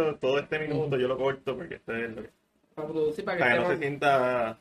esto, 0.00 0.18
todo 0.20 0.38
este 0.38 0.58
minuto 0.58 0.96
yo 0.96 1.08
lo 1.08 1.16
corto 1.16 1.56
porque 1.56 1.76
esto 1.76 1.94
es 1.94 2.10
lo 2.10 2.22
que... 2.22 2.30
Para 2.74 2.88
producir, 2.88 3.24
para 3.24 3.36
que, 3.36 3.42
Para 3.42 3.54
que 3.54 3.60
no 3.60 3.70
se 3.70 3.78
sienta... 3.78 4.58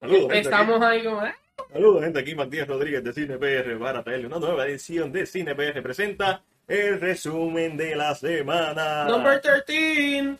Saludos, 0.00 0.20
gente, 0.20 0.38
Empezamos 0.38 0.82
ahí 0.82 1.04
como, 1.04 1.26
¿eh? 1.26 1.34
Saludos, 1.72 2.04
gente. 2.04 2.18
Aquí 2.20 2.34
Matías 2.34 2.68
Rodríguez 2.68 3.02
de 3.02 3.12
Cine 3.12 3.36
PR 3.36 3.78
para 3.78 4.02
traerle 4.02 4.26
una 4.26 4.38
nueva 4.38 4.66
edición 4.66 5.12
de 5.12 5.26
Cine 5.26 5.54
PR. 5.54 5.82
Presenta 5.82 6.42
el 6.66 7.00
resumen 7.00 7.76
de 7.76 7.96
la 7.96 8.14
semana. 8.14 9.04
Number 9.04 9.40
13. 9.40 10.36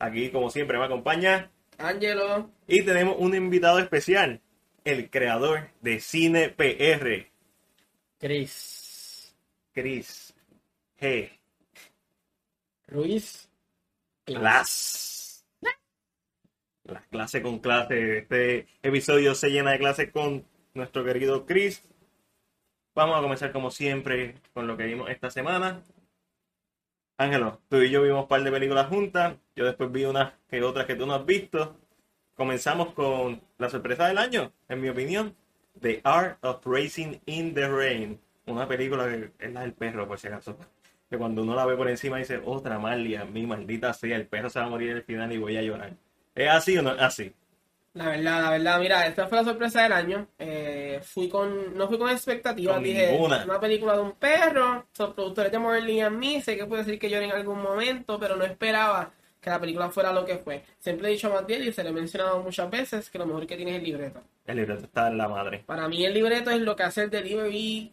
Aquí, 0.00 0.30
como 0.30 0.50
siempre, 0.50 0.78
me 0.78 0.84
acompaña 0.84 1.50
Angelo. 1.78 2.50
y 2.66 2.82
tenemos 2.82 3.16
un 3.18 3.34
invitado 3.34 3.78
especial, 3.78 4.40
el 4.84 5.10
creador 5.10 5.68
de 5.80 6.00
Cine 6.00 6.48
PR, 6.48 7.26
Chris 8.18 9.34
Chris 9.72 10.34
G. 11.00 11.30
Ruiz 12.90 13.48
Class. 14.24 15.46
La 16.84 17.00
clase 17.02 17.40
con 17.40 17.60
clase. 17.60 18.18
Este 18.18 18.66
episodio 18.82 19.34
se 19.34 19.50
llena 19.50 19.72
de 19.72 19.78
clases 19.78 20.10
con 20.10 20.44
nuestro 20.74 21.04
querido 21.04 21.46
Chris. 21.46 21.84
Vamos 22.94 23.16
a 23.16 23.22
comenzar 23.22 23.52
como 23.52 23.70
siempre 23.70 24.34
con 24.52 24.66
lo 24.66 24.76
que 24.76 24.84
vimos 24.84 25.08
esta 25.08 25.30
semana. 25.30 25.84
Ángelo, 27.16 27.60
tú 27.68 27.76
y 27.76 27.90
yo 27.90 28.02
vimos 28.02 28.22
un 28.22 28.28
par 28.28 28.42
de 28.42 28.50
películas 28.50 28.88
juntas. 28.88 29.36
Yo 29.54 29.64
después 29.64 29.92
vi 29.92 30.04
unas 30.04 30.32
que 30.48 30.62
otras 30.62 30.86
que 30.86 30.96
tú 30.96 31.06
no 31.06 31.14
has 31.14 31.24
visto. 31.24 31.76
Comenzamos 32.34 32.92
con 32.94 33.40
la 33.58 33.70
sorpresa 33.70 34.08
del 34.08 34.18
año, 34.18 34.52
en 34.68 34.80
mi 34.80 34.88
opinión. 34.88 35.36
The 35.80 36.00
Art 36.02 36.38
of 36.44 36.66
Racing 36.66 37.20
in 37.26 37.54
the 37.54 37.68
Rain. 37.68 38.20
Una 38.46 38.66
película 38.66 39.04
que 39.04 39.32
es 39.38 39.52
la 39.52 39.60
del 39.60 39.74
perro, 39.74 40.08
por 40.08 40.18
si 40.18 40.26
acaso. 40.26 40.56
Que 41.10 41.18
cuando 41.18 41.42
uno 41.42 41.56
la 41.56 41.66
ve 41.66 41.76
por 41.76 41.88
encima 41.88 42.18
dice, 42.18 42.40
otra 42.44 42.78
Marlia, 42.78 43.24
mi 43.24 43.44
maldita 43.46 43.92
sea, 43.92 44.16
el 44.16 44.26
perro 44.28 44.48
se 44.48 44.60
va 44.60 44.66
a 44.66 44.68
morir 44.68 44.92
al 44.92 45.02
final 45.02 45.32
y 45.32 45.38
voy 45.38 45.56
a 45.56 45.62
llorar. 45.62 45.92
¿Es 46.34 46.48
así 46.48 46.78
o 46.78 46.82
no 46.82 46.94
es 46.94 47.02
así? 47.02 47.32
La 47.94 48.08
verdad, 48.10 48.42
la 48.44 48.50
verdad, 48.50 48.78
mira, 48.78 49.06
esta 49.08 49.26
fue 49.26 49.38
la 49.38 49.44
sorpresa 49.44 49.82
del 49.82 49.92
año. 49.92 50.28
Eh, 50.38 51.00
fui 51.02 51.28
con, 51.28 51.76
no 51.76 51.88
fui 51.88 51.98
con 51.98 52.08
expectativas, 52.08 52.76
Con 52.76 52.84
dije, 52.84 53.10
ninguna. 53.10 53.42
una 53.44 53.58
película 53.58 53.94
de 53.94 54.00
un 54.02 54.12
perro, 54.12 54.86
son 54.92 55.12
productores 55.12 55.50
de 55.50 55.58
Morley 55.58 56.00
and 56.00 56.16
Me, 56.16 56.40
sé 56.40 56.56
que 56.56 56.66
puede 56.66 56.84
decir 56.84 57.00
que 57.00 57.10
lloré 57.10 57.24
en 57.24 57.32
algún 57.32 57.60
momento, 57.60 58.16
pero 58.20 58.36
no 58.36 58.44
esperaba 58.44 59.10
que 59.40 59.50
la 59.50 59.58
película 59.58 59.90
fuera 59.90 60.12
lo 60.12 60.24
que 60.24 60.38
fue. 60.38 60.62
Siempre 60.78 61.08
he 61.08 61.12
dicho 61.12 61.26
a 61.26 61.40
Matías 61.40 61.62
y 61.62 61.72
se 61.72 61.82
lo 61.82 61.90
he 61.90 61.92
mencionado 61.92 62.40
muchas 62.40 62.70
veces 62.70 63.10
que 63.10 63.18
lo 63.18 63.26
mejor 63.26 63.44
que 63.48 63.56
tiene 63.56 63.72
es 63.72 63.78
el 63.78 63.84
libreto. 63.84 64.22
El 64.46 64.58
libreto 64.58 64.84
está 64.84 65.08
en 65.08 65.18
la 65.18 65.28
madre. 65.28 65.64
Para 65.66 65.88
mí 65.88 66.04
el 66.04 66.14
libreto 66.14 66.50
es 66.50 66.60
lo 66.60 66.76
que 66.76 66.84
hace 66.84 67.02
el 67.04 67.10
delivery 67.10 67.92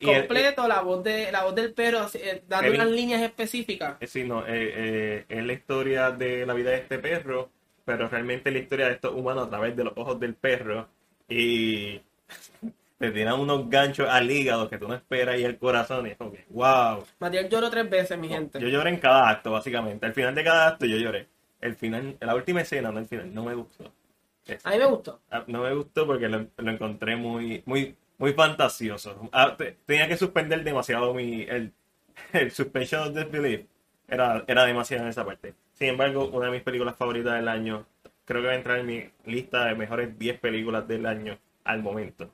El- 0.00 0.06
completo, 0.18 0.68
la 0.68 0.80
voz 0.82 1.02
de 1.04 1.30
la 1.32 1.44
voz 1.44 1.54
del 1.54 1.72
perro, 1.72 2.06
eh, 2.14 2.42
dando 2.48 2.70
unas 2.72 2.88
líneas 2.90 3.22
específicas. 3.22 3.96
Eh, 4.00 4.06
Sí, 4.06 4.24
no, 4.24 4.40
eh, 4.46 4.72
eh, 4.76 5.24
es 5.28 5.44
la 5.44 5.52
historia 5.52 6.10
de 6.10 6.44
la 6.46 6.54
vida 6.54 6.70
de 6.70 6.76
este 6.78 6.98
perro, 6.98 7.50
pero 7.84 8.08
realmente 8.08 8.50
es 8.50 8.54
la 8.54 8.60
historia 8.62 8.86
de 8.86 8.94
estos 8.94 9.14
humanos 9.14 9.46
a 9.46 9.50
través 9.50 9.76
de 9.76 9.84
los 9.84 9.92
ojos 9.96 10.18
del 10.20 10.34
perro. 10.34 10.88
Y 11.28 12.00
te 12.98 13.10
tiran 13.10 13.40
unos 13.40 13.68
ganchos 13.68 14.08
al 14.08 14.30
hígado 14.30 14.68
que 14.68 14.78
tú 14.78 14.88
no 14.88 14.94
esperas 14.94 15.38
y 15.38 15.44
el 15.44 15.58
corazón. 15.58 16.06
Y 16.06 16.10
es 16.10 16.16
que, 16.18 16.44
wow. 16.50 17.04
Matías 17.18 17.48
lloró 17.48 17.70
tres 17.70 17.88
veces, 17.88 18.18
mi 18.18 18.28
gente. 18.28 18.60
Yo 18.60 18.68
lloré 18.68 18.90
en 18.90 18.98
cada 18.98 19.28
acto, 19.28 19.52
básicamente. 19.52 20.06
Al 20.06 20.14
final 20.14 20.34
de 20.34 20.44
cada 20.44 20.68
acto 20.68 20.86
yo 20.86 20.96
lloré. 20.96 21.28
El 21.60 21.76
final, 21.76 22.16
la 22.20 22.34
última 22.34 22.60
escena, 22.60 22.90
no 22.92 22.98
el 22.98 23.06
final, 23.06 23.32
no 23.32 23.44
me 23.44 23.54
gustó. 23.54 23.90
A 24.64 24.70
mí 24.72 24.78
me 24.78 24.84
gustó. 24.86 25.20
Ah, 25.30 25.42
No 25.46 25.62
me 25.62 25.74
gustó 25.74 26.06
porque 26.06 26.28
lo, 26.28 26.46
lo 26.58 26.70
encontré 26.70 27.16
muy, 27.16 27.62
muy, 27.64 27.96
muy 28.18 28.32
fantasioso. 28.32 29.28
Ah, 29.32 29.54
te- 29.56 29.76
tenía 29.86 30.08
que 30.08 30.16
suspender 30.16 30.62
demasiado 30.64 31.12
mi, 31.14 31.42
el, 31.42 31.72
el 32.32 32.50
suspension 32.50 33.02
of 33.08 33.14
disbelief. 33.14 33.66
Era, 34.08 34.44
era 34.46 34.64
demasiado 34.64 35.04
en 35.04 35.08
esa 35.10 35.24
parte. 35.24 35.54
Sin 35.72 35.88
embargo, 35.88 36.26
una 36.28 36.46
de 36.46 36.52
mis 36.52 36.62
películas 36.62 36.96
favoritas 36.96 37.34
del 37.34 37.48
año, 37.48 37.86
creo 38.24 38.42
que 38.42 38.46
va 38.48 38.52
a 38.52 38.56
entrar 38.56 38.78
en 38.78 38.86
mi 38.86 39.10
lista 39.24 39.64
de 39.66 39.74
mejores 39.74 40.18
10 40.18 40.38
películas 40.40 40.86
del 40.86 41.06
año 41.06 41.38
al 41.64 41.82
momento. 41.82 42.30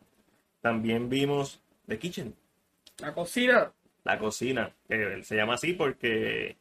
También 0.61 1.09
vimos 1.09 1.63
The 1.87 1.99
Kitchen, 1.99 2.35
La 2.99 3.15
cocina. 3.15 3.73
la 4.05 4.19
cocina, 4.19 4.73
que 4.89 5.23
se 5.23 5.37
llama 5.37 5.55
así 5.55 5.73
porque 5.73 6.57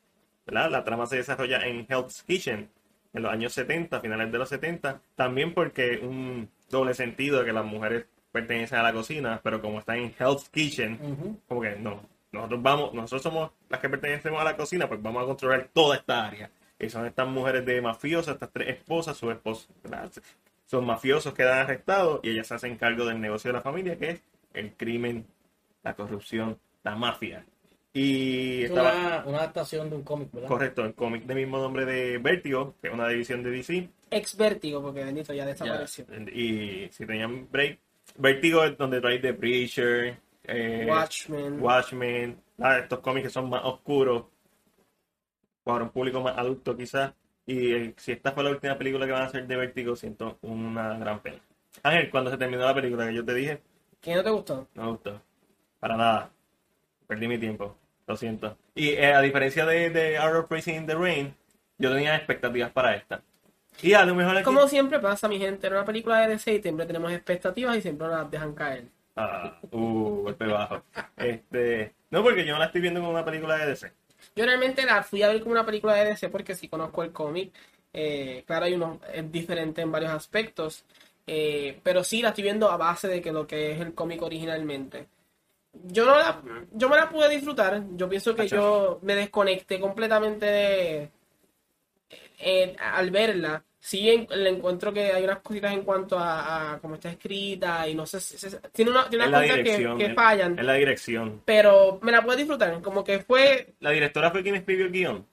¿verdad? 0.46 0.70
la 0.72 0.84
trama 0.84 1.06
se 1.08 1.18
desarrolla 1.18 1.66
en 1.68 1.86
Hell's 1.90 2.24
Kitchen 2.24 2.70
en 3.14 3.24
los 3.24 3.32
años 3.32 3.54
70, 3.54 4.00
finales 4.02 4.32
de 4.32 4.38
los 4.38 4.50
70, 4.50 5.02
también 5.16 5.54
porque 5.54 6.00
un 6.02 6.50
doble 6.70 6.94
sentido 6.94 7.40
de 7.40 7.46
que 7.46 7.54
las 7.54 7.66
mujeres 7.66 8.06
pertenecen 8.32 8.80
a 8.80 8.84
la 8.84 8.94
cocina, 8.94 9.40
pero 9.44 9.62
como 9.62 9.80
están 9.80 9.98
en 9.98 10.14
Hell's 10.18 10.50
Kitchen, 10.50 11.40
como 11.48 11.62
que 11.62 11.76
no, 11.78 12.02
nosotros 12.32 12.62
vamos, 12.62 12.94
nosotros 12.94 13.22
somos 13.24 13.52
las 13.70 13.80
que 13.80 13.90
pertenecemos 13.90 14.40
a 14.40 14.44
la 14.44 14.56
cocina, 14.56 14.88
pues 14.88 15.02
vamos 15.02 15.24
a 15.24 15.26
controlar 15.26 15.70
toda 15.74 15.96
esta 15.98 16.28
área. 16.28 16.50
Y 16.80 16.90
son 16.90 17.06
estas 17.06 17.28
mujeres 17.28 17.66
de 17.66 17.82
mafiosos, 17.82 18.34
estas 18.34 18.52
tres 18.52 18.70
esposas, 18.70 19.18
sus 19.18 19.32
esposos, 19.32 19.68
son 20.66 20.86
mafiosos 20.86 21.34
que 21.34 21.44
dan 21.44 21.60
arrestados 21.60 22.20
y 22.24 22.30
ellas 22.30 22.48
se 22.48 22.54
hacen 22.54 22.78
cargo 22.78 23.06
del 23.06 23.20
negocio 23.20 23.50
de 23.50 23.54
la 23.54 23.62
familia, 23.62 23.98
que 23.98 24.12
es 24.12 24.22
el 24.54 24.74
crimen, 24.74 25.26
la 25.84 25.96
corrupción, 25.96 26.58
la 26.84 26.96
mafia. 26.96 27.44
Y 27.92 28.64
Es 28.64 28.70
estaba 28.70 28.94
una, 28.94 29.24
una 29.26 29.38
adaptación 29.40 29.90
de 29.90 29.96
un 29.96 30.04
cómic, 30.04 30.32
¿verdad? 30.32 30.48
correcto, 30.48 30.86
el 30.86 30.94
cómic 30.94 31.24
del 31.26 31.38
mismo 31.38 31.58
nombre 31.58 31.86
de 31.86 32.20
Vertigo, 32.20 32.76
que 32.82 32.88
es 32.88 32.94
una 32.94 33.08
división 33.08 33.42
de 33.42 33.50
DC. 33.50 33.90
Ex 34.12 34.38
vértigo, 34.38 34.82
porque 34.82 35.04
bendito 35.04 35.34
ya 35.34 35.44
Ya, 35.44 35.50
desapareció. 35.50 36.06
Y 36.34 36.88
si 36.92 37.06
tenían 37.06 37.50
break, 37.52 37.80
Vertigo 38.20 38.64
es 38.66 38.78
donde 38.78 39.00
trae 39.00 39.20
The 39.20 39.34
Preacher, 39.34 40.20
eh, 40.44 40.86
Watchmen. 40.88 41.62
Watchmen, 41.62 42.42
ah, 42.60 42.80
estos 42.80 43.00
cómics 43.00 43.28
que 43.28 43.34
son 43.34 43.50
más 43.50 43.62
oscuros, 43.64 44.26
para 45.64 45.86
un 45.86 45.90
público 45.90 46.22
más 46.22 46.38
adulto 46.38 46.76
quizás. 46.76 47.14
Y 47.46 47.74
eh, 47.74 47.94
si 47.98 48.12
esta 48.12 48.34
fue 48.34 48.44
la 48.44 48.52
última 48.52 48.78
película 48.78 49.06
que 49.06 49.14
van 49.14 49.22
a 49.22 49.26
hacer 49.26 49.48
de 49.48 49.56
Vertigo, 49.56 49.96
siento 49.96 50.38
una 50.42 50.98
gran 50.98 51.22
pena. 51.22 51.40
Ángel, 51.82 52.10
cuando 52.10 52.30
se 52.30 52.38
terminó 52.38 52.66
la 52.66 52.76
película 52.76 53.08
que 53.08 53.16
yo 53.16 53.24
te 53.26 53.34
dije, 53.34 53.62
¿Qué 54.02 54.16
no 54.16 54.24
te 54.24 54.30
gustó? 54.30 54.68
no 54.76 54.84
me 54.84 54.90
gustó. 54.92 55.22
Para 55.80 55.96
nada. 55.96 56.30
Perdí 57.08 57.28
mi 57.28 57.38
tiempo. 57.38 57.76
Lo 58.06 58.18
siento. 58.18 58.58
Y 58.76 58.90
eh, 58.90 59.14
a 59.14 59.22
diferencia 59.22 59.66
de, 59.66 59.90
de 59.92 60.18
Art 60.18 60.52
of 60.52 60.68
in 60.68 60.86
the 60.86 60.96
Rain, 60.96 61.34
yo 61.78 61.94
tenía 61.94 62.16
expectativas 62.16 62.72
para 62.72 62.96
esta. 62.96 63.24
Y 63.82 63.94
a 63.94 64.06
lo 64.06 64.16
mejor 64.16 64.38
aquí... 64.38 64.44
Como 64.44 64.68
siempre 64.68 65.00
pasa, 65.00 65.28
mi 65.28 65.40
gente, 65.40 65.68
en 65.68 65.74
una 65.74 65.86
película 65.86 66.20
de 66.22 66.30
DC 66.30 66.62
siempre 66.62 66.86
tenemos 66.86 67.12
expectativas 67.12 67.78
y 67.78 67.82
siempre 67.82 68.08
las 68.08 68.30
dejan 68.30 68.54
caer. 68.54 68.86
Ah, 69.16 69.58
uh, 69.72 70.24
golpe 70.24 70.46
bajo. 70.48 70.84
Este, 71.18 71.94
no, 72.10 72.24
porque 72.24 72.46
yo 72.46 72.54
no 72.54 72.60
la 72.60 72.66
estoy 72.66 72.82
viendo 72.82 73.00
como 73.00 73.12
una 73.12 73.26
película 73.26 73.58
de 73.58 73.68
DC. 73.68 73.92
Yo 74.36 74.46
realmente 74.46 74.86
la 74.86 75.04
fui 75.04 75.24
a 75.24 75.28
ver 75.30 75.40
como 75.40 75.52
una 75.52 75.66
película 75.66 75.96
de 75.96 76.06
DC 76.06 76.30
porque 76.30 76.56
sí 76.56 76.68
conozco 76.68 77.04
el 77.04 77.12
cómic. 77.12 77.54
Eh, 77.94 78.44
claro, 78.46 78.66
hay 78.66 78.74
uno, 78.74 79.00
es 79.14 79.32
diferente 79.32 79.82
en 79.82 79.92
varios 79.92 80.12
aspectos. 80.12 80.86
eh, 81.28 81.80
pero 81.84 82.04
sí 82.04 82.22
la 82.22 82.30
estoy 82.30 82.44
viendo 82.44 82.70
a 82.72 82.78
base 82.78 83.08
de 83.08 83.22
que 83.22 83.32
lo 83.32 83.46
que 83.46 83.74
es 83.74 83.82
el 83.82 83.94
cómic 83.94 84.22
originalmente. 84.22 85.08
Yo 85.74 86.06
no 86.06 86.16
la, 86.18 86.42
yo 86.72 86.90
me 86.90 86.96
la 86.98 87.10
pude 87.10 87.30
disfrutar. 87.30 87.84
Yo 87.96 88.10
pienso 88.10 88.36
que 88.36 88.48
yo 88.48 89.00
me 89.04 89.16
desconecté 89.16 89.80
completamente 89.80 90.46
de, 90.46 91.12
eh, 92.40 92.76
al 92.80 93.12
verla. 93.12 93.64
Sí 93.82 94.10
en- 94.10 94.28
le 94.30 94.50
encuentro 94.50 94.92
que 94.94 95.12
hay 95.14 95.24
unas 95.24 95.40
cositas 95.40 95.74
en 95.74 95.84
cuanto 95.84 96.20
a, 96.20 96.74
a 96.74 96.80
cómo 96.80 96.96
está 96.96 97.10
escrita 97.10 97.88
y 97.88 97.96
no 97.96 98.06
sé 98.06 98.20
si 98.20 98.38
si- 98.38 98.58
tiene 98.74 98.92
una, 98.92 99.10
tiene 99.10 99.28
unas 99.28 99.42
cosas 99.42 99.64
que, 99.64 99.94
que 99.98 100.14
fallan, 100.14 100.60
Es 100.60 100.66
la 100.66 100.74
dirección. 100.74 101.42
pero 101.46 102.00
me 102.02 102.12
la 102.12 102.22
pude 102.22 102.36
disfrutar. 102.38 102.82
Como 102.82 103.04
que 103.04 103.20
fue 103.20 103.74
La 103.80 103.92
directora 103.92 104.32
fue 104.32 104.44
quien 104.44 104.56
escribió 104.56 104.86
el 104.86 104.92
guion. 104.92 105.26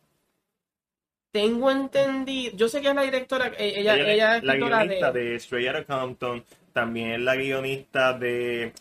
Tengo 1.33 1.71
entendido, 1.71 2.57
yo 2.57 2.69
sé 2.69 2.81
que 2.81 2.89
es 2.89 2.95
la 2.95 3.03
directora, 3.03 3.49
eh, 3.59 3.75
ella, 3.77 3.95
ella, 3.97 4.37
es 4.39 4.45
la 4.45 4.57
guionista 4.57 5.13
de, 5.13 5.21
de, 5.25 5.35
Straight 5.37 5.69
Outta 5.69 5.85
Compton. 6.01 6.45
También 6.73 7.11
es 7.11 7.21
la 7.21 7.37
guionista 7.37 8.13
de... 8.15 8.73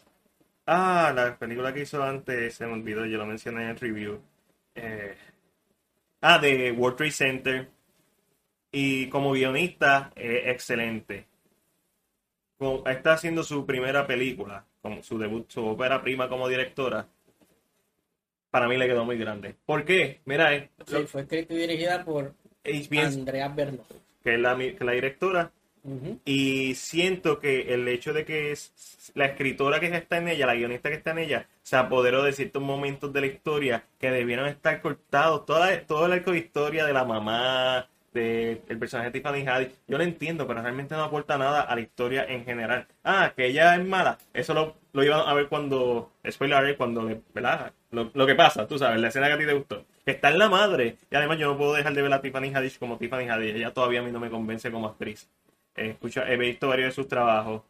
Ah, 0.68 1.12
la 1.16 1.38
película 1.38 1.74
que 1.74 1.82
hizo 1.82 2.02
antes, 2.04 2.56
se 2.56 2.66
me 2.66 2.74
olvidó, 2.74 3.06
yo 3.06 3.18
lo 3.18 3.26
mencioné 3.26 3.64
en 3.64 3.70
el 3.70 3.78
review. 3.80 4.22
Eh, 4.76 5.16
ah, 6.22 6.40
de 6.40 6.72
World 6.72 6.98
Trade 6.98 7.12
Center. 7.12 7.68
Y 8.78 9.08
como 9.08 9.32
guionista, 9.32 10.12
es 10.18 10.48
excelente. 10.48 11.26
Como- 12.58 12.86
está 12.86 13.14
haciendo 13.14 13.42
su 13.42 13.66
primera 13.66 14.06
película, 14.06 14.66
como 14.82 15.02
su 15.02 15.18
debut, 15.18 15.50
su 15.50 15.66
ópera 15.66 16.02
prima 16.02 16.28
como 16.28 16.50
directora. 16.50 17.08
Para 18.52 18.68
mí 18.68 18.76
le 18.76 18.86
quedó 18.88 19.06
muy 19.06 19.18
grande. 19.18 19.56
¿Por 19.66 19.86
qué? 19.86 20.20
Mira, 20.26 20.70
Sí, 20.86 21.06
fue 21.08 21.22
escrita 21.22 21.54
y 21.54 21.58
dirigida 21.58 22.04
por 22.04 22.34
Andrea 23.02 23.48
Berno. 23.48 23.84
que 24.22 24.34
es 24.34 24.40
la, 24.42 24.56
mi- 24.56 24.72
que 24.72 24.78
es 24.80 24.82
la 24.86 24.92
directora, 24.92 25.52
y 26.26 26.74
siento 26.76 27.40
que 27.40 27.74
el 27.74 27.88
hecho 27.88 28.12
de 28.12 28.26
que 28.26 28.52
es 28.52 29.12
la 29.14 29.28
escritora 29.28 29.80
que 29.80 29.88
está 29.96 30.18
en 30.18 30.28
ella, 30.28 30.48
la 30.48 30.56
guionista 30.56 30.90
que 30.90 30.96
está 30.96 31.12
en 31.12 31.20
ella, 31.20 31.48
se 31.62 31.78
apoderó 31.78 32.24
de 32.24 32.34
ciertos 32.34 32.62
momentos 32.62 33.14
de 33.14 33.22
la 33.22 33.28
historia 33.28 33.86
que 34.00 34.10
debieron 34.12 34.48
estar 34.48 34.82
cortados. 34.82 35.46
Toda 35.46 35.70
la- 35.72 35.86
todo 35.86 36.08
el 36.08 36.12
arco 36.12 36.32
de 36.32 36.40
historia 36.40 36.86
de 36.86 36.92
la 36.94 37.06
mamá, 37.06 37.88
de 38.16 38.64
el 38.70 38.80
personaje 38.80 39.12
de 39.12 39.20
Tiffany 39.20 39.46
Haddish, 39.48 39.76
yo 39.88 39.98
lo 39.98 40.04
entiendo, 40.04 40.48
pero 40.48 40.62
realmente 40.62 40.96
no 40.96 41.04
aporta 41.04 41.38
nada 41.38 41.62
a 41.62 41.76
la 41.76 41.82
historia 41.82 42.26
en 42.26 42.46
general. 42.46 42.88
Ah, 43.04 43.34
que 43.36 43.48
ella 43.48 43.76
es 43.76 43.86
mala, 43.86 44.18
eso 44.34 44.54
lo, 44.54 44.78
lo 44.94 45.04
iban 45.04 45.28
a 45.28 45.34
ver 45.34 45.48
cuando, 45.48 46.14
spoiler 46.28 46.78
cuando 46.78 47.22
¿verdad? 47.34 47.74
Lo, 47.92 48.10
lo 48.14 48.26
que 48.26 48.36
pasa, 48.36 48.66
tú 48.68 48.80
sabes, 48.80 49.00
la 49.00 49.10
escena 49.10 49.28
que 49.28 49.34
a 49.34 49.38
ti 49.38 49.46
te 49.46 49.54
gustó. 49.54 49.86
Está 50.06 50.30
en 50.30 50.40
la 50.40 50.50
madre, 50.50 50.98
y 51.12 51.16
además 51.16 51.38
yo 51.38 51.48
no 51.48 51.58
puedo 51.58 51.74
dejar 51.74 51.94
de 51.94 52.02
ver 52.02 52.14
a 52.14 52.22
Tiffany 52.22 52.54
Haddish 52.54 52.80
como 52.80 52.98
Tiffany 52.98 53.30
Haddish, 53.30 53.56
ella 53.56 53.74
todavía 53.74 54.00
a 54.00 54.04
mí 54.04 54.12
no 54.12 54.20
me 54.20 54.30
convence 54.30 54.72
como 54.72 54.88
actriz. 54.88 55.30
He, 55.76 55.90
escuchado, 55.90 56.28
he 56.28 56.38
visto 56.38 56.70
varios 56.70 56.90
de 56.90 56.92
sus 56.94 57.08
trabajos, 57.08 57.64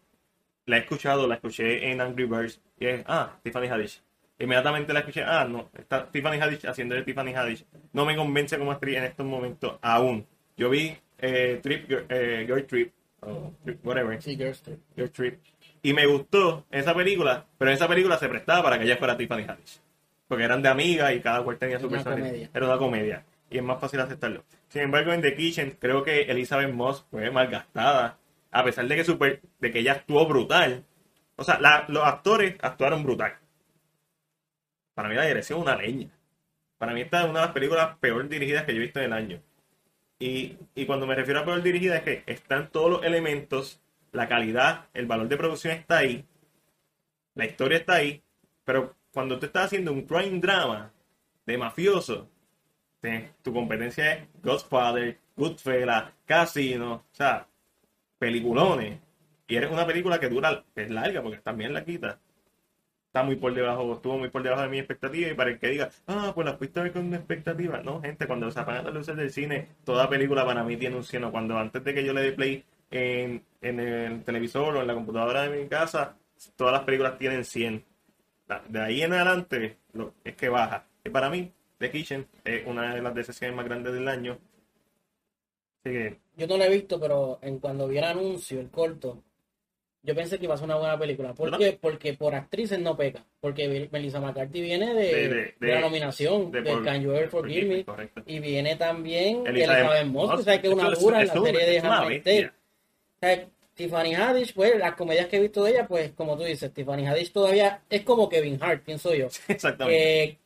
la 0.65 0.77
he 0.77 0.79
escuchado, 0.81 1.27
la 1.27 1.35
escuché 1.35 1.91
en 1.91 2.01
Angry 2.01 2.25
Birds, 2.25 2.61
y 2.79 2.85
es, 2.85 3.03
ah, 3.07 3.31
Tiffany 3.43 3.67
Haddish. 3.67 4.01
Inmediatamente 4.37 4.91
la 4.93 4.99
escuché, 4.99 5.23
ah, 5.23 5.45
no, 5.45 5.69
está 5.77 6.11
Tiffany 6.11 6.39
Haddish 6.39 6.67
haciendo 6.67 6.93
de 6.93 7.03
Tiffany 7.03 7.33
Haddish. 7.33 7.65
No 7.93 8.05
me 8.05 8.15
convence 8.15 8.57
como 8.57 8.71
actriz 8.71 8.97
en 8.97 9.05
estos 9.05 9.25
momentos 9.25 9.79
aún. 9.81 10.27
Yo 10.57 10.69
vi 10.69 10.95
eh, 11.17 11.59
Trip, 11.61 11.89
eh, 12.09 12.45
Your 12.47 12.61
Trip, 12.63 12.93
o 13.21 13.53
Trip, 13.63 13.85
whatever, 13.85 14.21
Sí, 14.21 14.35
Girls 14.35 14.61
Trip. 14.61 14.79
Your 14.95 15.09
Trip. 15.09 15.39
Y 15.81 15.93
me 15.93 16.05
gustó 16.05 16.65
esa 16.71 16.93
película, 16.95 17.45
pero 17.57 17.71
en 17.71 17.75
esa 17.75 17.87
película 17.87 18.17
se 18.17 18.27
prestaba 18.29 18.63
para 18.63 18.77
que 18.79 18.85
ella 18.85 18.97
fuera 18.97 19.17
Tiffany 19.17 19.43
Haddish. 19.47 19.79
Porque 20.27 20.43
eran 20.43 20.61
de 20.61 20.69
amigas 20.69 21.13
y 21.13 21.19
cada 21.21 21.43
cual 21.43 21.57
tenía 21.57 21.79
su 21.79 21.89
personalidad. 21.89 22.49
Era 22.53 22.65
una 22.65 22.77
comedia. 22.77 23.23
Y 23.49 23.57
es 23.57 23.63
más 23.63 23.79
fácil 23.79 23.99
aceptarlo. 23.99 24.43
Sin 24.69 24.81
embargo, 24.81 25.13
en 25.13 25.21
The 25.21 25.35
Kitchen, 25.35 25.77
creo 25.79 26.03
que 26.03 26.21
Elizabeth 26.23 26.73
Moss 26.73 27.05
fue 27.11 27.29
malgastada. 27.29 28.17
A 28.51 28.63
pesar 28.63 28.87
de 28.87 28.95
que, 28.95 29.03
super, 29.03 29.41
de 29.59 29.71
que 29.71 29.79
ella 29.79 29.91
actuó 29.93 30.25
brutal. 30.27 30.83
O 31.35 31.43
sea, 31.43 31.59
la- 31.59 31.85
los 31.89 32.03
actores 32.03 32.55
actuaron 32.61 33.03
brutal. 33.03 33.33
Para 34.95 35.09
mí 35.09 35.15
la 35.15 35.25
dirección 35.25 35.59
es 35.59 35.63
una 35.63 35.75
leña. 35.75 36.09
Para 36.77 36.93
mí 36.93 37.01
esta 37.01 37.19
es 37.23 37.29
una 37.29 37.41
de 37.41 37.45
las 37.45 37.53
películas 37.53 37.97
peor 37.99 38.27
dirigidas 38.27 38.63
que 38.63 38.73
yo 38.73 38.79
he 38.79 38.83
visto 38.85 38.99
en 38.99 39.05
el 39.05 39.13
año. 39.13 39.41
Y, 40.19 40.57
y 40.75 40.85
cuando 40.85 41.05
me 41.05 41.15
refiero 41.15 41.41
a 41.41 41.45
peor 41.45 41.61
dirigida 41.61 41.97
es 41.97 42.03
que 42.03 42.23
están 42.25 42.71
todos 42.71 42.89
los 42.89 43.03
elementos, 43.03 43.81
la 44.11 44.27
calidad, 44.27 44.85
el 44.93 45.07
valor 45.07 45.27
de 45.27 45.37
producción 45.37 45.73
está 45.73 45.97
ahí, 45.97 46.25
la 47.33 47.45
historia 47.45 47.79
está 47.79 47.95
ahí, 47.95 48.23
pero 48.63 48.95
cuando 49.13 49.37
tú 49.37 49.45
estás 49.45 49.65
haciendo 49.65 49.91
un 49.91 50.03
crime 50.03 50.39
drama 50.39 50.93
de 51.45 51.57
mafioso, 51.57 52.29
tu 53.41 53.53
competencia 53.53 54.13
es 54.13 54.27
Godfather, 54.41 55.19
Goodfellas, 55.35 56.11
Casino, 56.25 56.93
o 56.93 57.15
sea, 57.15 57.47
peliculones. 58.17 58.99
Y 59.47 59.55
eres 59.55 59.71
una 59.71 59.85
película 59.85 60.19
que 60.19 60.29
dura, 60.29 60.63
es 60.75 60.89
larga, 60.89 61.21
porque 61.21 61.37
también 61.37 61.73
la 61.73 61.85
quita. 61.85 62.19
Está 63.15 63.23
muy 63.23 63.37
por 63.37 63.53
debajo, 63.53 63.93
estuvo 63.93 64.17
muy 64.17 64.29
por 64.29 64.43
debajo 64.43 64.63
de 64.63 64.67
mi 64.67 64.77
expectativa. 64.77 65.29
Y 65.29 65.33
para 65.35 65.51
el 65.51 65.57
que 65.57 65.69
diga, 65.69 65.89
ah, 66.07 66.33
pues 66.35 66.43
la 66.45 66.57
fuiste 66.57 66.81
a 66.81 66.83
ver 66.83 66.91
con 66.91 67.05
una 67.05 67.15
expectativa. 67.15 67.81
No, 67.81 68.01
gente, 68.01 68.27
cuando 68.27 68.51
se 68.51 68.59
apagan 68.59 68.83
las 68.83 68.93
luces 68.93 69.15
del 69.15 69.31
cine, 69.31 69.69
toda 69.85 70.09
película 70.09 70.45
para 70.45 70.65
mí 70.65 70.75
tiene 70.75 70.97
un 70.97 71.03
cielo. 71.05 71.31
Cuando 71.31 71.57
antes 71.57 71.81
de 71.81 71.93
que 71.93 72.03
yo 72.03 72.11
le 72.11 72.21
dé 72.23 72.33
play 72.33 72.65
en, 72.91 73.41
en 73.61 73.79
el 73.79 74.21
televisor 74.25 74.75
o 74.75 74.81
en 74.81 74.87
la 74.87 74.93
computadora 74.95 75.43
de 75.43 75.61
mi 75.63 75.69
casa, 75.69 76.17
todas 76.57 76.73
las 76.73 76.83
películas 76.83 77.17
tienen 77.17 77.45
100. 77.45 77.85
La- 78.49 78.61
De 78.67 78.81
ahí 78.81 79.01
en 79.01 79.13
adelante 79.13 79.77
es 80.25 80.35
que 80.35 80.49
baja. 80.49 80.85
Y 81.05 81.09
para 81.09 81.29
mí, 81.29 81.53
The 81.77 81.91
Kitchen 81.91 82.27
es 82.43 82.67
una 82.67 82.93
de 82.95 83.01
las 83.01 83.15
decepciones 83.15 83.55
más 83.55 83.63
grandes 83.63 83.93
del 83.93 84.09
año. 84.09 84.37
Así 85.85 85.93
que, 85.95 86.19
Yo 86.35 86.47
no 86.47 86.57
lo 86.57 86.65
he 86.65 86.69
visto, 86.69 86.99
pero 86.99 87.39
en 87.41 87.59
cuando 87.59 87.87
vi 87.87 87.97
el 87.97 88.03
anuncio, 88.03 88.59
el 88.59 88.69
corto, 88.69 89.23
yo 90.05 90.15
pensé 90.15 90.37
que 90.37 90.45
iba 90.45 90.53
a 90.53 90.57
ser 90.57 90.65
una 90.65 90.75
buena 90.75 90.97
película. 90.97 91.33
¿Por 91.33 91.57
qué? 91.57 91.77
Porque 91.79 92.13
por 92.13 92.35
actrices 92.35 92.79
no 92.79 92.95
peca. 92.95 93.23
Porque 93.41 93.89
Melissa 93.91 94.19
McCarthy 94.21 94.61
viene 94.61 94.93
de, 94.93 95.03
De- 95.03 95.27
de- 95.27 95.35
de 95.35 95.55
de- 95.59 95.67
la 95.73 95.81
nominación 95.81 96.51
de 96.51 96.61
de, 96.61 96.71
por- 96.71 96.83
Can 96.85 97.01
You 97.01 97.11
Ever 97.11 97.29
Forgive 97.29 97.65
Me. 97.65 97.83
correcto. 97.85 98.21
Y 98.25 98.39
viene 98.39 98.75
también 98.75 99.45
Elizabeth 99.47 100.05
Moss, 100.05 100.37
que 100.37 100.43
sabes 100.43 100.59
que 100.61 100.67
es 100.67 100.73
una 100.73 100.89
dura 100.91 101.21
en 101.21 101.27
la 101.27 101.33
serie 101.33 101.65
de 101.65 101.81
sea, 103.19 103.47
Tiffany 103.73 104.13
Haddish, 104.15 104.53
pues 104.53 104.77
las 104.77 104.93
comedias 104.95 105.27
que 105.27 105.35
he 105.37 105.41
visto 105.41 105.63
de 105.63 105.71
ella, 105.71 105.87
pues 105.87 106.11
como 106.13 106.37
tú 106.37 106.43
dices, 106.43 106.71
Tiffany 106.73 107.05
Haddish 107.07 107.31
todavía 107.33 107.81
es 107.89 108.01
como 108.03 108.29
Kevin 108.29 108.57
Hart, 108.61 108.83
pienso 108.85 109.13
yo. 109.13 109.27
Exactamente. 109.49 110.23
Eh, 110.23 110.37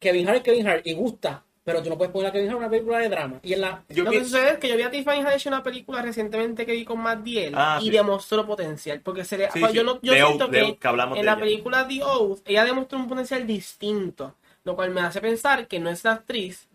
Kevin 0.00 0.26
Hart 0.28 0.38
es 0.38 0.42
Kevin 0.42 0.66
Hart 0.66 0.86
y 0.86 0.94
gusta, 0.94 1.44
pero 1.66 1.82
tú 1.82 1.90
no 1.90 1.98
puedes 1.98 2.12
poner 2.12 2.28
a 2.28 2.32
Kevin 2.32 2.46
Hart 2.48 2.52
en 2.54 2.58
una 2.62 2.70
película 2.70 2.98
de 3.00 3.08
drama. 3.08 3.40
Y 3.42 3.52
en 3.54 3.60
la 3.60 3.82
Yo 3.88 4.04
lo 4.04 4.10
que 4.12 4.22
sucede 4.24 4.50
es 4.52 4.58
que 4.58 4.68
yo 4.68 4.76
vi 4.76 4.82
a 4.84 4.90
Tiffany 4.92 5.20
Haddish 5.20 5.48
en 5.48 5.52
una 5.54 5.62
película 5.64 6.00
recientemente 6.00 6.64
que 6.64 6.70
vi 6.72 6.84
con 6.84 7.00
Matt 7.00 7.24
Diel 7.24 7.54
Ah, 7.56 7.78
y 7.82 7.86
sí. 7.86 7.90
demostró 7.90 8.46
potencial. 8.46 9.00
Porque 9.00 9.24
se 9.24 9.36
le, 9.36 9.50
Sí, 9.50 9.60
yo, 9.60 9.68
sí. 9.68 9.82
no, 9.82 9.98
yo 10.00 10.12
siento 10.14 10.44
Oath, 10.44 10.50
que, 10.52 10.58
en 10.60 11.14
de 11.14 11.22
la 11.24 11.32
ella. 11.32 11.36
película 11.40 11.88
The 11.88 12.04
Oath 12.04 12.38
ella 12.44 12.64
demostró 12.64 12.98
un 12.98 13.08
potencial 13.08 13.44
distinto. 13.46 14.36
Lo 14.62 14.76
cual 14.76 14.90
me 14.90 15.00
hace 15.00 15.20
pensar 15.20 15.66
que 15.66 15.78
no 15.80 15.90
es 15.90 16.04
la 16.04 16.12
actriz, 16.12 16.68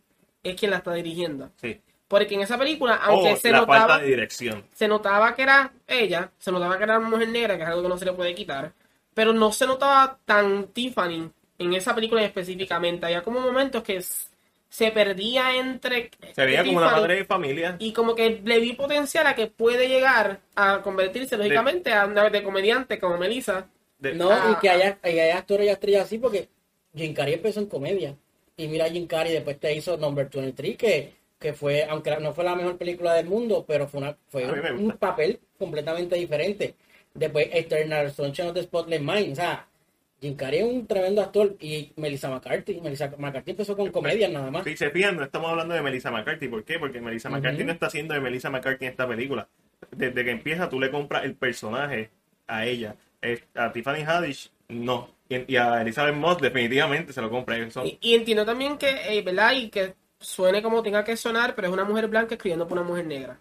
es 0.43 0.55
quien 0.55 0.71
la 0.71 0.77
está 0.77 0.93
dirigiendo. 0.93 1.49
sí. 1.59 1.79
Porque 2.07 2.35
en 2.35 2.41
esa 2.41 2.57
película, 2.57 2.95
aunque 2.95 3.31
O 3.31 3.37
se 3.37 3.51
la 3.51 3.59
notaba 3.61 3.79
falta 3.87 3.99
de 3.99 4.07
dirección. 4.07 4.65
se 4.73 4.85
notaba 4.89 5.33
que 5.33 5.43
era 5.43 5.71
ella, 5.87 6.29
se 6.37 6.51
notaba 6.51 6.77
que 6.77 6.83
era 6.83 6.99
una 6.99 7.07
mujer 7.07 7.29
negra, 7.29 7.55
que 7.55 7.63
es 7.63 7.69
algo 7.69 7.83
que 7.83 7.87
no 7.87 7.97
se 7.97 8.03
le 8.03 8.11
puede 8.11 8.35
quitar, 8.35 8.73
pero 9.13 9.31
no 9.31 9.53
se 9.53 9.65
notaba 9.65 10.17
tan 10.25 10.67
Tiffany 10.73 11.31
en 11.57 11.73
esa 11.73 11.95
película 11.95 12.21
específicamente. 12.21 13.05
Había 13.05 13.21
como 13.21 13.39
momentos 13.39 13.81
que 13.81 14.03
se 14.71 14.89
perdía 14.89 15.57
entre 15.57 16.11
Se 16.33 16.45
veía 16.45 16.63
como 16.63 16.77
una 16.77 16.91
madre 16.91 17.15
de 17.17 17.25
familia. 17.25 17.75
y 17.77 17.91
como 17.91 18.15
que 18.15 18.41
le 18.41 18.57
vi 18.59 18.71
potencial 18.71 19.27
a 19.27 19.35
que 19.35 19.47
puede 19.47 19.89
llegar 19.89 20.39
a 20.55 20.81
convertirse 20.81 21.35
lógicamente 21.37 21.91
a 21.91 22.05
una 22.05 22.29
de 22.29 22.41
comediante 22.41 22.97
como 22.97 23.17
Melissa. 23.17 23.67
de- 23.99 24.13
No, 24.15 24.31
Ah, 24.31 24.55
y 24.55 24.61
que 24.61 24.69
haya, 24.69 24.97
y 25.03 25.19
haya 25.19 25.37
actores 25.37 25.67
y 25.67 25.69
actrices 25.69 26.01
así, 26.03 26.17
porque 26.17 26.47
Jim 26.95 27.13
Carrey 27.13 27.33
empezó 27.33 27.59
en 27.59 27.65
comedia. 27.65 28.15
Y 28.55 28.67
mira, 28.69 28.89
Jim 28.89 29.07
Carrey 29.07 29.33
después 29.33 29.59
te 29.59 29.75
hizo 29.75 29.97
Number 29.97 30.29
23, 30.29 30.77
que, 30.77 31.13
que 31.37 31.51
fue, 31.51 31.83
aunque 31.83 32.15
no 32.21 32.33
fue 32.33 32.45
la 32.45 32.55
mejor 32.55 32.77
película 32.77 33.13
del 33.13 33.25
mundo, 33.25 33.65
pero 33.67 33.87
fue, 33.89 33.99
una, 33.99 34.17
fue 34.29 34.45
un, 34.71 34.91
papel 34.93 35.37
completamente 35.59 36.15
diferente. 36.15 36.75
Después 37.13 37.49
Eternal 37.51 38.09
Sunshine 38.13 38.47
of 38.47 38.53
the 38.53 38.63
Spotless 38.63 39.01
Mind. 39.01 39.33
O 39.33 39.35
sea, 39.35 39.67
Jim 40.21 40.35
Carrey 40.35 40.59
es 40.59 40.65
un 40.65 40.85
tremendo 40.87 41.21
actor. 41.21 41.55
Y 41.59 41.91
Melissa 41.95 42.29
McCarthy. 42.29 42.79
Melissa 42.79 43.11
McCarthy 43.17 43.51
empezó 43.51 43.75
con 43.75 43.91
comedia 43.91 44.29
nada 44.29 44.51
más. 44.51 44.63
Si 44.63 44.77
se 44.77 44.89
fijan, 44.91 45.17
no 45.17 45.23
estamos 45.23 45.49
hablando 45.49 45.73
de 45.73 45.81
Melissa 45.81 46.11
McCarthy. 46.11 46.47
¿Por 46.47 46.63
qué? 46.63 46.77
Porque 46.79 47.01
Melissa 47.01 47.29
Ujú. 47.29 47.37
McCarthy 47.37 47.63
no 47.63 47.71
está 47.71 47.87
haciendo 47.87 48.13
de 48.13 48.21
Melissa 48.21 48.49
McCarthy 48.49 48.85
en 48.85 48.91
esta 48.91 49.07
película. 49.07 49.47
Desde 49.89 50.23
que 50.23 50.31
empieza, 50.31 50.69
tú 50.69 50.79
le 50.79 50.91
compras 50.91 51.25
el 51.25 51.33
personaje 51.35 52.11
a 52.47 52.65
ella. 52.65 52.95
A 53.55 53.71
Tiffany 53.71 54.03
Haddish, 54.03 54.51
no. 54.69 55.09
Y 55.29 55.55
a 55.55 55.81
Elizabeth 55.81 56.15
Moss, 56.15 56.39
definitivamente 56.39 57.13
se 57.13 57.21
lo 57.21 57.29
compra. 57.29 57.69
Son- 57.71 57.87
Y, 57.87 57.97
y 58.01 58.13
entiendo 58.15 58.45
también 58.45 58.77
que, 58.77 58.89
eh, 59.09 59.21
¿verdad? 59.23 59.53
Y 59.53 59.69
que 59.69 59.95
suene 60.19 60.61
como 60.61 60.83
tenga 60.83 61.03
que 61.03 61.15
sonar, 61.17 61.55
pero 61.55 61.67
es 61.67 61.73
una 61.73 61.83
mujer 61.83 62.07
blanca 62.07 62.35
escribiendo 62.35 62.67
por 62.67 62.77
una 62.77 62.87
mujer 62.87 63.05
negra. 63.05 63.39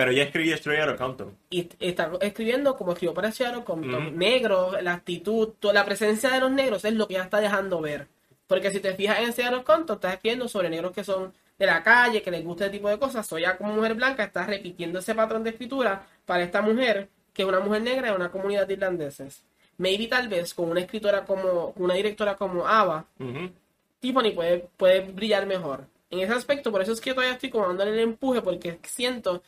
Pero 0.00 0.12
ya 0.12 0.22
escribí 0.22 0.50
Straight 0.52 0.80
Outta 0.82 0.96
Compton. 0.96 1.36
y 1.50 1.68
está 1.78 2.10
escribiendo 2.22 2.74
como 2.74 2.92
escribió 2.92 3.12
para 3.12 3.30
Seattle 3.30 3.64
con 3.64 3.80
Ujú. 3.80 3.90
con 3.92 4.16
negros, 4.16 4.82
la 4.82 4.94
actitud, 4.94 5.50
la 5.60 5.84
presencia 5.84 6.30
de 6.30 6.40
los 6.40 6.50
negros 6.50 6.86
es 6.86 6.94
lo 6.94 7.06
que 7.06 7.14
ya 7.14 7.24
está 7.24 7.38
dejando 7.38 7.82
ver. 7.82 8.06
Porque 8.46 8.70
si 8.70 8.80
te 8.80 8.94
fijas 8.94 9.18
en 9.20 9.34
Seattle 9.34 9.62
Compton, 9.62 9.96
estás 9.96 10.14
escribiendo 10.14 10.48
sobre 10.48 10.70
negros 10.70 10.92
que 10.92 11.04
son 11.04 11.34
de 11.58 11.66
la 11.66 11.82
calle, 11.82 12.22
que 12.22 12.30
les 12.30 12.42
gusta 12.42 12.64
ese 12.64 12.72
tipo 12.72 12.88
de 12.88 12.98
cosas. 12.98 13.26
Soy 13.26 13.42
ya 13.42 13.58
como 13.58 13.74
mujer 13.74 13.94
blanca, 13.94 14.24
estás 14.24 14.46
repitiendo 14.46 15.00
ese 15.00 15.14
patrón 15.14 15.44
de 15.44 15.50
escritura 15.50 16.02
para 16.24 16.44
esta 16.44 16.62
mujer, 16.62 17.08
que 17.34 17.42
es 17.42 17.48
una 17.48 17.60
mujer 17.60 17.82
negra 17.82 18.08
de 18.08 18.16
una 18.16 18.30
comunidad 18.30 18.66
de 18.66 18.72
irlandeses. 18.72 19.42
Maybe 19.76 20.06
tal 20.06 20.28
vez 20.28 20.54
con 20.54 20.70
una 20.70 20.80
escritora 20.80 21.26
como, 21.26 21.74
una 21.76 21.92
directora 21.92 22.36
como 22.36 22.66
Ava, 22.66 23.04
Ujú. 23.18 23.50
Tiffany 24.00 24.30
puede, 24.30 24.66
puede 24.78 25.00
brillar 25.00 25.44
mejor. 25.46 25.84
En 26.10 26.18
ese 26.18 26.32
aspecto, 26.32 26.72
por 26.72 26.82
eso 26.82 26.92
es 26.92 27.00
que 27.00 27.12
todavía 27.14 27.34
estoy 27.34 27.50
como 27.50 27.68
dándole 27.68 27.92
el 27.92 28.00
empuje, 28.00 28.42
porque 28.42 28.78
siento 28.82 29.42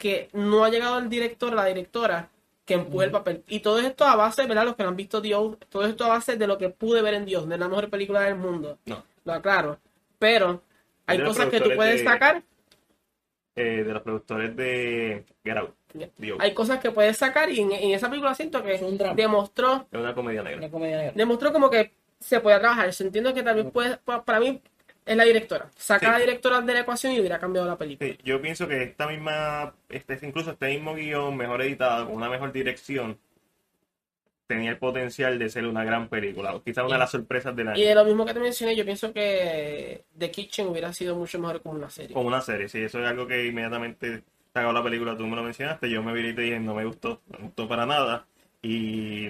que 0.00 0.30
no 0.32 0.64
ha 0.64 0.70
llegado 0.70 0.98
el 0.98 1.10
director, 1.10 1.52
la 1.52 1.66
directora, 1.66 2.30
que 2.64 2.74
empuje 2.74 3.04
el 3.04 3.10
papel. 3.12 3.44
Y 3.48 3.60
todo 3.60 3.78
esto 3.80 4.06
a 4.06 4.16
base, 4.16 4.46
¿verdad? 4.46 4.64
Los 4.64 4.74
que 4.76 4.82
no 4.82 4.88
han 4.88 4.96
visto 4.96 5.20
Dios, 5.20 5.58
todo 5.68 5.84
esto 5.84 6.04
a 6.06 6.08
base 6.08 6.36
de 6.36 6.46
lo 6.46 6.56
que 6.56 6.70
pude 6.70 7.02
ver 7.02 7.12
en 7.14 7.26
Dios, 7.26 7.44
es 7.50 7.58
la 7.58 7.68
mejor 7.68 7.90
película 7.90 8.22
del 8.22 8.36
mundo. 8.36 8.78
No. 8.86 9.02
Lo 9.24 9.32
aclaro. 9.34 9.78
Pero 10.18 10.62
hay 11.06 11.18
de 11.18 11.24
cosas 11.24 11.50
que 11.50 11.60
tú 11.60 11.70
puedes 11.76 11.98
de- 12.00 12.04
sacar, 12.04 12.42
Eh, 13.56 13.82
de 13.84 13.92
los 13.92 14.02
productores 14.02 14.56
de 14.56 15.24
Get 15.44 15.56
Out. 15.58 15.74
Hay 16.38 16.54
cosas 16.54 16.78
que 16.78 16.90
puedes 16.92 17.16
sacar, 17.18 17.50
y 17.50 17.60
en, 17.60 17.72
en 17.72 17.90
esa 17.90 18.08
película 18.08 18.34
siento 18.34 18.62
que 18.62 18.74
Es 18.76 18.82
un 18.82 18.96
drama. 18.96 19.14
demostró 19.14 19.86
Es 19.92 19.98
una 20.00 20.14
comedia 20.14 20.42
negra. 20.42 20.58
Una 20.60 20.70
comedia 20.70 20.96
negra. 20.96 21.12
demostró 21.14 21.52
como 21.52 21.68
que 21.68 21.92
se 22.18 22.40
podía 22.40 22.58
trabajar. 22.60 22.90
Yo 22.90 23.04
entiendo 23.04 23.34
que 23.34 23.42
también 23.42 23.70
puede, 23.70 23.96
pa- 23.98 24.24
para 24.24 24.40
mí 24.40 24.62
es 25.10 25.16
la 25.16 25.24
directora. 25.24 25.70
Saca 25.76 26.00
Sí. 26.00 26.06
a 26.06 26.12
la 26.12 26.18
directora 26.20 26.60
de 26.60 26.72
la 26.74 26.80
ecuación 26.80 27.12
y 27.12 27.18
hubiera 27.20 27.38
cambiado 27.38 27.66
la 27.66 27.76
película. 27.76 28.08
Sí, 28.10 28.18
yo 28.24 28.40
pienso 28.40 28.68
que 28.68 28.82
esta 28.82 29.06
misma, 29.08 29.74
este, 29.88 30.18
incluso 30.22 30.52
este 30.52 30.68
mismo 30.68 30.94
guion, 30.94 31.36
mejor 31.36 31.62
editado, 31.62 32.06
con 32.06 32.14
una 32.14 32.28
mejor 32.28 32.52
dirección, 32.52 33.18
tenía 34.46 34.70
el 34.70 34.78
potencial 34.78 35.38
de 35.38 35.48
ser 35.48 35.66
una 35.66 35.84
gran 35.84 36.08
película. 36.08 36.54
O 36.54 36.62
quizás 36.62 36.84
una 36.84 36.94
de 36.94 36.98
las 37.00 37.10
sorpresas 37.10 37.54
del 37.54 37.68
Y 37.76 37.82
de 37.82 37.90
año. 37.90 38.00
lo 38.00 38.04
mismo 38.04 38.26
que 38.26 38.34
te 38.34 38.40
mencioné, 38.40 38.74
yo 38.74 38.84
pienso 38.84 39.12
que 39.12 40.04
The 40.18 40.30
Kitchen 40.30 40.66
hubiera 40.68 40.92
sido 40.92 41.14
mucho 41.16 41.38
mejor 41.38 41.62
como 41.62 41.76
una 41.76 41.90
serie. 41.90 42.14
Como 42.14 42.28
una 42.28 42.40
serie, 42.40 42.68
sí, 42.68 42.80
eso 42.82 43.00
es 43.00 43.08
algo 43.08 43.26
que 43.26 43.46
inmediatamente 43.46 44.22
sacó 44.52 44.72
la 44.72 44.82
película, 44.82 45.16
tú 45.16 45.26
me 45.26 45.36
lo 45.36 45.42
mencionaste, 45.44 45.88
yo 45.88 46.02
me 46.02 46.12
vi 46.12 46.28
y 46.28 46.34
te 46.34 46.42
dije, 46.42 46.58
no 46.58 46.74
me 46.74 46.84
gustó, 46.84 47.20
no 47.28 47.38
me 47.38 47.44
gustó 47.46 47.68
para 47.68 47.86
nada. 47.86 48.26
Y 48.62 49.28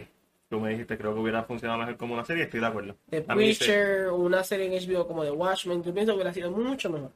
tú 0.50 0.60
me 0.60 0.70
dijiste, 0.70 0.98
creo 0.98 1.14
que 1.14 1.20
hubiera 1.20 1.44
funcionado 1.44 1.78
mejor 1.78 1.96
como 1.96 2.12
una 2.14 2.24
serie, 2.24 2.44
estoy 2.44 2.60
de 2.60 2.66
acuerdo. 2.66 2.96
The. 3.08 3.22
Preacher, 3.22 4.08
una 4.10 4.42
serie 4.44 4.66
en 4.66 4.72
HBO 4.86 5.06
como 5.06 5.24
The 5.24 5.30
Watchmen, 5.30 5.82
yo 5.82 5.94
pienso 5.94 6.12
que 6.12 6.16
hubiera 6.16 6.34
sido 6.34 6.50
mucho 6.50 6.90
mejor. 6.90 7.12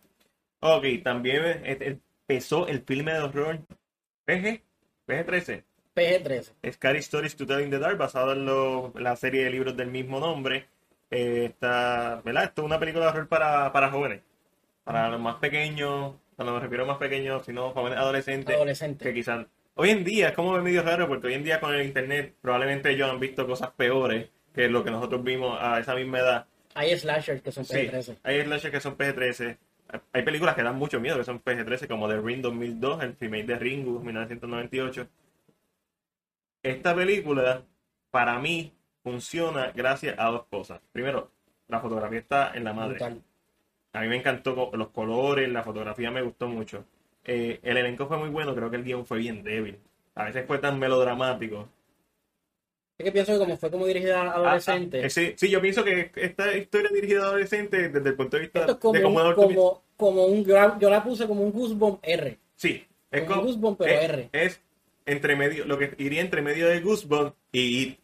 Ok, 0.61 0.85
también 1.03 1.43
eh, 1.45 1.99
empezó 2.29 2.67
el 2.69 2.81
filme 2.83 3.13
de 3.13 3.19
horror 3.21 3.59
PG, 4.25 4.63
PG-13. 5.07 5.63
PG-13. 5.95 6.73
Scary 6.73 6.99
Stories 7.01 7.37
to 7.37 7.47
Tell 7.47 7.61
in 7.61 7.71
the 7.71 7.79
Dark, 7.79 7.99
basado 7.99 8.33
en 8.33 8.47
lo- 8.47 8.93
la 8.99 9.15
serie 9.17 9.45
de 9.45 9.51
libros 9.51 9.77
del 9.77 9.91
mismo 9.91 10.19
nombre. 10.21 10.67
Eh, 11.11 11.47
está, 11.47 12.23
¿verdad? 12.25 12.45
Esto 12.45 12.63
es 12.63 12.67
una 12.67 12.79
película 12.79 13.05
de 13.05 13.11
horror 13.11 13.29
para, 13.29 13.71
para 13.73 13.91
jóvenes, 13.91 14.23
para 14.85 15.09
los 15.11 15.21
más 15.21 15.37
pequeños, 15.37 16.15
cuando 16.35 16.55
me 16.55 16.61
refiero 16.61 16.85
a 16.85 16.87
más 16.87 16.99
pequeños, 16.99 17.45
sino 17.45 17.71
jóvenes 17.73 17.99
adolescentes, 17.99 18.57
Adolescente. 18.57 19.05
que 19.05 19.15
quizás... 19.15 19.47
Hoy 19.75 19.91
en 19.91 20.05
día 20.05 20.29
es 20.29 20.35
como 20.35 20.57
medio 20.61 20.83
raro, 20.83 21.09
porque 21.09 21.27
hoy 21.27 21.35
en 21.35 21.45
día 21.45 21.61
con 21.61 21.75
el 21.75 21.85
internet 21.85 22.37
probablemente 22.41 22.91
ellos 22.91 23.11
han 23.11 23.19
visto 23.19 23.47
cosas 23.47 23.71
peores 23.73 24.29
que 24.55 24.69
lo 24.69 24.85
que 24.85 24.91
nosotros 24.91 25.23
vimos 25.25 25.59
a 25.61 25.81
esa 25.81 25.95
misma 25.95 26.21
edad. 26.21 26.47
Hay 26.75 26.97
slashers 26.97 27.43
que 27.43 27.51
son 27.53 27.65
Sí, 27.65 27.75
PG-13. 27.75 28.19
hay 28.23 28.43
slashers 28.43 28.73
que 28.73 28.81
son 28.81 28.97
PG-13. 28.97 29.59
Hay 30.13 30.23
películas 30.23 30.55
que 30.55 30.63
dan 30.63 30.77
mucho 30.77 31.01
miedo 31.01 31.19
que 31.19 31.25
son 31.25 31.43
PG-13, 31.43 31.89
como 31.89 32.09
The 32.09 32.21
Ring 32.21 32.41
2002, 32.43 33.03
el 33.03 33.17
remake 33.19 33.47
de 33.47 33.59
Ringu 33.59 34.01
1998. 34.01 35.09
Esta 36.63 36.95
película, 36.95 37.63
para 38.11 38.39
mí, 38.39 38.73
funciona 39.03 39.71
gracias 39.75 40.15
a 40.19 40.27
dos 40.27 40.47
cosas. 40.47 40.81
Primero, 40.93 41.31
la 41.69 41.81
fotografía 41.81 42.21
está 42.21 42.53
en 42.55 42.65
la 42.65 42.73
madre. 42.73 42.99
A 43.93 44.01
mí 44.01 44.09
me 44.09 44.17
encantó 44.17 44.71
los 44.75 44.89
colores, 44.89 45.49
la 45.49 45.63
fotografía 45.63 46.11
me 46.11 46.23
gustó 46.23 46.49
mucho. 46.49 46.85
Eh, 47.25 47.59
el 47.63 47.77
elenco 47.77 48.07
fue 48.07 48.19
muy 48.19 48.29
bueno, 48.29 48.55
creo 48.55 48.71
que 48.71 48.77
el 48.77 48.85
guion 48.85 49.07
fue 49.07 49.19
bien 49.19 49.43
débil. 49.43 49.79
A 50.15 50.25
veces 50.25 50.47
fue 50.47 50.59
tan 50.59 50.79
melodramático. 50.79 51.69
Es 52.97 53.05
que 53.07 53.13
pienso 53.13 53.33
que 53.33 53.39
como 53.39 53.57
fue 53.57 53.71
como 53.71 53.87
dirigida 53.87 54.23
a 54.23 54.27
Ah, 54.27 54.35
adolescentes, 54.35 55.03
ah, 55.03 55.07
ese- 55.07 55.35
sí, 55.37 55.51
yo 55.51 55.61
pienso 55.61 55.83
que 55.85 56.13
esta 56.15 56.57
historia 56.57 56.91
dirigida 56.95 57.23
a 57.23 57.29
adolescentes 57.29 57.93
desde 57.93 58.09
el 58.11 58.15
punto 58.15 58.37
de 58.37 58.43
vista 58.43 58.67
es 58.67 58.75
como, 58.77 58.93
de 58.95 59.03
cómo 59.03 59.29
un, 59.29 59.35
como, 59.35 59.83
como 59.97 60.25
un 60.27 60.45
yo 60.45 60.91
la 60.91 61.03
puse 61.03 61.27
como 61.27 61.43
un 61.43 61.51
Goosebump 61.53 61.99
R. 62.03 62.39
Sí, 62.55 62.85
es 63.11 63.23
Como 63.23 63.35
como 63.35 63.47
Goosebump, 63.47 63.79
pero 63.79 63.93
es, 64.01 64.03
R. 64.11 64.29
es 64.33 64.61
entre 65.07 65.35
medio, 65.35 65.65
lo 65.65 65.77
que 65.77 65.93
iría 65.99 66.21
entre 66.21 66.41
medio 66.41 66.69
de 66.69 66.81
Goosebump 66.81 67.35
y 67.51 67.83
It. 67.83 67.99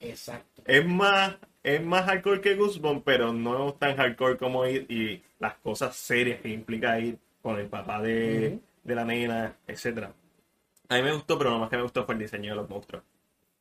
Exacto. 0.00 0.62
Es 0.64 0.86
más, 0.86 1.36
es 1.62 1.82
más 1.84 2.06
hardcore 2.06 2.40
que 2.40 2.54
Goosebump, 2.54 3.04
pero 3.04 3.34
no 3.34 3.74
tan 3.74 3.94
hardcore 3.96 4.38
como 4.38 4.66
It 4.66 4.90
y 4.90 5.22
las 5.38 5.54
cosas 5.58 5.94
serias 5.96 6.40
que 6.40 6.48
implica 6.48 6.98
ir 6.98 7.18
con 7.42 7.58
el 7.58 7.66
papá 7.66 8.00
de, 8.02 8.58
de 8.82 8.94
la 8.94 9.04
nena, 9.04 9.56
etcétera. 9.66 10.12
A 10.88 10.96
mí 10.96 11.02
me 11.02 11.12
gustó, 11.12 11.38
pero 11.38 11.50
lo 11.50 11.58
más 11.58 11.70
que 11.70 11.76
me 11.76 11.82
gustó 11.82 12.04
fue 12.04 12.14
el 12.14 12.20
diseño 12.20 12.50
de 12.50 12.56
los 12.56 12.68
monstruos. 12.68 13.02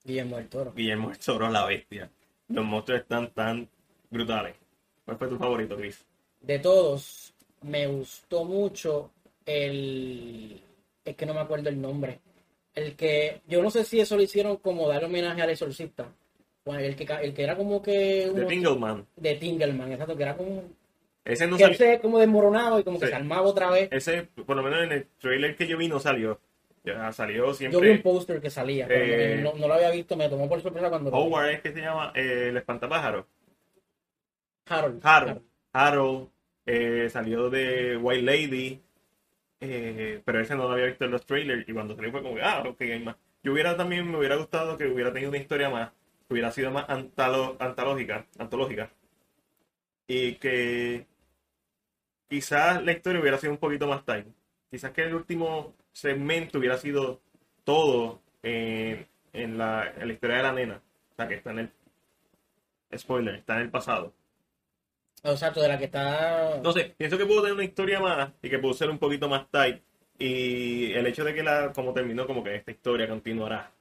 Guillermo 0.04 0.38
del 0.38 0.48
Toro. 0.48 0.74
Guillermo 0.74 1.10
del 1.10 1.20
Toro, 1.20 1.50
la 1.50 1.66
bestia. 1.66 2.10
Los 2.48 2.66
monstruos 2.66 3.02
están 3.02 3.30
tan 3.32 3.68
brutales. 4.10 4.56
¿Cuál 5.06 5.18
fue 5.18 5.28
tu 5.28 5.38
favorito, 5.38 5.76
Chris? 5.78 6.04
De 6.42 6.58
todos, 6.60 7.34
me 7.62 7.86
gustó 7.88 8.44
mucho 8.46 9.12
el... 9.46 10.62
Es 11.06 11.16
que 11.16 11.26
no 11.26 11.34
me 11.34 11.42
acuerdo 11.42 11.70
el 11.70 11.80
nombre. 11.80 12.20
El 12.74 12.96
que... 12.96 13.42
Yo 13.48 13.62
no 13.62 13.70
sé 13.70 13.84
si 13.84 14.00
eso 14.00 14.16
lo 14.16 14.22
hicieron 14.24 14.58
como 14.58 14.88
dar 14.88 15.04
homenaje 15.04 15.42
al 15.42 15.50
exorcista. 15.52 16.08
Bueno, 16.66 16.82
el 16.82 16.96
que, 16.96 17.04
el 17.22 17.34
que 17.34 17.44
era 17.44 17.56
como 17.56 17.82
que... 17.82 18.30
Uno- 18.34 18.48
Tingleman. 18.48 19.06
de 19.16 19.36
Tingelman, 19.36 19.92
exacto, 19.92 20.16
que 20.18 20.24
era 20.24 20.36
como... 20.36 20.64
Ese 21.26 21.48
no 21.48 21.58
que 21.58 21.64
salió. 21.64 21.78
se 21.78 22.00
como 22.00 22.18
desmoronado 22.20 22.80
y 22.80 22.84
como 22.84 23.00
que 23.00 23.08
se 23.08 23.16
armaba 23.16 23.44
otra 23.44 23.70
vez. 23.70 23.90
Ese, 23.92 24.24
por 24.24 24.56
lo 24.56 24.64
menos 24.64 24.84
en 24.84 24.92
el 24.92 25.08
trailer 25.20 25.56
que 25.56 25.68
yo 25.68 25.78
vi, 25.78 25.88
no 25.88 26.00
salió. 26.00 26.40
Ya 26.84 27.12
salió 27.12 27.48
Yo 27.48 27.54
siempre. 27.54 27.80
vi 27.82 27.90
un 27.98 28.02
póster 28.02 28.42
que 28.42 28.50
salía, 28.50 28.88
pero 28.88 29.04
Eh, 29.06 29.42
no, 29.44 29.54
no 29.54 29.68
lo 29.68 29.74
había 29.74 29.92
visto, 29.92 30.16
me 30.16 30.30
tomó 30.30 30.48
por 30.48 30.62
sorpresa 30.62 30.90
cuando 30.90 31.12
lo. 31.12 31.18
Howard 31.18 31.50
es 31.50 31.62
que 31.62 31.74
se 31.74 31.82
llama 31.82 32.12
eh, 32.16 32.48
el 32.50 32.58
espantapájaro. 32.58 33.28
Harold. 34.66 35.02
Harold. 35.04 35.42
Harold 35.74 36.30
eh, 36.66 37.10
salió 37.12 37.50
de 37.50 37.98
White 37.98 38.22
Lady. 38.24 38.82
pero 40.24 40.40
ese 40.40 40.56
no 40.56 40.64
lo 40.68 40.72
había 40.74 40.86
visto 40.86 41.06
en 41.06 41.12
los 41.12 41.26
trailers. 41.26 41.68
Y 41.68 41.74
cuando 41.74 41.96
salió 41.96 42.12
fue 42.12 42.22
como, 42.24 42.38
ah, 42.42 42.64
ok, 42.68 42.82
hay 42.82 43.00
más. 43.04 43.16
Yo 43.44 43.52
hubiera 43.54 43.76
también, 43.76 44.10
me 44.10 44.18
hubiera 44.18 44.36
gustado 44.36 44.78
que 44.78 44.88
hubiera 44.88 45.12
tenido 45.12 45.30
una 45.30 45.38
historia 45.40 45.70
más. 45.70 45.92
Que 46.28 46.34
hubiera 46.34 46.52
sido 46.52 46.72
más 46.72 46.88
antalo- 46.88 47.56
antológica. 47.60 48.26
Antológica. 48.38 48.90
Y 50.08 50.36
que 50.36 51.06
quizás 52.30 52.84
la 52.84 52.92
historia 52.92 53.22
hubiera 53.22 53.38
sido 53.38 53.52
un 53.54 53.60
poquito 53.60 53.88
más 53.88 54.06
time. 54.06 54.28
Quizás 54.70 54.92
que 54.92 55.04
el 55.04 55.16
último 55.16 55.74
segmento 55.92 56.60
hubiera 56.60 56.78
sido 56.78 57.22
todo 57.64 58.22
en, 58.44 59.08
en 59.34 59.58
la, 59.58 59.94
en 59.98 60.08
la 60.08 60.14
historia 60.14 60.38
de 60.38 60.44
la 60.44 60.54
nena. 60.54 60.82
O 61.12 61.16
sea, 61.16 61.28
que 61.28 61.36
está 61.36 61.52
en 61.52 61.60
el. 61.60 61.72
Spoiler, 62.98 63.36
está 63.36 63.56
en 63.56 63.62
el 63.62 63.70
pasado. 63.70 64.14
Exacto, 65.24 65.62
de 65.62 65.68
la 65.68 65.78
que 65.78 65.86
está... 65.86 66.60
No 66.64 66.72
sé, 66.72 66.96
pienso 66.98 67.18
que 67.18 67.26
pudo 67.26 67.42
tener 67.42 67.54
una 67.54 67.66
historia 67.66 68.00
más 68.00 68.32
y 68.42 68.50
que 68.50 68.60
pudo 68.60 68.74
ser 68.74 68.90
un 68.90 68.98
poquito 68.98 69.28
más 69.28 69.50
tight. 69.52 69.82
Y 70.18 70.92
el 70.94 71.06
hecho 71.08 71.24
de 71.24 71.34
que 71.34 71.44
la, 71.44 71.72
como 71.74 71.94
terminó, 71.94 72.26
como 72.26 72.44
que 72.44 72.56
esta 72.56 72.72
historia 72.72 73.08
continuará. 73.08 73.72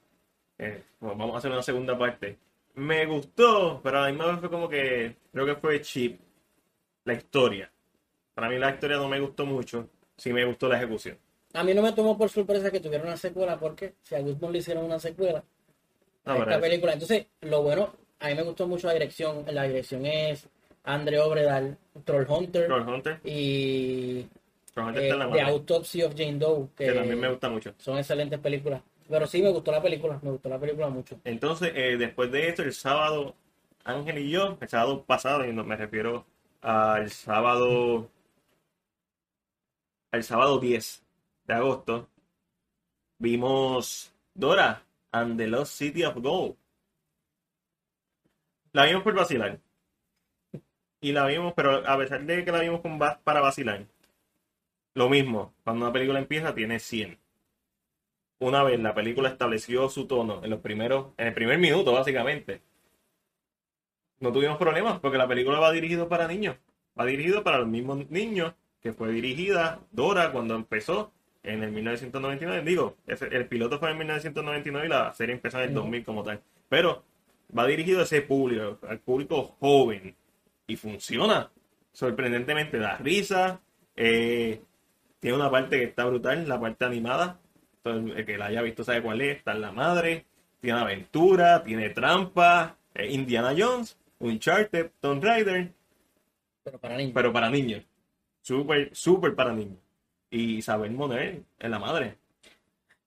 Eh, 0.58 0.82
bueno, 1.00 1.16
vamos 1.16 1.34
a 1.36 1.38
hacer 1.38 1.50
una 1.50 1.62
segunda 1.62 1.96
parte. 1.96 2.38
Me 2.74 3.06
gustó, 3.06 3.80
pero 3.82 3.98
a 3.98 4.02
la 4.02 4.08
misma 4.08 4.26
vez 4.26 4.40
fue 4.40 4.50
como 4.50 4.68
que 4.68 5.16
creo 5.32 5.46
que 5.46 5.56
fue 5.56 5.80
cheap 5.80 6.18
la 7.04 7.14
historia. 7.14 7.70
Para 8.38 8.50
mí 8.50 8.57
la 8.61 8.71
historia 8.71 8.99
no 8.99 9.09
me 9.09 9.18
gustó 9.18 9.45
mucho, 9.45 9.88
sí 10.16 10.33
me 10.33 10.45
gustó 10.45 10.68
la 10.68 10.76
ejecución. 10.76 11.18
A 11.54 11.64
mí 11.64 11.75
no 11.75 11.83
me 11.83 11.90
tomó 11.90 12.16
por 12.16 12.30
sorpresa 12.30 12.71
que 12.71 12.78
tuviera 12.78 13.02
una 13.02 13.16
secuela, 13.16 13.59
porque 13.59 13.95
si 14.04 14.14
a 14.14 14.21
Guzmán 14.21 14.52
le 14.52 14.59
hicieron 14.59 14.85
una 14.85 15.00
secuela 15.00 15.42
No, 16.25 16.33
a 16.33 16.35
pero 16.37 16.42
esta 16.42 16.52
eso- 16.52 16.61
película. 16.61 16.92
Entonces, 16.92 17.26
lo 17.40 17.62
bueno, 17.64 17.92
a 18.21 18.28
mí 18.28 18.37
me 18.37 18.42
gustó 18.42 18.68
mucho 18.68 18.87
la 18.87 18.92
dirección. 18.92 19.45
La 19.50 19.64
dirección 19.64 20.07
es 20.07 20.49
Andre 20.85 21.18
Obredal, 21.18 21.76
Troll 22.04 22.26
Hunter 22.28 22.66
Troll 22.68 22.88
Hunter, 22.88 23.18
y 23.25 24.25
Troll 24.73 24.87
Hunter 24.87 25.02
eh, 25.02 25.07
está 25.09 25.14
en 25.14 25.18
la 25.18 25.25
The 25.25 25.30
madre, 25.42 25.42
Autopsy 25.42 26.02
of 26.04 26.12
Jane 26.16 26.38
Doe, 26.38 26.68
que, 26.76 26.85
que 26.87 26.92
también 26.92 27.18
me 27.18 27.28
gusta 27.30 27.49
mucho. 27.49 27.75
son 27.78 27.99
excelentes 27.99 28.38
películas. 28.38 28.83
Pero 29.09 29.26
sí 29.26 29.42
me 29.42 29.50
gustó 29.50 29.73
la 29.73 29.83
película, 29.83 30.21
me 30.23 30.30
gustó 30.30 30.49
la 30.49 30.61
película 30.61 30.88
mucho. 30.88 31.18
Entonces, 31.25 31.73
eh, 31.75 31.97
después 31.99 32.30
de 32.30 32.50
esto, 32.50 32.62
el 32.62 32.73
sábado, 32.73 33.35
Ángel 33.83 34.18
y 34.18 34.30
yo, 34.30 34.57
el 34.61 34.68
sábado 34.68 35.02
pasado, 35.02 35.45
y 35.45 35.52
no 35.52 35.64
me 35.64 35.75
refiero 35.75 36.25
al 36.61 37.11
sábado, 37.11 38.09
al 40.18 40.25
sábado 40.25 40.58
10 40.58 41.04
de 41.46 41.54
agosto, 41.54 42.08
vimos 43.18 44.12
Dora 44.34 44.82
and 45.12 45.38
the 45.38 45.46
Lost 45.46 45.72
City 45.75 46.04
of 46.04 46.16
Gold. 46.16 46.56
La 48.72 48.84
vimos 48.87 49.02
por 49.02 49.14
vacilar. 49.14 49.60
Y 51.00 51.12
la 51.12 51.26
vimos, 51.26 51.54
pero 51.54 51.87
a 51.88 51.96
pesar 51.96 52.25
de 52.25 52.44
que 52.44 52.52
la 52.52 52.60
vimos 52.60 52.80
con 52.80 53.00
va- 53.00 53.20
para 53.22 53.40
vacilar, 53.40 53.87
lo 54.94 55.08
mismo, 55.08 55.54
cuando 55.62 55.84
una 55.87 55.92
película 55.92 56.18
empieza 56.18 56.54
tiene 56.54 56.78
100 56.80 57.18
una 58.40 58.62
vez 58.62 58.78
la 58.78 58.94
película 58.94 59.28
estableció 59.30 59.88
su 59.88 60.06
tono 60.06 60.44
en 60.44 60.50
los 60.50 60.60
primeros, 60.60 61.12
en 61.16 61.26
el 61.28 61.34
primer 61.34 61.58
minuto 61.58 61.92
básicamente, 61.92 62.62
no 64.20 64.32
tuvimos 64.32 64.58
problemas 64.58 65.00
porque 65.00 65.18
la 65.18 65.26
película 65.26 65.58
va 65.58 65.72
dirigido 65.72 66.08
para 66.08 66.28
niños, 66.28 66.56
va 66.98 67.04
dirigido 67.04 67.42
para 67.42 67.58
los 67.58 67.66
mismos 67.66 68.08
niños 68.10 68.54
que 68.88 68.95
fue 68.95 69.12
dirigida 69.12 69.80
Dora 69.92 70.33
cuando 70.33 70.54
empezó 70.54 71.12
en 71.42 71.62
el 71.62 71.71
1999. 71.73 72.62
Digo, 72.64 72.97
el 73.07 73.47
piloto 73.47 73.78
fue 73.78 73.90
en 73.90 73.99
1999 73.99 74.87
y 74.87 74.90
la 74.90 75.12
serie 75.12 75.35
empezó 75.35 75.59
en 75.59 75.64
el 75.64 75.71
Ujú. 75.71 75.80
2000 75.80 76.04
como 76.04 76.23
tal. 76.23 76.40
Pero 76.68 77.04
va 77.57 77.66
dirigido 77.66 78.00
a 78.00 78.04
ese 78.04 78.23
público, 78.23 78.78
al 78.88 78.99
público 79.00 79.57
joven 79.61 80.14
y 80.66 80.76
funciona. 80.76 81.50
Sorprendentemente 81.92 82.78
da 82.78 82.97
risa, 82.97 83.61
eh, 83.97 84.61
tiene 85.21 85.37
una 85.37 85.50
parte 85.50 85.78
que 85.78 85.85
está 85.85 86.04
brutal, 86.04 86.49
la 86.49 86.61
parte 86.61 86.85
animada. 86.85 87.40
El 87.85 88.25
que 88.26 88.37
la 88.38 88.47
haya 88.47 88.62
visto 88.62 88.85
sabe 88.85 89.02
cuál 89.02 89.21
es. 89.21 89.38
Está 89.38 89.52
en 89.52 89.61
la 89.62 89.73
madre. 89.73 90.25
Tiene 90.61 90.78
aventura, 90.80 91.62
tiene 91.62 91.90
trampa. 91.90 92.76
eh, 92.95 93.07
Indiana 93.12 93.54
Jones, 93.57 93.97
Uncharted, 94.18 94.90
Tomb 95.00 95.23
Raider, 95.23 95.73
Pero 96.64 96.78
para 96.78 96.97
niños. 96.97 97.12
pero 97.14 97.33
para 97.33 97.49
niños. 97.50 97.83
Súper, 98.48 98.88
súper 98.96 99.34
para 99.34 99.52
niños. 99.52 99.76
Y 100.30 100.56
Isabel 100.56 100.90
Moner 100.92 101.42
en 101.58 101.70
la 101.70 101.78
madre. 101.78 102.16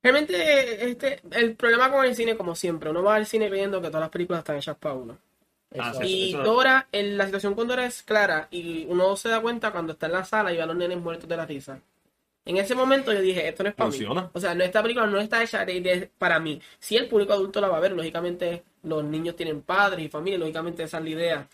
Realmente, 0.03 0.89
este, 0.89 1.19
el 1.31 1.55
problema 1.55 1.91
con 1.91 2.05
el 2.05 2.15
cine, 2.15 2.37
como 2.37 2.53
siempre, 2.55 2.91
uno 2.91 3.01
va 3.01 3.15
al 3.15 3.25
cine 3.25 3.49
creyendo 3.49 3.81
que 3.81 3.87
todas 3.87 4.01
las 4.01 4.09
películas 4.11 4.39
están 4.41 4.57
hechas 4.57 4.77
para 4.77 4.93
uno. 4.95 5.17
Ah. 5.79 5.93
Y 6.03 6.29
eso- 6.29 6.43
Dora, 6.43 6.87
en 6.91 7.17
la 7.17 7.25
situación 7.25 7.55
con 7.55 7.67
Dora 7.67 7.85
es 7.85 8.03
clara 8.03 8.47
y 8.51 8.85
uno 8.87 9.15
se 9.15 9.29
da 9.29 9.41
cuenta 9.41 9.71
cuando 9.71 9.93
está 9.93 10.05
en 10.05 10.11
la 10.11 10.25
sala 10.25 10.53
y 10.53 10.57
ve 10.57 10.61
a 10.61 10.65
los 10.67 10.75
nenes 10.75 10.99
muertos 10.99 11.27
de 11.27 11.37
la 11.37 11.45
risa. 11.47 11.79
En 12.45 12.57
ese 12.57 12.75
momento 12.75 13.11
yo 13.11 13.21
dije, 13.21 13.47
esto 13.47 13.63
no 13.63 13.69
es 13.69 13.75
para 13.75 13.89
mí. 13.89 13.97
O 14.33 14.39
sea, 14.39 14.53
no, 14.53 14.63
esta 14.63 14.81
película 14.83 15.07
no 15.07 15.19
está 15.19 15.41
hecha 15.43 15.65
de- 15.65 15.81
de- 15.81 16.09
para 16.19 16.39
mí. 16.39 16.61
Si 16.79 16.97
el 16.97 17.07
público 17.07 17.33
adulto 17.33 17.61
la 17.61 17.67
va 17.67 17.77
a 17.77 17.79
ver, 17.79 17.93
lógicamente 17.93 18.63
los 18.83 19.03
niños 19.03 19.35
tienen 19.35 19.61
padres 19.61 20.05
y 20.05 20.09
familia, 20.09 20.37
lógicamente 20.39 20.83
esa 20.83 20.97
es 20.99 21.03
la 21.03 21.09
idea. 21.09 21.47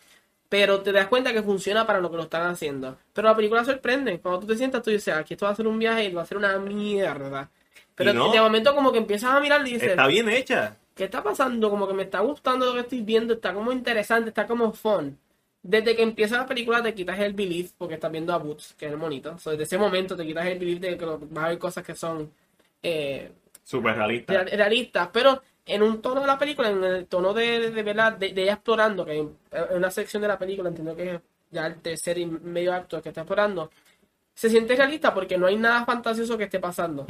Pero 0.49 0.81
te 0.81 0.91
das 0.93 1.07
cuenta 1.07 1.33
que 1.33 1.43
funciona 1.43 1.85
para 1.85 1.99
lo 1.99 2.09
que 2.09 2.17
lo 2.17 2.23
están 2.23 2.47
haciendo. 2.49 2.97
Pero 3.13 3.27
la 3.27 3.35
película 3.35 3.65
sorprende. 3.65 4.19
Cuando 4.19 4.39
tú 4.41 4.47
te 4.47 4.55
sientas, 4.57 4.81
tú 4.81 4.89
dices, 4.91 5.13
aquí 5.13 5.33
esto 5.33 5.45
va 5.45 5.51
a 5.51 5.55
ser 5.55 5.67
un 5.67 5.77
viaje 5.77 6.05
y 6.05 6.13
va 6.13 6.21
a 6.21 6.25
ser 6.25 6.37
una 6.37 6.57
mierda. 6.57 7.49
Pero 7.95 8.13
no. 8.13 8.31
de 8.31 8.39
momento 8.39 8.73
como 8.75 8.91
que 8.91 8.99
empiezas 8.99 9.31
a 9.33 9.39
mirar 9.39 9.61
y 9.67 9.73
dices, 9.73 9.89
Está 9.89 10.07
bien 10.07 10.29
hecha. 10.29 10.77
¿qué 10.95 11.03
está 11.05 11.21
pasando? 11.21 11.69
Como 11.69 11.87
que 11.87 11.93
me 11.93 12.03
está 12.03 12.21
gustando 12.21 12.65
lo 12.65 12.73
que 12.73 12.79
estoy 12.79 13.01
viendo, 13.01 13.33
está 13.35 13.53
como 13.53 13.71
interesante, 13.71 14.29
está 14.29 14.47
como 14.47 14.71
fun. 14.73 15.17
desde 15.61 15.95
que 15.95 16.01
empieza 16.01 16.37
la 16.37 16.45
película 16.45 16.81
te 16.81 16.93
quitas 16.93 17.19
el 17.19 17.33
belief 17.33 17.73
porque 17.77 17.95
estás 17.95 18.11
viendo 18.11 18.33
a 18.33 18.37
Boots, 18.37 18.73
que 18.77 18.85
es 18.85 18.91
el 18.91 18.97
monito. 18.97 19.37
So, 19.37 19.51
desde 19.51 19.63
ese 19.63 19.77
momento 19.77 20.15
te 20.15 20.25
quitas 20.25 20.45
el 20.45 20.57
belief 20.59 20.79
de 20.79 20.97
que 20.97 21.05
vas 21.05 21.45
a 21.45 21.47
ver 21.49 21.57
cosas 21.59 21.83
que 21.85 21.93
son 21.93 22.31
eh, 22.81 23.31
Súper 23.63 23.95
realista. 23.95 24.31
real- 24.33 24.49
realistas, 24.51 25.09
pero 25.11 25.41
en 25.67 25.83
un 25.83 26.01
tono 26.01 26.21
de 26.21 26.27
la 26.27 26.37
película, 26.37 26.69
en 26.69 26.83
el 26.83 27.05
tono 27.07 27.33
de, 27.33 27.71
de, 27.71 27.83
verdad, 27.83 28.13
de, 28.13 28.31
de 28.33 28.43
ella 28.43 28.53
explorando, 28.53 29.05
que 29.05 29.17
en 29.17 29.37
una 29.75 29.91
sección 29.91 30.21
de 30.21 30.27
la 30.29 30.39
película, 30.39 30.69
entiendo 30.69 30.95
que 30.95 31.15
es 31.15 31.21
ya 31.51 31.67
el 31.67 31.75
tercer 31.81 32.17
y 32.17 32.25
medio 32.25 32.73
acto 32.73 33.01
que 33.01 33.09
está 33.09 33.21
explorando, 33.21 33.69
se 34.33 34.49
siente 34.49 34.75
realista 34.75 35.13
porque 35.13 35.37
no 35.37 35.47
hay 35.47 35.55
nada 35.57 35.85
fantasioso 35.85 36.37
que 36.37 36.45
esté 36.45 36.59
pasando. 36.59 37.05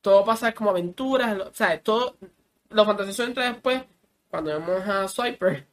Todo 0.00 0.24
pasa 0.24 0.52
como 0.52 0.70
aventuras, 0.70 1.38
o 1.38 1.54
sea, 1.54 1.80
todo 1.80 2.16
lo 2.70 2.84
fantasioso 2.84 3.24
entra 3.24 3.44
después 3.52 3.82
cuando 4.30 4.50
vemos 4.58 4.86
a 4.88 5.06
Swiper, 5.08 5.66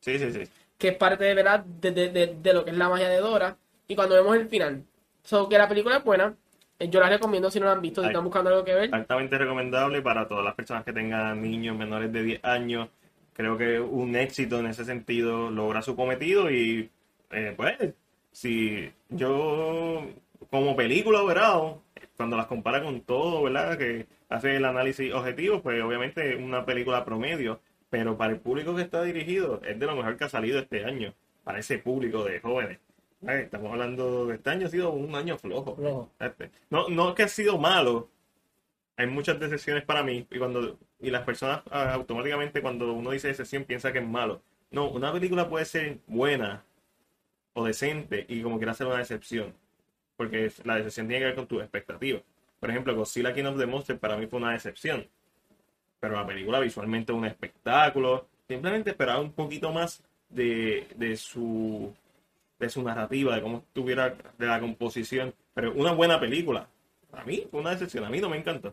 Sí, 0.00 0.18
sí, 0.18 0.32
sí. 0.32 0.42
que 0.78 0.88
es 0.88 0.96
parte 0.96 1.24
de 1.24 1.34
verdad 1.34 1.60
de, 1.64 1.90
de- 1.90 2.08
de- 2.40 2.52
lo 2.52 2.64
que 2.64 2.70
es 2.72 2.76
la 2.76 2.88
magia 2.88 3.08
de 3.08 3.18
Dora, 3.18 3.56
y 3.88 3.94
cuando 3.96 4.14
vemos 4.14 4.36
el 4.36 4.48
final. 4.48 4.84
So, 5.24 5.48
que 5.48 5.56
la 5.58 5.68
película 5.68 5.96
es 5.98 6.04
buena, 6.04 6.34
yo 6.78 7.00
la 7.00 7.08
recomiendo 7.08 7.50
si 7.50 7.60
no 7.60 7.66
la 7.66 7.72
han 7.72 7.82
visto, 7.82 8.00
si 8.00 8.08
están 8.08 8.24
buscando 8.24 8.50
algo 8.50 8.64
que 8.64 8.74
ver. 8.74 8.94
altamente 8.94 9.38
recomendable 9.38 10.02
para 10.02 10.26
todas 10.26 10.44
las 10.44 10.54
personas 10.54 10.84
que 10.84 10.92
tengan 10.92 11.40
niños 11.40 11.76
menores 11.76 12.12
de 12.12 12.22
10 12.22 12.44
años. 12.44 12.88
Creo 13.34 13.56
que 13.56 13.80
un 13.80 14.14
éxito 14.16 14.58
en 14.58 14.66
ese 14.66 14.84
sentido 14.84 15.50
logra 15.50 15.80
su 15.80 15.96
cometido 15.96 16.50
y 16.50 16.90
eh, 17.30 17.54
pues 17.56 17.94
si 18.32 18.90
yo 19.08 20.06
como 20.50 20.76
película 20.76 21.22
overall, 21.22 21.80
cuando 22.16 22.36
las 22.36 22.46
compara 22.46 22.82
con 22.82 23.00
todo, 23.02 23.42
¿verdad? 23.42 23.78
Que 23.78 24.06
hace 24.28 24.56
el 24.56 24.64
análisis 24.64 25.12
objetivo, 25.12 25.62
pues 25.62 25.82
obviamente 25.82 26.34
es 26.34 26.40
una 26.40 26.64
película 26.64 27.04
promedio, 27.04 27.60
pero 27.90 28.16
para 28.16 28.32
el 28.32 28.40
público 28.40 28.74
que 28.74 28.82
está 28.82 29.02
dirigido 29.02 29.60
es 29.64 29.78
de 29.78 29.86
lo 29.86 29.96
mejor 29.96 30.16
que 30.16 30.24
ha 30.24 30.28
salido 30.28 30.58
este 30.58 30.84
año, 30.84 31.14
para 31.44 31.58
ese 31.58 31.78
público 31.78 32.24
de 32.24 32.40
jóvenes. 32.40 32.78
Ay, 33.26 33.42
Estamos 33.42 33.70
hablando 33.72 34.26
de 34.26 34.34
este 34.34 34.50
año 34.50 34.66
ha 34.66 34.70
sido 34.70 34.90
un 34.90 35.14
año 35.14 35.38
flojo. 35.38 35.76
Flojo. 35.76 36.10
Este, 36.18 36.50
No, 36.70 36.88
no 36.88 37.10
es 37.10 37.14
que 37.14 37.22
ha 37.22 37.28
sido 37.28 37.58
malo. 37.58 38.08
Hay 38.96 39.06
muchas 39.06 39.38
decepciones 39.38 39.84
para 39.84 40.02
mí 40.02 40.26
y 40.30 40.38
cuando 40.38 40.78
y 41.00 41.10
las 41.10 41.22
personas 41.22 41.62
ah, 41.70 41.92
automáticamente 41.92 42.62
cuando 42.62 42.92
uno 42.92 43.10
dice 43.10 43.28
decepción 43.28 43.64
piensa 43.64 43.92
que 43.92 43.98
es 43.98 44.06
malo. 44.06 44.42
No, 44.70 44.88
una 44.88 45.12
película 45.12 45.48
puede 45.48 45.64
ser 45.64 45.98
buena 46.06 46.64
o 47.54 47.64
decente 47.64 48.24
y 48.28 48.42
como 48.42 48.58
quiera 48.58 48.74
ser 48.74 48.86
una 48.86 48.98
decepción, 48.98 49.54
porque 50.16 50.50
la 50.64 50.76
decepción 50.76 51.08
tiene 51.08 51.20
que 51.20 51.26
ver 51.26 51.34
con 51.34 51.46
tus 51.46 51.60
expectativas. 51.60 52.22
Por 52.60 52.70
ejemplo, 52.70 52.94
Godzilla 52.94 53.34
King 53.34 53.44
of 53.44 53.58
the 53.58 53.66
Monsters 53.66 53.98
para 53.98 54.16
mí 54.16 54.26
fue 54.26 54.38
una 54.38 54.52
decepción, 54.52 55.06
pero 56.00 56.14
la 56.14 56.26
película 56.26 56.60
visualmente 56.60 57.12
es 57.12 57.18
un 57.18 57.26
espectáculo. 57.26 58.28
Simplemente 58.48 58.90
esperaba 58.90 59.20
un 59.20 59.32
poquito 59.32 59.72
más 59.72 60.02
de, 60.28 60.86
de 60.96 61.16
su 61.16 61.92
de 62.62 62.70
su 62.70 62.80
narrativa, 62.80 63.34
de 63.34 63.42
cómo 63.42 63.58
estuviera 63.58 64.16
de 64.38 64.46
la 64.46 64.60
composición, 64.60 65.34
pero 65.52 65.72
una 65.72 65.90
buena 65.90 66.20
película. 66.20 66.68
Para 67.10 67.24
mí 67.24 67.48
una 67.50 67.70
decepción, 67.70 68.04
a 68.04 68.08
mí 68.08 68.20
no 68.20 68.30
me 68.30 68.38
encantó. 68.38 68.72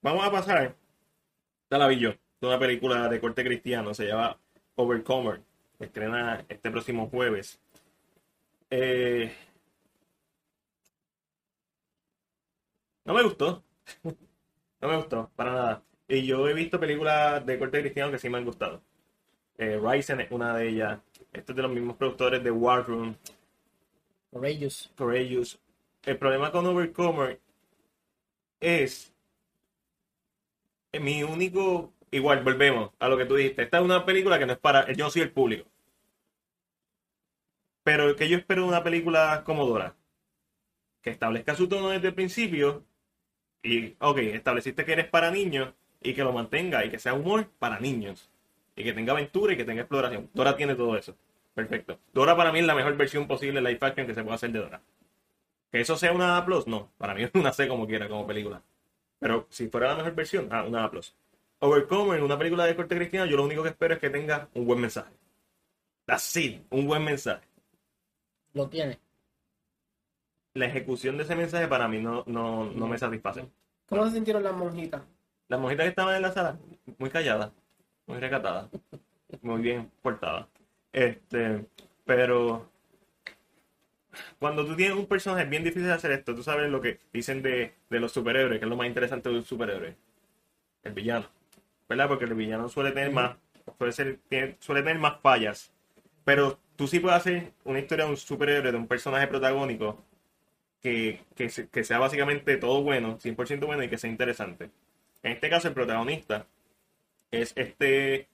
Vamos 0.00 0.26
a 0.26 0.30
pasar, 0.30 0.74
ya 1.70 1.78
la 1.78 1.86
vi 1.86 1.98
yo, 1.98 2.12
de 2.40 2.46
una 2.46 2.58
película 2.58 3.08
de 3.08 3.20
corte 3.20 3.44
cristiano, 3.44 3.92
se 3.92 4.06
llama 4.06 4.38
Overcomer, 4.76 5.42
estrena 5.78 6.46
este 6.48 6.70
próximo 6.70 7.08
jueves. 7.10 7.60
Eh, 8.70 9.34
no 13.04 13.12
me 13.12 13.22
gustó, 13.22 13.62
no 14.80 14.88
me 14.88 14.96
gustó, 14.96 15.30
para 15.36 15.52
nada. 15.52 15.82
Y 16.08 16.24
yo 16.24 16.48
he 16.48 16.54
visto 16.54 16.80
películas 16.80 17.44
de 17.44 17.58
corte 17.58 17.80
cristiano 17.82 18.10
que 18.10 18.18
sí 18.18 18.30
me 18.30 18.38
han 18.38 18.46
gustado. 18.46 18.80
Eh, 19.58 19.78
Ryzen 19.78 20.20
es 20.22 20.30
una 20.30 20.56
de 20.56 20.68
ellas. 20.68 21.00
Este 21.32 21.52
es 21.52 21.56
de 21.56 21.62
los 21.62 21.70
mismos 21.70 21.96
productores 21.96 22.42
de 22.42 22.50
War 22.50 22.86
Room, 22.86 23.16
Courageous. 24.30 24.90
Courageous. 24.96 25.58
El 26.04 26.18
problema 26.18 26.52
con 26.52 26.66
Overcomer 26.66 27.40
es 28.60 29.12
eh, 30.92 31.00
mi 31.00 31.22
único. 31.22 31.92
Igual, 32.10 32.42
volvemos 32.42 32.90
a 32.98 33.08
lo 33.08 33.18
que 33.18 33.26
tú 33.26 33.34
dijiste. 33.36 33.62
Esta 33.62 33.78
es 33.78 33.84
una 33.84 34.04
película 34.04 34.38
que 34.38 34.46
no 34.46 34.52
es 34.52 34.58
para. 34.58 34.90
Yo 34.92 35.10
soy 35.10 35.22
el 35.22 35.32
público. 35.32 35.68
Pero 37.82 38.14
que 38.16 38.28
yo 38.28 38.36
espero 38.36 38.62
de 38.62 38.68
una 38.68 38.84
película 38.84 39.42
como 39.44 39.66
Dora. 39.66 39.96
Que 41.02 41.10
establezca 41.10 41.54
su 41.54 41.68
tono 41.68 41.90
desde 41.90 42.08
el 42.08 42.14
principio. 42.14 42.84
Y, 43.62 43.96
ok, 43.98 44.18
estableciste 44.18 44.84
que 44.84 44.92
eres 44.92 45.08
para 45.08 45.30
niños. 45.30 45.74
Y 46.00 46.14
que 46.14 46.22
lo 46.22 46.32
mantenga. 46.32 46.84
Y 46.84 46.90
que 46.90 46.98
sea 46.98 47.14
humor 47.14 47.50
para 47.58 47.80
niños. 47.80 48.30
Y 48.78 48.84
que 48.84 48.92
tenga 48.92 49.12
aventura 49.12 49.52
y 49.52 49.56
que 49.56 49.64
tenga 49.64 49.82
exploración. 49.82 50.30
Dora 50.32 50.56
tiene 50.56 50.76
todo 50.76 50.96
eso. 50.96 51.16
Perfecto. 51.52 51.98
Dora 52.12 52.36
para 52.36 52.52
mí 52.52 52.60
es 52.60 52.66
la 52.66 52.76
mejor 52.76 52.96
versión 52.96 53.26
posible 53.26 53.60
live 53.60 53.78
action 53.80 54.06
que 54.06 54.14
se 54.14 54.22
pueda 54.22 54.36
hacer 54.36 54.52
de 54.52 54.60
Dora. 54.60 54.80
Que 55.72 55.80
eso 55.80 55.96
sea 55.96 56.12
una 56.12 56.36
A+, 56.36 56.46
no. 56.66 56.92
Para 56.96 57.12
mí 57.12 57.24
es 57.24 57.30
una 57.34 57.52
C 57.52 57.66
como 57.66 57.88
quiera, 57.88 58.08
como 58.08 58.24
película. 58.24 58.62
Pero 59.18 59.48
si 59.50 59.66
fuera 59.66 59.88
la 59.88 59.96
mejor 59.96 60.14
versión, 60.14 60.48
ah, 60.52 60.62
una 60.62 60.84
A+. 60.84 60.90
Overcomer, 61.58 62.22
una 62.22 62.38
película 62.38 62.66
de 62.66 62.76
corte 62.76 62.94
cristiano, 62.94 63.26
yo 63.26 63.36
lo 63.36 63.44
único 63.44 63.64
que 63.64 63.70
espero 63.70 63.94
es 63.94 64.00
que 64.00 64.10
tenga 64.10 64.48
un 64.54 64.64
buen 64.64 64.80
mensaje. 64.80 65.10
Así, 66.06 66.64
un 66.70 66.86
buen 66.86 67.02
mensaje. 67.02 67.44
Lo 68.54 68.68
tiene. 68.68 69.00
La 70.54 70.66
ejecución 70.66 71.16
de 71.16 71.24
ese 71.24 71.34
mensaje 71.34 71.66
para 71.66 71.88
mí 71.88 72.00
no, 72.00 72.22
no, 72.28 72.64
no 72.64 72.86
me 72.86 72.96
satisface. 72.96 73.48
¿Cómo 73.88 74.06
se 74.06 74.12
sintieron 74.12 74.44
las 74.44 74.54
monjitas? 74.54 75.02
Las 75.48 75.58
monjitas 75.58 75.84
que 75.84 75.90
estaban 75.90 76.14
en 76.14 76.22
la 76.22 76.30
sala, 76.30 76.58
muy 76.98 77.10
calladas, 77.10 77.50
muy 78.08 78.18
recatadas, 78.18 78.68
muy 79.42 79.62
bien 79.62 79.90
portadas. 80.02 80.46
Este, 80.92 81.66
pero 82.04 82.70
cuando 84.38 84.64
tú 84.66 84.76
tienes 84.76 84.96
un 84.96 85.06
personaje 85.06 85.44
bien 85.44 85.64
difícil 85.64 85.86
de 85.88 85.92
hacer 85.92 86.10
esto. 86.12 86.34
Tú 86.34 86.42
sabes 86.42 86.70
lo 86.70 86.80
que 86.80 87.00
dicen 87.12 87.42
de, 87.42 87.74
de 87.90 88.00
los 88.00 88.12
superhéroes, 88.12 88.58
que 88.58 88.64
es 88.64 88.68
lo 88.70 88.76
más 88.76 88.86
interesante 88.86 89.28
de 89.28 89.36
un 89.36 89.44
superhéroe. 89.44 89.96
El 90.84 90.92
villano. 90.94 91.26
¿Verdad? 91.88 92.08
Porque 92.08 92.26
el 92.26 92.34
villano 92.34 92.68
suele 92.68 92.92
tener 92.92 93.12
más, 93.12 93.36
suele, 93.78 93.92
ser- 93.92 94.56
suele 94.60 94.82
tener 94.82 94.98
más 94.98 95.20
fallas. 95.22 95.72
Pero 96.24 96.58
tú 96.76 96.86
sí 96.88 97.00
puedes 97.00 97.18
hacer 97.18 97.52
una 97.64 97.80
historia 97.80 98.06
de 98.06 98.12
un 98.12 98.16
superhéroe, 98.16 98.72
de 98.72 98.78
un 98.78 98.88
personaje 98.88 99.26
protagónico, 99.28 100.04
que, 100.82 101.20
que, 101.36 101.50
que 101.70 101.84
sea 101.84 101.98
básicamente 101.98 102.56
todo 102.56 102.82
bueno, 102.82 103.18
100% 103.20 103.66
bueno 103.66 103.82
y 103.84 103.88
que 103.88 103.98
sea 103.98 104.10
interesante. 104.10 104.70
En 105.22 105.32
este 105.32 105.50
caso, 105.50 105.68
el 105.68 105.74
protagonista 105.74 106.46
es 107.30 107.52
este 107.56 108.28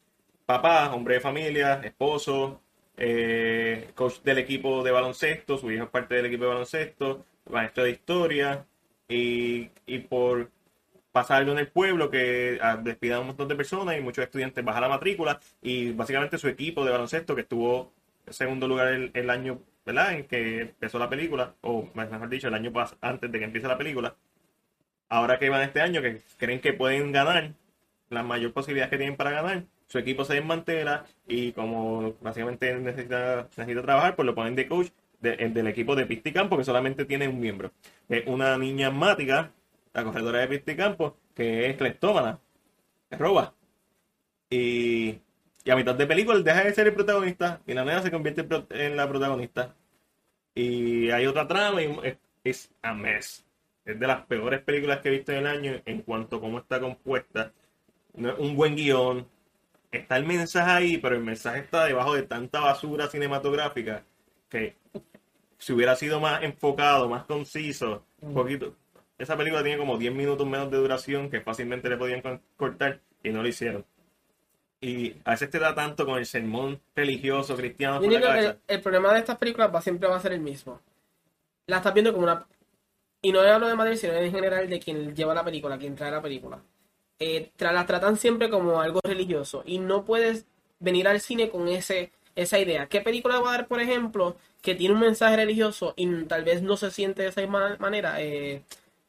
papá, 0.46 0.92
hombre 0.94 1.14
de 1.14 1.20
familia, 1.20 1.80
esposo, 1.84 2.62
eh, 2.96 3.90
coach 3.94 4.20
del 4.22 4.38
equipo 4.38 4.82
de 4.84 4.92
baloncesto, 4.92 5.58
su 5.58 5.70
hijo 5.70 5.84
es 5.84 5.90
parte 5.90 6.14
del 6.14 6.26
equipo 6.26 6.44
de 6.44 6.50
baloncesto, 6.50 7.24
maestro 7.50 7.84
de 7.84 7.90
historia, 7.90 8.66
y, 9.08 9.70
y 9.86 9.98
por 10.00 10.50
pasar 11.12 11.38
algo 11.38 11.52
en 11.52 11.58
el 11.58 11.68
pueblo 11.68 12.10
que 12.10 12.58
ah, 12.62 12.76
despidan 12.76 13.18
a 13.18 13.20
un 13.20 13.28
montón 13.28 13.48
de 13.48 13.56
personas 13.56 13.96
y 13.96 14.00
muchos 14.00 14.24
estudiantes 14.24 14.64
bajan 14.64 14.82
la 14.82 14.88
matrícula, 14.88 15.40
y 15.62 15.92
básicamente 15.92 16.38
su 16.38 16.48
equipo 16.48 16.84
de 16.84 16.92
baloncesto 16.92 17.34
que 17.34 17.42
estuvo 17.42 17.92
en 18.26 18.32
segundo 18.32 18.68
lugar 18.68 18.88
el, 18.88 19.10
el 19.14 19.30
año 19.30 19.60
¿verdad? 19.84 20.14
en 20.14 20.24
que 20.26 20.60
empezó 20.62 20.98
la 20.98 21.10
película, 21.10 21.54
o 21.60 21.88
mejor 21.94 22.28
dicho, 22.28 22.48
el 22.48 22.54
año 22.54 22.72
antes 23.00 23.30
de 23.30 23.38
que 23.38 23.44
empiece 23.44 23.68
la 23.68 23.78
película, 23.78 24.16
ahora 25.08 25.38
que 25.38 25.50
van 25.50 25.62
este 25.62 25.80
año, 25.80 26.02
que 26.02 26.20
creen 26.38 26.60
que 26.60 26.72
pueden 26.72 27.12
ganar, 27.12 27.52
la 28.10 28.22
mayor 28.22 28.52
posibilidad 28.52 28.90
que 28.90 28.98
tienen 28.98 29.16
para 29.16 29.30
ganar, 29.30 29.64
su 29.86 29.98
equipo 29.98 30.24
se 30.24 30.34
desmantela 30.34 31.04
y 31.26 31.52
como 31.52 32.14
básicamente 32.20 32.74
necesita, 32.78 33.48
necesita 33.56 33.82
trabajar, 33.82 34.16
pues 34.16 34.26
lo 34.26 34.34
ponen 34.34 34.56
de 34.56 34.68
coach 34.68 34.88
el 35.22 35.54
del 35.54 35.66
equipo 35.68 35.96
de 35.96 36.06
Pisticampo, 36.06 36.56
que 36.58 36.64
solamente 36.64 37.04
tiene 37.04 37.28
un 37.28 37.40
miembro. 37.40 37.72
Es 38.08 38.26
una 38.26 38.58
niña 38.58 38.88
asmática, 38.88 39.52
la 39.92 40.04
corredora 40.04 40.40
de 40.40 40.48
Pisticampo, 40.48 41.16
que 41.34 41.70
es 41.70 41.76
cleptómana, 41.76 42.40
que 43.08 43.16
roba. 43.16 43.54
Y, 44.50 45.18
y 45.64 45.70
a 45.70 45.76
mitad 45.76 45.94
de 45.94 46.06
película 46.06 46.38
deja 46.40 46.64
de 46.64 46.74
ser 46.74 46.88
el 46.88 46.94
protagonista 46.94 47.60
y 47.66 47.72
la 47.72 47.84
nena 47.84 48.02
se 48.02 48.10
convierte 48.10 48.46
en 48.70 48.96
la 48.96 49.08
protagonista. 49.08 49.74
Y 50.54 51.10
hay 51.10 51.26
otra 51.26 51.48
trama 51.48 51.82
y 51.82 52.18
es, 52.44 52.70
a 52.82 52.94
mess. 52.94 53.44
Es 53.84 53.98
de 53.98 54.06
las 54.06 54.26
peores 54.26 54.62
películas 54.62 55.00
que 55.00 55.08
he 55.08 55.12
visto 55.12 55.32
en 55.32 55.38
el 55.38 55.46
año 55.46 55.82
en 55.84 56.02
cuanto 56.02 56.36
a 56.36 56.40
cómo 56.40 56.58
está 56.58 56.80
compuesta. 56.80 57.52
No 58.14 58.30
es 58.30 58.38
un 58.38 58.56
buen 58.56 58.76
guion. 58.76 59.26
Está 59.90 60.16
el 60.16 60.24
mensaje 60.24 60.70
ahí, 60.70 60.98
pero 60.98 61.16
el 61.16 61.22
mensaje 61.22 61.60
está 61.60 61.84
debajo 61.84 62.14
de 62.14 62.22
tanta 62.22 62.60
basura 62.60 63.08
cinematográfica 63.08 64.04
que 64.48 64.76
si 65.58 65.72
hubiera 65.72 65.96
sido 65.96 66.20
más 66.20 66.42
enfocado, 66.42 67.08
más 67.08 67.24
conciso, 67.24 68.04
un 68.20 68.34
poquito. 68.34 68.74
Esa 69.18 69.36
película 69.36 69.62
tiene 69.62 69.78
como 69.78 69.96
10 69.96 70.14
minutos 70.14 70.46
menos 70.46 70.70
de 70.70 70.76
duración 70.78 71.30
que 71.30 71.40
fácilmente 71.40 71.88
le 71.88 71.96
podían 71.96 72.22
cortar 72.56 73.00
y 73.22 73.30
no 73.30 73.42
lo 73.42 73.48
hicieron. 73.48 73.84
Y 74.80 75.14
a 75.24 75.30
veces 75.30 75.48
te 75.50 75.58
da 75.58 75.74
tanto 75.74 76.04
con 76.04 76.18
el 76.18 76.26
sermón 76.26 76.80
religioso 76.94 77.56
cristiano 77.56 78.02
Yo 78.02 78.10
por 78.10 78.20
la 78.20 78.34
que 78.34 78.58
el 78.74 78.80
problema 78.82 79.12
de 79.14 79.20
estas 79.20 79.38
películas 79.38 79.74
va, 79.74 79.80
siempre 79.80 80.08
va 80.08 80.16
a 80.16 80.20
ser 80.20 80.32
el 80.32 80.40
mismo. 80.40 80.80
La 81.66 81.78
estás 81.78 81.94
viendo 81.94 82.12
como 82.12 82.24
una... 82.24 82.46
Y 83.22 83.32
no 83.32 83.40
hablo 83.40 83.68
de 83.68 83.74
Madrid, 83.74 83.96
sino 83.96 84.12
en 84.12 84.30
general 84.30 84.68
de 84.68 84.78
quien 84.78 85.14
lleva 85.16 85.32
la 85.32 85.42
película, 85.42 85.78
quien 85.78 85.94
trae 85.94 86.10
la 86.10 86.20
película. 86.20 86.60
Eh, 87.18 87.50
tra- 87.58 87.72
las 87.72 87.86
tratan 87.86 88.16
siempre 88.16 88.50
como 88.50 88.80
algo 88.80 89.00
religioso. 89.04 89.62
Y 89.66 89.78
no 89.78 90.04
puedes 90.04 90.46
venir 90.80 91.08
al 91.08 91.20
cine 91.20 91.48
con 91.50 91.68
ese 91.68 92.10
esa 92.36 92.58
idea. 92.58 92.86
¿Qué 92.86 93.00
película 93.00 93.38
va 93.38 93.50
a 93.50 93.52
dar, 93.58 93.68
por 93.68 93.80
ejemplo, 93.80 94.36
que 94.60 94.74
tiene 94.74 94.94
un 94.94 95.00
mensaje 95.00 95.36
religioso 95.36 95.94
y 95.96 96.24
tal 96.24 96.42
vez 96.42 96.62
no 96.62 96.76
se 96.76 96.90
siente 96.90 97.22
de 97.22 97.28
esa 97.28 97.46
ma- 97.46 97.76
manera? 97.78 98.20
Eh, 98.20 98.62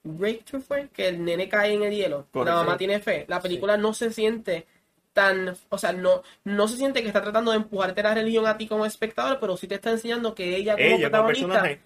Breakthrough 0.04 0.62
fue 0.62 0.90
que 0.94 1.08
el 1.08 1.26
nene 1.26 1.50
cae 1.50 1.74
en 1.74 1.82
el 1.82 1.92
hielo, 1.96 2.28
Correcto. 2.32 2.46
la 2.60 2.64
mamá 2.64 2.78
tiene 2.78 3.00
fe. 3.00 3.26
La 3.28 3.42
película 3.42 3.78
no 3.78 3.96
se 3.96 4.12
siente 4.12 4.68
tan, 5.14 5.56
o 5.70 5.78
sea, 5.80 5.92
no, 5.94 6.22
no 6.44 6.68
se 6.68 6.78
siente 6.78 7.02
que 7.02 7.08
está 7.08 7.24
tratando 7.24 7.50
de 7.50 7.58
empujarte 7.58 8.04
la 8.04 8.14
religión 8.14 8.46
a 8.46 8.58
ti 8.58 8.68
como 8.68 8.86
espectador, 8.86 9.40
pero 9.40 9.58
sí 9.58 9.66
te 9.68 9.76
está 9.76 9.90
enseñando 9.90 10.36
que 10.36 10.56
ella 10.56 10.74
como 10.74 10.86
Ella 10.86 11.10
protagonista. 11.10 11.80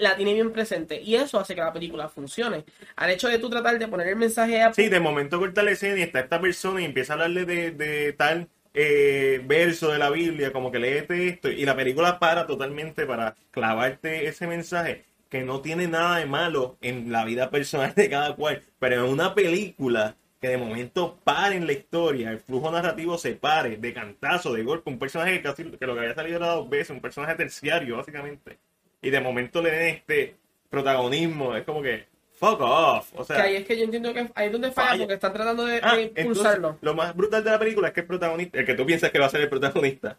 La 0.00 0.16
tiene 0.16 0.34
bien 0.34 0.52
presente 0.52 1.00
y 1.00 1.14
eso 1.14 1.38
hace 1.38 1.54
que 1.54 1.60
la 1.60 1.72
película 1.72 2.08
funcione. 2.08 2.64
Al 2.96 3.10
hecho 3.10 3.28
de 3.28 3.38
tú 3.38 3.50
tratar 3.50 3.78
de 3.78 3.88
poner 3.88 4.08
el 4.08 4.16
mensaje 4.16 4.62
a 4.62 4.72
Sí, 4.72 4.88
de 4.88 5.00
momento 5.00 5.38
corta 5.38 5.62
la 5.62 5.72
escena 5.72 5.98
y 5.98 6.02
está 6.02 6.20
esta 6.20 6.40
persona 6.40 6.80
y 6.80 6.84
empieza 6.84 7.12
a 7.12 7.14
hablarle 7.14 7.44
de, 7.44 7.70
de 7.72 8.12
tal 8.12 8.48
eh, 8.74 9.42
verso 9.44 9.92
de 9.92 9.98
la 9.98 10.10
Biblia, 10.10 10.52
como 10.52 10.72
que 10.72 10.78
léete 10.78 11.28
esto, 11.28 11.50
y 11.50 11.64
la 11.64 11.76
película 11.76 12.18
para 12.18 12.46
totalmente 12.46 13.06
para 13.06 13.36
clavarte 13.50 14.26
ese 14.26 14.46
mensaje 14.46 15.04
que 15.28 15.42
no 15.42 15.60
tiene 15.60 15.88
nada 15.88 16.18
de 16.18 16.26
malo 16.26 16.78
en 16.80 17.12
la 17.12 17.24
vida 17.24 17.50
personal 17.50 17.94
de 17.94 18.08
cada 18.08 18.34
cual, 18.34 18.62
pero 18.78 19.04
en 19.04 19.12
una 19.12 19.34
película 19.34 20.16
que 20.40 20.48
de 20.48 20.58
momento 20.58 21.18
pare 21.22 21.56
en 21.56 21.66
la 21.66 21.72
historia, 21.72 22.30
el 22.30 22.40
flujo 22.40 22.70
narrativo 22.70 23.16
se 23.16 23.34
pare, 23.34 23.76
de 23.76 23.94
cantazo, 23.94 24.52
de 24.52 24.64
golpe, 24.64 24.90
un 24.90 24.98
personaje 24.98 25.40
que 25.40 25.54
que 25.78 25.86
lo 25.86 25.94
que 25.94 26.00
había 26.00 26.14
salido 26.14 26.38
era 26.38 26.48
dos 26.48 26.68
veces, 26.68 26.90
un 26.90 27.00
personaje 27.00 27.36
terciario, 27.36 27.96
básicamente, 27.98 28.58
y 29.02 29.10
de 29.10 29.20
momento 29.20 29.60
le 29.60 29.70
den 29.70 29.94
este 29.96 30.36
protagonismo, 30.70 31.54
es 31.54 31.64
como 31.64 31.82
que 31.82 32.06
fuck 32.32 32.60
off, 32.60 33.12
o 33.14 33.24
sea, 33.24 33.36
que 33.36 33.42
ahí 33.42 33.56
es 33.56 33.66
que 33.66 33.76
yo 33.76 33.84
entiendo 33.84 34.12
que 34.14 34.28
ahí 34.34 34.46
es 34.46 34.52
donde 34.52 34.72
falla, 34.72 34.88
Falla. 34.90 35.02
porque 35.04 35.14
están 35.14 35.32
tratando 35.32 35.64
de, 35.64 35.80
Ah, 35.82 35.94
de 35.96 36.02
entonces, 36.04 36.24
impulsarlo. 36.24 36.78
lo 36.80 36.94
más 36.94 37.14
brutal 37.14 37.44
de 37.44 37.50
la 37.50 37.58
película 37.58 37.88
es 37.88 37.94
que 37.94 38.00
el 38.00 38.06
protagonista, 38.06 38.58
el 38.58 38.66
que 38.66 38.74
tú 38.74 38.84
piensas 38.86 39.10
que 39.10 39.18
va 39.18 39.26
a 39.26 39.30
ser 39.30 39.42
el 39.42 39.48
protagonista, 39.48 40.18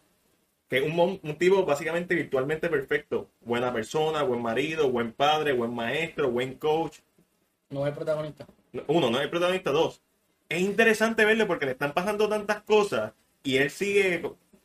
que 0.70 0.78
es 0.78 0.84
un, 0.84 0.96
mon- 0.96 1.20
un 1.22 1.36
tipo 1.38 1.66
básicamente 1.66 2.16
virtualmente 2.16 2.70
perfecto, 2.70 3.30
buena 3.42 3.74
persona, 3.74 4.24
buen 4.24 4.42
marido, 4.42 4.90
buen 4.90 5.12
padre, 5.12 5.52
buen 5.54 5.74
maestro, 5.74 6.30
buen 6.32 6.54
coach. 6.56 7.00
No 7.70 7.82
es 7.82 7.90
el 7.90 7.96
protagonista. 7.96 8.48
Uno, 8.88 9.10
no 9.10 9.18
es 9.18 9.24
el 9.24 9.30
protagonista, 9.30 9.72
dos. 9.72 10.02
Es 10.50 10.62
interesante 10.62 11.26
verlo 11.26 11.46
porque 11.48 11.66
le 11.66 11.72
están 11.74 11.94
pasando 11.94 12.30
tantas 12.30 12.62
cosas 12.62 13.12
y 13.44 13.58
él 13.58 13.70
sigue, 13.70 14.22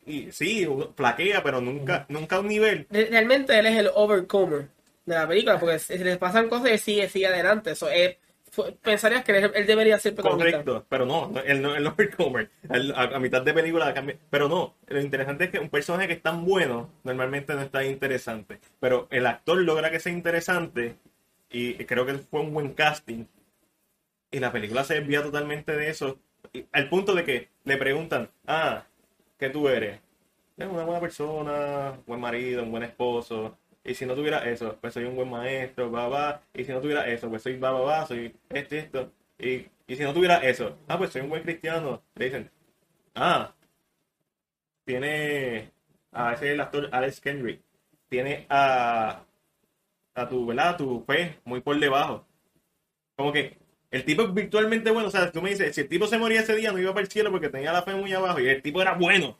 y 0.09 0.31
sí, 0.31 0.67
flaquea, 0.95 1.41
pero 1.43 1.61
nunca, 1.61 2.05
nunca 2.09 2.37
a 2.37 2.39
un 2.39 2.47
nivel. 2.47 2.87
Re- 2.89 3.05
Realmente 3.09 3.57
él 3.57 3.65
es 3.67 3.77
el 3.77 3.89
overcomer 3.93 4.67
de 5.05 5.15
la 5.15 5.27
película, 5.27 5.59
porque 5.59 5.79
si 5.79 5.97
les 5.99 6.17
pasan 6.17 6.49
cosas 6.49 6.71
él 6.71 6.79
sigue, 6.79 7.07
sigue 7.09 7.27
adelante. 7.27 7.71
Eso 7.71 7.89
es, 7.89 8.17
pensarías 8.81 9.23
que 9.23 9.37
él, 9.37 9.65
debería 9.65 9.97
ser 9.99 10.15
protagonista. 10.15 10.63
Correcto, 10.63 10.85
pero 10.89 11.05
no, 11.05 11.31
él 11.45 11.61
no, 11.61 11.75
él 11.75 11.83
no 11.83 11.89
es 11.89 11.93
Overcomer. 11.95 12.49
Él 12.69 12.93
a, 12.95 13.03
a 13.03 13.19
mitad 13.19 13.41
de 13.41 13.53
película 13.53 13.93
cambia. 13.93 14.17
Pero 14.29 14.49
no, 14.49 14.75
lo 14.87 15.01
interesante 15.01 15.45
es 15.45 15.49
que 15.51 15.59
un 15.59 15.69
personaje 15.69 16.07
que 16.07 16.13
es 16.13 16.21
tan 16.21 16.45
bueno 16.45 16.91
normalmente 17.03 17.53
no 17.53 17.61
está 17.61 17.83
interesante. 17.85 18.59
Pero 18.79 19.07
el 19.11 19.25
actor 19.25 19.57
logra 19.59 19.89
que 19.91 19.99
sea 19.99 20.11
interesante 20.11 20.95
y 21.51 21.73
creo 21.85 22.05
que 22.05 22.15
fue 22.15 22.41
un 22.41 22.53
buen 22.53 22.73
casting. 22.73 23.25
Y 24.31 24.39
la 24.39 24.51
película 24.51 24.83
se 24.83 24.95
desvía 24.95 25.23
totalmente 25.23 25.75
de 25.75 25.89
eso. 25.89 26.19
y- 26.53 26.65
al 26.71 26.89
punto 26.89 27.13
de 27.13 27.23
que 27.25 27.49
le 27.65 27.77
preguntan, 27.77 28.29
ah, 28.47 28.85
¿qué 29.39 29.49
tú 29.49 29.67
eres? 29.69 29.99
Una 30.57 30.83
buena 30.83 30.99
persona, 30.99 31.97
buen 32.05 32.19
marido, 32.19 32.63
un 32.63 32.71
buen 32.71 32.83
esposo. 32.83 33.57
Y 33.83 33.93
si 33.95 34.05
no 34.05 34.13
tuviera 34.15 34.39
eso, 34.49 34.77
pues 34.81 34.93
soy 34.93 35.05
un 35.05 35.15
buen 35.15 35.29
maestro, 35.29 35.89
va, 35.91 36.07
va. 36.09 36.41
Y 36.53 36.65
si 36.65 36.71
no 36.71 36.81
tuviera 36.81 37.07
eso, 37.07 37.29
pues 37.29 37.41
soy 37.43 37.57
va, 37.57 37.71
va, 37.71 37.81
va, 37.81 38.05
soy 38.05 38.35
este, 38.49 38.79
esto. 38.79 39.11
Y, 39.39 39.67
y 39.87 39.95
si 39.95 40.03
no 40.03 40.13
tuviera 40.13 40.37
eso, 40.39 40.77
ah, 40.87 40.97
pues 40.97 41.11
soy 41.11 41.21
un 41.21 41.29
buen 41.29 41.43
cristiano. 41.43 42.03
Le 42.15 42.25
dicen, 42.25 42.51
ah, 43.15 43.55
tiene, 44.85 45.71
a 46.11 46.33
ese 46.33 46.47
es 46.47 46.53
el 46.53 46.61
actor 46.61 46.89
Alex 46.91 47.21
Kendrick, 47.21 47.61
tiene 48.09 48.45
a, 48.49 49.23
a 50.15 50.29
tu, 50.29 50.45
¿verdad? 50.45 50.69
A 50.69 50.77
tu 50.77 51.03
fe 51.05 51.39
muy 51.45 51.61
por 51.61 51.79
debajo. 51.79 52.25
Como 53.15 53.31
que 53.33 53.57
el 53.91 54.05
tipo 54.05 54.21
es 54.23 54.33
virtualmente 54.33 54.91
bueno. 54.91 55.07
O 55.07 55.11
sea, 55.11 55.31
tú 55.31 55.41
me 55.41 55.49
dices, 55.51 55.73
si 55.75 55.81
el 55.81 55.87
tipo 55.89 56.07
se 56.07 56.17
moría 56.17 56.41
ese 56.41 56.55
día, 56.55 56.71
no 56.71 56.79
iba 56.79 56.93
para 56.93 57.03
el 57.05 57.11
cielo 57.11 57.31
porque 57.31 57.49
tenía 57.49 57.71
la 57.73 57.81
fe 57.83 57.93
muy 57.95 58.11
abajo. 58.13 58.39
Y 58.39 58.47
el 58.49 58.61
tipo 58.61 58.81
era 58.81 58.93
bueno. 58.93 59.37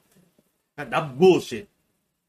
That's 0.76 1.14
bullshit. 1.16 1.68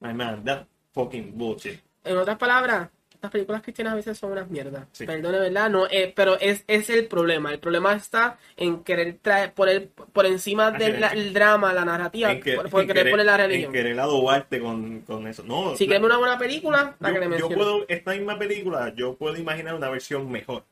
My 0.00 0.12
man, 0.14 0.44
that's 0.44 0.66
fucking 0.92 1.36
bullshit. 1.36 1.78
En 2.04 2.16
otras 2.16 2.36
palabras, 2.38 2.88
las 3.22 3.30
películas 3.30 3.60
cristianas 3.62 3.92
a 3.92 3.96
veces 3.96 4.16
son 4.18 4.32
unas 4.32 4.48
mierdas. 4.48 4.86
Sí. 4.92 5.04
Perdón, 5.04 5.32
de 5.32 5.38
verdad, 5.40 5.68
no, 5.70 5.86
eh, 5.90 6.12
pero 6.16 6.38
es, 6.40 6.64
es 6.66 6.88
el 6.90 7.06
problema. 7.06 7.52
El 7.52 7.60
problema 7.60 7.92
está 7.94 8.38
en 8.56 8.82
querer 8.82 9.18
traer, 9.20 9.52
poner 9.52 9.88
por 9.90 10.24
encima 10.26 10.68
Así 10.68 10.90
del 10.90 11.32
drama, 11.34 11.72
la 11.74 11.84
narrativa, 11.84 12.32
En 12.32 12.40
que- 12.40 12.54
por, 12.54 12.70
por 12.70 12.80
en 12.80 12.86
querer 12.88 13.10
poner 13.10 13.26
la 13.26 13.34
en 13.34 13.38
religión. 13.38 13.72
querer 13.72 14.00
adobarte 14.00 14.58
con, 14.58 15.00
con 15.02 15.26
eso. 15.26 15.42
No, 15.44 15.76
Si 15.76 15.84
la- 15.84 15.88
queremos 15.90 16.08
una 16.08 16.18
buena 16.18 16.38
película, 16.38 16.96
la 16.98 17.12
que 17.12 17.20
le 17.20 17.30
yo, 17.38 17.50
yo 17.50 17.56
puedo, 17.56 17.84
esta 17.88 18.12
misma 18.12 18.38
película, 18.38 18.92
yo 18.96 19.14
puedo 19.16 19.36
imaginar 19.36 19.74
una 19.74 19.90
versión 19.90 20.30
mejor. 20.30 20.64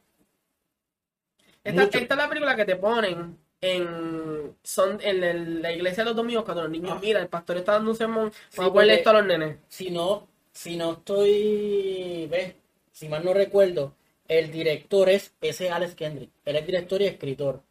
Esta, 1.68 1.98
esta 1.98 2.14
es 2.14 2.18
la 2.18 2.28
película 2.28 2.56
que 2.56 2.64
te 2.64 2.76
ponen 2.76 3.36
en 3.60 4.54
son 4.62 4.98
en 5.02 5.22
el- 5.24 5.62
la 5.62 5.72
iglesia 5.72 6.04
de 6.04 6.10
los 6.10 6.16
domingos 6.16 6.44
cuando 6.44 6.62
los 6.62 6.70
niños 6.70 6.92
Ah. 6.94 6.98
mira 7.02 7.20
el 7.20 7.28
pastor 7.28 7.56
está 7.56 7.72
dando 7.72 7.90
un 7.90 7.96
sermón 7.96 8.30
Sí, 8.32 8.56
vamos 8.58 8.70
a 8.70 8.72
ponerle 8.72 8.92
porque- 8.94 8.98
esto 9.00 9.10
a 9.10 9.12
los 9.14 9.26
nenes 9.26 9.56
Si 9.68 9.90
no, 9.90 10.28
si 10.52 10.76
no 10.76 10.92
estoy, 10.92 12.26
ves, 12.30 12.54
si 12.92 13.08
mal 13.08 13.24
no 13.24 13.32
recuerdo, 13.34 13.94
el 14.28 14.50
director 14.50 15.08
es 15.08 15.32
ese 15.40 15.70
Alex 15.70 15.94
Kendrick. 15.94 16.30
Él 16.44 16.56
es 16.56 16.66
director 16.66 17.00
y 17.02 17.06
escritor, 17.06 17.62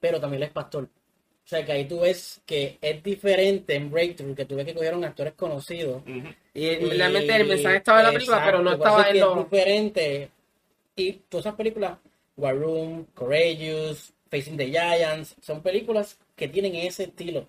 pero 0.00 0.20
también 0.20 0.42
él 0.42 0.48
es 0.48 0.52
pastor. 0.52 0.84
O 0.84 1.46
sea 1.46 1.64
que 1.64 1.72
ahí 1.72 1.84
tú 1.86 2.00
ves 2.00 2.40
que 2.46 2.78
es 2.80 3.02
diferente 3.02 3.74
en 3.74 3.90
Breakthrough, 3.90 4.34
que 4.34 4.44
tú 4.46 4.56
ves 4.56 4.64
que 4.64 4.74
cogieron 4.74 5.04
actores 5.04 5.34
conocidos. 5.34 6.02
Ujú. 6.02 6.28
y, 6.56 6.66
Y- 6.68 6.90
realmente 6.90 7.34
el 7.36 7.48
mensaje 7.48 7.76
estaba 7.78 7.98
en 8.00 8.06
la 8.06 8.12
película 8.12 8.36
Exacto, 8.38 8.52
pero 8.58 8.62
no 8.62 8.72
estaba 8.74 9.02
es 9.02 9.08
en 9.14 9.20
los 9.20 9.38
es 9.38 9.44
diferente. 9.50 10.30
Y 10.96 11.12
todas 11.28 11.46
esas 11.46 11.56
películas, 11.56 11.98
War 12.36 12.56
Room, 12.56 13.06
Courageous, 13.14 14.12
Facing 14.30 14.56
the 14.56 14.66
Giants, 14.66 15.36
son 15.40 15.62
películas 15.62 16.18
que 16.36 16.48
tienen 16.48 16.74
ese 16.74 17.04
estilo. 17.04 17.46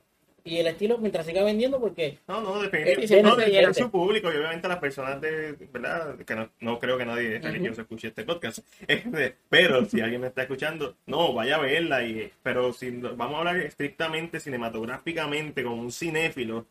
Y 0.48 0.60
el 0.60 0.68
estilo 0.68 1.00
mientras 1.00 1.26
siga 1.26 1.44
vendiendo 1.44 1.80
porque 1.80 2.20
No, 2.28 2.40
no, 2.40 2.62
definitivamente. 2.62 3.24
no, 3.24 3.36
de- 3.36 3.74
su 3.74 3.90
público 3.90 4.32
y 4.32 4.36
obviamente 4.38 4.68
las 4.68 4.78
personas 4.78 5.20
de, 5.20 5.54
¿verdad? 5.74 6.18
Que 6.20 6.36
no, 6.36 6.52
no 6.60 6.78
creo 6.78 7.00
que 7.00 7.06
nadie 7.06 7.40
religioso 7.40 7.82
escuche 7.82 8.10
este 8.10 8.24
podcast. 8.26 8.60
Este, 8.88 9.36
pero 9.50 9.84
si 9.86 10.02
alguien 10.02 10.22
me 10.22 10.28
está 10.28 10.44
escuchando, 10.44 10.98
no, 11.08 11.34
vaya 11.34 11.56
a 11.56 11.62
verla. 11.62 12.06
Y, 12.06 12.32
pero 12.44 12.72
si 12.74 12.92
vamos 12.92 13.34
a 13.34 13.38
hablar 13.40 13.58
estrictamente 13.58 14.40
cinematográficamente 14.40 15.64
como 15.64 15.78
un 15.82 15.92
cinéfilo 15.92 16.68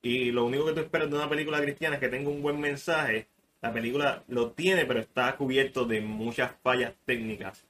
y 0.00 0.30
lo 0.30 0.46
único 0.46 0.64
que 0.66 0.72
tú 0.72 0.80
esperas 0.80 1.10
de 1.10 1.16
una 1.16 1.28
película 1.28 1.60
cristiana 1.60 1.96
es 1.96 2.00
que 2.00 2.08
tenga 2.08 2.30
un 2.30 2.40
buen 2.40 2.58
mensaje, 2.58 3.26
la 3.62 3.72
película 3.72 4.24
lo 4.28 4.50
tiene, 4.52 4.84
pero 4.84 5.00
está 5.00 5.36
cubierto 5.36 5.84
de 5.84 6.00
muchas 6.00 6.52
fallas 6.62 6.92
técnicas 7.06 7.64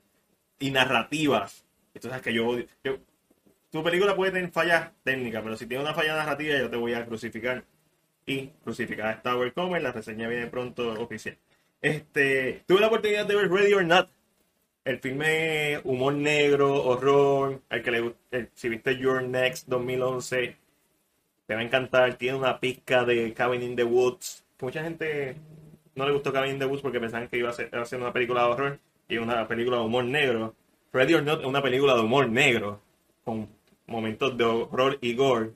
y 0.59 0.70
narrativas. 0.70 1.64
Entonces, 1.94 2.22
que 2.22 2.33
yo, 2.33 2.57
tu 3.70 3.83
película 3.83 4.16
puede 4.16 4.33
tener 4.33 4.50
fallas 4.50 4.90
técnicas, 5.05 5.42
pero 5.42 5.57
si 5.57 5.66
tiene 5.66 5.83
una 5.85 5.94
falla 5.94 6.16
narrativa, 6.16 6.57
yo 6.59 6.70
te 6.70 6.76
voy 6.76 6.94
a 6.94 7.05
crucificar. 7.07 7.64
Y 8.24 8.48
crucificar 8.64 9.16
está 9.16 9.37
Overcomer, 9.37 9.83
la 9.83 9.92
reseña 9.92 10.28
viene 10.28 10.46
pronto 10.46 10.92
oficial. 11.00 11.37
Este, 11.81 12.62
tuve 12.66 12.81
la 12.81 12.87
oportunidad 12.87 13.26
de 13.26 13.35
ver 13.35 13.50
Ready 13.50 13.72
or 13.74 13.85
Not, 13.85 14.09
el 14.85 14.98
filme 15.00 15.81
humor 15.85 16.14
negro, 16.14 16.85
horror, 16.85 17.61
al 17.68 17.83
que 17.83 17.90
le 17.90 18.14
el- 18.31 18.48
si 18.55 18.68
viste 18.68 18.96
Your 18.96 19.22
Next 19.22 19.68
2011, 19.68 20.57
te 21.46 21.55
va 21.55 21.61
a 21.61 21.64
encantar. 21.64 22.14
Tiene 22.14 22.38
una 22.38 22.61
pizca 22.61 23.05
de 23.05 23.33
Cabin 23.35 23.62
in 23.62 23.76
the 23.76 23.85
Woods, 23.85 24.44
que 24.57 24.66
mucha 24.66 24.83
gente 24.85 25.37
no 25.94 26.07
le 26.07 26.12
gustó 26.12 26.33
Cabin 26.33 26.52
in 26.52 26.59
the 26.59 26.66
Woods 26.66 26.83
porque 26.83 27.00
pensaban 27.00 27.28
que 27.28 27.38
iba 27.38 27.50
a 27.50 27.52
ser, 27.52 27.70
a 27.74 27.96
una 27.96 28.12
película 28.12 28.42
de 28.42 28.48
horror 28.48 28.78
y 29.09 29.18
una 29.18 29.46
película 29.46 29.78
de 29.78 29.85
humor 29.85 30.05
negro. 30.05 30.55
Ready 30.92 31.14
or 31.14 31.22
Not 31.22 31.40
es 31.40 31.46
una 31.46 31.62
película 31.62 31.94
de 31.94 32.00
humor 32.00 32.28
negro 32.28 32.81
con 33.24 33.48
momentos 33.87 34.37
de 34.37 34.44
horror 34.44 34.98
y 35.00 35.14
gore. 35.14 35.50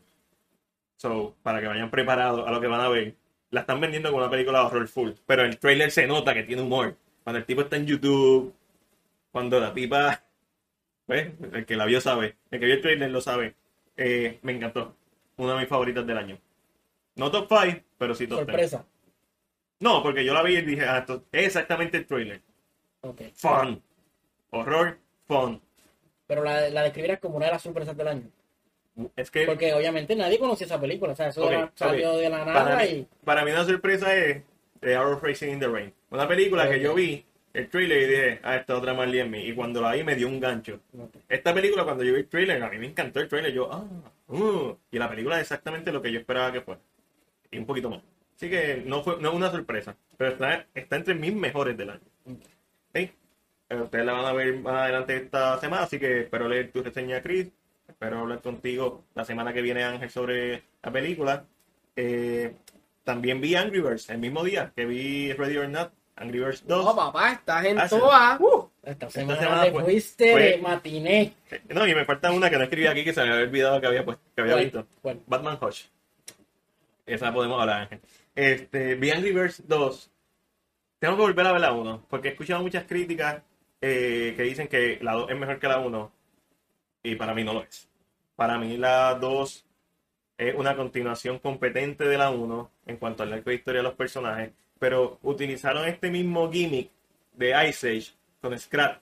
So, 0.97 1.37
para 1.43 1.61
que 1.61 1.67
vayan 1.67 1.91
preparados 1.91 2.47
a 2.47 2.51
lo 2.51 2.61
que 2.61 2.67
van 2.67 2.81
a 2.81 2.89
ver. 2.89 3.15
La 3.51 3.61
están 3.61 3.81
vendiendo 3.81 4.11
como 4.11 4.23
una 4.23 4.31
película 4.31 4.61
de 4.61 4.67
horror 4.67 4.89
full, 4.89 5.11
pero 5.27 5.43
el 5.45 5.59
trailer 5.59 5.91
se 5.91 6.07
nota 6.07 6.35
que 6.35 6.43
tiene 6.43 6.63
humor. 6.63 6.97
Cuando 7.23 7.39
el 7.39 7.45
tipo 7.45 7.61
está 7.61 7.77
en 7.77 7.87
YouTube, 7.87 8.55
cuando 9.31 9.61
la 9.61 9.73
tipa, 9.73 10.23
pues, 11.07 11.33
el 11.53 11.67
que 11.67 11.77
la 11.77 11.87
vio 11.87 12.01
sabe, 12.01 12.37
el 12.51 12.61
que 12.61 12.67
vio 12.67 12.75
el 12.75 12.83
trailer 12.83 13.11
lo 13.11 13.21
sabe. 13.21 13.55
Eh, 13.97 14.39
me 14.43 14.53
encantó. 14.53 14.95
Una 15.37 15.55
de 15.55 15.61
mis 15.61 15.69
favoritas 15.69 16.07
del 16.07 16.19
año. 16.19 16.39
No 17.15 17.31
top 17.31 17.47
5, 17.49 17.81
pero 17.99 18.15
sí 18.15 18.27
top 18.27 18.39
10. 18.39 18.47
sorpresa. 18.47 18.87
No, 19.81 20.03
porque 20.03 20.25
yo 20.25 20.33
la 20.33 20.43
vi 20.43 20.57
y 20.57 20.63
dije, 20.63 20.85
ah, 20.87 20.99
esto 20.99 21.25
es 21.33 21.47
exactamente 21.47 21.99
el 21.99 22.07
trailer. 22.07 22.41
Ok. 23.03 23.23
Fun. 23.35 23.83
Horror, 24.51 24.99
fun. 25.27 25.61
Pero 26.27 26.43
la, 26.43 26.69
la 26.71 26.83
describirás 26.83 27.21
como 27.21 27.37
una 27.37 27.47
de 27.47 27.53
las 27.53 27.63
sorpresas 27.63 27.97
del 27.97 28.09
año. 28.09 28.31
Es 29.15 29.31
que 29.31 29.45
Porque 29.45 29.75
obviamente 29.75 30.17
nadie 30.17 30.39
conocía 30.39 30.67
esa 30.67 30.81
película. 30.81 31.13
O 31.13 31.17
sea, 31.17 31.29
eso 31.29 31.49
salió 31.75 32.17
de 32.17 32.31
la 32.31 32.45
nada 32.45 32.65
para, 32.65 32.77
mí, 32.79 32.85
y. 32.85 33.09
para 33.25 33.45
mí 33.45 33.51
una 33.51 33.65
sorpresa 33.65 34.17
es 34.17 34.43
The 34.81 34.97
Hour 34.97 35.15
of 35.15 35.23
Racing 35.23 35.51
in 35.53 35.61
the 35.61 35.69
Rain. 35.69 35.93
Una 36.11 36.27
película 36.27 36.69
que 36.69 36.81
yo 36.81 36.95
vi 36.95 37.25
el 37.53 37.69
trailer 37.69 38.03
y 38.03 38.07
dije, 38.07 38.41
ah, 38.43 38.57
esta 38.57 38.77
otra 38.77 38.95
Marley 38.95 39.21
en 39.21 39.31
mí. 39.31 39.41
Y 39.41 39.55
cuando 39.55 39.83
la 39.83 39.93
vi 39.93 40.03
me 40.03 40.15
dio 40.15 40.29
un 40.29 40.41
gancho. 40.41 40.81
Esta 41.29 41.53
película, 41.53 41.85
cuando 41.85 42.05
yo 42.05 42.15
vi 42.15 42.21
el 42.21 42.29
trailer, 42.29 42.63
a 42.63 42.71
mí 42.71 42.79
me 42.79 42.87
encantó 42.87 43.21
el 43.21 43.29
trailer. 43.29 43.53
Yo, 43.53 43.69
ah, 43.71 43.85
uh, 44.29 44.75
y 44.91 44.99
la 44.99 45.11
película 45.11 45.37
es 45.37 45.43
exactamente 45.43 45.93
lo 45.93 46.01
que 46.01 46.11
yo 46.11 46.19
esperaba 46.21 46.51
que 46.53 46.63
fuera. 46.63 46.81
y 47.51 47.59
un 47.59 47.67
poquito 47.67 47.91
más. 47.91 48.01
Así 48.37 48.51
que 48.51 48.83
no 48.85 49.03
fue 49.03 49.17
no 49.21 49.31
es 49.31 49.35
una 49.35 49.51
sorpresa, 49.51 49.97
pero 50.17 50.31
está, 50.33 50.67
está 50.75 50.97
entre 50.97 51.15
mis 51.15 51.33
mejores 51.35 51.77
del 51.77 51.91
año. 51.91 52.03
¿Sí? 52.95 53.11
Eh, 53.71 53.77
Ustedes 53.77 54.05
la 54.05 54.13
van 54.13 54.27
a 54.27 54.33
ver 54.33 54.59
más 54.61 54.75
adelante 54.75 55.17
esta 55.17 55.59
semana, 55.59 55.85
así 55.85 55.99
que 55.99 56.21
espero 56.23 56.49
leer 56.49 56.71
tu 56.71 56.83
reseña, 56.83 57.23
Chris. 57.23 57.49
Espero 57.89 58.19
hablar 58.21 58.43
contigo 58.43 59.05
la 59.15 59.25
semana 59.25 59.53
que 59.55 59.63
viene, 59.63 59.85
Ángel, 59.85 60.11
sobre 60.11 60.63
la 60.83 60.93
película. 60.93 61.45
Eh, 61.95 62.55
también 63.05 63.41
vi 63.41 63.55
Angry 63.55 63.81
Birds 63.81 64.11
el 64.11 64.19
mismo 64.19 64.45
día 64.45 64.73
que 64.77 64.85
vi 64.85 65.33
Ready 65.33 65.57
or 65.57 65.69
Not, 65.69 65.93
Angry 66.17 66.41
Birds 66.41 66.67
2. 66.67 66.85
No, 66.85 66.95
papá, 66.97 67.33
estás 67.33 67.65
en 67.65 67.79
Ah, 67.79 67.89
toa. 67.89 68.37
Uh, 68.39 68.69
Esta 68.83 69.09
semana, 69.09 69.41
semana 69.41 69.63
te 69.65 69.73
fuiste 69.73 70.25
de 70.37 70.59
matiné. 70.59 71.33
no, 71.71 71.87
y 71.87 71.95
me 71.95 72.05
falta 72.05 72.31
una 72.33 72.51
que 72.51 72.59
no 72.59 72.65
escribí 72.65 72.87
aquí 72.87 73.03
que 73.05 73.15
se 73.15 73.23
me 73.23 73.31
había 73.33 73.45
olvidado 73.47 73.81
que 73.81 73.87
había, 73.87 74.05
pues, 74.05 74.19
que 74.35 74.43
había 74.43 74.57
visto. 74.57 74.87
Batman 75.27 75.59
Hush. 75.63 75.85
Esa 77.07 77.33
podemos 77.33 77.61
hablar, 77.61 77.83
Ángel. 77.83 78.01
Este, 78.37 78.97
vi 78.97 79.11
Angry 79.11 79.33
Birds 79.33 79.67
2. 79.67 80.11
Tengo 80.99 81.17
que 81.17 81.23
volver 81.23 81.47
a 81.47 81.53
ver 81.53 81.61
la 81.63 81.73
1, 81.73 82.07
porque 82.09 82.29
he 82.29 82.31
escuchado 82.33 82.63
muchas 82.63 82.85
críticas 82.85 83.43
eh, 83.81 84.35
que 84.37 84.43
dicen 84.43 84.69
que 84.69 84.99
la 85.01 85.15
2 85.15 85.31
es 85.31 85.39
mejor 85.39 85.59
que 85.59 85.69
la 85.69 85.79
1, 85.79 86.13
y 87.03 87.15
para 87.17 87.35
mí 87.35 87.45
no 87.45 87.55
lo 87.55 87.63
es. 87.63 87.89
Para 88.37 88.59
mí 88.59 88.77
la 88.77 89.15
2 89.15 89.67
es 90.37 90.55
una 90.55 90.77
continuación 90.77 91.39
competente 91.39 92.05
de 92.05 92.19
la 92.19 92.31
1 92.31 92.71
en 92.87 92.97
cuanto 92.99 93.23
al 93.23 93.33
arco 93.33 93.49
de 93.49 93.57
historia 93.57 93.81
de 93.81 93.89
los 93.89 93.95
personajes, 93.95 94.53
pero 94.79 95.19
utilizaron 95.23 95.89
este 95.89 96.11
mismo 96.11 96.53
gimmick 96.53 96.91
de 97.33 97.69
Ice 97.69 97.89
Age 97.89 98.13
con 98.43 98.59
Scrap, 98.59 99.01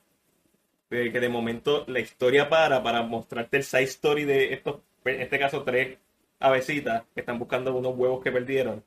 de 0.90 1.11
que 1.11 1.18
de 1.18 1.29
momento 1.29 1.85
la 1.88 1.99
historia 1.99 2.49
para 2.49 2.83
para 2.85 3.03
mostrarte 3.03 3.57
el 3.57 3.64
side 3.64 3.83
story 3.83 4.25
de 4.25 4.53
estos, 4.53 4.81
en 5.05 5.23
este 5.23 5.40
caso 5.40 5.64
tres 5.64 5.99
avecitas 6.38 7.03
que 7.14 7.20
están 7.20 7.38
buscando 7.40 7.75
unos 7.75 7.97
huevos 7.97 8.23
que 8.23 8.31
perdieron. 8.31 8.85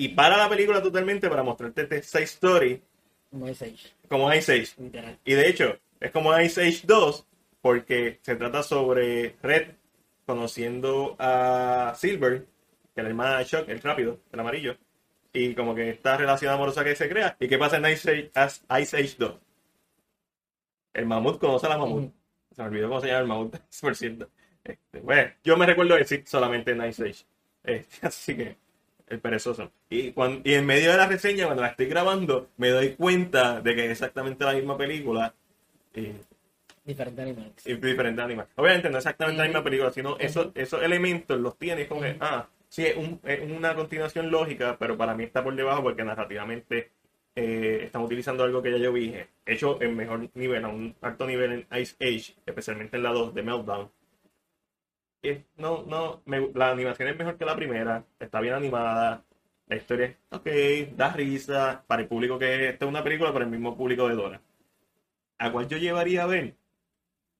Y 0.00 0.08
para 0.10 0.36
la 0.36 0.48
película 0.48 0.82
totalmente 0.82 1.28
para 1.28 1.42
mostrarte 1.42 1.82
este 1.82 2.02
side 2.02 2.22
story 2.24 2.82
No 3.32 3.46
es 3.48 3.60
Age, 3.62 3.92
como 4.08 4.32
Ice 4.34 4.52
Age. 4.52 4.82
literal. 4.82 5.18
Y 5.24 5.34
de 5.34 5.48
hecho, 5.48 5.78
es 6.00 6.10
como 6.10 6.38
Ice 6.40 6.60
Age 6.66 6.82
2 6.84 7.26
porque 7.60 8.18
se 8.22 8.36
trata 8.36 8.62
sobre 8.62 9.36
Red 9.42 9.72
conociendo 10.26 11.16
a 11.18 11.92
Silver, 11.96 12.46
que 12.94 13.00
es 13.00 13.04
la 13.04 13.10
hermana 13.10 13.38
de 13.38 13.44
Shock, 13.44 13.68
el 13.68 13.80
rápido, 13.82 14.20
el 14.32 14.40
amarillo, 14.40 14.76
y 15.32 15.54
como 15.54 15.74
que 15.74 15.90
esta 15.90 16.16
relación 16.16 16.52
amorosa 16.52 16.82
que 16.84 16.96
se 16.96 17.08
crea. 17.08 17.36
¿Y 17.38 17.48
qué 17.48 17.58
pasa 17.58 17.76
en 17.76 17.86
Ice 17.92 18.10
Age, 18.10 18.30
as- 18.34 18.64
Ice 18.80 18.96
Age 18.96 19.16
2? 19.18 19.34
El 20.94 21.06
mamut 21.06 21.38
conoce 21.38 21.66
a 21.66 21.70
la 21.70 21.78
mamut. 21.78 22.04
Ujú. 22.04 22.12
Se 22.54 22.62
me 22.62 22.68
olvidó 22.68 22.88
cómo 22.88 23.00
se 23.00 23.06
llama 23.08 23.20
el 23.20 23.26
mamut, 23.26 23.56
por 23.80 23.94
cierto. 23.96 24.28
Este, 24.64 25.00
bueno, 25.00 25.30
yo 25.44 25.56
me 25.56 25.66
recuerdo 25.66 25.96
de 25.96 26.04
sí 26.04 26.22
solamente 26.26 26.70
en 26.72 26.84
Ice 26.86 27.02
Age. 27.08 27.24
Este, 27.62 28.06
así 28.06 28.34
que, 28.36 28.56
el 29.10 29.20
perezoso. 29.20 29.70
Y, 29.90 30.12
cuando, 30.12 30.40
y 30.48 30.54
en 30.54 30.64
medio 30.64 30.90
de 30.92 30.96
la 30.96 31.06
reseña, 31.06 31.44
cuando 31.44 31.62
la 31.62 31.68
estoy 31.68 31.86
grabando, 31.86 32.48
me 32.56 32.70
doy 32.70 32.90
cuenta 32.94 33.60
de 33.60 33.74
que 33.74 33.84
es 33.86 33.90
exactamente 33.92 34.44
la 34.44 34.54
misma 34.54 34.78
película. 34.78 35.34
Y, 35.94 36.12
Diferente 36.84 37.22
Animax. 37.22 37.66
y 37.66 37.74
diferentes 37.74 38.24
animales. 38.24 38.50
Obviamente 38.56 38.88
no 38.90 38.96
exactamente 38.96 39.38
la 39.38 39.44
misma 39.48 39.62
película, 39.62 39.90
sino 39.92 40.16
esos, 40.18 40.48
esos 40.54 40.82
elementos 40.82 41.38
los 41.38 41.56
tiene 41.58 41.86
como 41.86 42.00
que, 42.00 42.16
ah, 42.20 42.48
sí, 42.68 42.86
es, 42.86 42.96
un- 42.96 43.20
es 43.24 43.40
una 43.50 43.74
continuación 43.74 44.30
lógica, 44.30 44.76
pero 44.78 44.96
para 44.96 45.14
mí 45.14 45.24
está 45.24 45.44
por 45.44 45.54
debajo 45.54 45.82
porque 45.82 46.02
narrativamente 46.04 46.90
eh, 47.36 47.82
están 47.84 48.02
utilizando 48.02 48.42
algo 48.44 48.62
que 48.62 48.72
ya 48.72 48.78
yo 48.78 48.92
vi, 48.92 49.10
eh, 49.10 49.28
hecho 49.46 49.80
en 49.82 49.94
mejor 49.94 50.28
nivel, 50.34 50.64
a 50.64 50.68
un 50.68 50.96
alto 51.02 51.26
nivel 51.26 51.52
en 51.70 51.80
Ice 51.80 51.94
Age, 52.00 52.34
especialmente 52.46 52.96
en 52.96 53.02
la 53.04 53.10
2 53.10 53.34
de 53.34 53.42
Meltdown. 53.42 53.90
No, 55.56 55.84
no, 55.86 56.22
me- 56.26 56.50
la 56.54 56.70
animación 56.70 57.08
es 57.08 57.16
mejor 57.16 57.36
que 57.36 57.44
la 57.44 57.56
primera, 57.56 58.04
está 58.18 58.40
bien 58.40 58.54
animada, 58.54 59.22
la 59.66 59.76
historia 59.76 60.06
es 60.06 60.16
ok, 60.30 60.46
da 60.96 61.12
risa, 61.12 61.84
para 61.86 62.02
el 62.02 62.08
público 62.08 62.38
que 62.38 62.70
esta 62.70 62.84
es 62.84 62.88
una 62.88 63.04
película, 63.04 63.32
para 63.32 63.44
el 63.44 63.50
mismo 63.50 63.76
público 63.76 64.08
de 64.08 64.14
Dora. 64.14 64.40
¿A 65.38 65.52
cuál 65.52 65.68
yo 65.68 65.78
llevaría 65.78 66.24
a 66.24 66.26
ver? 66.26 66.56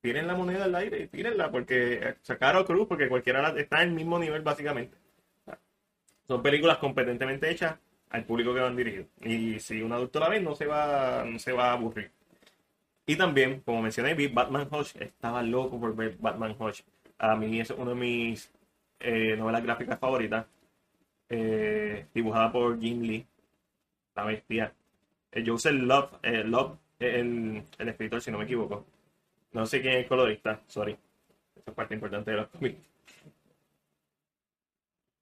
tiren 0.02 0.26
la 0.28 0.34
moneda 0.36 0.64
al 0.66 0.74
aire 0.76 1.08
tírenla 1.08 1.50
porque 1.52 2.16
sacar 2.22 2.56
a 2.56 2.64
Cruz 2.64 2.88
porque 2.88 3.08
cualquiera 3.08 3.50
está 3.58 3.82
en 3.82 3.90
el 3.90 3.94
mismo 3.96 4.18
nivel 4.18 4.42
básicamente. 4.42 4.96
Son 6.26 6.42
películas 6.42 6.78
competentemente 6.78 7.50
hechas 7.50 7.78
al 8.10 8.24
público 8.24 8.54
que 8.54 8.60
van 8.60 8.76
dirigidas. 8.76 9.06
Y 9.22 9.60
si 9.60 9.82
un 9.82 9.92
adulto 9.92 10.18
la 10.20 10.28
ve 10.28 10.40
no 10.40 10.54
se 10.54 10.66
va 10.66 11.24
no 11.24 11.38
se 11.38 11.52
va 11.52 11.70
a 11.70 11.72
aburrir. 11.74 12.10
Y 13.06 13.16
también 13.16 13.60
como 13.62 13.82
mencioné 13.82 14.14
vi 14.14 14.28
Batman 14.28 14.68
Hush 14.72 14.96
estaba 15.00 15.42
loco 15.42 15.80
por 15.80 15.96
ver 15.96 16.16
Batman 16.20 16.56
Hush 16.58 16.82
a 17.20 17.36
mí 17.36 17.60
es 17.60 17.70
uno 17.70 17.90
de 17.90 17.96
mis 17.96 18.52
eh, 18.98 19.36
novelas 19.36 19.62
gráficas 19.62 19.98
favoritas 19.98 20.46
eh, 21.28 22.06
dibujada 22.12 22.50
por 22.50 22.80
Jim 22.80 23.02
Lee 23.02 23.26
la 24.16 24.24
bestia 24.24 24.72
eh, 25.32 25.44
Joseph 25.46 25.74
Love 25.74 26.18
eh, 26.22 26.44
Love 26.44 26.76
el, 26.98 27.62
el 27.78 27.88
escritor 27.88 28.20
si 28.20 28.30
no 28.30 28.38
me 28.38 28.44
equivoco 28.44 28.84
no 29.52 29.66
sé 29.66 29.80
quién 29.80 29.94
es 29.94 30.02
el 30.02 30.08
colorista, 30.08 30.60
sorry. 30.68 30.96
Esa 31.56 31.70
es 31.70 31.74
parte 31.74 31.94
importante 31.94 32.30
de 32.30 32.36
los 32.36 32.48
cómics. 32.48 32.78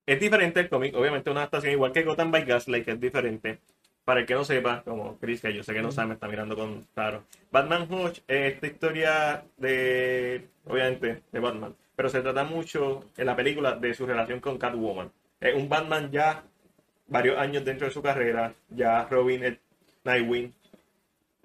Es 0.05 0.21
diferente 0.21 0.61
el 0.61 0.69
cómic, 0.69 0.95
obviamente 0.95 1.31
una 1.31 1.41
adaptación 1.41 1.73
igual 1.73 1.93
que 1.93 2.03
Gotham 2.03 2.31
by 2.31 2.45
Gaslight, 2.45 2.85
que 2.85 2.93
es 2.93 3.01
diferente. 3.01 3.61
Para 4.09 4.21
el 4.21 4.27
que 4.27 4.33
no 4.33 4.43
sepa, 4.43 4.83
como 4.85 5.19
Chris, 5.19 5.43
que 5.43 5.53
yo 5.53 5.63
sé 5.63 5.75
que 5.75 5.83
no 5.83 5.93
sabe, 5.93 6.09
me 6.09 6.15
está 6.15 6.27
mirando 6.29 6.57
con 6.57 6.83
claro. 6.95 7.25
Batman 7.53 7.87
Hush 7.93 8.21
es 8.27 8.55
esta 8.55 8.67
historia 8.67 9.45
de, 9.59 10.49
obviamente, 10.65 11.25
de 11.31 11.39
Batman, 11.39 11.77
pero 11.95 12.09
se 12.09 12.23
trata 12.23 12.43
mucho 12.43 13.05
en 13.19 13.27
la 13.27 13.37
película 13.37 13.77
de 13.77 13.93
su 13.93 14.07
relación 14.07 14.41
con 14.41 14.57
Catwoman. 14.57 15.13
Es 15.39 15.55
un 15.55 15.69
Batman 15.69 16.11
ya 16.11 16.43
varios 17.07 17.37
años 17.37 17.67
dentro 17.67 17.87
de 17.87 17.93
su 17.93 18.01
carrera, 18.01 18.55
ya 18.71 19.07
Robin 19.11 19.45
es 19.45 19.59
Nightwing, 20.05 20.55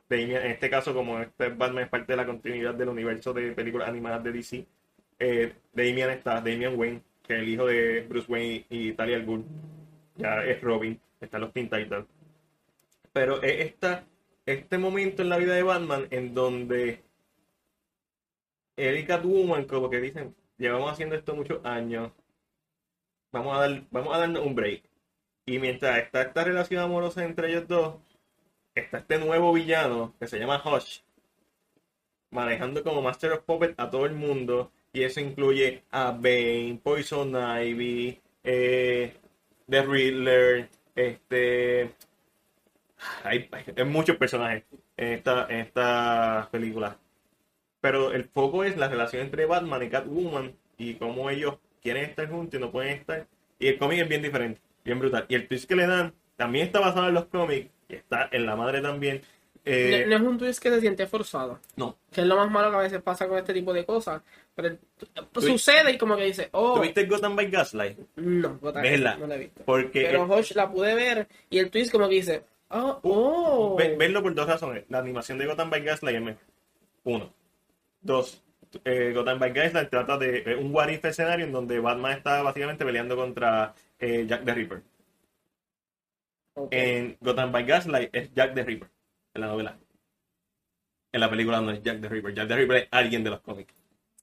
Damian, 0.08 0.46
en 0.46 0.52
este 0.52 0.70
caso, 0.70 0.94
como 0.94 1.20
este 1.20 1.50
Batman 1.50 1.84
es 1.84 1.90
parte 1.90 2.14
de 2.14 2.16
la 2.16 2.26
continuidad 2.26 2.76
del 2.76 2.88
universo 2.88 3.34
de 3.34 3.52
películas 3.52 3.90
animadas 3.90 4.24
de 4.24 4.32
DC, 4.32 4.66
eh, 5.20 5.52
Damian 5.74 6.12
está, 6.12 6.36
Damian 6.36 6.80
Wayne, 6.80 7.02
que 7.28 7.34
es 7.34 7.40
el 7.42 7.50
hijo 7.50 7.66
de 7.66 8.06
Bruce 8.08 8.32
Wayne 8.32 8.66
y 8.70 8.94
Talia 8.94 9.18
al 9.18 9.26
Ghul, 9.26 9.44
ya 10.16 10.46
es 10.46 10.62
Robin, 10.62 10.98
están 11.20 11.42
los 11.42 11.52
Teen 11.52 11.70
Titans. 11.70 12.08
Pero 13.14 13.42
es 13.42 13.62
esta, 13.68 14.06
este 14.46 14.78
momento 14.78 15.22
en 15.22 15.30
la 15.30 15.38
vida 15.38 15.54
de 15.54 15.64
Batman 15.64 16.08
en 16.12 16.34
donde 16.34 17.04
él 18.76 18.98
y 18.98 19.66
como 19.68 19.90
que 19.90 20.02
dicen, 20.02 20.36
llevamos 20.58 20.92
haciendo 20.92 21.16
esto 21.16 21.36
muchos 21.36 21.64
años, 21.66 22.12
vamos 23.32 23.56
a, 23.56 23.62
dar, 23.62 23.84
vamos 23.92 24.16
a 24.16 24.20
darnos 24.20 24.46
un 24.46 24.56
break. 24.56 24.84
Y 25.46 25.60
mientras 25.60 25.98
está 26.00 26.22
esta 26.22 26.44
relación 26.44 26.82
amorosa 26.82 27.24
entre 27.24 27.50
ellos 27.50 27.68
dos, 27.68 27.96
está 28.74 29.00
este 29.00 29.20
nuevo 29.20 29.54
villano 29.54 30.14
que 30.20 30.28
se 30.28 30.40
llama 30.40 30.62
Hush, 30.64 31.02
manejando 32.32 32.84
como 32.84 33.02
Master 33.02 33.34
of 33.34 33.44
Puppet 33.44 33.76
a 33.78 33.90
todo 33.90 34.06
el 34.06 34.14
mundo. 34.14 34.72
Y 34.94 35.04
eso 35.04 35.20
incluye 35.20 35.84
a 35.92 36.12
Bane, 36.12 36.80
Poison 36.84 37.34
Ivy, 37.36 38.22
eh, 38.44 39.14
The 39.68 39.82
Riddler, 39.82 40.70
este. 40.96 41.96
Hay, 43.24 43.50
hay 43.76 43.84
muchos 43.86 44.18
personajes 44.18 44.64
en 44.98 45.14
esta, 45.14 45.48
en 45.50 45.60
esta 45.62 46.48
película. 46.52 46.98
Pero 47.82 48.12
el 48.14 48.26
foco 48.26 48.64
es 48.64 48.78
la 48.78 48.88
relación 48.88 49.24
entre 49.24 49.46
Batman 49.46 49.84
y 49.84 49.90
Catwoman 49.90 50.54
y 50.78 50.96
cómo 50.96 51.30
ellos 51.30 51.56
quieren 51.82 52.06
estar 52.06 52.30
juntos 52.30 52.58
y 52.60 52.62
no 52.62 52.72
pueden 52.72 52.92
estar. 52.98 53.28
Y 53.60 53.68
el 53.68 53.78
cómic 53.78 54.00
es 54.02 54.10
bien 54.10 54.22
diferente, 54.22 54.62
bien 54.86 55.00
brutal. 55.00 55.26
Y 55.28 55.36
el 55.36 55.48
twist 55.48 55.68
que 55.68 55.76
le 55.76 55.88
dan 55.88 56.14
también 56.38 56.68
está 56.68 56.80
basado 56.80 57.08
en 57.10 57.14
los 57.14 57.26
cómics 57.26 57.70
y 57.90 57.96
está 57.96 58.30
en 58.32 58.46
la 58.46 58.56
madre 58.56 58.82
también. 58.82 59.22
Eh, 59.66 60.06
No, 60.08 60.18
no 60.20 60.24
es 60.26 60.32
un 60.32 60.38
twist 60.38 60.62
que 60.62 60.70
se 60.70 60.82
siente 60.82 61.08
forzado. 61.08 61.60
no. 61.78 61.98
Que 62.12 62.22
es 62.22 62.28
lo 62.28 62.36
más 62.36 62.50
malo 62.52 62.70
que 62.70 62.76
a 62.78 62.82
veces 62.82 63.02
pasa 63.02 63.28
con 63.28 63.38
este 63.38 63.54
tipo 63.54 63.74
de 63.74 63.86
cosas. 63.86 64.22
Pero 64.56 64.68
el- 64.70 64.80
sucede 65.42 65.92
y 65.94 65.98
como 65.98 66.16
que 66.16 66.26
dice, 66.26 66.50
oh, 66.52 66.76
¿Tuviste 66.76 67.06
Gotham 67.06 67.36
by 67.36 67.50
Gaslight? 67.50 67.98
no, 68.18 68.58
Gotham, 68.60 68.84
no 69.20 69.28
la 69.28 69.36
he 69.36 69.40
visto. 69.40 69.64
Porque 69.66 70.02
Pero 70.10 70.26
Hush 70.26 70.54
la 70.54 70.70
pude 70.70 70.94
ver 70.96 71.28
y 71.50 71.58
el 71.60 71.70
twist 71.72 71.92
como 71.92 72.08
que 72.08 72.16
dice, 72.16 72.44
oh, 72.74 73.00
oh. 73.04 73.76
ve- 73.78 73.96
verlo 73.98 74.22
por 74.22 74.34
dos 74.36 74.48
razones. 74.48 74.86
La 74.90 75.00
animación 75.00 75.38
de 75.38 75.46
Gotham 75.46 75.70
by 75.70 75.82
Gaslight 75.84 76.16
es 76.18 76.22
mejor. 76.22 76.44
Uno. 77.06 77.34
Dos. 78.02 78.42
eh, 78.86 79.12
Gotham 79.14 79.40
by 79.40 79.54
Gaslight 79.54 79.90
trata 79.90 80.18
de 80.18 80.40
eh, 80.46 80.56
un 80.56 80.74
what 80.74 80.90
if 80.90 81.06
escenario 81.06 81.46
en 81.46 81.52
donde 81.52 81.80
Batman 81.80 82.18
está 82.18 82.42
básicamente 82.42 82.84
peleando 82.86 83.16
contra 83.16 83.74
eh, 84.00 84.26
Jack 84.28 84.44
the 84.46 84.54
Ripper. 84.54 84.82
En 86.72 87.18
Gotham 87.20 87.52
by 87.52 87.66
Gaslight 87.66 88.10
es 88.16 88.32
Jack 88.34 88.54
the 88.54 88.64
Ripper, 88.64 88.90
en 89.34 89.42
la 89.42 89.48
novela. 89.48 89.78
En 91.12 91.20
la 91.20 91.30
película 91.30 91.62
no 91.62 91.72
es 91.72 91.82
Jack 91.82 92.02
the 92.02 92.10
Ripper. 92.10 92.34
Jack 92.34 92.48
the 92.48 92.56
Ripper 92.56 92.78
es 92.78 92.88
alguien 92.92 93.24
de 93.24 93.30
los 93.32 93.42
cómics. 93.42 93.74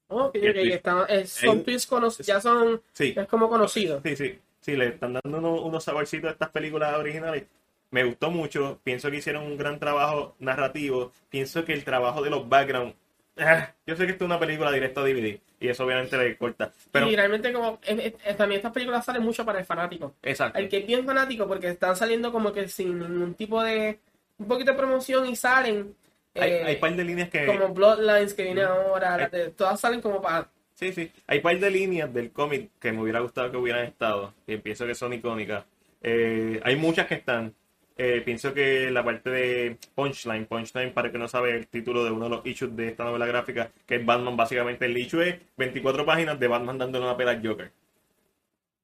Ok, 0.09 0.37
ok, 0.37 0.43
está- 0.43 1.05
es- 1.07 1.31
son 1.31 1.59
Hay- 1.59 1.63
twists 1.65 1.89
cono- 1.89 2.09
ya 2.09 2.41
son, 2.41 2.83
Sí, 2.93 3.15
es 3.17 3.27
como 3.29 3.49
conocidos. 3.49 4.03
sí, 4.05 4.17
sí. 4.17 4.39
Sí, 4.61 4.77
le 4.77 4.89
están 4.89 5.15
dando 5.15 5.39
unos, 5.39 5.61
unos 5.63 5.83
saborcitos 5.85 6.29
a 6.29 6.33
estas 6.33 6.51
películas 6.51 6.95
originales. 6.97 7.45
Me 7.91 8.05
gustó 8.05 8.31
mucho. 8.31 8.81
Pienso 8.85 9.11
que 9.11 9.17
hicieron 9.19 9.45
un 9.45 9.57
gran 9.57 9.79
trabajo 9.79 10.37
narrativo. 10.39 11.13
Pienso 11.29 11.65
que 11.65 11.73
el 11.73 11.85
trabajo 11.85 12.23
de 12.23 12.31
los 12.31 12.49
backgrounds 12.49 12.95
ah, 13.39 13.73
yo 13.87 13.97
sé 13.97 14.05
que 14.07 14.13
esto 14.13 14.25
es 14.25 14.27
una 14.27 14.39
película 14.39 14.71
directa 14.71 15.01
a 15.01 15.05
DVD 15.05 15.39
y 15.61 15.69
eso 15.69 15.85
obviamente 15.85 16.17
le 16.19 16.37
corta. 16.37 16.73
Pero, 16.93 17.11
y 17.11 17.17
realmente 17.17 17.53
como 17.53 17.79
es- 17.83 18.15
es- 18.25 18.37
también 18.37 18.59
estas 18.59 18.73
películas 18.73 19.05
salen 19.05 19.23
mucho 19.23 19.45
para 19.45 19.59
el 19.61 19.65
fanático. 19.65 20.15
exacto. 20.23 20.59
El 20.59 20.69
que 20.69 20.79
es 20.79 20.87
bien 20.87 21.05
fanático 21.07 21.47
porque 21.49 21.69
están 21.69 21.97
saliendo 21.97 22.33
como 22.33 22.53
que 22.53 22.69
sin 22.69 22.99
ningún 22.99 23.35
tipo 23.35 23.63
de 23.63 23.99
un 24.39 24.47
poquito 24.47 24.73
de 24.73 24.77
promoción 24.79 25.27
y 25.27 25.37
salen 25.37 25.95
Hay, 26.35 26.51
eh, 26.51 26.63
hay 26.65 26.77
par 26.77 26.95
de 26.95 27.05
líneas 27.05 27.29
que. 27.31 27.47
como 27.47 27.69
Bloodlines 27.75 28.35
que 28.35 28.45
viene 28.45 28.63
ahora, 28.63 29.29
de- 29.29 29.51
todas 29.51 29.81
salen 29.81 30.01
como 30.01 30.21
para 30.23 30.49
Sí, 30.75 30.93
sí. 30.95 31.11
Hay 31.27 31.41
par 31.41 31.59
de 31.59 31.71
líneas 31.71 32.13
del 32.15 32.31
cómic 32.31 32.71
que 32.81 32.91
me 32.93 33.03
hubiera 33.03 33.21
gustado 33.21 33.51
que 33.51 33.57
hubieran 33.59 33.85
estado. 33.85 34.33
Y 34.47 34.57
pienso 34.59 34.87
que 34.87 34.95
son 34.95 35.13
icónicas. 35.13 35.65
Eh, 36.03 36.59
hay 36.65 36.77
muchas 36.77 37.07
que 37.07 37.15
están. 37.17 37.55
Eh, 38.03 38.23
pienso 38.23 38.55
que 38.55 38.91
la 38.91 39.05
parte 39.05 39.29
de 39.29 39.77
Punchline, 39.95 40.47
Punchline, 40.47 40.95
para 40.95 41.13
que 41.13 41.19
no 41.19 41.29
sabe 41.29 41.55
el 41.55 41.67
título 41.67 42.03
de 42.03 42.11
uno 42.11 42.25
de 42.25 42.31
los 42.31 42.47
issues 42.47 42.75
de 42.75 42.89
esta 42.89 43.05
novela 43.05 43.27
gráfica, 43.27 43.71
que 43.87 43.97
es 43.97 44.07
Batman, 44.07 44.39
básicamente 44.39 44.87
el 44.87 44.97
issue 44.97 45.21
es 45.21 45.39
24 45.59 46.07
páginas 46.07 46.41
de 46.41 46.49
Batman 46.49 46.79
dándole 46.79 47.05
una 47.05 47.15
pela 47.15 47.33
al 47.33 47.47
Joker. 47.47 47.71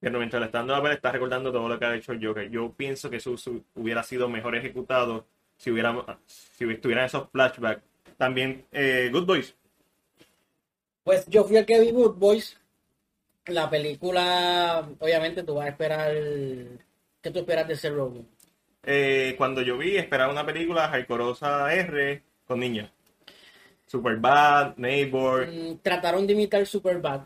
Pero 0.00 0.18
mientras 0.18 0.38
le 0.38 0.46
está 0.46 0.58
dando 0.58 0.74
una 0.74 0.82
pela, 0.82 0.94
está 0.96 1.12
recordando 1.12 1.50
todo 1.50 1.66
lo 1.66 1.78
que 1.78 1.86
ha 1.86 1.96
hecho 1.96 2.12
el 2.12 2.22
Joker. 2.22 2.50
Yo 2.50 2.74
pienso 2.76 3.08
que 3.08 3.16
eso 3.16 3.34
hubiera 3.74 4.02
sido 4.02 4.28
mejor 4.28 4.54
ejecutado 4.54 5.24
si 5.56 5.70
hubiera, 5.70 5.96
estuvieran 6.60 7.06
esos 7.06 7.30
flashbacks. 7.30 7.80
También 8.18 8.66
eh, 8.70 9.08
Good 9.10 9.24
Boys. 9.24 9.56
Pues 11.04 11.24
yo 11.26 11.44
fui 11.44 11.56
el 11.56 11.64
que 11.64 11.80
vi 11.80 11.90
Good 11.90 12.16
Boys. 12.16 12.60
La 13.46 13.70
película, 13.70 14.86
obviamente, 14.98 15.42
tú 15.42 15.54
vas 15.54 15.64
a 15.64 15.70
esperar. 15.70 16.12
¿Qué 17.22 17.30
tú 17.30 17.38
esperas 17.38 17.66
de 17.66 17.72
ese 17.72 17.88
Rogen? 17.88 18.35
Eh, 18.86 19.34
cuando 19.36 19.62
yo 19.62 19.76
vi, 19.76 19.96
esperaba 19.96 20.32
una 20.32 20.46
película 20.46 20.88
Jaicorosa 20.88 21.72
R 21.74 22.22
con 22.46 22.60
niños. 22.60 22.88
Superbad, 23.86 24.76
Neighbor. 24.76 25.48
Mm, 25.48 25.78
Trataron 25.82 26.26
de 26.26 26.32
imitar 26.32 26.64
Superbad. 26.66 27.22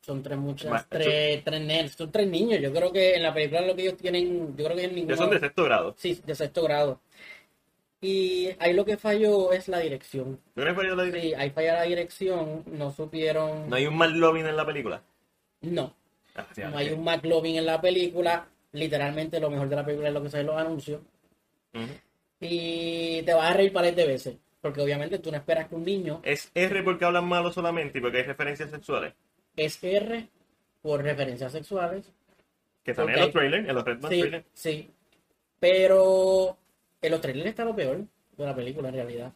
Son 0.00 0.22
tres 0.22 0.38
muchas, 0.38 0.88
tres, 0.88 1.42
tres 1.42 1.60
nenes, 1.60 1.92
son 1.92 2.12
tres 2.12 2.28
niños. 2.28 2.60
Yo 2.60 2.72
creo 2.72 2.92
que 2.92 3.14
en 3.16 3.22
la 3.24 3.34
película 3.34 3.62
lo 3.62 3.74
que 3.74 3.82
ellos 3.82 3.96
tienen, 3.96 4.56
yo 4.56 4.64
creo 4.64 4.76
que 4.76 4.84
en 4.84 4.94
ninguno. 4.94 5.16
Son 5.16 5.30
de 5.30 5.40
sexto 5.40 5.64
grado. 5.64 5.94
Sí, 5.98 6.20
de 6.24 6.34
sexto 6.34 6.62
grado. 6.62 7.00
Y 8.00 8.50
ahí 8.60 8.72
lo 8.72 8.84
que 8.84 8.96
falló 8.96 9.52
es 9.52 9.66
la 9.68 9.78
dirección. 9.80 10.36
¿Tú 10.54 10.60
crees 10.60 10.70
que 10.70 10.74
fue 10.76 10.86
yo 10.86 10.94
la 10.94 11.02
diré? 11.04 11.22
Sí, 11.22 11.34
ahí 11.34 11.50
falla 11.50 11.74
la 11.74 11.82
dirección, 11.82 12.62
no 12.66 12.92
supieron. 12.92 13.68
¿No 13.68 13.74
hay 13.76 13.86
un 13.86 13.96
mal 13.96 14.12
Loving 14.16 14.46
en 14.46 14.56
la 14.56 14.66
película? 14.66 15.02
No, 15.62 15.92
Ah, 16.36 16.46
sí, 16.54 16.60
no 16.62 16.76
hay 16.76 16.90
ok. 16.90 16.98
un 16.98 17.04
McLovin 17.04 17.56
en 17.56 17.66
la 17.66 17.80
película. 17.80 18.46
Literalmente 18.76 19.40
lo 19.40 19.50
mejor 19.50 19.68
de 19.68 19.76
la 19.76 19.84
película 19.84 20.08
es 20.08 20.14
lo 20.14 20.22
que 20.22 20.28
sale 20.30 20.42
en 20.42 20.46
los 20.48 20.56
anuncios. 20.56 21.00
Y 22.40 23.22
te 23.22 23.34
vas 23.34 23.50
a 23.50 23.54
reír 23.54 23.72
pares 23.72 23.96
de 23.96 24.06
veces. 24.06 24.36
Porque 24.60 24.80
obviamente 24.80 25.18
tú 25.18 25.30
no 25.30 25.36
esperas 25.36 25.68
que 25.68 25.76
un 25.76 25.84
niño 25.84 26.20
¿Es 26.24 26.50
R 26.54 26.82
porque 26.82 27.04
hablan 27.04 27.26
malo 27.28 27.52
solamente 27.52 27.98
y 27.98 28.00
porque 28.00 28.18
hay 28.18 28.22
referencias 28.24 28.70
sexuales? 28.70 29.14
es 29.56 29.82
R 29.82 30.28
por 30.82 31.02
referencias 31.02 31.52
sexuales. 31.52 32.12
Que 32.84 32.90
están 32.90 33.08
en 33.08 33.20
los 33.20 33.32
trailers, 33.32 33.68
en 33.68 33.74
los 33.74 33.84
Red 33.84 33.98
Sí, 34.02 34.08
trailers. 34.20 34.44
sí. 34.52 34.90
Pero 35.58 36.56
en 37.00 37.10
los 37.10 37.20
trailers 37.20 37.48
está 37.48 37.64
lo 37.64 37.74
peor 37.74 38.04
de 38.36 38.44
la 38.44 38.54
película 38.54 38.88
en 38.88 38.94
realidad. 38.94 39.32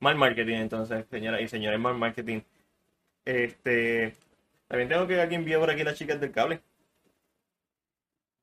Mal 0.00 0.16
marketing, 0.16 0.54
entonces, 0.56 1.04
señoras 1.10 1.40
y 1.42 1.48
señores, 1.48 1.78
mal 1.78 1.96
marketing. 1.96 2.40
Este. 3.24 4.14
También 4.68 4.88
tengo 4.88 5.06
que 5.06 5.20
alguien 5.20 5.44
vio 5.44 5.60
por 5.60 5.70
aquí 5.70 5.82
las 5.84 5.98
chicas 5.98 6.20
del 6.20 6.30
cable. 6.32 6.60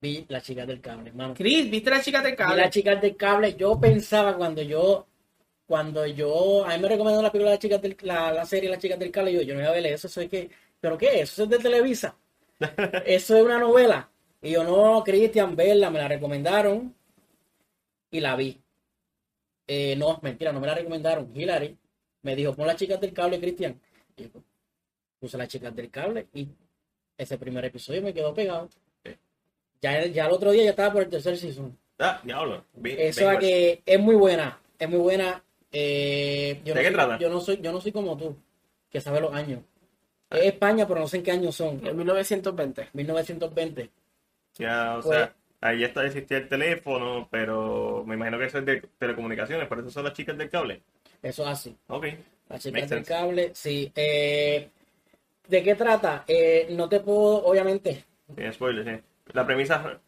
Vi 0.05 0.23
las 0.29 0.43
chicas 0.43 0.67
del 0.67 0.81
cable, 0.81 1.09
hermano. 1.09 1.33
Chris, 1.33 1.67
¿viste 1.67 1.89
la 1.89 1.99
chica 1.99 2.21
de 2.21 2.29
Vi 2.31 2.37
cable? 2.37 2.61
las 2.61 2.69
chicas 2.69 3.01
del 3.01 3.15
cable. 3.15 3.55
Yo 3.55 3.79
pensaba 3.79 4.37
cuando 4.37 4.61
yo, 4.61 5.07
cuando 5.65 6.05
yo, 6.05 6.63
a 6.63 6.75
mí 6.75 6.79
me 6.79 6.89
recomendó 6.89 7.23
la 7.23 7.31
película 7.31 7.49
de 7.49 7.55
las 7.55 7.61
chicas 7.61 7.81
del, 7.81 7.97
la, 8.01 8.31
la 8.31 8.45
serie 8.45 8.69
Las 8.69 8.77
chicas 8.77 8.99
del 8.99 9.09
cable. 9.09 9.33
Yo, 9.33 9.41
yo 9.41 9.55
no 9.55 9.61
voy 9.61 9.69
a 9.69 9.71
ver 9.71 9.85
eso, 9.87 10.05
eso 10.05 10.21
es 10.21 10.29
que, 10.29 10.51
¿pero 10.79 10.95
qué? 10.95 11.21
Eso 11.21 11.43
es 11.43 11.49
de 11.49 11.57
Televisa. 11.57 12.15
Eso 13.05 13.35
es 13.35 13.43
una 13.43 13.57
novela. 13.59 14.09
Y 14.41 14.51
yo 14.51 14.63
no, 14.63 15.03
Cristian, 15.03 15.55
verla, 15.55 15.89
me 15.89 15.99
la 15.99 16.07
recomendaron 16.07 16.95
y 18.11 18.19
la 18.19 18.35
vi. 18.35 18.61
Eh, 19.67 19.95
no, 19.97 20.19
mentira, 20.21 20.53
no 20.53 20.59
me 20.59 20.67
la 20.67 20.75
recomendaron. 20.75 21.31
Hillary 21.35 21.75
me 22.21 22.35
dijo, 22.35 22.53
pon 22.55 22.67
las 22.67 22.75
chicas 22.77 23.01
del 23.01 23.11
cable, 23.11 23.39
Cristian. 23.39 23.81
Y 24.15 24.23
yo 24.23 24.29
puse 25.19 25.37
las 25.37 25.47
chicas 25.47 25.75
del 25.75 25.89
cable 25.89 26.27
y 26.33 26.47
ese 27.17 27.37
primer 27.39 27.65
episodio 27.65 28.03
me 28.03 28.13
quedó 28.13 28.33
pegado. 28.33 28.69
Ya, 29.81 30.05
ya 30.07 30.25
el 30.25 30.31
otro 30.31 30.51
día 30.51 30.63
ya 30.63 30.69
estaba 30.71 30.93
por 30.93 31.03
el 31.03 31.09
tercer 31.09 31.37
season. 31.37 31.77
Ah, 31.99 32.19
diablo. 32.23 32.65
Vi- 32.75 32.95
Eso 32.97 33.21
vengo 33.27 33.33
es 33.33 33.39
que 33.39 33.81
es 33.85 33.99
muy 33.99 34.15
buena, 34.15 34.59
es 34.79 34.89
muy 34.89 34.99
buena. 34.99 35.41
Eh, 35.71 36.61
yo, 36.65 36.73
¿De 36.73 36.75
no 36.75 36.79
qué 36.81 36.85
soy, 36.85 36.93
trata? 36.93 37.17
yo 37.19 37.29
no 37.29 37.39
soy, 37.39 37.57
yo 37.61 37.71
no 37.71 37.81
soy 37.81 37.91
como 37.91 38.17
tú, 38.17 38.35
que 38.89 39.01
sabe 39.01 39.19
los 39.21 39.33
años. 39.33 39.61
Es 40.29 40.45
España, 40.45 40.87
pero 40.87 41.01
no 41.01 41.07
sé 41.07 41.17
en 41.17 41.23
qué 41.23 41.31
años 41.31 41.55
son. 41.55 41.85
En 41.85 41.95
1920. 41.95 42.89
1920. 42.93 43.89
Ya, 44.57 44.97
o 44.97 45.01
Pues- 45.01 45.17
sea, 45.17 45.33
ahí 45.61 45.79
ya 45.79 45.87
está 45.87 46.05
existía 46.05 46.37
el 46.37 46.47
teléfono, 46.49 47.27
pero 47.29 48.03
me 48.07 48.15
imagino 48.15 48.39
que 48.39 48.45
eso 48.45 48.57
es 48.59 48.65
de 48.65 48.81
telecomunicaciones, 48.97 49.67
por 49.67 49.79
eso 49.79 49.89
son 49.91 50.05
las 50.05 50.13
chicas 50.13 50.37
del 50.37 50.49
cable. 50.49 50.81
Eso 51.21 51.43
es 51.43 51.49
así. 51.49 51.75
Ok. 51.87 52.05
Las 52.49 52.61
chicas 52.61 52.73
Makes 52.81 52.87
del 52.95 53.05
sense. 53.05 53.13
cable, 53.13 53.51
sí. 53.53 53.91
Eh, 53.95 54.69
¿De 55.47 55.63
qué 55.63 55.75
trata? 55.75 56.23
Eh, 56.27 56.67
no 56.71 56.89
te 56.89 56.99
puedo, 57.01 57.45
obviamente, 57.45 58.03
Sin 58.35 58.51
spoilers, 58.53 58.87
sí. 58.97 59.03
La 59.33 59.45
premisa 59.45 59.99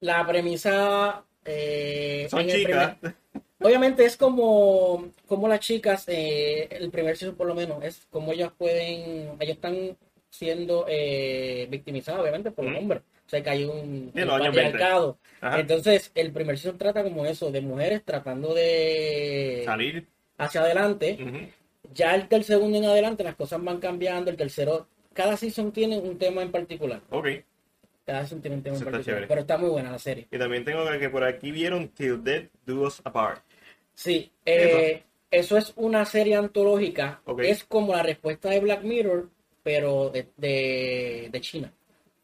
la 0.00 0.26
premisa... 0.26 1.24
eh, 1.44 2.26
son 2.30 2.46
chicas. 2.46 2.96
primer- 2.98 3.14
obviamente 3.60 4.04
es 4.04 4.16
como, 4.16 5.10
como 5.28 5.46
las 5.48 5.60
chicas, 5.60 6.04
eh, 6.08 6.66
el 6.70 6.90
primer 6.90 7.16
season 7.16 7.36
por 7.36 7.46
lo 7.46 7.54
menos, 7.54 7.82
es 7.84 8.06
como 8.10 8.32
ellas 8.32 8.50
pueden, 8.58 9.36
ellas 9.38 9.56
están 9.56 9.96
siendo 10.28 10.86
eh, 10.88 11.66
victimizadas 11.70 12.20
obviamente 12.20 12.50
por 12.50 12.64
los 12.64 12.76
hombres. 12.78 13.02
O 13.26 13.30
sea 13.32 13.42
que 13.42 13.50
hay 13.50 13.64
un 13.64 14.10
Sí, 14.14 14.20
un 14.20 14.26
los 14.26 14.40
años 14.40 14.54
20. 14.54 14.72
patriarcado. 14.72 15.18
Entonces, 15.40 16.10
el 16.14 16.32
primer 16.32 16.58
season 16.58 16.78
trata 16.78 17.02
como 17.04 17.24
eso, 17.24 17.50
de 17.52 17.60
mujeres 17.60 18.02
tratando 18.04 18.52
de 18.54 19.62
Salir. 19.64 20.06
hacia 20.38 20.62
adelante. 20.62 21.18
Ya 21.94 22.14
el 22.14 22.28
del 22.28 22.44
segundo 22.44 22.76
en 22.78 22.84
adelante 22.86 23.22
las 23.24 23.36
cosas 23.36 23.62
van 23.62 23.78
cambiando, 23.78 24.30
el 24.30 24.36
tercero, 24.36 24.86
cada 25.12 25.36
season 25.36 25.70
tiene 25.72 25.98
un 25.98 26.18
tema 26.18 26.42
en 26.42 26.50
particular. 26.50 27.00
Ok. 27.10 27.28
Cada 28.04 28.20
season 28.22 28.40
tiene 28.40 28.56
un 28.56 28.62
tema 28.62 28.76
Eso 28.76 28.82
en 28.84 28.88
está 28.88 28.96
particular. 28.98 29.16
chévere. 29.16 29.28
Pero 29.28 29.40
está 29.42 29.58
muy 29.58 29.70
buena 29.70 29.90
la 29.92 29.98
serie. 29.98 30.26
Y 30.30 30.38
también 30.38 30.64
tengo 30.64 30.84
que 30.98 31.08
por 31.10 31.24
aquí 31.24 31.50
vieron 31.50 31.88
Till 31.88 32.22
Death 32.22 32.50
Do 32.66 32.82
Us 32.82 33.00
Apart. 33.04 33.42
Sí, 33.94 34.30
eh, 34.44 35.02
eso 35.30 35.56
es 35.56 35.72
una 35.76 36.04
serie 36.04 36.36
antológica. 36.36 37.22
Es 37.38 37.64
como 37.64 37.94
la 37.94 38.02
respuesta 38.02 38.50
de 38.50 38.60
Black 38.60 38.82
Mirror, 38.82 39.28
pero 39.62 40.10
de, 40.10 40.26
de, 40.36 41.28
de 41.30 41.40
China. 41.40 41.72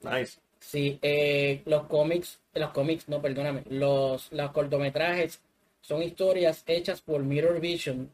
Nice. 0.03 0.39
Sí, 0.61 0.99
eh, 1.01 1.63
los 1.67 1.85
cómics, 1.85 2.41
los 2.55 2.71
cómics, 2.71 3.09
no, 3.09 3.23
perdóname, 3.23 3.63
los, 3.71 4.31
los 4.33 4.51
cortometrajes 4.51 5.41
son 5.81 6.03
historias 6.03 6.65
hechas 6.67 7.01
por 7.01 7.23
Mirror 7.23 7.61
Vision. 7.61 8.11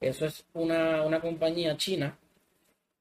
Eso 0.00 0.26
es 0.26 0.44
una, 0.52 1.02
una 1.02 1.20
compañía 1.20 1.76
china 1.76 2.16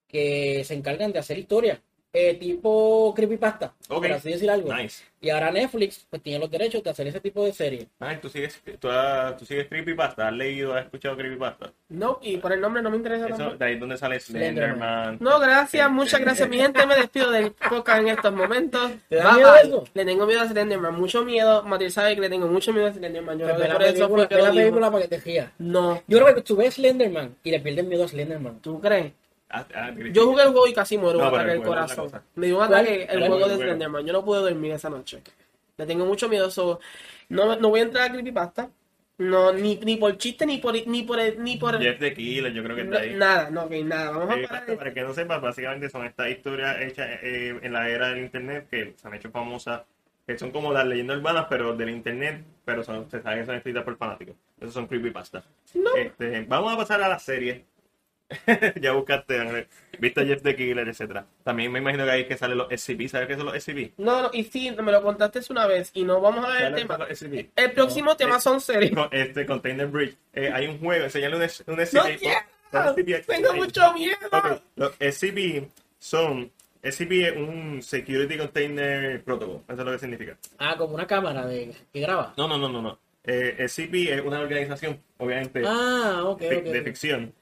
que 0.08 0.64
se 0.64 0.74
encargan 0.76 1.12
de 1.12 1.20
hacer 1.20 1.38
historias, 1.38 1.80
eh, 2.16 2.34
tipo 2.36 3.14
creepypasta, 3.16 3.74
Ok. 3.90 4.04
por 4.04 4.12
así 4.14 4.30
decir 4.32 4.50
algo. 4.50 4.74
Nice. 4.74 5.04
Y 5.22 5.30
ahora 5.32 5.50
Netflix 5.52 6.06
pues 6.10 6.22
tiene 6.22 6.38
los 6.40 6.52
derechos 6.52 6.84
de 6.84 6.90
hacer 6.92 7.08
ese 7.08 7.20
tipo 7.20 7.44
de 7.44 7.52
series. 7.52 7.88
Ay, 8.00 8.18
tú 8.22 8.30
sigues, 8.30 8.62
tú, 8.80 8.90
has- 8.90 9.36
tú 9.38 9.46
sigues 9.46 9.68
Creepypasta. 9.68 10.28
¿Has 10.28 10.34
leído, 10.34 10.74
has 10.76 10.86
escuchado 10.86 11.18
Creepypasta? 11.18 11.72
No, 11.90 12.20
y 12.22 12.38
por 12.38 12.54
el 12.54 12.62
nombre 12.62 12.82
no 12.84 12.92
me 12.92 12.98
interesa 12.98 13.28
Eso, 13.28 13.56
de 13.58 13.66
ahí 13.66 13.80
donde 13.80 13.98
sale 13.98 14.20
Slenderman. 14.20 14.76
Slenderman. 14.78 15.18
No, 15.20 15.40
gracias, 15.40 15.82
Este- 15.84 15.88
muchas 15.94 16.20
gracias. 16.22 16.48
Mi 16.48 16.58
gente, 16.60 16.86
me 16.86 16.96
despido 16.96 17.32
del 17.32 17.52
podcast 17.54 18.02
en 18.02 18.10
estos 18.10 18.34
momentos. 18.34 18.92
¿Te 19.10 19.16
da 19.16 19.34
miedo 19.34 19.56
eso? 19.56 19.84
Le 19.96 20.06
tengo 20.06 20.26
miedo 20.28 20.42
a 20.42 20.48
Slenderman, 20.48 20.94
mucho 20.96 21.26
miedo. 21.26 21.64
Matías 21.64 21.94
sabe 21.94 22.14
que 22.16 22.22
le 22.22 22.30
tengo 22.30 22.48
mucho 22.48 22.72
miedo 22.72 22.86
a 22.88 22.94
Slenderman. 22.94 23.40
Yo 23.40 23.46
Pues 23.48 23.58
creo 23.58 23.74
por 23.74 23.82
eso 23.84 23.94
película, 23.94 24.28
fue 24.28 24.28
que 24.38 24.44
la 24.44 24.52
película 24.52 24.92
para 24.92 25.02
que 25.04 25.08
te 25.10 25.18
rías. 25.20 25.50
No, 25.58 26.04
Yo 26.08 26.20
creo 26.24 26.36
que 26.36 26.42
tú 26.44 26.56
ves 26.56 26.76
Slenderman 26.76 27.36
y 27.44 27.50
le 27.52 27.60
pierdes 27.60 27.86
miedo 27.86 28.04
a 28.04 28.08
Slenderman. 28.08 28.60
¿tú 28.60 28.80
crees? 28.80 29.12
Ah, 29.50 29.66
ah, 29.76 29.92
Yo 30.12 30.26
jugué 30.26 30.44
el 30.44 30.50
juego 30.50 30.68
y 30.68 30.74
casi 30.74 30.98
muero 30.98 31.20
No, 31.20 31.30
un 31.30 31.36
ataque 31.36 31.52
del 31.52 31.64
corazón. 31.64 32.12
Me 32.36 32.48
dio 32.48 32.58
un 32.58 32.64
ataque 32.64 33.08
el 33.10 33.28
juego 33.28 33.48
de. 33.48 33.56
Slenderman. 33.58 34.06
Yo 34.06 34.14
no 34.14 34.26
pude 34.26 34.42
dormir 34.42 34.72
esa 34.72 34.90
noche. 34.90 35.22
Le 35.78 35.86
tengo 35.86 36.06
mucho 36.06 36.28
miedo. 36.30 36.50
so, 36.50 36.80
no, 37.30 37.56
no 37.56 37.70
voy 37.70 37.82
a 37.82 37.84
entrar 37.84 38.10
a 38.10 38.14
Creepypasta. 38.14 38.70
No, 39.18 39.54
ni, 39.54 39.78
ni 39.78 39.96
por 39.96 40.18
chiste, 40.18 40.46
ni 40.46 40.58
por 40.58 40.76
ni 40.88 41.04
por 41.04 41.18
ni 41.38 41.56
por 41.56 41.80
Jeff 41.80 42.00
the 42.00 42.14
Killer, 42.14 42.52
yo 42.52 42.62
creo 42.64 42.76
que 42.76 42.82
está 42.82 43.00
ahí. 43.00 43.16
nada, 43.16 43.50
no, 43.50 43.70
que 43.70 43.82
nada. 43.82 44.12
Vamos 44.12 44.36
a 44.36 44.48
parar. 44.48 44.78
para, 44.78 44.94
que 44.94 45.02
no 45.04 45.14
sepa, 45.14 45.38
básicamente 45.38 45.90
son 45.90 46.06
estas 46.06 46.30
historias 46.30 46.82
hechas 46.82 47.08
eh, 47.24 47.58
en 47.62 47.72
la 47.72 47.90
era 47.90 48.10
del 48.10 48.20
internet 48.26 48.68
que 48.70 48.94
se 48.98 49.08
han 49.08 49.14
hecho 49.14 49.32
famosas, 49.32 49.84
que 50.28 50.38
son 50.38 50.52
como 50.52 50.74
las 50.74 50.86
leyendas 50.86 51.18
urbanas, 51.18 51.46
pero 51.50 51.74
del 51.78 51.92
internet, 51.92 52.44
pero 52.66 52.84
son, 52.84 53.10
se 53.10 53.22
sabe 53.22 53.40
que 53.40 53.46
son 53.46 53.56
escritas 53.56 53.86
por 53.86 53.96
fanáticos. 53.96 54.36
Esos 54.60 54.74
son 54.74 54.86
creepypasta. 54.86 55.46
No. 55.76 55.96
Este, 55.96 56.42
vamos 56.42 56.74
a 56.74 56.78
pasar 56.78 57.02
a 57.02 57.08
la 57.08 57.20
serie. 57.20 57.64
ya 58.82 58.92
buscaste, 58.94 59.68
viste 60.00 60.22
a 60.22 60.26
Jeff 60.26 60.42
the 60.42 60.56
Killer, 60.56 60.88
etcétera. 60.88 61.26
También 61.44 61.72
me 61.72 61.80
imagino 61.80 62.06
que 62.06 62.12
ahí 62.12 62.22
es 62.22 62.28
que 62.28 62.38
salen 62.38 62.58
los 62.58 62.68
SCP. 62.72 63.08
¿Sabes 63.08 63.28
qué 63.28 63.36
son 63.36 63.46
los 63.46 63.56
SCP? 63.64 63.94
No, 63.98 64.24
no, 64.24 64.30
y 64.34 64.44
sí, 64.46 64.72
me 64.72 64.92
lo 64.92 65.02
contaste 65.04 65.42
una 65.50 65.68
vez 65.68 65.92
y 65.94 66.04
no 66.04 66.20
vamos 66.22 66.44
a 66.46 66.50
ver 66.50 66.74
el 66.74 66.88
¿Sabes 66.88 67.20
qué 67.20 67.28
tema. 67.28 67.46
El 67.56 67.72
próximo 67.74 68.16
tema 68.16 68.40
son 68.40 68.60
series. 68.62 68.92
Con- 68.94 69.10
Este 69.12 69.46
Container 69.46 69.88
Bridge. 69.88 70.16
Eh, 70.34 70.50
hay 70.52 70.68
un 70.68 70.80
juego, 70.80 71.06
enseñale 71.06 71.36
un, 71.36 71.42
un 71.44 71.76
No 71.78 71.86
SCP. 71.86 72.20
quiero. 72.20 72.40
Son 72.72 72.88
SCP 72.96 73.26
Tengo 73.28 73.54
mucho 73.54 73.94
miedo. 73.94 74.18
Los 74.76 74.94
SCP 75.00 75.70
son. 76.00 76.52
SCP 76.84 77.12
es 77.30 77.36
un 77.36 77.82
Security 77.82 78.38
Container 78.38 79.24
Protocol. 79.24 79.62
Eso 79.68 79.80
es 79.80 79.86
lo 79.86 79.92
que 79.92 80.00
significa. 80.00 80.38
Ah, 80.60 80.76
como 80.78 80.94
una 80.96 81.08
cámara 81.08 81.46
de 81.48 81.74
que 81.92 82.00
graba. 82.00 82.34
No, 82.38 82.48
no, 82.48 82.58
no, 82.58 82.70
no. 82.70 82.82
no. 82.82 83.00
Eh, 83.24 83.56
SCP 83.68 84.12
es 84.12 84.22
una 84.22 84.40
organización, 84.40 85.02
obviamente, 85.18 85.64
Ah, 85.66 86.22
ok, 86.26 86.42
de, 86.42 86.82
ficción. 86.84 87.34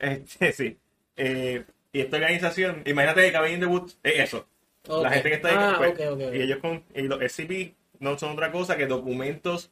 Este, 0.00 0.52
sí. 0.52 0.78
Eh, 1.16 1.64
y 1.92 2.00
esta 2.00 2.16
organización, 2.16 2.82
imagínate 2.86 3.22
que 3.22 3.32
Cabin 3.32 3.54
in 3.54 3.60
the 3.60 3.66
Woods 3.66 3.98
es 4.02 4.20
eso. 4.20 4.46
Ok. 4.88 5.02
La 5.02 5.10
gente 5.10 5.28
que 5.28 5.34
está 5.36 5.48
ahí, 5.50 5.54
Ah, 5.58 5.74
pues, 5.78 5.90
ok, 5.92 6.00
ok, 6.12 6.20
ok. 6.28 6.34
y 6.34 6.40
ellos 6.42 6.58
con 6.58 6.82
y 6.94 7.02
los 7.02 7.20
SCP 7.22 7.74
no 8.00 8.18
son 8.18 8.32
otra 8.32 8.50
cosa 8.50 8.76
que 8.76 8.86
documentos 8.86 9.70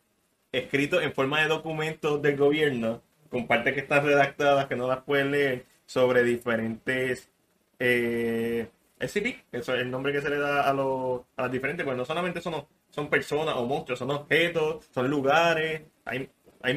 escritos 0.53 1.03
en 1.03 1.12
forma 1.12 1.41
de 1.43 1.49
documentos 1.49 2.20
del 2.22 2.37
gobierno, 2.37 3.03
con 3.31 3.47
partes 3.47 3.74
que 3.74 3.81
están 3.81 4.05
redactadas 4.05 4.66
que 4.66 4.76
no 4.76 4.87
las 4.89 5.03
pueden 5.03 5.31
leer, 5.31 5.64
sobre 5.87 6.22
diferentes 6.22 7.31
eh, 7.79 8.68
SCP, 9.01 9.45
eso 9.53 9.74
es 9.74 9.81
el 9.81 9.91
nombre 9.91 10.12
que 10.12 10.20
se 10.20 10.29
le 10.29 10.39
da 10.39 10.62
a, 10.68 10.72
los, 10.74 11.22
a 11.37 11.43
las 11.43 11.53
diferentes, 11.53 11.85
pues 11.85 11.97
no 11.97 12.05
solamente 12.05 12.41
son, 12.43 12.66
son 12.91 13.09
personas 13.09 13.55
o 13.57 13.64
monstruos, 13.64 13.99
son 13.99 14.11
objetos, 14.11 14.85
son 14.93 15.09
lugares, 15.09 15.83
hay, 16.05 16.29
hay 16.62 16.74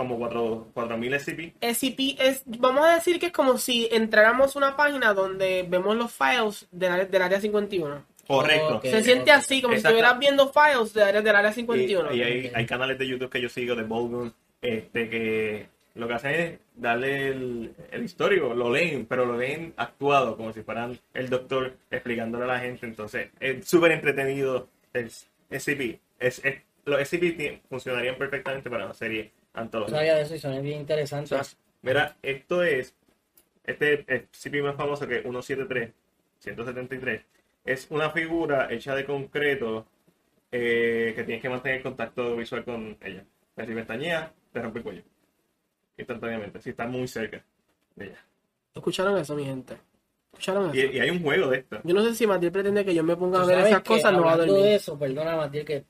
como 0.00 0.18
4.000 0.18 1.18
SCP. 1.18 1.54
SCP 1.60 2.20
es, 2.20 2.42
vamos 2.46 2.84
a 2.86 2.94
decir 2.94 3.18
que 3.20 3.26
es 3.26 3.32
como 3.32 3.58
si 3.58 3.88
entráramos 3.92 4.54
a 4.54 4.58
una 4.58 4.76
página 4.76 5.14
donde 5.14 5.64
vemos 5.68 5.96
los 5.96 6.12
files 6.12 6.66
del 6.70 6.92
área, 6.92 7.04
del 7.06 7.22
área 7.22 7.40
51. 7.40 8.04
Correcto. 8.26 8.80
Se 8.84 9.02
siente 9.02 9.30
así, 9.32 9.60
como 9.60 9.74
si 9.74 9.78
estuvieras 9.78 10.18
viendo 10.18 10.52
files 10.52 10.92
del 10.94 11.02
área, 11.04 11.20
del 11.22 11.34
área 11.36 11.50
Y, 11.50 11.54
51. 11.54 12.12
y 12.14 12.22
hay, 12.22 12.46
Ok. 12.46 12.52
hay 12.56 12.66
canales 12.66 12.98
de 12.98 13.06
YouTube 13.08 13.30
que 13.30 13.40
yo 13.40 13.48
sigo 13.48 13.74
de 13.74 13.82
Bolgun, 13.82 14.32
este 14.62 15.08
que 15.08 15.66
lo 15.94 16.06
que 16.06 16.14
hacen 16.14 16.34
es 16.34 16.58
darle 16.76 17.28
el, 17.28 17.74
el 17.90 18.04
histórico, 18.04 18.54
lo 18.54 18.70
leen, 18.72 19.06
pero 19.06 19.26
lo 19.26 19.36
leen 19.36 19.74
actuado, 19.76 20.36
como 20.36 20.52
si 20.52 20.62
fueran 20.62 20.98
el 21.12 21.28
doctor 21.28 21.74
explicándole 21.90 22.44
a 22.44 22.46
la 22.46 22.60
gente. 22.60 22.86
Entonces, 22.86 23.30
es 23.40 23.66
súper 23.68 23.90
entretenido 23.92 24.68
el 24.92 25.10
SCP. 25.10 25.98
Es, 26.20 26.44
es- 26.44 26.62
los 26.86 27.00
SCP 27.00 27.60
funcionarían 27.68 28.14
perfectamente 28.16 28.70
para 28.70 28.86
una 28.86 28.94
serie 28.94 29.32
No 29.54 29.60
antológica. 29.62 29.98
sabía 29.98 30.14
de 30.16 30.22
eso 30.22 30.34
y 30.34 30.38
suena 30.38 30.60
bien 30.60 30.80
interesante. 30.80 31.34
Entonces, 31.34 31.56
mira, 31.82 32.16
esto 32.22 32.62
es, 32.62 32.94
este 33.64 34.04
SCP 34.32 34.62
más 34.62 34.76
famoso 34.76 35.06
que 35.08 35.22
173, 35.22 35.92
173, 36.38 37.22
es 37.64 37.86
una 37.90 38.10
figura 38.10 38.68
hecha 38.72 38.94
de 38.94 39.04
concreto 39.04 39.86
eh, 40.52 41.12
que 41.14 41.24
tienes 41.24 41.42
que 41.42 41.48
mantener 41.48 41.82
contacto 41.82 42.36
visual 42.36 42.64
con 42.64 42.96
ella. 43.02 43.24
Si 43.56 43.74
pestañea, 43.74 44.32
te 44.52 44.62
rompe 44.62 44.78
el 44.78 44.84
cuello. 44.84 45.02
Instantáneamente, 45.98 46.60
si 46.62 46.70
está 46.70 46.86
muy 46.86 47.06
cerca 47.06 47.44
de 47.94 48.06
ella. 48.06 48.24
¿Escucharon 48.74 49.18
eso, 49.18 49.34
mi 49.34 49.44
gente? 49.44 49.76
¿Escucharon 50.32 50.74
Y, 50.74 50.80
eso? 50.80 50.92
y 50.92 51.00
hay 51.00 51.10
un 51.10 51.22
juego 51.22 51.48
de 51.48 51.58
esto. 51.58 51.78
Yo 51.84 51.94
no 51.94 52.02
sé 52.02 52.14
si 52.14 52.26
Matil 52.26 52.50
pretende 52.52 52.84
que 52.84 52.94
yo 52.94 53.04
me 53.04 53.16
ponga 53.16 53.42
a 53.42 53.46
ver 53.46 53.58
esas 53.66 53.82
que, 53.82 53.88
cosas, 53.88 54.12
no 54.12 54.22
va 54.22 54.30
a 54.30 54.32
hablando 54.32 54.54
de 54.54 54.60
dormir. 54.60 54.76
eso, 54.76 54.98
perdona, 54.98 55.36
Matil, 55.36 55.64
que 55.66 55.84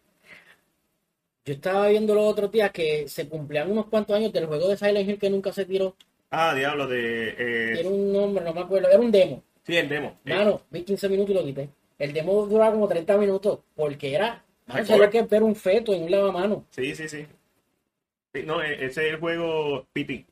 yo 1.44 1.54
estaba 1.54 1.88
viendo 1.88 2.14
los 2.14 2.24
otros 2.24 2.50
días 2.52 2.70
que 2.70 3.08
se 3.08 3.28
cumplían 3.28 3.70
unos 3.70 3.86
cuantos 3.86 4.16
años 4.16 4.32
del 4.32 4.46
juego 4.46 4.68
de 4.68 4.76
Silent 4.76 5.08
Hill 5.08 5.18
que 5.18 5.30
nunca 5.30 5.52
se 5.52 5.64
tiró. 5.64 5.96
Ah, 6.30 6.54
diablo, 6.54 6.86
de... 6.86 7.30
eh, 7.30 7.80
Era 7.80 7.88
un 7.88 8.12
nombre, 8.12 8.44
no 8.44 8.52
me 8.54 8.60
acuerdo, 8.60 8.88
era 8.88 9.00
un 9.00 9.10
demo. 9.10 9.42
sí, 9.64 9.76
el 9.76 9.88
demo. 9.88 10.18
Eh, 10.24 10.34
Mano, 10.34 10.62
vi 10.70 10.82
15 10.82 11.08
minutos 11.08 11.30
y 11.30 11.34
lo 11.38 11.44
quité. 11.44 11.68
El 11.98 12.12
demo 12.12 12.46
duraba 12.46 12.72
como 12.72 12.86
30 12.88 13.16
minutos 13.16 13.60
porque 13.74 14.14
era, 14.14 14.42
Hardcore. 14.68 14.94
había 14.94 15.10
que 15.10 15.22
ver 15.22 15.42
un 15.42 15.56
feto 15.56 15.92
en 15.92 16.04
un 16.04 16.10
lavamano. 16.10 16.64
sí, 16.70 16.94
sí, 16.94 17.08
sí. 17.08 17.26
Sí, 18.32 18.42
No, 18.44 18.62
e- 18.62 18.74
ese 18.86 19.06
es 19.08 19.14
el 19.14 19.16
juego 19.18 19.86
PT. 19.92 20.24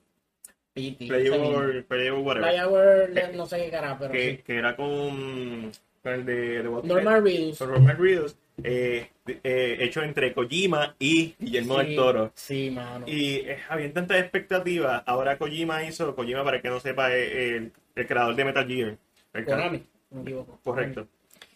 Y- 0.76 0.96
y- 1.00 1.08
Playable, 1.08 1.82
Playable 1.82 2.22
Whatever. 2.22 2.50
Flyover, 2.52 3.34
no 3.36 3.46
sé 3.46 3.56
qué 3.64 3.70
cara, 3.70 3.96
pero 3.98 4.12
que, 4.12 4.30
sí. 4.36 4.42
que 4.44 4.56
era 4.56 4.76
con, 4.76 5.72
con 6.02 6.12
el 6.12 6.24
de, 6.24 6.34
de 6.62 6.62
Reedus. 6.62 7.58
Robert 7.60 7.98
Reedus, 7.98 8.36
eh, 8.62 9.10
eh, 9.26 9.76
hecho 9.80 10.02
entre 10.02 10.32
Kojima 10.34 10.94
y 10.98 11.34
Guillermo 11.38 11.78
del 11.78 11.94
Toro. 11.96 12.32
Sí, 12.34 12.70
mano. 12.70 13.06
Y 13.08 13.36
eh, 13.36 13.58
había 13.68 13.92
tantas 13.92 14.18
expectativas. 14.20 15.02
Ahora 15.06 15.38
Kojima 15.38 15.84
hizo, 15.84 16.14
Kojima 16.14 16.44
para 16.44 16.56
el 16.56 16.62
que 16.62 16.70
no 16.70 16.80
sepa, 16.80 17.14
es 17.14 17.32
el, 17.34 17.72
el 17.94 18.06
creador 18.06 18.34
de 18.34 18.44
Metal 18.44 18.66
Gear. 18.66 18.98
El 19.32 19.44
Konami, 19.44 19.82
me 20.10 20.22
equivoco. 20.22 20.58
Correcto. 20.64 21.06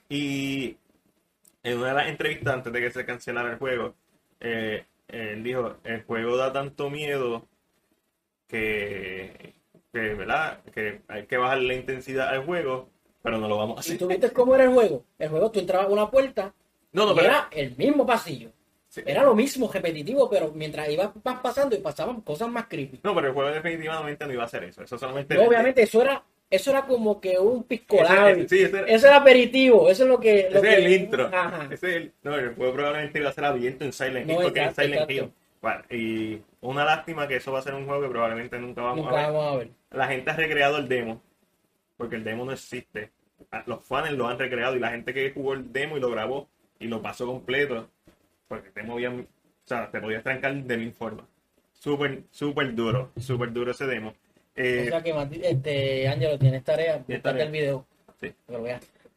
Y 0.08 0.76
en 1.62 1.78
una 1.78 1.88
de 1.88 1.94
las 1.94 2.08
entrevistas 2.08 2.54
antes 2.54 2.72
de 2.72 2.80
que 2.80 2.90
se 2.90 3.04
cancelara 3.06 3.52
el 3.52 3.58
juego, 3.58 3.94
eh, 4.40 4.84
él 5.08 5.42
dijo, 5.42 5.76
el 5.84 6.02
juego 6.04 6.36
da 6.36 6.52
tanto 6.52 6.90
miedo 6.90 7.46
que, 8.46 9.54
que, 9.92 10.14
¿verdad? 10.14 10.60
que 10.74 11.00
hay 11.08 11.26
que 11.26 11.36
bajar 11.36 11.58
la 11.58 11.74
intensidad 11.74 12.28
al 12.28 12.44
juego, 12.44 12.88
pero 13.22 13.38
no 13.38 13.48
lo 13.48 13.56
vamos 13.56 13.78
a 13.78 13.80
¿Y 13.80 13.94
hacer. 13.94 13.98
tú 13.98 14.08
viste 14.08 14.32
cómo 14.32 14.54
era 14.54 14.64
el 14.64 14.70
juego? 14.70 15.04
El 15.18 15.28
juego, 15.30 15.50
tú 15.50 15.60
entrabas 15.60 15.86
a 15.88 15.90
una 15.90 16.10
puerta 16.10 16.52
No, 16.92 17.06
no, 17.06 17.12
y 17.12 17.16
pero... 17.16 17.26
era 17.28 17.48
el 17.52 17.76
mismo 17.76 18.04
pasillo. 18.06 18.50
sí. 18.88 19.02
Era 19.06 19.22
lo 19.22 19.34
mismo, 19.34 19.70
repetitivo, 19.72 20.28
pero 20.28 20.52
mientras 20.54 20.88
ibas 20.90 21.10
pasando 21.42 21.74
y 21.76 21.78
pasaban 21.80 22.20
cosas 22.20 22.48
más 22.48 22.66
creepy. 22.66 23.00
No, 23.02 23.14
pero 23.14 23.28
el 23.28 23.34
juego 23.34 23.50
definitivamente 23.50 24.26
no 24.26 24.32
iba 24.32 24.42
a 24.42 24.46
hacer 24.46 24.64
eso. 24.64 24.82
Eso 24.82 24.98
solamente... 24.98 25.34
No, 25.34 25.44
obviamente, 25.44 25.82
eso 25.82 26.02
era, 26.02 26.22
eso 26.50 26.70
era 26.70 26.82
como 26.82 27.20
que 27.20 27.38
un 27.38 27.64
pisco 27.64 27.96
Ese- 27.96 28.48
sí, 28.48 28.62
ese 28.64 28.78
era- 28.78 28.86
Eso 28.88 29.06
era 29.06 29.16
aperitivo, 29.16 29.88
eso 29.88 30.02
es 30.02 30.08
lo 30.10 30.20
que... 30.20 30.40
Ese 30.48 30.58
es 30.58 30.64
el 30.84 30.92
intro. 30.92 31.26
Ajá. 31.32 31.68
Ese 31.70 31.88
es 31.90 31.96
el- 31.96 32.12
no, 32.22 32.34
el 32.36 32.54
juego 32.54 32.72
probablemente 32.74 33.18
iba 33.18 33.30
a 33.30 33.32
ser 33.32 33.44
abierto 33.46 33.84
en 33.84 33.92
Silent 33.92 34.28
Hill 34.28 34.36
No, 34.36 34.42
porque 34.42 34.60
exacto, 34.60 34.82
es 34.82 34.86
Silent 34.88 35.10
exacto. 35.10 35.24
Hill. 35.26 35.32
Bueno, 35.62 35.82
y 35.90 36.42
una 36.60 36.84
lástima 36.84 37.26
que 37.28 37.36
eso 37.36 37.52
va 37.52 37.60
a 37.60 37.62
ser 37.62 37.72
un 37.74 37.86
juego 37.86 38.02
que 38.02 38.08
probablemente 38.08 38.58
nunca 38.58 38.82
vamos 38.82 39.04
Nunca 39.06 39.10
a 39.12 39.22
ver. 39.22 39.32
vamos 39.32 39.54
a 39.54 39.56
ver. 39.58 39.68
La 39.92 40.08
gente 40.08 40.30
ha 40.30 40.36
recreado 40.36 40.76
el 40.78 40.88
demo 40.88 41.22
porque 41.96 42.16
el 42.16 42.24
demo 42.24 42.44
no 42.44 42.52
existe. 42.52 43.12
Ah, 43.52 43.62
Los 43.66 43.84
fans 43.84 44.10
lo 44.12 44.26
han 44.28 44.38
recreado 44.38 44.74
y 44.76 44.80
la 44.80 44.90
gente 44.90 45.14
que 45.14 45.30
jugó 45.30 45.52
el 45.54 45.72
demo 45.72 45.96
y 45.96 46.00
lo 46.00 46.10
grabó 46.10 46.48
y 46.82 46.88
lo 46.88 47.00
pasó 47.00 47.26
completo 47.26 47.88
porque 48.48 48.70
te 48.70 48.82
movían, 48.82 49.20
o 49.20 49.26
sea, 49.66 49.90
te 49.90 50.00
podías 50.00 50.22
trancar 50.22 50.54
de 50.54 50.76
mil 50.76 50.92
formas. 50.92 51.26
Súper, 51.72 52.22
súper 52.30 52.74
duro, 52.74 53.10
súper 53.18 53.52
duro 53.52 53.70
ese 53.70 53.86
demo. 53.86 54.14
Eh, 54.54 54.84
o 54.86 54.90
sea 54.90 55.02
que, 55.02 55.38
este, 55.42 56.08
Ángelo, 56.08 56.38
tienes 56.38 56.62
tarea, 56.62 57.02
tarea. 57.22 57.44
el 57.44 57.50
video. 57.50 57.86
Sí. 58.20 58.32
Pero. 58.46 58.62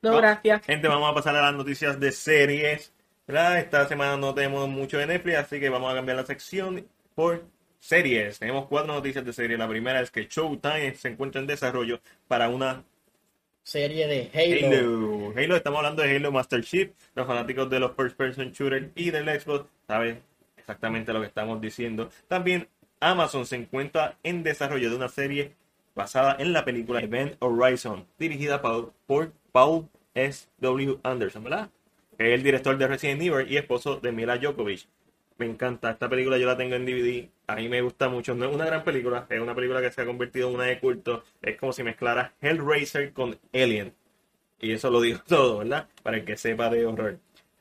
No, 0.01 0.11
No. 0.11 0.17
gracias. 0.17 0.65
Gente, 0.65 0.87
vamos 0.87 1.11
a 1.11 1.13
pasar 1.13 1.35
a 1.35 1.41
las 1.41 1.53
noticias 1.53 1.99
de 1.99 2.11
series. 2.11 2.91
¿verdad? 3.27 3.57
Esta 3.59 3.87
semana 3.87 4.17
no 4.17 4.33
tenemos 4.35 4.69
mucho 4.69 4.97
de 4.99 5.07
Netflix, 5.07 5.37
así 5.37 5.59
que 5.59 5.69
vamos 5.69 5.91
a 5.91 5.95
cambiar 5.95 6.17
la 6.17 6.25
sección 6.25 6.85
por 7.15 7.43
series. 7.79 8.39
Tenemos 8.39 8.67
cuatro 8.67 8.93
noticias 8.93 9.25
de 9.25 9.33
series. 9.33 9.57
La 9.59 9.67
primera 9.67 9.99
es 9.99 10.11
que 10.11 10.27
Showtime 10.27 10.93
se 10.95 11.09
encuentra 11.09 11.41
en 11.41 11.47
desarrollo 11.47 11.99
para 12.27 12.49
una 12.49 12.83
Serie 13.65 14.05
de 14.05 14.29
Halo. 14.31 15.33
Halo. 15.35 15.55
Estamos 15.55 15.79
hablando 15.79 16.03
de 16.03 16.15
Halo 16.15 16.31
Master 16.31 16.63
Chief. 16.63 16.91
Los 17.15 17.25
fanáticos 17.25 17.67
de 17.67 17.79
los 17.79 17.95
first 17.95 18.15
person 18.15 18.51
shooter 18.51 18.91
y 18.93 19.09
del 19.09 19.27
Xbox 19.27 19.65
saben 19.87 20.21
exactamente 20.55 21.11
lo 21.11 21.19
que 21.19 21.25
estamos 21.25 21.59
diciendo. 21.59 22.11
También 22.27 22.67
Amazon 22.99 23.47
se 23.47 23.55
encuentra 23.55 24.19
en 24.21 24.43
desarrollo 24.43 24.91
de 24.91 24.95
una 24.95 25.09
serie 25.09 25.55
basada 25.95 26.35
en 26.37 26.53
la 26.53 26.63
película 26.63 27.01
Event 27.01 27.37
Horizon, 27.39 28.05
dirigida 28.19 28.61
por, 28.61 28.93
por 29.07 29.31
Paul 29.51 29.89
S. 30.13 30.47
W. 30.59 30.99
Anderson, 31.01 31.43
¿verdad? 31.43 31.71
Es 32.19 32.33
el 32.35 32.43
director 32.43 32.77
de 32.77 32.87
Resident 32.87 33.23
Evil 33.23 33.51
y 33.51 33.57
esposo 33.57 33.95
de 33.95 34.11
Mila 34.11 34.37
Djokovic. 34.37 34.85
Me 35.37 35.45
encanta 35.45 35.91
esta 35.91 36.07
película, 36.07 36.37
yo 36.37 36.47
la 36.47 36.55
tengo 36.57 36.75
en 36.75 36.85
DVD. 36.85 37.27
A 37.47 37.55
mí 37.57 37.67
me 37.67 37.81
gusta 37.81 38.07
mucho. 38.07 38.33
No 38.35 38.45
es 38.47 38.55
una 38.55 38.65
gran 38.65 38.83
película, 38.83 39.25
es 39.29 39.39
una 39.39 39.53
película 39.53 39.81
que 39.81 39.91
se 39.91 40.01
ha 40.01 40.05
convertido 40.05 40.47
en 40.49 40.55
una 40.55 40.63
de 40.65 40.79
culto. 40.79 41.23
Es 41.41 41.57
como 41.57 41.73
si 41.73 41.83
mezclara 41.83 42.33
Hellraiser 42.41 43.11
con 43.11 43.37
Alien. 43.53 43.93
Y 44.59 44.71
eso 44.71 44.89
lo 44.89 45.01
digo 45.01 45.19
todo, 45.27 45.59
¿verdad? 45.59 45.87
Para 46.03 46.17
el 46.17 46.25
que 46.25 46.37
sepa 46.37 46.69
de 46.69 46.85
horror. 46.85 47.19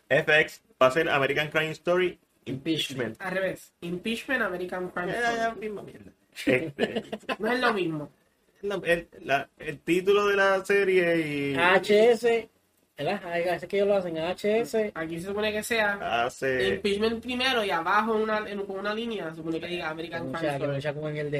FX 0.08 0.62
va 0.80 0.86
a 0.86 0.90
ser 0.92 1.08
American 1.08 1.48
Crime 1.48 1.70
Story 1.72 2.18
Impeachment. 2.44 3.20
Al 3.20 3.32
revés. 3.34 3.72
Impeachment, 3.80 4.42
American 4.42 4.90
Crime 4.90 5.12
ya, 5.12 5.48
Story. 5.48 5.60
misma 5.60 5.82
mierda. 5.82 6.12
Este, 6.46 7.02
No 7.38 7.50
es 7.52 7.60
lo 7.60 7.72
mismo. 7.74 8.10
la- 8.62 8.80
el, 8.84 9.08
la- 9.22 9.48
el 9.58 9.78
título 9.80 10.26
de 10.28 10.36
la 10.36 10.64
serie 10.64 11.16
y 11.26 11.54
HS, 11.56 12.48
¿verdad? 12.96 13.20
Ay, 13.24 13.42
Es 13.48 13.66
que 13.66 13.76
ellos 13.76 13.88
lo 13.88 13.96
hacen 13.96 14.16
HS. 14.16 14.92
Aquí 14.94 15.20
se 15.20 15.26
supone 15.28 15.52
que 15.52 15.62
sea 15.62 16.24
hace 16.26 16.68
Impeachment 16.68 17.22
primero 17.22 17.64
y 17.64 17.70
abajo 17.70 18.14
una, 18.14 18.38
en, 18.48 18.62
con 18.64 18.78
una 18.78 18.94
línea 18.94 19.30
se 19.30 19.36
supone 19.36 19.58
que 19.60 19.66
diga 19.66 19.88
American 19.90 20.22
Crime 20.32 20.38
Story. 20.54 20.80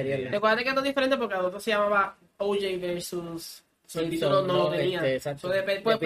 Ariel. 0.01 0.29
Recuerda 0.33 0.63
que 0.63 0.69
esto 0.69 0.81
es 0.81 0.87
diferente 0.87 1.17
porque 1.17 1.35
el 1.35 1.41
otro 1.41 1.61
se 1.61 1.71
llamaba 1.71 2.17
OJ 2.39 2.81
versus. 2.81 3.63
so 3.87 4.01
el 4.01 4.11
Simpson, 4.11 4.31
título 4.31 4.43
no, 4.43 4.65
lo 4.65 4.71
tenía. 4.71 4.99
este. 5.07 5.37
So, 5.39 5.49
puede- 5.83 5.99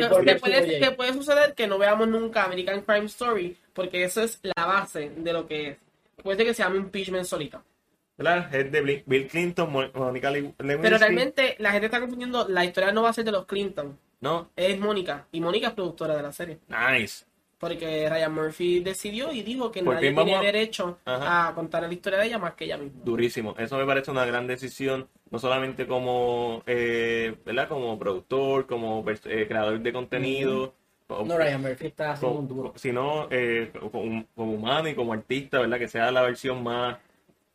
OJ. 0.77 0.79
que 0.81 0.91
puede 0.93 1.13
suceder 1.15 1.55
que 1.55 1.67
no 1.67 1.79
veamos 1.79 2.09
nunca 2.09 2.45
American 2.45 2.83
Crime 2.83 3.07
Story 3.07 3.57
porque 3.73 4.05
eso 4.05 4.23
es 4.23 4.41
la 4.43 4.67
base 4.67 5.11
de 5.17 5.33
lo 5.33 5.47
que 5.47 5.69
es. 5.71 5.77
Puede 6.23 6.37
ser 6.37 6.47
que 6.47 6.55
se 6.55 6.63
llame 6.63 6.79
Impeachment 6.79 7.25
solito. 7.25 7.63
¿verdad? 8.19 8.53
es 8.53 8.73
de 8.73 9.03
Bill 9.07 9.29
Clinton, 9.29 9.71
Mo- 9.73 9.89
Monica 9.95 10.29
Le- 10.33 10.41
Lewinsky. 10.59 10.83
Pero 10.83 10.99
realmente 10.99 11.55
la 11.61 11.71
gente 11.71 11.87
está 11.87 12.01
confundiendo. 12.01 12.49
La 12.49 12.65
historia 12.65 12.91
no 12.91 13.03
va 13.03 13.11
a 13.11 13.13
ser 13.13 13.25
de 13.25 13.31
los 13.31 13.47
Clinton. 13.47 13.97
No, 14.21 14.51
Es 14.57 14.79
Mónica. 14.79 15.27
Y 15.33 15.41
Mónica 15.41 15.69
es 15.69 15.73
productora 15.75 16.17
de 16.17 16.23
la 16.23 16.33
serie. 16.33 16.59
nice. 16.69 17.25
Porque 17.59 18.09
Ryan 18.09 18.33
Murphy 18.33 18.79
decidió 18.79 19.33
y 19.33 19.43
dijo 19.43 19.73
que 19.73 19.83
nadie 19.83 20.13
tiene 20.15 20.37
a- 20.37 20.41
derecho 20.41 20.99
Ajá. 21.05 21.49
a 21.49 21.55
contar 21.57 21.83
la 21.83 21.93
historia 21.93 22.21
de 22.21 22.27
ella 22.27 22.39
más 22.39 22.55
que 22.55 22.67
ella 22.67 22.79
misma. 22.79 23.01
Durísimo. 23.05 23.57
Eso 23.59 23.77
me 23.77 23.85
parece 23.85 24.13
una 24.13 24.25
gran 24.25 24.47
decisión, 24.47 25.09
no 25.31 25.41
solamente 25.41 25.85
como, 25.89 26.63
eh, 26.67 27.35
¿verdad? 27.45 27.67
Como 27.69 27.99
productor, 27.99 28.67
como 28.69 29.05
eh, 29.25 29.47
creador 29.49 29.81
de 29.81 29.93
contenido, 29.93 30.73
No, 31.09 31.37
Ryan 31.37 31.61
Murphy 31.63 31.87
está 31.89 32.13
haciendo 32.13 32.39
un 32.39 32.47
duro. 32.47 32.73
sino 32.77 33.27
eh, 33.31 33.73
como, 33.91 34.25
como 34.37 34.53
humano 34.53 34.89
y 34.89 34.95
como 34.95 35.13
artista, 35.13 35.59
¿verdad? 35.59 35.79
Que 35.81 35.89
sea 35.89 36.13
la 36.13 36.23
versión 36.23 36.63
más... 36.63 36.97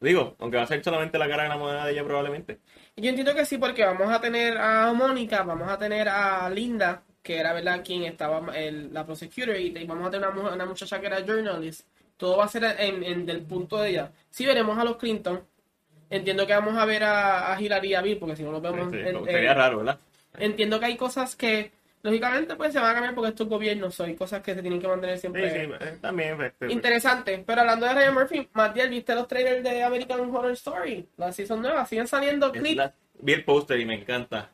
Digo, 0.03 0.35
aunque 0.39 0.57
va 0.57 0.63
a 0.63 0.67
ser 0.67 0.83
solamente 0.83 1.17
la 1.17 1.27
cara 1.29 1.45
enamorada 1.45 1.85
de 1.85 1.93
ella 1.93 2.03
probablemente. 2.03 2.59
Yo 2.95 3.09
entiendo 3.09 3.33
que 3.33 3.45
sí, 3.45 3.57
porque 3.57 3.83
vamos 3.85 4.09
a 4.11 4.19
tener 4.21 4.57
a 4.57 4.91
Mónica, 4.93 5.43
vamos 5.43 5.69
a 5.69 5.77
tener 5.77 6.07
a 6.09 6.49
Linda, 6.49 7.03
que 7.21 7.37
era 7.37 7.53
verdad 7.53 7.81
quien 7.85 8.03
estaba 8.03 8.55
el- 8.55 8.93
la 8.93 9.05
prosecutor, 9.05 9.55
y, 9.57 9.67
y 9.77 9.85
vamos 9.85 10.07
a 10.07 10.11
tener 10.11 10.27
una, 10.29 10.53
una 10.53 10.65
muchacha 10.65 10.99
que 10.99 11.07
era 11.07 11.21
journalist. 11.25 11.87
Todo 12.17 12.37
va 12.37 12.45
a 12.45 12.47
ser 12.49 12.63
en, 12.79 13.03
en- 13.03 13.25
del 13.25 13.41
punto 13.43 13.77
de 13.79 13.89
ella. 13.91 14.11
Sí 14.29 14.45
veremos 14.45 14.77
a 14.77 14.83
los 14.83 14.97
Clinton. 14.97 15.41
Entiendo 16.09 16.45
que 16.45 16.53
vamos 16.53 16.77
a 16.77 16.85
ver 16.85 17.03
a, 17.03 17.53
a 17.53 17.59
Hillary 17.61 17.87
y 17.89 17.93
a 17.95 18.01
Bill, 18.01 18.17
porque 18.17 18.35
si 18.35 18.43
no 18.43 18.51
los 18.51 18.61
vemos... 18.61 18.91
Sí, 18.91 18.97
sí, 19.01 19.07
en- 19.09 19.25
sería 19.25 19.51
en- 19.51 19.57
raro, 19.57 19.77
¿verdad? 19.77 19.99
entiendo 20.37 20.79
que 20.79 20.85
hay 20.87 20.97
cosas 20.97 21.35
que, 21.35 21.71
lógicamente, 22.03 22.55
pues 22.55 22.71
se 22.73 22.79
van 22.79 22.91
a 22.91 22.93
cambiar 22.93 23.15
porque 23.15 23.29
estos 23.29 23.47
gobiernos 23.47 23.95
son 23.95 24.13
cosas 24.15 24.41
que 24.43 24.53
se 24.53 24.61
tienen 24.61 24.79
que 24.79 24.87
mantener 24.87 25.15
Sí, 25.17 25.21
siempre... 25.21 25.49
sí, 25.49 25.71
eh, 25.79 25.97
también. 26.01 26.39
este, 26.41 26.71
Interesante, 26.71 27.43
pero 27.47 27.61
hablando 27.61 27.85
de 27.87 27.93
Ryan 27.93 28.13
Murphy, 28.13 28.49
Matiel, 28.53 28.89
¿viste 28.89 29.15
los 29.15 29.27
trailers 29.27 29.63
de 29.63 29.81
American 29.83 30.19
Horror 30.19 30.51
Story? 30.51 31.07
La 31.17 31.31
season 31.31 31.61
nueva, 31.61 31.85
siguen 31.85 32.07
saliendo 32.07 32.51
clips. 32.51 32.75
la- 32.75 32.93
vi 33.19 33.33
el 33.33 33.43
póster 33.45 33.79
y 33.79 33.85
me 33.85 33.95
encanta. 33.95 34.51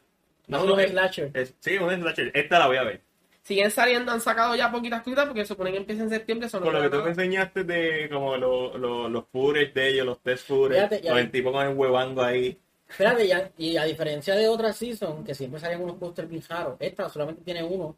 No, 0.48 0.80
es 0.80 0.92
slasher. 0.92 1.32
es- 1.34 1.56
sí, 1.60 1.78
un 1.78 1.94
slasher. 1.94 2.32
Esta 2.34 2.60
la 2.60 2.68
voy 2.68 2.78
a 2.78 2.84
ver. 2.84 3.02
Siguen 3.42 3.72
saliendo, 3.72 4.12
han 4.12 4.22
sacado 4.22 4.56
ya 4.56 4.72
poquitas 4.72 5.02
cositas 5.02 5.26
porque 5.26 5.44
supone 5.46 5.72
que 5.72 5.78
empieza 5.78 6.04
en 6.04 6.10
septiembre. 6.10 6.50
Son 6.50 6.62
Con 6.62 6.74
lo 6.74 6.82
que 6.82 6.90
tú 6.90 7.02
me 7.04 7.10
enseñaste 7.10 7.64
de 7.64 8.08
como 8.12 8.38
lo- 8.38 8.78
lo- 8.78 9.10
los 9.10 9.26
footage 9.32 9.74
de 9.74 9.88
ellos, 9.90 10.06
los 10.06 10.22
test 10.22 10.48
footage, 10.48 11.02
con 11.08 11.18
el 11.18 11.32
tipo 11.32 11.52
con 11.52 11.66
el 11.66 11.74
huevando 11.76 12.22
ahí. 12.24 12.60
Espérate, 12.90 13.28
ya, 13.28 13.52
y 13.58 13.78
a 13.78 13.84
diferencia 13.84 14.36
de 14.36 14.48
otras 14.48 14.76
season, 14.76 15.24
que 15.24 15.36
siempre 15.36 15.60
salían 15.60 15.82
unos 15.84 15.98
posters 15.98 16.28
bien 16.28 16.44
raros, 16.50 16.76
esta 16.80 17.08
solamente 17.08 17.44
tiene 17.44 17.64
uno. 17.64 17.96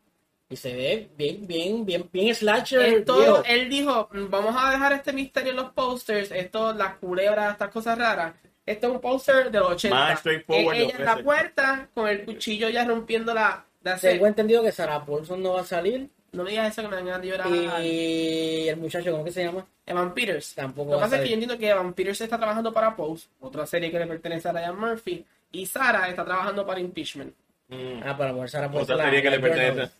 Y 0.50 0.58
se 0.58 0.76
ve 0.76 1.10
bien, 1.18 1.48
bien, 1.48 1.86
bien, 1.86 2.10
bien 2.12 2.36
slasher. 2.36 2.82
Esto, 2.82 3.18
viejo. 3.18 3.44
él 3.48 3.70
dijo, 3.70 4.10
"Mm, 4.12 4.30
vamos 4.30 4.54
a 4.58 4.72
dejar 4.72 4.92
este 4.92 5.14
misterio 5.14 5.52
en 5.52 5.56
los 5.56 5.72
posters, 5.72 6.30
esto, 6.32 6.74
las 6.74 6.96
culebras, 6.96 7.54
estas 7.54 7.70
cosas 7.70 7.98
raras. 7.98 8.34
Esto 8.66 8.88
es 8.88 8.94
un 8.94 9.00
póster 9.00 9.50
de 9.50 9.60
los 9.60 9.72
80. 9.72 9.96
Más 9.98 10.20
straightforward 10.20 10.76
Eh, 10.76 10.80
lo 10.80 10.86
ella 10.86 10.96
en 10.98 11.06
la 11.06 11.18
puerta, 11.24 11.90
con 11.94 12.08
el 12.10 12.26
cuchillo 12.26 12.70
ya 12.70 12.86
rompiendo 12.86 13.34
la... 13.34 13.66
la 13.82 13.98
Tengo 13.98 14.28
entendido 14.28 14.62
que 14.62 14.72
Sarah 14.74 15.04
Paulson 15.06 15.42
no 15.42 15.54
va 15.54 15.62
a 15.62 15.66
salir. 15.66 16.10
No 16.34 16.44
me 16.44 16.52
digas 16.52 16.72
eso 16.72 16.82
que 16.90 16.96
me 16.96 17.02
van 17.12 17.22
a 17.22 17.24
llorar. 17.26 17.48
Y 17.84 18.70
el 18.70 18.78
muchacho, 18.78 19.12
¿cómo 19.12 19.24
que 19.26 19.32
se 19.32 19.44
llama? 19.44 19.66
Evan 19.86 20.14
Peters. 20.14 20.56
Tampoco 20.56 20.92
Lo 20.92 20.98
que 20.98 21.02
pasa 21.04 21.16
es 21.18 21.22
que 21.24 21.28
yo 21.30 21.34
entiendo 21.34 21.58
que 21.58 21.70
Evan 21.70 21.94
Peters 21.94 22.22
está 22.22 22.38
trabajando 22.38 22.72
para 22.72 22.96
Pose, 22.96 23.28
otra 23.42 23.66
serie 23.66 23.92
que 23.92 24.00
le 24.00 24.08
pertenece 24.08 24.48
a 24.48 24.54
Ryan 24.54 24.80
Murphy, 24.80 25.26
y 25.52 25.66
Sara 25.66 26.08
está 26.10 26.24
trabajando 26.24 26.66
para 26.66 26.80
Impeachment. 26.80 27.34
Mm, 27.68 28.02
Ah, 28.06 28.18
para 28.18 28.48
Sarah 28.48 28.70
Paulson. 28.72 28.94
Otra 28.96 29.06
serie 29.06 29.22
que 29.22 29.30
le 29.30 29.40
pertenece. 29.40 29.92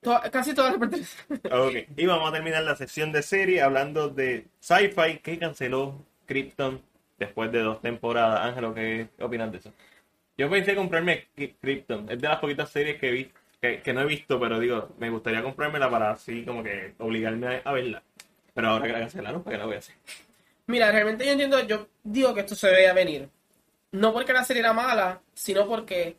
To- 0.00 0.20
casi 0.30 0.54
todas 0.54 0.72
le 0.74 0.78
pertenecen. 0.78 1.40
Ok, 1.52 1.74
y 1.96 2.06
vamos 2.06 2.28
a 2.28 2.32
terminar 2.32 2.62
la 2.62 2.76
sección 2.76 3.10
de 3.10 3.22
serie 3.22 3.62
hablando 3.62 4.08
de 4.08 4.46
Sci-Fi 4.60 5.18
que 5.22 5.38
canceló 5.38 6.04
Krypton 6.26 6.80
después 7.18 7.50
de 7.50 7.60
dos 7.60 7.80
temporadas. 7.80 8.40
Ángelo, 8.44 8.74
¿qué 8.74 9.08
opinas 9.20 9.50
de 9.50 9.58
eso? 9.58 9.72
Yo 10.36 10.50
pensé 10.50 10.74
comprarme 10.76 11.26
Krypton, 11.60 12.10
es 12.10 12.20
de 12.20 12.28
las 12.28 12.38
poquitas 12.38 12.68
series 12.70 12.98
que 13.00 13.10
vi, 13.10 13.30
que, 13.64 13.82
que 13.82 13.92
no 13.92 14.02
he 14.02 14.06
visto, 14.06 14.38
pero 14.38 14.58
digo, 14.58 14.90
me 14.98 15.10
gustaría 15.10 15.42
comprármela 15.42 15.90
para 15.90 16.10
así 16.12 16.44
como 16.44 16.62
que 16.62 16.94
obligarme 16.98 17.46
a, 17.46 17.62
a 17.64 17.72
verla. 17.72 18.02
Pero 18.54 18.68
ahora 18.68 18.86
que 18.86 18.92
la 18.92 19.00
cancelaron, 19.00 19.42
¿para 19.42 19.54
qué 19.56 19.58
la 19.58 19.66
voy 19.66 19.74
a 19.76 19.78
hacer? 19.78 19.94
Mira, 20.66 20.90
realmente 20.92 21.24
yo 21.26 21.32
entiendo, 21.32 21.60
yo 21.60 21.88
digo 22.02 22.32
que 22.34 22.40
esto 22.40 22.54
se 22.54 22.70
veía 22.70 22.92
venir. 22.92 23.28
No 23.92 24.12
porque 24.12 24.32
la 24.32 24.44
serie 24.44 24.60
era 24.60 24.72
mala, 24.72 25.20
sino 25.34 25.66
porque 25.66 26.16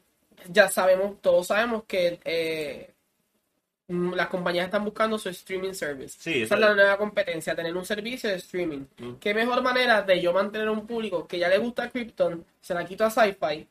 ya 0.50 0.70
sabemos, 0.70 1.22
todos 1.22 1.48
sabemos 1.48 1.84
que 1.88 2.20
eh, 2.24 2.92
las 3.88 4.28
compañías 4.28 4.66
están 4.66 4.84
buscando 4.84 5.18
su 5.20 5.30
streaming 5.30 5.74
service. 5.74 6.18
Sí, 6.20 6.42
Esa 6.44 6.56
es 6.56 6.62
la 6.62 6.74
nueva 6.74 6.98
competencia, 6.98 7.56
tener 7.56 7.76
un 7.76 7.86
servicio 7.86 8.30
de 8.30 8.38
streaming. 8.38 8.86
Mm. 8.98 9.14
¿Qué 9.16 9.34
mejor 9.34 9.62
manera 9.62 10.02
de 10.02 10.22
yo 10.22 10.34
mantener 10.34 10.70
un 10.70 10.88
público 10.88 11.28
que 11.28 11.38
ya 11.40 11.48
le 11.50 11.58
gusta 11.58 11.90
Krypton, 11.90 12.46
se 12.62 12.74
la 12.74 12.86
quito 12.86 13.06
a 13.06 13.10
Sci-Fi 13.12 13.68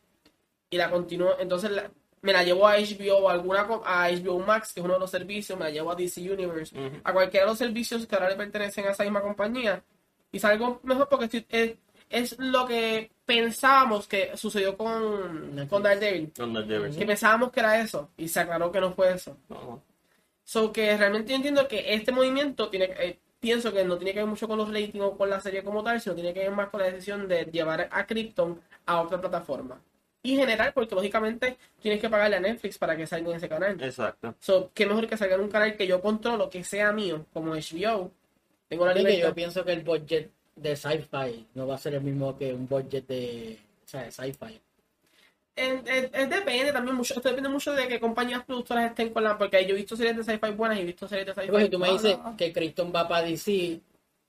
y 0.70 0.76
la 0.76 0.90
continúo? 0.90 1.36
Entonces 1.38 1.70
la- 1.70 1.90
me 2.24 2.32
la 2.32 2.42
llevo 2.42 2.66
a 2.66 2.76
HBO 2.78 3.18
o 3.18 3.28
alguna 3.28 3.60
a 3.84 4.08
HBO 4.10 4.38
Max, 4.40 4.72
que 4.72 4.80
es 4.80 4.84
uno 4.84 4.94
de 4.94 5.00
los 5.00 5.10
servicios, 5.10 5.58
me 5.58 5.66
la 5.66 5.70
llevo 5.70 5.90
a 5.90 5.94
DC 5.94 6.20
Universe, 6.30 6.74
a 7.04 7.12
cualquiera 7.12 7.44
de 7.46 7.50
los 7.52 7.58
servicios 7.58 8.06
que 8.06 8.14
ahora 8.16 8.30
le 8.30 8.36
pertenecen 8.36 8.86
a 8.86 8.90
esa 8.92 9.04
misma 9.04 9.20
compañía 9.22 9.82
y 10.32 10.38
salgo 10.40 10.80
mejor 10.82 11.08
porque 11.08 11.26
estoy- 11.26 11.46
es, 11.50 11.74
es 12.10 12.38
lo 12.38 12.66
que 12.66 13.10
pensábamos 13.26 14.06
que 14.06 14.36
sucedió 14.36 14.76
con, 14.76 15.66
con 15.68 15.82
Daredevil. 15.82 16.32
Jefferson. 16.66 16.98
Que 16.98 17.06
pensábamos 17.06 17.52
que 17.52 17.60
era 17.60 17.80
eso 17.80 18.10
y 18.16 18.28
se 18.28 18.40
aclaró 18.40 18.72
que 18.72 18.80
no 18.80 18.92
fue 18.92 19.12
eso. 19.12 19.36
No. 19.48 19.82
So 20.44 20.72
que 20.72 20.96
realmente 20.96 21.30
yo 21.30 21.36
entiendo 21.36 21.66
que 21.68 21.94
este 21.94 22.12
movimiento 22.12 22.68
tiene 22.68 22.86
eh, 22.98 23.18
pienso 23.40 23.72
que 23.72 23.84
no 23.84 23.96
tiene 23.96 24.12
que 24.12 24.20
ver 24.20 24.28
mucho 24.28 24.46
con 24.48 24.58
los 24.58 24.68
ratings 24.68 25.04
o 25.04 25.16
con 25.16 25.28
la 25.30 25.40
serie 25.40 25.62
como 25.62 25.82
tal, 25.84 26.00
sino 26.00 26.14
tiene 26.14 26.32
que 26.32 26.40
ver 26.40 26.50
más 26.50 26.68
con 26.68 26.80
la 26.80 26.86
decisión 26.90 27.28
de 27.28 27.44
llevar 27.46 27.88
a 27.90 28.06
Krypton 28.06 28.60
a 28.86 29.00
otra 29.02 29.20
plataforma. 29.20 29.78
Y 30.26 30.36
general, 30.36 30.72
porque 30.72 30.94
lógicamente 30.94 31.56
tienes 31.80 32.00
que 32.00 32.08
pagarle 32.08 32.36
a 32.36 32.40
Netflix 32.40 32.78
para 32.78 32.96
que 32.96 33.06
salga 33.06 33.28
en 33.30 33.36
ese 33.36 33.48
canal. 33.48 33.80
Exacto. 33.82 34.34
So, 34.40 34.70
qué 34.72 34.86
mejor 34.86 35.06
que 35.06 35.16
salga 35.18 35.34
en 35.34 35.42
un 35.42 35.50
canal 35.50 35.76
que 35.76 35.86
yo 35.86 36.00
controlo, 36.00 36.48
que 36.48 36.64
sea 36.64 36.92
mío, 36.92 37.26
como 37.32 37.54
HBO. 37.54 38.10
Tengo 38.68 38.86
la 38.86 38.94
que 38.94 39.00
libertad. 39.00 39.28
yo 39.28 39.34
pienso 39.34 39.64
que 39.66 39.72
el 39.72 39.82
budget 39.82 40.30
de 40.56 40.76
sci-fi 40.76 41.46
no 41.54 41.66
va 41.66 41.74
a 41.74 41.78
ser 41.78 41.94
el 41.94 42.00
mismo 42.00 42.36
que 42.38 42.54
un 42.54 42.66
budget 42.66 43.06
de, 43.06 43.58
o 43.84 43.88
sea, 43.88 44.02
de 44.04 44.10
sci-fi. 44.12 44.58
En- 45.56 45.86
en- 45.86 46.10
en- 46.12 46.30
depende 46.30 46.72
también 46.72 46.96
mucho, 46.96 47.14
esto 47.14 47.28
depende 47.28 47.48
mucho 47.50 47.72
de 47.74 47.86
qué 47.86 48.00
compañías 48.00 48.44
productoras 48.44 48.90
estén 48.90 49.10
con 49.10 49.22
la, 49.22 49.36
porque 49.38 49.62
yo 49.66 49.74
he 49.74 49.76
visto 49.78 49.94
series 49.94 50.16
de 50.16 50.24
sci-fi 50.24 50.52
buenas 50.52 50.78
y 50.78 50.80
he 50.80 50.84
visto 50.84 51.06
series 51.06 51.26
de 51.26 51.34
sci-fi 51.34 51.48
Pues 51.50 51.64
si 51.64 51.70
tú 51.70 51.78
me 51.78 51.90
dices 51.92 52.16
que 52.38 52.52
Krypton 52.52 52.92
va 52.94 53.06
para 53.06 53.26
DC 53.26 53.78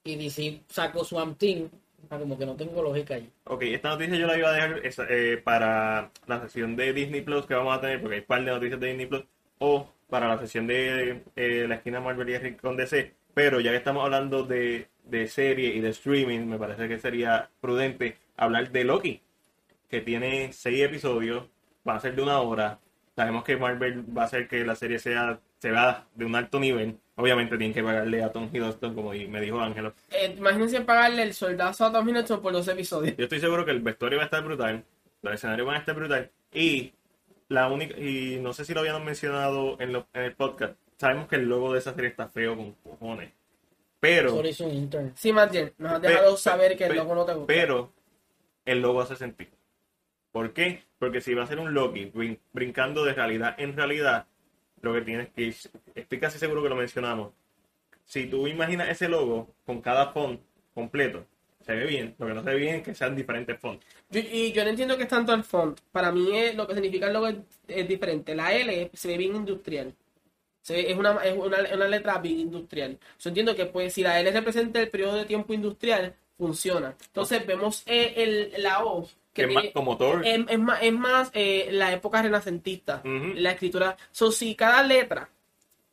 y 0.04 0.16
DC 0.18 0.62
sacó 0.68 1.04
Swamp 1.06 1.38
Team, 1.39 1.70
ah, 2.10 2.20
como 2.20 2.38
que 2.38 2.45
no 2.45 2.56
tengo 2.56 2.82
lógica 2.82 3.16
ahí. 3.16 3.30
Ok, 3.45 3.64
esta 3.64 3.89
noticia 3.89 4.16
yo 4.16 4.28
la 4.28 4.38
iba 4.38 4.49
a 4.49 4.53
dejar 4.53 4.82
eh, 5.10 5.41
para 5.43 6.12
la 6.28 6.41
sesión 6.41 6.76
de 6.76 6.93
Disney 6.93 7.22
Plus 7.22 7.45
que 7.45 7.53
vamos 7.53 7.78
a 7.78 7.82
tener, 7.82 8.01
porque 8.01 8.16
hay 8.16 8.22
un 8.22 8.28
par 8.28 8.43
de 8.43 8.51
noticias 8.51 8.80
de 8.80 8.88
Disney 8.88 9.06
Plus, 9.06 9.24
o 9.60 9.91
para 10.10 10.28
la 10.28 10.38
sesión 10.38 10.68
de 10.68 11.24
eh, 11.36 11.66
la 11.68 11.76
esquina 11.76 11.99
Marvel 11.99 12.30
y 12.30 12.38
Rincón 12.38 12.78
DC. 12.78 13.14
Pero 13.34 13.60
ya 13.60 13.72
que 13.72 13.78
estamos 13.78 14.03
hablando 14.03 14.43
de, 14.43 14.88
de 15.03 15.28
serie 15.28 15.76
y 15.76 15.82
de 15.82 15.89
streaming, 15.89 16.45
me 16.45 16.58
parece 16.58 16.88
que 16.88 16.99
sería 16.99 17.49
prudente 17.60 18.18
hablar 18.38 18.72
de 18.72 18.84
Loki, 18.84 19.22
que 19.89 20.01
tiene 20.01 20.53
seis 20.53 20.82
episodios, 20.82 21.45
va 21.88 21.95
a 21.95 21.99
ser 21.99 22.16
de 22.16 22.22
una 22.22 22.39
hora. 22.39 22.80
Sabemos 23.16 23.43
que 23.43 23.58
Marvel 23.58 24.06
va 24.18 24.24
a 24.24 24.26
hacer 24.26 24.47
que 24.47 24.66
la 24.66 24.76
serie 24.76 24.99
sea 24.99 25.39
se 25.66 25.72
va 25.72 26.05
de 26.13 26.26
un 26.26 26.36
alto 26.36 26.59
nivel. 26.59 26.95
Obviamente 27.16 27.57
tienen 27.57 27.74
que 27.74 27.82
pagarle 27.82 28.22
a 28.24 28.32
Tom 28.32 28.47
Hiddleston, 28.53 28.93
como 28.93 29.09
me 29.09 29.41
dijo 29.41 29.59
Ángelo. 29.59 29.95
Eh, 30.11 30.36
imagínense 30.38 30.82
pagarle 30.82 31.24
el 31.24 31.34
soldazo 31.34 31.86
a 31.86 31.91
Tom 31.91 32.07
Hiddleston 32.07 32.39
por 32.39 32.53
dos 32.53 32.68
episodios. 32.68 33.18
Yo 33.18 33.24
estoy 33.24 33.39
seguro 33.39 33.66
que 33.66 33.72
el 33.72 33.80
vestuario 33.80 34.20
va 34.20 34.24
a 34.24 34.26
estar 34.26 34.43
brutal, 34.43 34.84
los 35.24 35.34
escenarios 35.34 35.66
van 35.66 35.78
a 35.78 35.80
estar 35.80 35.95
brutal 35.95 36.30
y 36.53 36.93
la 37.47 37.68
única 37.68 37.97
y 37.99 38.38
no 38.39 38.53
sé 38.53 38.63
si 38.63 38.76
lo 38.76 38.82
habían 38.82 39.03
mencionado 39.03 39.76
en, 39.80 39.91
lo- 39.93 40.05
en 40.13 40.22
el 40.22 40.34
podcast. 40.34 40.76
Sabemos 40.97 41.28
que 41.28 41.38
el 41.38 41.49
logo 41.49 41.74
de 41.74 41.80
esa 41.80 41.95
serie 41.95 42.11
está 42.11 42.28
feo 42.30 42.55
con 42.55 42.74
cojones, 42.84 43.32
pero 43.99 44.30
Solo 44.30 44.47
hizo 44.47 44.66
un 44.66 44.76
intern. 44.76 45.11
Sí, 45.16 45.34
más 45.34 45.51
bien, 45.51 45.74
nos 45.80 45.93
has 45.93 46.01
dejado 46.03 46.36
pe- 46.36 46.41
saber 46.41 46.78
que 46.78 46.86
el 46.86 46.95
logo 46.95 47.16
no 47.16 47.26
te 47.26 47.34
gusta. 47.34 47.47
pero 47.47 47.91
el 48.66 48.82
logo 48.82 49.01
hace 49.01 49.16
sentido. 49.16 49.49
¿Por 50.32 50.53
qué? 50.53 50.84
Porque 50.99 51.22
si 51.22 51.34
va 51.34 51.43
a 51.43 51.47
ser 51.47 51.59
un 51.59 51.74
Loki 51.74 52.11
brin- 52.13 52.39
brincando 52.53 53.03
de 53.03 53.13
realidad 53.13 53.55
en 53.57 53.76
realidad, 53.76 54.28
lo 54.82 54.93
que 54.93 55.01
tienes 55.01 55.30
que 55.30 55.53
estoy 55.95 56.19
casi 56.19 56.38
seguro 56.39 56.61
que 56.63 56.69
lo 56.69 56.76
mencionamos. 56.76 57.32
Si 58.05 58.28
tú 58.28 58.47
imaginas 58.47 58.89
ese 58.89 59.07
logo 59.09 59.49
con 59.65 59.82
cada 59.82 60.11
font 60.11 60.39
completo, 60.73 61.26
se 61.65 61.73
ve 61.73 61.86
bien. 61.86 62.15
Lo 62.19 62.28
que 62.28 62.34
no 62.36 62.43
se 62.43 62.49
ve 62.51 62.55
bien 62.57 62.76
es 62.76 62.84
que 62.84 62.93
sean 62.93 63.15
diferentes 63.15 63.59
fonts. 63.59 63.84
Yo, 64.11 64.19
y 64.19 64.51
yo 64.51 64.63
no 64.63 64.69
entiendo 64.69 64.95
que 64.97 65.03
es 65.03 65.09
tanto 65.09 65.34
el 65.34 65.43
font. 65.43 65.80
Para 65.91 66.11
mí 66.11 66.38
es- 66.38 66.55
lo 66.55 66.67
que 66.67 66.76
significa 66.76 67.07
el 67.07 67.13
logo 67.13 67.28
es, 67.28 67.38
es 67.67 67.88
diferente. 67.88 68.36
La 68.36 68.53
L 68.53 68.91
se 68.93 69.07
ve 69.07 69.17
bien 69.17 69.36
industrial. 69.36 69.93
Se 70.61 70.73
ve- 70.76 70.91
es 70.91 70.97
una, 70.97 71.23
es 71.23 71.36
una, 71.36 71.57
una 71.73 71.88
letra 71.88 72.19
bien 72.19 72.39
industrial. 72.39 72.99
Yo 73.19 73.30
entiendo 73.30 73.55
que 73.55 73.65
pues 73.65 73.93
si 73.93 74.03
la 74.03 74.19
L 74.19 74.32
representa 74.32 74.80
el 74.80 74.89
periodo 74.89 75.15
de 75.15 75.26
tiempo 75.26 75.53
industrial, 75.53 76.13
funciona. 76.38 76.95
Entonces 77.07 77.43
vemos 77.47 77.82
eh, 77.88 78.13
el, 78.17 78.61
la 78.61 78.84
O, 78.86 79.07
Que 79.36 79.44
es 79.44 79.54
más 79.54 79.66
como 79.74 79.98
Thor. 79.98 80.26
es, 80.26 80.40
es 80.50 80.60
más, 80.60 80.82
es 80.82 80.94
más 80.94 81.30
eh, 81.34 81.68
la 81.72 81.92
época 81.92 82.22
renacentista. 82.22 83.02
La 83.04 83.52
escritura. 83.52 83.96
So, 84.12 84.32
si 84.32 84.56
cada 84.56 84.82
letra 84.82 85.30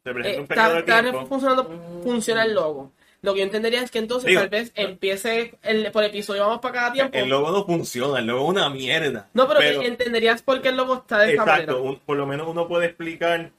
eh, 0.04 0.46
está, 0.48 1.12
funcionando, 1.26 2.00
funciona 2.02 2.44
el 2.44 2.54
logo. 2.54 2.92
Lo 3.20 3.34
que 3.34 3.40
yo 3.40 3.44
entendería 3.44 3.82
es 3.82 3.90
que 3.90 4.00
entonces 4.00 4.28
Digo, 4.28 4.40
tal 4.40 4.48
vez 4.50 4.72
empiece 4.74 5.54
el, 5.62 5.92
por 5.92 6.02
episodio, 6.02 6.42
vamos 6.42 6.60
para 6.60 6.74
cada 6.74 6.92
tiempo. 6.92 7.16
El 7.18 7.28
logo 7.28 7.52
no 7.52 7.64
funciona, 7.64 8.18
el 8.18 8.26
logo 8.26 8.42
es 8.44 8.48
una 8.48 8.68
mierda. 8.70 9.28
No, 9.32 9.46
pero, 9.46 9.60
entenderías 9.60 10.42
por 10.42 10.60
qué 10.60 10.70
el 10.70 10.76
logo 10.76 10.94
está 10.94 11.18
de 11.20 11.30
exacto, 11.34 11.50
manera. 11.52 11.76
un- 11.76 11.98
por 12.00 12.16
lo 12.16 12.26
menos 12.26 12.48
uno 12.48 12.66
puede 12.66 12.86
explicar 12.86 13.52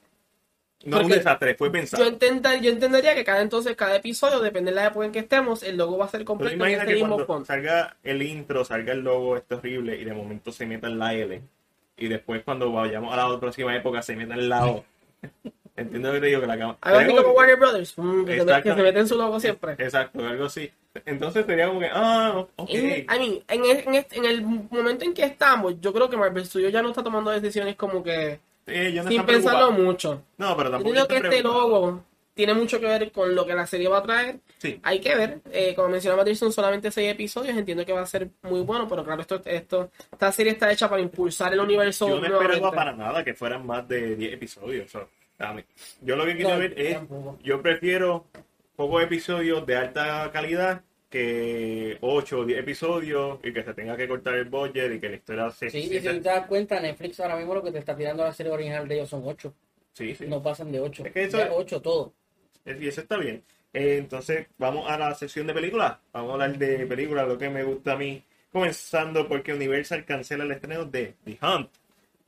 No 0.84 0.96
un 0.98 1.02
Porque 1.04 1.16
desastre, 1.16 1.54
fue 1.54 1.68
Yo, 1.68 1.72
pensado. 1.72 2.04
entender- 2.06 2.60
yo 2.60 2.70
entendería 2.70 3.14
que 3.14 3.24
cada 3.24 3.40
entonces, 3.40 3.74
cada 3.74 3.96
episodio, 3.96 4.40
depende 4.40 4.70
de 4.70 4.74
la 4.76 4.86
época 4.88 5.06
en 5.06 5.12
que 5.12 5.20
estemos, 5.20 5.62
el 5.62 5.76
logo 5.76 5.96
va 5.98 6.04
a 6.04 6.08
ser 6.08 6.24
completo 6.24 6.54
en 6.64 6.70
ese 6.74 6.86
que 6.86 6.94
mismo 6.94 7.24
cuando 7.24 7.44
salga 7.46 7.96
el 8.02 8.22
intro, 8.22 8.64
salga 8.64 8.92
el 8.92 9.00
logo, 9.00 9.36
esto 9.36 9.56
horrible, 9.56 9.96
y 9.98 10.04
de 10.04 10.12
momento 10.12 10.52
se 10.52 10.66
meta 10.66 10.86
en 10.88 10.98
la 10.98 11.14
L. 11.14 11.40
Y 11.96 12.08
después 12.08 12.42
cuando 12.44 12.70
vayamos 12.72 13.12
a 13.12 13.16
la 13.28 13.40
próxima 13.40 13.74
época 13.74 14.02
se 14.02 14.14
meta 14.16 14.34
en 14.34 14.48
la 14.48 14.66
O. 14.66 14.84
Entiendo 15.76 16.08
lo 16.08 16.14
que 16.14 16.20
te 16.20 16.26
digo, 16.26 16.40
que 16.40 16.46
la 16.46 16.58
cama. 16.58 16.76
Algo 16.82 16.98
así 17.00 17.08
como 17.08 17.22
que- 17.22 17.28
Warner 17.30 17.56
Brothers, 17.56 17.94
mm, 17.96 18.24
que, 18.26 18.38
se, 18.38 18.74
mete 18.82 18.98
en 19.00 19.08
su 19.08 19.16
logo 19.16 19.40
siempre. 19.40 19.72
Exacto, 19.78 20.24
algo 20.26 20.44
así. 20.44 20.70
Entonces 21.06 21.44
sería 21.46 21.66
como 21.66 21.80
que, 21.80 21.88
ah, 21.92 22.46
ok. 22.56 22.68
En, 22.70 22.84
I 22.90 23.06
mean, 23.08 23.42
en, 23.48 23.64
el- 23.88 23.94
este- 23.96 24.18
en 24.18 24.24
el 24.26 24.42
momento 24.42 25.04
en 25.04 25.12
que 25.14 25.24
estamos, 25.24 25.80
yo 25.80 25.92
creo 25.92 26.08
que 26.08 26.16
Marvel 26.16 26.46
Studios 26.46 26.72
ya 26.72 26.82
no 26.82 26.90
está 26.90 27.02
tomando 27.02 27.30
decisiones 27.32 27.74
como 27.74 28.02
que 28.04 28.38
Eh, 28.66 28.92
yo 28.94 29.02
no 29.02 29.10
sin 29.10 29.24
pensarlo 29.24 29.58
preocupado. 29.66 29.72
mucho. 29.72 30.22
No, 30.38 30.56
pero 30.56 30.70
Yo 30.70 30.72
tampoco 30.72 30.88
entiendo 30.88 31.08
que 31.08 31.14
estoy 31.16 31.30
este 31.38 31.42
logo 31.42 32.04
tiene 32.34 32.54
mucho 32.54 32.80
que 32.80 32.86
ver 32.86 33.12
con 33.12 33.32
lo 33.34 33.46
que 33.46 33.54
la 33.54 33.66
serie 33.66 33.86
va 33.88 33.98
a 33.98 34.02
traer. 34.02 34.40
Sí. 34.58 34.80
Hay 34.82 35.00
que 35.00 35.14
ver. 35.14 35.38
Eh, 35.52 35.72
como 35.74 35.88
mencionaba 35.88 36.22
Matriz, 36.22 36.38
son 36.38 36.52
solamente 36.52 36.90
seis 36.90 37.12
episodios. 37.12 37.56
Entiendo 37.56 37.86
que 37.86 37.92
va 37.92 38.00
a 38.00 38.06
ser 38.06 38.28
muy 38.42 38.60
bueno, 38.62 38.88
pero 38.88 39.04
claro, 39.04 39.20
esto, 39.20 39.40
esto, 39.44 39.90
esta 40.10 40.32
serie 40.32 40.52
está 40.52 40.72
hecha 40.72 40.88
para 40.90 41.00
impulsar 41.00 41.52
el 41.52 41.60
universo. 41.60 42.08
Yo 42.08 42.20
no 42.20 42.40
esperaba 42.40 42.72
para 42.72 42.92
nada 42.92 43.22
que 43.22 43.34
fueran 43.34 43.64
más 43.66 43.86
de 43.86 44.16
10 44.16 44.32
episodios. 44.34 44.90
so, 44.90 45.08
yo 46.02 46.16
lo 46.16 46.24
que 46.24 46.34
quiero 46.34 46.50
No, 46.50 46.58
ver 46.58 46.74
es, 46.76 46.94
tampoco. 46.94 47.38
yo 47.42 47.60
prefiero 47.62 48.24
pocos 48.76 49.02
episodios 49.02 49.64
de 49.66 49.76
alta 49.76 50.30
calidad 50.32 50.80
que 51.14 51.96
8 52.00 52.38
o 52.40 52.44
10 52.44 52.58
episodios 52.58 53.38
y 53.44 53.52
que 53.52 53.62
se 53.62 53.72
tenga 53.72 53.96
que 53.96 54.08
cortar 54.08 54.34
el 54.34 54.46
budget 54.46 54.92
y 54.94 54.98
que 54.98 55.08
la 55.10 55.14
historia 55.14 55.48
se... 55.50 55.70
Sí, 55.70 55.78
y 55.78 56.00
si 56.00 56.00
te 56.00 56.18
das 56.20 56.46
cuenta, 56.48 56.80
Netflix 56.80 57.20
ahora 57.20 57.36
mismo 57.36 57.54
lo 57.54 57.62
que 57.62 57.70
te 57.70 57.78
está 57.78 57.96
tirando 57.96 58.24
a 58.24 58.26
la 58.26 58.32
serie 58.32 58.50
original 58.50 58.88
de 58.88 58.96
ellos 58.96 59.08
son 59.10 59.22
8. 59.24 59.54
sí, 59.92 60.12
sí. 60.16 60.26
No 60.26 60.42
pasan 60.42 60.72
de 60.72 60.80
8. 60.80 61.06
Es 61.06 61.12
que 61.12 61.22
eso- 61.24 61.38
8 61.52 61.80
todo. 61.80 62.12
Y 62.66 62.88
eso 62.88 63.00
está 63.00 63.16
bien. 63.16 63.44
Eh, 63.72 63.98
entonces, 63.98 64.48
vamos 64.58 64.90
a 64.90 64.98
la 64.98 65.14
sección 65.14 65.46
de 65.46 65.54
películas. 65.54 65.98
Vamos 66.12 66.30
a 66.30 66.32
hablar 66.34 66.58
de 66.58 66.84
películas, 66.86 67.28
lo 67.28 67.38
que 67.38 67.48
me 67.48 67.62
gusta 67.62 67.92
a 67.92 67.96
mí. 67.96 68.20
Comenzando 68.52 69.28
porque 69.28 69.52
Universal 69.52 70.04
cancela 70.04 70.42
el 70.44 70.50
estreno 70.50 70.84
de 70.84 71.14
The 71.24 71.38
Hunt. 71.42 71.70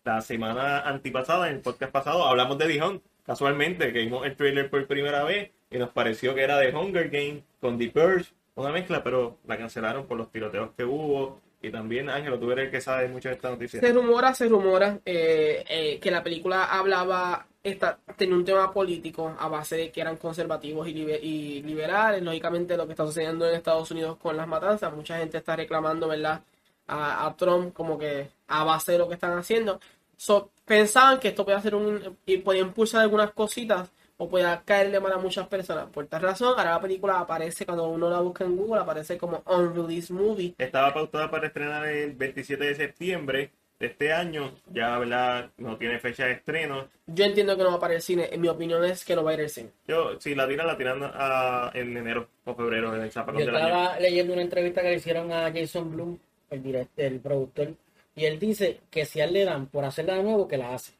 La 0.04 0.20
semana 0.20 0.80
antipasada, 0.82 1.48
en 1.48 1.56
el 1.56 1.60
podcast 1.60 1.90
pasado, 1.92 2.24
hablamos 2.24 2.56
de 2.58 2.66
The 2.68 2.82
Hunt. 2.84 3.02
Casualmente, 3.24 3.92
que 3.92 3.98
vimos 3.98 4.24
el 4.24 4.36
trailer 4.36 4.70
por 4.70 4.86
primera 4.86 5.24
vez 5.24 5.50
y 5.70 5.78
nos 5.78 5.90
pareció 5.90 6.34
que 6.36 6.42
era 6.42 6.58
de 6.58 6.72
Hunger 6.72 7.08
Game 7.10 7.42
con 7.60 7.76
The 7.76 7.90
Purge, 7.90 8.30
una 8.56 8.72
mezcla, 8.72 9.02
pero 9.02 9.38
la 9.46 9.56
cancelaron 9.56 10.06
por 10.06 10.16
los 10.18 10.30
tiroteos 10.30 10.70
que 10.76 10.84
hubo. 10.84 11.40
Y 11.62 11.70
también, 11.70 12.08
Ángelo, 12.10 12.38
tú 12.38 12.50
eres 12.52 12.66
el 12.66 12.70
que 12.70 12.80
sabe 12.80 13.08
mucho 13.08 13.28
de 13.28 13.34
esta 13.36 13.50
noticia. 13.50 13.80
Se 13.80 13.92
rumora, 13.92 14.34
se 14.34 14.46
rumora 14.48 14.98
eh, 15.04 15.64
eh, 15.68 15.98
que 15.98 16.10
la 16.10 16.22
película 16.22 16.64
hablaba, 16.64 17.46
esta, 17.62 17.98
tenía 18.16 18.36
un 18.36 18.44
tema 18.44 18.72
político 18.72 19.34
a 19.38 19.48
base 19.48 19.76
de 19.76 19.90
que 19.90 20.00
eran 20.00 20.16
conservativos 20.16 20.86
y, 20.86 20.92
libe- 20.94 21.18
y 21.20 21.62
liberales. 21.62 22.22
Lógicamente, 22.22 22.76
lo 22.76 22.86
que 22.86 22.92
está 22.92 23.06
sucediendo 23.06 23.48
en 23.48 23.54
Estados 23.56 23.90
Unidos 23.90 24.16
con 24.18 24.36
las 24.36 24.46
matanzas, 24.46 24.92
mucha 24.94 25.18
gente 25.18 25.38
está 25.38 25.56
reclamando, 25.56 26.06
¿verdad? 26.08 26.42
A, 26.88 27.34
Trump 27.36 27.72
como 27.74 27.98
que 27.98 28.28
a 28.46 28.62
base 28.62 28.92
de 28.92 28.98
lo 28.98 29.08
que 29.08 29.14
están 29.14 29.36
haciendo. 29.36 29.80
So, 30.16 30.50
pensaban 30.64 31.18
que 31.18 31.28
esto 31.28 31.44
podía 31.44 31.58
hacer 31.58 31.74
un 31.74 32.16
y 32.26 32.36
podía 32.38 32.60
impulsar 32.62 33.00
algunas 33.02 33.32
cositas 33.32 33.90
o 34.18 34.28
podía 34.28 34.62
caerle 34.64 34.98
mal 35.00 35.12
a 35.12 35.18
muchas 35.18 35.46
personas. 35.48 35.86
Por 35.90 36.06
tal 36.06 36.22
razón, 36.22 36.54
ahora 36.56 36.70
la 36.72 36.80
película 36.80 37.20
aparece 37.20 37.66
cuando 37.66 37.88
uno 37.88 38.08
la 38.08 38.20
busca 38.20 38.44
en 38.44 38.56
Google, 38.56 38.80
aparece 38.80 39.18
como 39.18 39.42
Unreleased 39.46 40.14
Movie. 40.14 40.54
Estaba 40.58 40.92
pautada 40.94 41.30
para 41.30 41.48
estrenar 41.48 41.86
el 41.86 42.12
27 42.14 42.64
de 42.64 42.74
septiembre 42.74 43.50
de 43.78 43.86
este 43.88 44.10
año. 44.12 44.52
Ya, 44.72 44.98
¿verdad? 44.98 45.50
No 45.58 45.76
tiene 45.76 45.98
fecha 45.98 46.24
de 46.24 46.32
estreno. 46.32 46.88
Yo 47.06 47.24
entiendo 47.26 47.56
que 47.56 47.62
no 47.62 47.72
va 47.72 47.78
para 47.80 47.94
el 47.94 48.00
cine. 48.00 48.28
En 48.32 48.40
mi 48.40 48.48
opinión 48.48 48.82
es 48.84 49.04
que 49.04 49.14
no 49.14 49.22
va 49.22 49.32
a 49.32 49.34
ir 49.34 49.40
al 49.40 49.50
cine. 49.50 49.70
Yo, 49.86 50.18
si 50.18 50.34
la 50.34 50.48
tiran, 50.48 50.66
la 50.66 50.76
tiran 50.78 51.00
a- 51.02 51.70
en 51.74 51.94
enero 51.96 52.26
o 52.46 52.54
febrero, 52.54 52.94
en 52.96 53.02
el 53.02 53.12
zapacón 53.12 53.40
Yo 53.40 53.46
del 53.46 53.56
año. 53.56 53.66
estaba 53.66 54.00
leyendo 54.00 54.32
una 54.32 54.42
entrevista 54.42 54.80
que 54.80 54.88
le 54.88 54.94
hicieron 54.96 55.30
a 55.30 55.52
Jason 55.52 55.92
Bloom, 55.92 56.18
el, 56.50 56.62
direct- 56.62 56.88
el 56.96 57.20
productor, 57.20 57.74
y 58.14 58.24
él 58.24 58.38
dice 58.38 58.80
que 58.90 59.04
si 59.04 59.20
a 59.20 59.24
él 59.24 59.34
le 59.34 59.44
dan 59.44 59.66
por 59.66 59.84
hacerla 59.84 60.14
de 60.14 60.22
nuevo, 60.22 60.48
que 60.48 60.56
la 60.56 60.72
hace. 60.74 60.92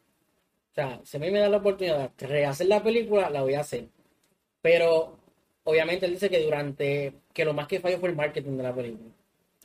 O 0.77 0.81
sea, 0.83 1.01
si 1.05 1.16
a 1.16 1.20
mí 1.20 1.31
me 1.31 1.39
da 1.39 1.49
la 1.49 1.57
oportunidad 1.57 2.11
de 2.11 2.27
rehacer 2.27 2.66
la 2.66 2.83
película, 2.83 3.31
la 3.31 3.41
voy 3.41 3.55
a 3.55 3.61
hacer. 3.61 3.87
Pero, 4.61 5.16
obviamente, 5.64 6.05
él 6.05 6.12
dice 6.12 6.29
que 6.29 6.43
durante, 6.43 7.14
que 7.33 7.45
lo 7.47 7.55
más 7.55 7.66
que 7.66 7.81
falló 7.81 7.99
fue 7.99 8.11
el 8.11 8.16
marketing 8.16 8.59
de 8.59 8.62
la 8.62 8.74
película. 8.74 9.11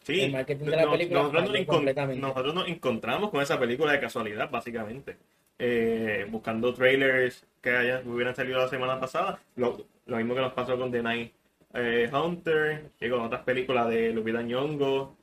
Sí, 0.04 0.22
el 0.22 0.32
marketing 0.32 0.66
de 0.66 0.76
la 0.78 0.86
no- 0.86 0.92
película 0.92 1.20
nosotros, 1.20 1.42
nos 1.44 1.52
falló 1.52 1.64
encon- 1.64 1.68
completamente. 1.76 2.22
nosotros 2.22 2.54
nos 2.56 2.68
encontramos 2.70 3.30
con 3.30 3.42
esa 3.42 3.60
película 3.60 3.92
de 3.92 4.00
casualidad, 4.00 4.50
básicamente. 4.50 5.18
Eh, 5.60 6.26
buscando 6.30 6.74
trailers 6.74 7.46
que 7.62 7.70
hayan, 7.72 8.08
hubieran 8.08 8.34
salido 8.36 8.60
la 8.60 8.68
semana 8.70 9.00
pasada. 9.00 9.40
Lo, 9.58 9.86
lo 10.06 10.18
mismo 10.18 10.34
que 10.34 10.42
nos 10.42 10.54
pasó 10.54 10.78
con 10.78 10.92
The 10.92 11.04
Night 11.04 11.34
eh, 11.74 12.10
Hunter 12.12 12.90
y 13.00 13.10
con 13.10 13.20
otras 13.22 13.42
películas 13.44 13.90
de 13.90 14.12
Lupita 14.14 14.42
Nyong'o. 14.42 15.16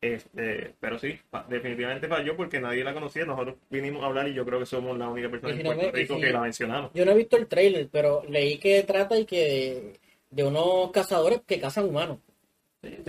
Este, 0.00 0.74
pero 0.78 0.98
sí, 0.98 1.18
definitivamente 1.48 2.06
falló 2.06 2.36
porque 2.36 2.60
nadie 2.60 2.84
la 2.84 2.92
conocía. 2.92 3.24
Nosotros 3.24 3.56
vinimos 3.70 4.02
a 4.02 4.06
hablar 4.06 4.28
y 4.28 4.34
yo 4.34 4.44
creo 4.44 4.58
que 4.58 4.66
somos 4.66 4.96
la 4.98 5.08
única 5.08 5.30
persona 5.30 5.54
si 5.54 5.60
en 5.60 5.64
no 5.66 5.72
Puerto 5.74 5.92
me- 5.92 5.98
Rico 5.98 6.14
si- 6.16 6.20
que 6.20 6.32
la 6.32 6.40
mencionamos. 6.40 6.90
Yo 6.94 7.04
no 7.06 7.12
he 7.12 7.16
visto 7.16 7.36
el 7.36 7.46
trailer, 7.46 7.88
pero 7.90 8.22
leí 8.28 8.58
que 8.58 8.82
trata 8.82 9.18
y 9.18 9.24
que 9.24 9.94
de 10.30 10.44
unos 10.44 10.90
cazadores 10.92 11.40
que 11.46 11.58
cazan 11.60 11.86
humanos. 11.86 12.18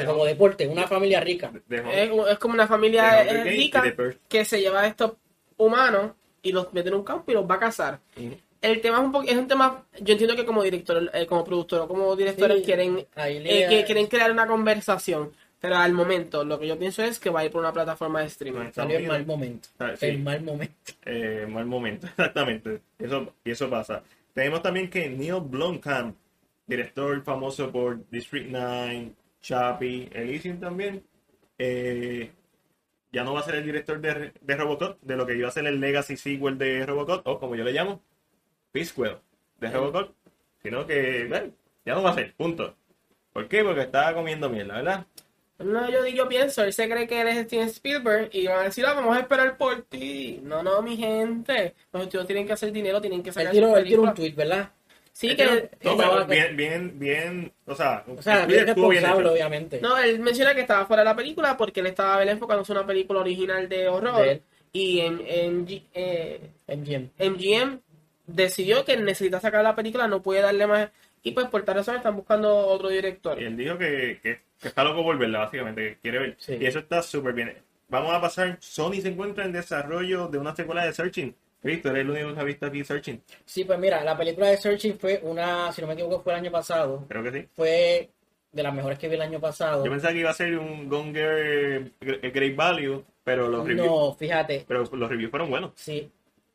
como 0.07 0.25
deporte, 0.25 0.65
una 0.67 0.87
familia 0.87 1.19
rica. 1.19 1.51
De- 1.67 1.77
Es, 1.77 1.83
de- 2.09 2.31
es 2.31 2.39
como 2.39 2.55
una 2.55 2.65
familia 2.67 3.23
rica 3.43 3.83
que 4.27 4.43
se 4.45 4.59
lleva 4.59 4.81
a 4.81 4.87
estos 4.87 5.13
humanos 5.57 6.13
y 6.41 6.51
los 6.51 6.73
mete 6.73 6.89
en 6.89 6.95
un 6.95 7.03
campo 7.03 7.29
y 7.31 7.35
los 7.35 7.47
va 7.47 7.55
a 7.55 7.59
cazar. 7.59 7.99
El 8.59 8.81
tema 8.81 8.97
es 8.97 9.03
un, 9.03 9.11
po- 9.11 9.21
es 9.21 9.35
un 9.37 9.47
tema, 9.47 9.85
yo 10.01 10.13
entiendo 10.13 10.35
que 10.35 10.45
como 10.45 10.63
director, 10.63 11.11
eh, 11.13 11.27
como 11.27 11.43
productor 11.43 11.81
o 11.81 11.87
como 11.87 12.15
directores 12.15 12.57
Sí, 12.59 12.63
quieren, 12.63 13.05
eh, 13.15 13.67
que 13.69 13.83
quieren 13.85 14.07
crear 14.07 14.31
una 14.31 14.47
conversación. 14.47 15.31
Pero 15.59 15.75
al 15.75 15.93
momento, 15.93 16.43
lo 16.43 16.59
que 16.59 16.67
yo 16.67 16.77
pienso 16.77 17.03
es 17.03 17.19
que 17.19 17.29
va 17.31 17.39
a 17.39 17.45
ir 17.45 17.51
por 17.51 17.61
una 17.61 17.73
plataforma 17.73 18.19
de 18.21 18.27
streaming. 18.27 18.71
Salió 18.71 18.99
en 18.99 19.07
mal 19.07 19.25
momento. 19.25 19.69
Ah, 19.79 19.93
sí. 19.97 20.05
En 20.07 20.23
mal 20.23 20.41
momento. 20.43 20.93
eh, 21.05 21.47
mal 21.49 21.65
momento, 21.65 22.07
exactamente. 22.17 22.81
Eso, 22.99 23.33
y 23.43 23.51
eso 23.51 23.69
pasa. 23.69 24.03
Tenemos 24.33 24.61
también 24.61 24.89
que 24.89 25.09
Neil 25.09 25.41
Blomkamp, 25.41 26.15
director 26.67 27.23
famoso 27.23 27.71
por 27.71 28.07
District 28.09 28.49
9, 28.51 29.11
Chappie, 29.41 30.09
Elysium 30.13 30.59
también, 30.59 31.03
eh, 31.57 32.29
ya 33.11 33.23
no 33.23 33.33
va 33.33 33.39
a 33.39 33.43
ser 33.43 33.55
el 33.55 33.65
director 33.65 33.99
de, 33.99 34.33
de 34.39 34.55
Robocop, 34.55 35.01
de 35.01 35.15
lo 35.15 35.25
que 35.25 35.35
iba 35.35 35.47
a 35.47 35.51
ser 35.51 35.65
el 35.65 35.79
Legacy 35.79 36.17
sequel 36.17 36.57
de 36.59 36.85
Robocop, 36.85 37.25
o 37.25 37.39
como 37.39 37.55
yo 37.55 37.63
le 37.63 37.71
llamo, 37.71 38.01
Peacequel 38.71 39.17
de 39.59 39.71
Robocop, 39.71 40.11
sino 40.61 40.85
que, 40.85 41.25
bueno, 41.27 41.51
ya 41.83 41.95
no 41.95 42.03
va 42.03 42.11
a 42.11 42.15
ser, 42.15 42.35
punto. 42.35 42.75
¿Por 43.33 43.47
qué? 43.47 43.63
Porque 43.63 43.81
estaba 43.81 44.13
comiendo 44.13 44.49
mierda, 44.49 44.75
¿verdad? 44.75 45.07
No, 45.59 45.89
yo, 45.89 46.05
yo 46.05 46.27
pienso, 46.27 46.63
él 46.63 46.71
se 46.71 46.87
cree 46.87 47.07
que 47.07 47.19
él 47.19 47.27
es 47.29 47.45
Steven 47.47 47.67
Spielberg 47.67 48.29
y 48.31 48.45
van 48.47 48.59
a 48.59 48.63
decir, 48.63 48.85
ah, 48.85 48.93
vamos 48.93 49.17
a 49.17 49.21
esperar 49.21 49.57
por 49.57 49.81
ti. 49.83 50.39
No, 50.43 50.61
no, 50.61 50.81
mi 50.83 50.97
gente. 50.97 51.73
Los 51.91 52.03
estudios 52.03 52.27
tienen 52.27 52.45
que 52.45 52.53
hacer 52.53 52.71
dinero, 52.71 53.01
tienen 53.01 53.23
que 53.23 53.29
Él 53.29 53.33
sacar 53.33 53.51
tiró, 53.51 53.75
él 53.75 53.87
tiró 53.87 54.03
un 54.03 54.13
tweet, 54.13 54.33
¿verdad? 54.33 54.69
Sí, 55.11 55.35
que... 55.35 55.71
no, 55.81 55.97
pero 55.97 56.27
bien, 56.27 56.55
bien, 56.55 56.99
bien, 56.99 57.51
o 57.65 57.73
sea, 57.73 58.03
O 58.07 58.21
sea, 58.21 58.45
bien 58.45 58.59
tweet 58.59 58.69
estuvo 58.69 58.89
bien 58.89 59.01
responsable, 59.01 59.29
obviamente. 59.31 59.81
No, 59.81 59.97
él 59.97 60.19
menciona 60.19 60.53
que 60.53 60.61
estaba 60.61 60.85
fuera 60.85 61.01
de 61.01 61.05
la 61.05 61.15
película 61.15 61.57
porque 61.57 61.79
él 61.79 61.87
estaba 61.87 62.17
¿verdad? 62.17 62.35
enfocándose 62.35 62.71
en 62.71 62.77
una 62.77 62.87
película 62.87 63.21
original 63.21 63.67
de 63.67 63.87
horror. 63.87 64.21
De 64.21 64.31
él. 64.33 64.41
y 64.73 64.99
en, 64.99 65.21
en 65.25 65.65
eh, 65.95 66.51
MGM. 66.67 67.09
MGM 67.17 67.79
decidió 68.27 68.85
que 68.85 68.95
necesita 68.95 69.39
sacar 69.39 69.63
la 69.63 69.75
película, 69.75 70.07
no 70.07 70.21
puede 70.21 70.41
darle 70.41 70.67
más. 70.67 70.89
Y 71.23 71.31
pues 71.31 71.47
por 71.47 71.63
tal 71.63 71.75
razón 71.75 71.95
están 71.95 72.15
buscando 72.15 72.55
otro 72.55 72.89
director. 72.89 73.41
Y 73.41 73.45
él 73.45 73.57
dijo 73.57 73.77
que, 73.77 74.19
que, 74.21 74.39
que 74.61 74.67
está 74.69 74.83
loco 74.83 75.03
por 75.03 75.17
verla, 75.17 75.39
básicamente, 75.39 75.81
que 75.95 75.97
quiere 75.99 76.19
ver. 76.19 76.35
Sí. 76.39 76.57
Y 76.59 76.65
eso 76.65 76.79
está 76.79 77.01
súper 77.01 77.33
bien. 77.33 77.53
Vamos 77.89 78.13
a 78.13 78.19
pasar. 78.21 78.57
Sony 78.59 79.01
se 79.01 79.09
encuentra 79.09 79.45
en 79.45 79.51
desarrollo 79.53 80.27
de 80.27 80.37
una 80.37 80.55
secuela 80.55 80.85
de 80.85 80.93
Searching. 80.93 81.35
Cristo, 81.61 81.89
eres 81.89 82.01
el 82.03 82.09
único 82.11 82.33
que 82.33 82.39
ha 82.39 82.43
visto 82.43 82.65
aquí 82.65 82.83
Searching. 82.83 83.21
Sí, 83.45 83.63
pues 83.63 83.79
mira, 83.79 84.03
la 84.03 84.17
película 84.17 84.47
de 84.47 84.57
Searching 84.57 84.99
fue 84.99 85.19
una, 85.23 85.71
si 85.71 85.81
no 85.81 85.87
me 85.87 85.93
equivoco, 85.93 86.21
fue 86.21 86.33
el 86.33 86.39
año 86.39 86.51
pasado. 86.51 87.05
Creo 87.09 87.23
que 87.23 87.31
sí. 87.31 87.47
Fue 87.55 88.09
de 88.51 88.63
las 88.63 88.73
mejores 88.73 88.97
que 88.99 89.07
vi 89.07 89.15
el 89.15 89.21
año 89.21 89.39
pasado. 89.39 89.83
Yo 89.85 89.91
pensaba 89.91 90.13
que 90.13 90.19
iba 90.19 90.29
a 90.29 90.33
ser 90.33 90.57
un 90.57 90.87
Gonger 90.89 91.91
Great 91.99 92.55
Value, 92.55 93.03
pero 93.23 93.47
los 93.47 93.65
reviews, 93.67 93.87
No, 93.87 94.13
fíjate, 94.13 94.65
pero 94.67 94.83
los 94.83 95.09
reviews 95.09 95.29
fueron 95.31 95.49
buenos. 95.49 95.71
sí. 95.75 96.11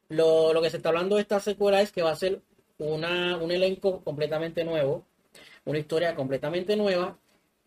Lo, 0.09 0.53
lo 0.53 0.61
que 0.61 0.69
se 0.69 0.77
está 0.77 0.91
hablando 0.91 1.17
de 1.17 1.23
esta 1.23 1.41
secuela 1.41 1.81
es 1.81 1.91
que 1.91 2.03
va 2.03 2.11
a 2.11 2.17
ser 2.17 2.43
una, 2.77 3.39
un 3.39 3.51
elenco 3.51 4.03
completamente 4.05 4.63
nuevo, 4.63 5.07
una 5.65 5.79
historia 5.79 6.15
completamente 6.15 6.77
nueva, 6.77 7.17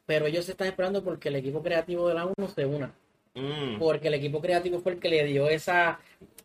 pero 0.05 0.25
ellos 0.27 0.45
se 0.45 0.51
están 0.51 0.67
esperando 0.67 1.03
porque 1.03 1.29
el 1.29 1.35
equipo 1.37 1.61
creativo 1.63 2.07
de 2.07 2.13
la 2.15 2.25
1 2.25 2.47
se 2.53 2.65
una. 2.65 2.91
Mm. 3.37 3.79
porque 3.79 4.07
el 4.07 4.13
equipo 4.13 4.39
creativo 4.39 4.79
fue 4.79 4.93
el 4.93 4.99
que 4.99 5.09
le 5.09 5.25
dio 5.25 5.49
esa, 5.49 5.99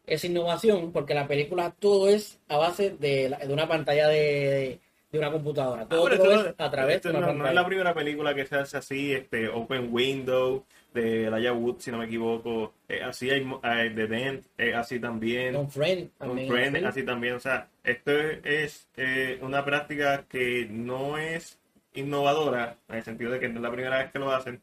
esa 0.08 0.26
innovación, 0.26 0.90
porque 0.90 1.14
la 1.14 1.28
película 1.28 1.72
todo 1.78 2.08
es 2.08 2.40
a 2.48 2.56
base 2.56 2.90
de, 2.98 3.28
la- 3.28 3.38
de 3.38 3.52
una 3.52 3.68
pantalla 3.68 4.08
de, 4.08 4.80
de 5.12 5.18
una 5.18 5.30
computadora. 5.30 5.82
Ah, 5.82 5.88
Todo 5.88 6.08
no- 6.08 6.54
a 6.58 6.70
través 6.72 7.00
de 7.02 7.10
una 7.10 7.20
no, 7.20 7.26
no 7.26 7.32
es 7.32 7.36
pantalla. 7.38 7.60
la 7.60 7.66
primera 7.66 7.94
película 7.94 8.34
que 8.34 8.44
se 8.44 8.56
hace 8.56 8.76
así, 8.76 9.12
este 9.12 9.48
Open 9.48 9.88
Window 9.92 10.64
de 10.92 11.26
Elijah 11.26 11.52
Wood, 11.52 11.76
si 11.78 11.92
no 11.92 11.98
me 11.98 12.06
equivoco. 12.06 12.74
Eh, 12.88 13.00
así 13.04 13.30
hay 13.30 13.42
eh, 13.62 13.92
The 13.94 14.06
Dent, 14.08 14.46
eh, 14.58 14.74
así 14.74 14.98
también. 14.98 15.54
Con 15.54 15.70
Friend 15.70 16.00
Un 16.18 16.26
también. 16.26 16.48
friend, 16.48 16.86
así. 16.86 17.04
también. 17.04 17.34
O 17.34 17.40
sea, 17.40 17.68
esto 17.84 18.10
es, 18.18 18.40
es, 18.42 18.88
eh, 18.96 19.38
una 19.42 19.64
práctica 19.64 20.24
que 20.28 20.66
no 20.68 21.16
es 21.18 21.59
innovadora, 21.94 22.76
en 22.88 22.96
el 22.96 23.02
sentido 23.04 23.32
de 23.32 23.40
que 23.40 23.48
no 23.48 23.56
es 23.56 23.62
la 23.62 23.72
primera 23.72 23.98
vez 23.98 24.12
que 24.12 24.18
lo 24.18 24.30
hacen, 24.30 24.60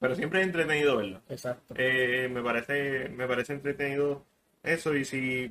pero 0.00 0.14
siempre 0.14 0.40
es 0.40 0.46
entretenido 0.46 0.96
verlo. 0.96 1.20
Exacto. 1.28 1.74
Eh, 1.76 2.28
me 2.30 2.42
parece 2.42 3.08
me 3.08 3.26
parece 3.26 3.54
entretenido 3.54 4.24
eso 4.62 4.94
y 4.94 5.04
si 5.04 5.50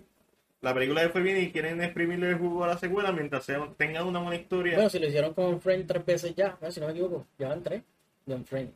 la 0.61 0.73
película 0.73 1.03
le 1.03 1.09
fue 1.09 1.21
bien 1.21 1.37
y 1.41 1.51
quieren 1.51 1.81
exprimirle 1.81 2.29
el 2.29 2.37
jugo 2.37 2.63
a 2.63 2.67
la 2.67 2.77
secuela 2.77 3.11
mientras 3.11 3.45
sea, 3.45 3.67
tengan 3.77 4.07
una 4.07 4.19
buena 4.19 4.35
historia 4.35 4.75
Bueno, 4.75 4.89
si 4.89 4.99
lo 4.99 5.07
hicieron 5.07 5.33
con 5.33 5.61
Friend 5.61 5.87
tres 5.87 6.05
veces 6.05 6.35
ya, 6.35 6.57
¿no? 6.61 6.71
si 6.71 6.79
no 6.79 6.87
me 6.87 6.93
equivoco, 6.93 7.25
ya 7.37 7.49
van 7.49 7.63
tres. 7.63 7.83
De 8.25 8.35
un 8.35 8.45
Friend. 8.45 8.71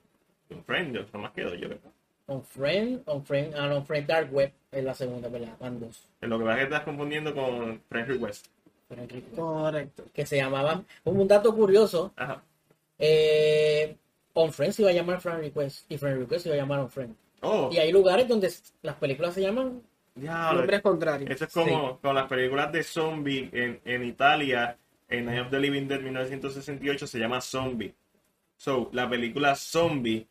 un 0.51 0.63
friend 0.63 0.95
yo, 0.95 1.05
nomás 1.13 1.31
quedo 1.31 1.53
yo 1.55 1.67
creo. 1.67 1.79
On 2.27 2.43
Friend, 2.43 3.01
On 3.07 3.25
Friend, 3.25 3.53
ah, 3.57 3.67
no, 3.67 3.83
Friend 3.83 4.07
Dark 4.07 4.33
Web 4.33 4.53
es 4.71 4.83
la 4.83 4.93
segunda, 4.93 5.27
¿verdad? 5.27 5.57
Van 5.59 5.79
dos. 5.79 6.07
lo 6.21 6.39
que 6.39 6.45
pasa 6.45 6.53
es 6.53 6.59
que 6.59 6.73
estás 6.73 6.85
confundiendo 6.85 7.33
con 7.33 7.81
Friend 7.89 8.07
Request 8.07 8.47
Request. 8.95 9.35
Correcto. 9.35 10.05
Que 10.13 10.25
se 10.25 10.37
llamaban, 10.37 10.85
un 11.05 11.27
dato 11.27 11.55
curioso, 11.55 12.13
ajá 12.15 12.43
eh, 13.01 13.97
On 14.33 14.53
Friend 14.53 14.71
se 14.71 14.83
iba 14.83 14.91
a 14.91 14.93
llamar 14.93 15.19
Friend 15.19 15.39
Request 15.39 15.91
y 15.91 15.97
Friend 15.97 16.19
Request 16.19 16.45
iba 16.45 16.55
a 16.55 16.59
llamar 16.59 16.79
On 16.79 16.89
Friend. 16.89 17.15
oh 17.41 17.69
Y 17.73 17.77
hay 17.79 17.91
lugares 17.91 18.27
donde 18.27 18.49
las 18.83 18.95
películas 18.95 19.33
se 19.33 19.41
llaman 19.41 19.81
Nombres 20.15 20.81
contrarios. 20.81 21.29
eso 21.29 21.45
es 21.45 21.53
como 21.53 21.99
con 21.99 22.13
las 22.13 22.27
películas 22.27 22.71
de 22.71 22.83
zombie 22.83 23.49
en, 23.51 23.81
en 23.83 24.03
Italia 24.03 24.77
en 25.09 25.25
Night 25.25 25.41
of 25.41 25.49
the 25.49 25.59
Living 25.59 25.87
Dead 25.87 26.01
1968 26.01 27.07
se 27.07 27.17
llama 27.17 27.39
Zombie 27.39 27.95
so 28.57 28.89
la 28.91 29.09
película 29.09 29.55
Zombie 29.55 30.27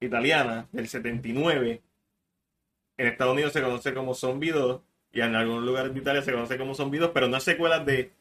italiana 0.00 0.68
del 0.70 0.88
79 0.88 1.82
en 2.98 3.06
Estados 3.06 3.32
Unidos 3.32 3.52
se 3.52 3.62
conoce 3.62 3.92
como 3.92 4.14
Zombie 4.14 4.52
2 4.52 4.80
y 5.18 5.20
en 5.20 5.34
algunos 5.34 5.64
lugares 5.64 5.92
de 5.92 6.00
Italia 6.00 6.22
se 6.22 6.32
conoce 6.32 6.56
como 6.56 6.74
Zombie 6.74 6.98
2 7.00 7.10
pero 7.12 7.28
no 7.28 7.36
es 7.36 7.42
secuelas 7.42 7.84
de, 7.84 8.12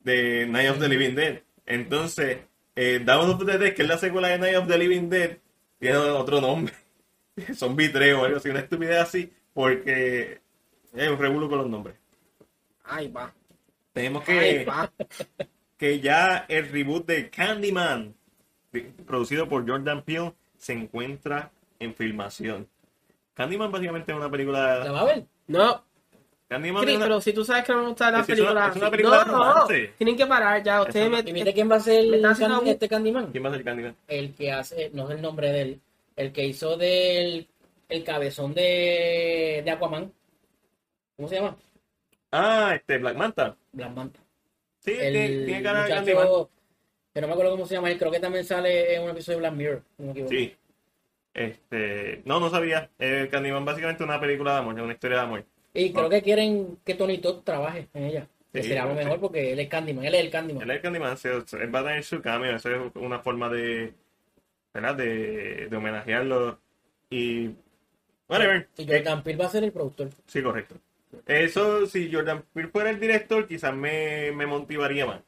de 0.00 0.46
Night 0.46 0.70
of 0.70 0.78
the 0.80 0.88
Living 0.88 1.14
Dead 1.14 1.40
entonces 1.66 2.38
eh, 2.76 3.00
Dawn 3.04 3.30
of 3.30 3.44
the 3.46 3.58
Dead 3.58 3.74
que 3.74 3.82
es 3.82 3.88
la 3.88 3.98
secuela 3.98 4.28
de 4.28 4.38
Night 4.38 4.56
of 4.56 4.66
the 4.68 4.78
Living 4.78 5.08
Dead 5.08 5.38
tiene 5.78 5.96
otro 5.96 6.40
nombre 6.40 6.74
Zombie 7.54 7.88
3 7.88 8.14
o 8.14 8.24
algo 8.24 8.36
así 8.38 8.48
una 8.48 8.60
estupidez 8.60 8.98
así 9.00 9.32
porque 9.54 10.40
es 10.94 11.08
un 11.08 11.18
revuelo 11.18 11.48
con 11.48 11.58
los 11.58 11.68
nombres 11.68 11.96
Ay, 12.84 13.08
va. 13.08 13.32
tenemos 13.92 14.24
Ay, 14.26 14.34
que 14.58 14.64
va. 14.64 14.92
que 15.76 16.00
ya 16.00 16.44
el 16.48 16.68
reboot 16.70 17.06
de 17.06 17.30
Candyman, 17.30 18.14
producido 19.06 19.48
por 19.48 19.66
Jordan 19.68 20.02
Peele, 20.02 20.34
se 20.58 20.72
encuentra 20.72 21.52
en 21.78 21.94
filmación. 21.94 22.68
Candyman 23.34 23.70
básicamente 23.72 24.10
es 24.12 24.16
una 24.16 24.26
¿La 24.26 24.30
película... 24.30 24.78
va 24.92 25.00
a 25.00 25.04
ver? 25.04 25.24
No, 25.46 25.84
Candyman 26.50 26.82
Chris, 26.82 26.96
una- 26.96 27.04
pero 27.04 27.20
si 27.20 27.32
tú 27.32 27.44
sabes 27.44 27.64
que 27.64 27.72
no 27.72 27.82
me 27.82 27.88
gustan 27.90 28.12
las 28.12 28.26
películas. 28.26 28.70
es 28.70 28.76
una 28.82 28.90
película 28.90 29.24
no, 29.24 29.54
no, 29.54 29.66
tienen 29.96 30.16
que 30.16 30.26
parar 30.26 30.60
ya. 30.64 30.82
Ustedes 30.82 31.06
una- 31.06 31.22
me. 31.22 31.30
¿Y 31.30 31.32
viste 31.32 31.54
quién 31.54 31.70
va 31.70 31.76
a 31.76 31.80
ser 31.80 32.00
el 32.12 32.20
can- 32.20 32.66
este 32.66 32.88
Candyman? 32.88 33.30
¿Quién 33.30 33.44
va 33.44 33.48
a 33.50 33.52
ser 33.52 33.62
Candyman? 33.64 33.96
El 34.08 34.34
que 34.34 34.50
hace, 34.52 34.90
no 34.92 35.08
es 35.08 35.14
el 35.14 35.22
nombre 35.22 35.52
de 35.52 35.62
él, 35.62 35.80
el 36.16 36.32
que 36.32 36.44
hizo 36.44 36.76
del 36.76 37.46
el 37.88 38.04
cabezón 38.04 38.52
de, 38.52 39.62
de 39.64 39.70
Aquaman. 39.70 40.12
¿Cómo 41.16 41.28
se 41.28 41.36
llama? 41.36 41.56
Ah, 42.32 42.72
este, 42.74 42.98
Black 42.98 43.16
Manta. 43.16 43.56
Black 43.72 43.90
Manta. 43.94 44.20
Sí, 44.80 44.90
El 44.98 45.12
tiene, 45.12 45.44
tiene 45.44 45.62
cara 45.62 45.84
de 45.84 45.90
Candyman. 45.90 46.26
que 47.14 47.20
no 47.20 47.26
me 47.28 47.32
acuerdo 47.32 47.52
cómo 47.52 47.66
se 47.66 47.74
llama, 47.74 47.90
él 47.92 47.98
creo 47.98 48.10
que 48.10 48.20
también 48.20 48.44
sale 48.44 48.94
en 48.96 49.02
un 49.02 49.10
episodio 49.10 49.38
de 49.38 49.40
Black 49.42 49.54
Mirror. 49.54 49.82
no 49.98 50.14
me. 50.14 50.28
Sí. 50.28 50.56
Este, 51.32 52.22
no, 52.24 52.40
no 52.40 52.50
sabía. 52.50 52.90
Eh, 52.98 53.28
Candyman 53.30 53.64
básicamente 53.64 54.02
una 54.02 54.20
película 54.20 54.54
de 54.54 54.58
amor, 54.58 54.74
una 54.80 54.92
historia 54.92 55.18
de 55.18 55.22
amor. 55.22 55.44
Y 55.74 55.92
creo 55.92 56.08
que 56.08 56.22
quieren 56.22 56.78
que 56.84 56.94
Tony 56.94 57.18
Todd 57.18 57.42
trabaje 57.44 57.88
en 57.94 58.04
ella. 58.04 58.26
Que 58.52 58.62
Sí, 58.62 58.68
sería 58.68 58.84
lo 58.84 58.92
sí. 58.92 59.04
mejor 59.04 59.20
porque 59.20 59.52
él 59.52 59.60
es 59.60 59.68
Candyman, 59.68 60.04
él 60.04 60.14
es 60.14 60.20
el 60.24 60.30
Candyman. 60.30 60.62
Él 60.64 60.70
es 60.72 60.80
Candyman, 60.80 61.16
se- 61.16 61.46
se- 61.46 61.62
él 61.62 61.72
va 61.72 61.80
a 61.80 61.84
tener 61.84 62.02
su 62.02 62.20
cameo, 62.20 62.56
eso 62.56 62.68
es 62.74 62.80
una 62.96 63.20
forma 63.20 63.48
de, 63.48 63.92
¿verdad? 64.74 64.96
De, 64.96 65.68
de 65.68 65.76
homenajearlo 65.76 66.58
y... 67.10 67.50
Whatever. 68.28 68.68
Y 68.76 68.86
Jordan 68.86 69.22
Peele 69.22 69.38
va 69.38 69.46
a 69.46 69.50
ser 69.50 69.62
el 69.64 69.72
productor. 69.72 70.08
Sí, 70.26 70.42
correcto. 70.42 70.76
Eso, 71.26 71.86
si 71.86 72.12
Jordan 72.12 72.42
Peele 72.52 72.68
fuera 72.70 72.90
el 72.90 72.98
director, 73.00 73.46
quizás 73.46 73.74
me, 73.74 74.32
me 74.32 74.46
motivaría 74.46 75.06
más. 75.06 75.20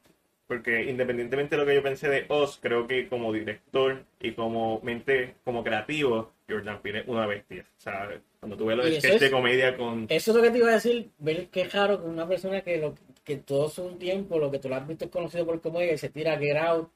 Porque 0.48 0.82
independientemente 0.84 1.56
de 1.56 1.62
lo 1.62 1.66
que 1.66 1.74
yo 1.76 1.82
pensé 1.82 2.08
de 2.08 2.26
Oz, 2.28 2.58
creo 2.60 2.86
que 2.86 3.08
como 3.08 3.32
director 3.32 4.04
y 4.20 4.32
como 4.32 4.80
mente, 4.82 5.34
como 5.44 5.62
creativo, 5.64 6.32
Jordan 6.48 6.80
Peele 6.82 7.00
es 7.00 7.08
una 7.08 7.26
bestia. 7.26 7.64
O 7.78 7.80
sea, 7.80 8.08
cuando 8.42 8.56
tuve 8.56 8.74
los 8.74 8.86
Y 8.86 8.90
eso 8.96 8.98
sketches 8.98 9.20
de 9.20 9.26
es- 9.26 9.32
comedia 9.32 9.76
con... 9.76 10.06
Eso 10.08 10.32
es 10.32 10.36
lo 10.36 10.42
que 10.42 10.50
te 10.50 10.58
iba 10.58 10.68
a 10.68 10.72
decir, 10.72 11.10
ver 11.18 11.46
qué 11.46 11.62
raro 11.64 12.02
que 12.02 12.08
una 12.08 12.26
persona 12.26 12.60
que 12.62 12.76
lo 12.78 12.92
que 13.22 13.36
todo 13.36 13.68
su 13.70 13.88
tiempo, 13.92 14.36
lo 14.40 14.50
que 14.50 14.58
tú 14.58 14.68
lo 14.68 14.74
has 14.74 14.88
visto 14.88 15.04
es 15.04 15.10
conocido 15.12 15.46
por 15.46 15.60
comedia, 15.60 15.92
y 15.92 15.98
se 15.98 16.08
tira 16.08 16.36
Get 16.36 16.56
Out 16.56 16.90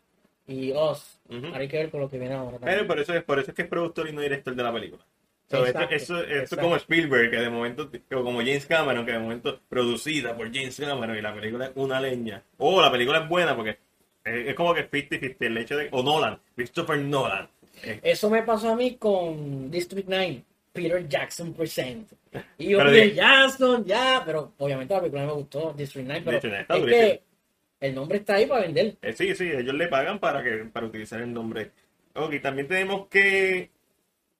y 0.48 0.72
Oz. 0.72 1.20
Ahora 1.30 1.58
hay 1.58 1.68
que 1.68 1.76
ver 1.76 1.90
con 1.92 2.00
lo 2.00 2.10
que 2.10 2.18
viene 2.18 2.34
ahora. 2.34 2.58
también. 2.58 2.74
Pero 2.78 2.88
por 2.88 2.98
eso, 2.98 3.14
es, 3.14 3.22
por 3.22 3.38
eso 3.38 3.52
es 3.52 3.54
que 3.54 3.62
es 3.62 3.68
productor 3.68 4.08
y 4.08 4.12
no 4.12 4.20
director 4.20 4.56
de 4.56 4.62
la 4.64 4.72
película. 4.72 5.04
So, 5.48 5.58
esto, 5.64 5.78
Exacto, 5.78 5.94
eso, 5.94 6.18
esto 6.22 6.32
es 6.34 6.40
exacto. 6.42 6.64
como 6.64 6.74
Spielberg, 6.76 7.30
que 7.30 7.36
de 7.36 7.48
momento, 7.48 7.88
o 8.12 8.24
como 8.24 8.40
James 8.40 8.66
Cameron, 8.66 9.06
que 9.06 9.12
de 9.12 9.20
momento 9.20 9.60
producida 9.68 10.36
por 10.36 10.52
James 10.52 10.76
Cameron 10.76 11.16
y 11.16 11.22
la 11.22 11.32
película 11.32 11.66
es 11.66 11.72
una 11.76 12.00
leña. 12.00 12.42
O 12.58 12.82
la 12.82 12.90
película 12.90 13.20
es 13.20 13.28
buena 13.28 13.54
porque 13.54 13.78
es, 14.24 14.48
es 14.48 14.54
como 14.56 14.74
que 14.74 14.90
50-50 14.90 15.36
el 15.38 15.58
hecho 15.58 15.76
de... 15.76 15.88
O 15.92 16.02
Nolan, 16.02 16.40
Christopher 16.56 16.98
Nolan. 16.98 17.48
Eso 18.02 18.28
me 18.30 18.42
pasó 18.42 18.72
a 18.72 18.74
mí 18.76 18.96
con 18.96 19.70
District 19.70 20.08
9, 20.08 20.42
Peter 20.76 21.08
Jackson 21.08 21.52
Present. 21.54 22.12
Y 22.58 22.68
yo, 22.68 22.78
Peter 22.78 23.14
Jackson, 23.14 23.84
ya, 23.84 24.22
pero 24.24 24.52
obviamente 24.58 24.94
la 24.94 25.00
película 25.00 25.26
me 25.26 25.32
gustó, 25.32 25.72
District 25.72 26.06
9, 26.06 26.22
pero 26.24 26.36
District 26.36 26.52
9 26.52 26.62
está 26.62 26.76
es 26.76 26.84
que 26.84 27.22
el 27.80 27.94
nombre 27.94 28.18
está 28.18 28.34
ahí 28.34 28.46
para 28.46 28.62
vender. 28.62 28.96
Eh, 29.02 29.12
sí, 29.12 29.34
sí, 29.34 29.50
ellos 29.50 29.74
le 29.74 29.88
pagan 29.88 30.18
para 30.18 30.42
que 30.44 30.66
para 30.72 30.86
utilizar 30.86 31.20
el 31.20 31.32
nombre. 31.32 31.72
Ok, 32.14 32.40
también 32.40 32.68
tenemos 32.68 33.08
que 33.08 33.70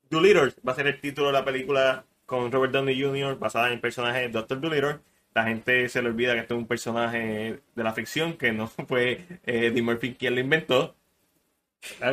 Doolittle 0.08 0.52
va 0.66 0.72
a 0.72 0.76
ser 0.76 0.86
el 0.86 1.00
título 1.00 1.28
de 1.28 1.32
la 1.32 1.44
película 1.44 2.04
con 2.24 2.50
Robert 2.50 2.72
Downey 2.72 3.00
Jr. 3.00 3.38
basada 3.38 3.68
en 3.68 3.74
el 3.74 3.80
personaje 3.80 4.20
de 4.20 4.28
Dr. 4.28 4.60
Doolittle. 4.60 4.98
La 5.34 5.44
gente 5.44 5.88
se 5.88 6.00
le 6.00 6.08
olvida 6.08 6.32
que 6.34 6.40
esto 6.40 6.54
es 6.54 6.58
un 6.58 6.66
personaje 6.66 7.60
de 7.74 7.84
la 7.84 7.92
ficción, 7.92 8.38
que 8.38 8.52
no 8.52 8.66
fue 8.88 9.12
eh, 9.44 9.66
Eddie 9.66 9.82
Murphy 9.82 10.14
quien 10.14 10.34
lo 10.34 10.40
inventó. 10.40 10.94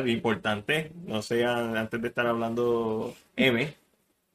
Importante, 0.06 0.92
no 1.04 1.20
sean 1.22 1.76
antes 1.76 2.00
de 2.00 2.08
estar 2.08 2.26
hablando 2.26 3.14
M, 3.34 3.74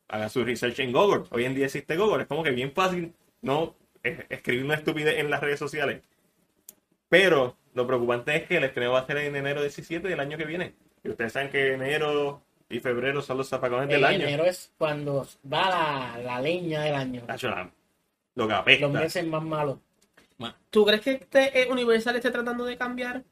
hagan 0.10 0.30
su 0.30 0.44
research 0.44 0.80
en 0.80 0.92
Google. 0.92 1.24
Hoy 1.32 1.46
en 1.46 1.56
día 1.56 1.66
existe 1.66 1.96
Google, 1.98 2.24
es 2.24 2.28
como 2.28 2.44
que 2.44 2.52
bien 2.52 2.72
fácil 2.74 3.14
no 3.42 3.76
es- 4.04 4.20
escribir 4.30 4.66
una 4.66 4.76
estupidez 4.76 5.18
en 5.20 5.30
las 5.30 5.40
redes 5.42 5.60
sociales. 5.60 6.02
Pero 7.08 7.56
lo 7.74 7.88
preocupante 7.88 8.36
es 8.36 8.44
que 8.48 8.58
el 8.58 8.64
estreno 8.66 8.92
va 8.92 9.00
a 9.00 9.06
ser 9.08 9.18
en 9.18 9.36
enero 9.36 9.62
17 9.62 10.08
del 10.08 10.20
año 10.20 10.38
que 10.38 10.46
viene. 10.46 10.74
Y 11.04 11.10
ustedes 11.10 11.34
saben 11.34 11.50
que 11.50 11.74
enero 11.74 12.42
y 12.70 12.80
febrero 12.80 13.22
son 13.22 13.38
los 13.38 13.48
zapacones 13.50 13.88
del 13.88 14.00
En 14.00 14.06
año. 14.06 14.24
enero 14.28 14.44
es 14.46 14.72
cuando 14.78 15.28
va 15.52 15.70
la, 15.70 16.20
la 16.24 16.42
leña 16.42 16.82
del 16.82 16.96
año. 16.96 17.24
La- 17.28 17.72
Lo 18.36 18.48
que 18.48 18.54
apesta. 18.54 18.88
Los 18.88 18.94
meses 19.02 19.26
más 19.26 19.44
malos. 19.44 19.80
¿Tú 20.70 20.86
crees 20.86 21.02
que 21.02 21.12
este 21.12 21.62
eh, 21.64 21.68
Universal 21.70 22.16
esté 22.16 22.32
tratando 22.32 22.64
de 22.64 22.78
cambiar 22.78 23.24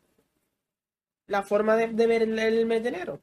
la 1.27 1.43
forma 1.43 1.75
de, 1.75 1.87
de 1.89 2.07
ver 2.07 2.23
el, 2.23 2.37
el 2.39 2.65
mes 2.65 2.81
de 2.83 2.89
enero? 2.89 3.21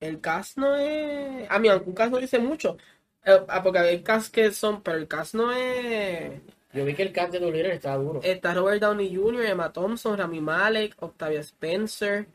El 0.00 0.20
cast 0.20 0.58
no 0.58 0.76
es. 0.76 1.48
A 1.50 1.58
mí, 1.58 1.68
aunque 1.68 1.88
un 1.88 1.94
cast 1.94 2.10
no 2.12 2.18
dice 2.18 2.38
mucho. 2.38 2.76
Eh, 3.24 3.38
ah, 3.48 3.62
porque 3.62 3.78
hay 3.78 4.02
cast 4.02 4.32
que 4.34 4.50
son. 4.52 4.82
Pero 4.82 4.98
el 4.98 5.08
cast 5.08 5.34
no 5.34 5.52
es. 5.52 6.32
Yo 6.72 6.84
vi 6.84 6.94
que 6.94 7.02
el 7.02 7.12
cast 7.12 7.32
de 7.32 7.38
Dolittle 7.38 7.72
estaba 7.74 7.96
duro. 8.02 8.20
Está 8.22 8.52
Robert 8.52 8.82
Downey 8.82 9.14
Jr., 9.14 9.44
Emma 9.46 9.72
Thompson, 9.72 10.18
Rami 10.18 10.40
Malek, 10.40 10.96
Octavia 11.00 11.38
Spencer, 11.40 12.26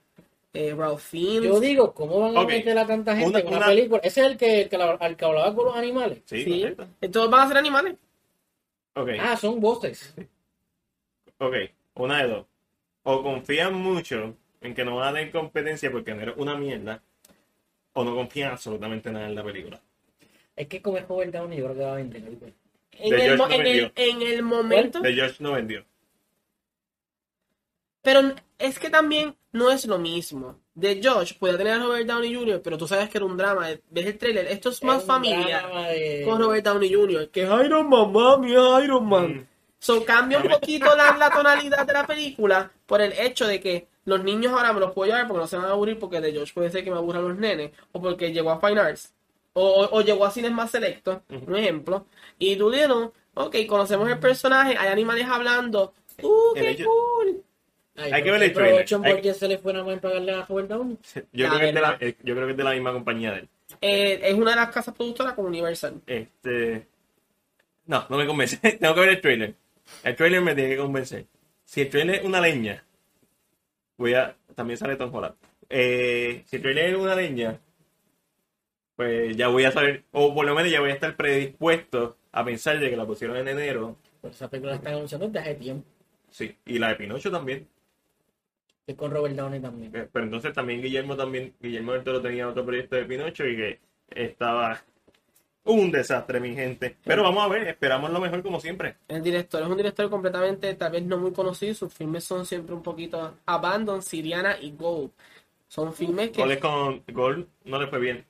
eh, 0.53 0.74
Ralph 0.76 1.01
Fiennes. 1.01 1.49
Yo 1.49 1.60
digo, 1.60 1.93
¿cómo 1.93 2.22
van 2.22 2.38
a 2.38 2.45
meter 2.45 2.78
a 2.78 2.88
tanta 2.88 3.16
gente 3.18 3.30
Una- 3.30 3.39
en 3.39 3.47
una, 3.47 3.57
una- 3.57 3.66
película? 3.68 3.99
Ese 4.01 4.22
es 4.22 4.28
el 4.28 4.38
que, 4.38 4.62
el 4.62 4.70
que, 4.70 4.78
la- 4.78 4.91
al 4.93 5.18
que 5.18 5.26
hablaba 5.26 5.53
con 5.53 5.66
los 5.66 5.76
animales. 5.76 6.22
Sí. 6.26 6.66
Todos 7.12 7.30
van 7.30 7.41
a 7.41 7.47
ser 7.49 7.57
animales. 7.57 7.95
Ok, 8.95 9.10
Ah, 9.20 9.36
son 9.38 9.60
voces. 9.60 10.16
ok. 11.38 11.55
Una 11.95 12.24
de 12.24 12.30
dos. 12.30 12.45
O 13.03 13.22
confían 13.24 13.74
mucho 13.74 14.36
en 14.62 14.74
que 14.74 14.86
no 14.86 14.95
van 14.95 15.10
a 15.10 15.14
tener 15.18 15.32
competencia 15.34 15.91
porque 15.91 16.12
enero 16.12 16.32
es 16.32 16.38
una 16.38 16.55
mierda. 16.55 17.01
O 17.94 18.04
no 18.04 18.16
confían 18.16 18.52
absolutamente 18.52 19.12
nada 19.12 19.28
en 19.28 19.36
la 19.36 19.44
película. 19.44 19.80
Es 20.56 20.68
que 20.68 20.82
como 20.82 20.98
es 20.98 21.08
Robert 21.08 21.34
Downey, 21.34 21.58
yo 21.58 21.66
creo 21.66 21.78
que 21.78 21.84
va 21.84 21.92
a 21.94 21.96
vender. 21.96 22.24
algo. 22.24 22.48
En, 22.92 23.14
el, 23.14 23.38
no 23.38 23.46
en, 23.46 23.52
el, 23.54 23.64
vendió. 23.64 23.92
en 23.96 24.22
el 24.22 24.44
momento. 24.44 25.00
De 25.00 25.14
George 25.14 25.36
no 25.40 25.54
vendió. 25.54 25.86
Pero 28.02 28.34
es 28.58 28.80
que 28.80 28.90
también 28.90 29.36
no 29.52 29.72
es 29.72 29.86
lo 29.86 29.98
mismo. 29.98 30.60
De 30.74 31.02
Josh 31.04 31.34
puede 31.38 31.58
tener 31.58 31.74
a 31.74 31.84
Robert 31.84 32.08
Downey 32.08 32.34
Jr., 32.34 32.62
pero 32.62 32.78
tú 32.78 32.88
sabes 32.88 33.10
que 33.10 33.18
era 33.18 33.26
un 33.26 33.38
drama. 33.38 33.68
Ves 33.90 34.06
el 34.06 34.18
trailer, 34.18 34.48
esto 34.48 34.70
es 34.70 34.84
más 34.84 35.02
Es 35.02 35.08
de- 35.08 36.24
con 36.26 36.40
Robert 36.42 36.66
Downey 36.66 36.94
Jr. 36.94 37.30
Que 37.30 37.44
es 37.44 37.50
Iron 37.66 37.90
Man, 37.90 38.12
mami, 38.12 38.54
es 38.54 38.84
Iron 38.84 39.08
Man. 39.08 39.34
Mm. 39.36 39.48
So, 39.80 40.04
cambia 40.04 40.40
un 40.40 40.50
poquito 40.50 40.94
la, 40.96 41.18
la 41.18 41.30
tonalidad 41.30 41.86
de 41.86 41.94
la 41.94 42.06
película 42.06 42.72
por 42.86 43.02
el 43.02 43.14
hecho 43.14 43.48
de 43.48 43.60
que 43.60 43.88
los 44.10 44.24
niños 44.24 44.51
ahora 44.51 44.74
me 44.74 44.80
los 44.80 44.91
puedo 44.91 45.10
llevar 45.12 45.28
porque 45.28 45.41
no 45.41 45.47
se 45.47 45.57
van 45.57 45.68
a 45.68 45.72
aburrir 45.72 45.97
porque 45.99 46.20
de 46.20 46.32
George 46.34 46.51
puede 46.53 46.70
ser 46.70 46.84
que 46.84 46.91
me 46.91 46.97
aburran 46.97 47.28
los 47.28 47.38
nenes 47.38 47.72
o 47.91 48.01
porque 48.01 48.32
llegó 48.34 48.51
a 48.51 48.60
Fine 48.60 48.80
Arts 48.82 49.14
o, 49.53 49.62
o- 49.64 49.97
o 49.97 50.01
llegó 50.01 50.26
a 50.26 50.32
cines 50.32 50.51
más 50.51 50.72
selectos, 50.72 51.20
un 51.30 51.55
ejemplo. 51.55 52.05
Y 52.38 52.55
tú 52.55 52.70
dices, 52.72 52.89
ok, 53.34 53.55
conocemos 53.68 54.10
el 54.10 54.20
personaje, 54.20 54.76
hay 54.78 54.88
animales 54.89 55.26
hablando, 55.28 55.93
¡uh, 56.22 56.53
qué 56.53 56.72
hecho- 56.72 56.86
cool! 56.86 57.43
Ay, 57.95 58.12
Hay 58.14 58.24
que 58.24 58.32
ver 58.32 58.43
el 58.43 58.53
trailer. 58.53 58.86
por 58.88 59.22
qué 59.22 59.34
se 59.34 59.47
le 59.49 59.57
fue 59.57 59.74
nada 59.74 59.84
más 59.84 59.93
en 59.95 59.99
pagarle 59.99 60.32
a 60.32 60.45
Robert 60.45 60.70
Downey. 60.70 60.97
Yo, 61.34 61.47
creo 61.49 61.60
que 61.60 61.70
es 61.70 61.76
de 61.76 61.82
la, 61.82 61.97
eh, 61.99 62.16
yo 62.24 62.34
creo 62.34 62.45
que 62.45 62.51
es 62.51 62.57
de 62.57 62.64
la 62.64 62.72
misma 62.72 62.93
compañía 62.93 63.32
de 63.34 63.39
él. 63.39 63.49
Eh, 63.82 64.20
es 64.24 64.34
una 64.36 64.51
de 64.51 64.55
las 64.55 64.70
casas 64.70 64.95
productoras 64.95 65.34
como 65.34 65.49
Universal. 65.49 65.95
Este. 66.07 66.88
No, 67.88 68.05
no 68.10 68.18
me 68.18 68.26
convence. 68.26 68.57
Tengo 68.80 68.93
que 68.93 68.99
ver 69.01 69.10
el 69.10 69.22
trailer. 69.22 69.55
El 70.03 70.16
trailer 70.16 70.41
me 70.41 70.55
tiene 70.55 70.70
que 70.72 70.78
convencer. 70.78 71.26
Si 71.66 71.82
el 71.82 71.89
trailer 71.89 72.16
es 72.20 72.24
una 72.24 72.39
leña, 72.39 72.84
voy 74.00 74.16
a. 74.16 74.36
También 74.56 74.78
sale 74.78 74.95
Tom 74.95 75.14
Holland. 75.14 75.36
Eh, 75.70 76.41
si 76.45 76.56
es 76.58 76.95
una 76.95 77.16
leña, 77.16 77.60
pues 78.95 79.38
ya 79.38 79.47
voy 79.50 79.66
a 79.66 79.72
saber, 79.72 80.04
o 80.12 80.34
por 80.34 80.45
lo 80.45 80.56
menos 80.56 80.72
ya 80.72 80.80
voy 80.80 80.89
a 80.89 80.93
estar 80.93 81.16
predispuesto 81.16 82.18
a 82.32 82.43
pensar 82.43 82.80
de 82.80 82.89
que 82.89 82.97
la 82.97 83.06
pusieron 83.06 83.38
en 83.38 83.47
enero. 83.47 83.97
Pues 84.22 84.36
esa 84.36 84.50
película 84.50 84.72
la 84.72 84.78
están 84.78 84.95
anunciando 84.95 85.28
desde 85.28 85.39
hace 85.39 85.56
tiempo. 85.56 85.88
Sí, 86.30 86.56
y 86.66 86.80
la 86.80 86.89
de 86.89 86.95
Pinocho 86.95 87.32
también. 87.32 87.68
Y 88.88 88.93
con 88.95 89.12
Robert 89.12 89.36
Downey 89.36 89.60
también. 89.60 89.95
Eh, 89.95 90.08
Pero 90.12 90.26
entonces 90.26 90.52
también 90.54 90.82
Guillermo 90.82 91.16
también, 91.16 91.54
Guillermo 91.62 91.93
del 91.93 92.04
Toro 92.04 92.22
tenía 92.22 92.47
otro 92.47 92.66
proyecto 92.66 92.95
de 92.95 93.06
Pinocho 93.06 93.45
y 93.45 93.56
que 93.56 93.80
estaba 94.10 94.82
un 95.66 95.91
desastre, 95.91 96.39
mi 96.39 96.55
gente. 96.55 96.97
Pero 97.03 97.24
vamos 97.24 97.43
a 97.43 97.47
ver, 97.47 97.68
esperamos 97.68 98.12
lo 98.12 98.20
mejor 98.20 98.41
como 98.41 98.60
siempre. 98.60 98.95
El 99.07 99.22
director 99.22 99.62
es 99.62 99.68
un 99.68 99.78
director 99.78 100.10
completamente, 100.10 100.74
tal 100.76 100.91
vez 100.91 101.03
no 101.03 101.18
muy 101.18 101.32
conocido. 101.32 101.74
Sus 101.74 101.93
filmes 101.93 102.24
son 102.24 102.45
siempre 102.45 102.74
un 102.74 102.84
poquito 102.84 103.36
Abandon, 103.45 104.01
Siriana 104.01 104.57
y 104.60 104.72
Gold. 104.72 105.12
Son 105.68 105.93
filmes 105.93 106.32
que 106.32 106.41
Goles 106.41 106.57
con 106.57 107.03
Gol 107.12 107.47
no 107.66 107.80
le 107.80 107.88
fue 107.88 107.99
bien. 107.99 108.26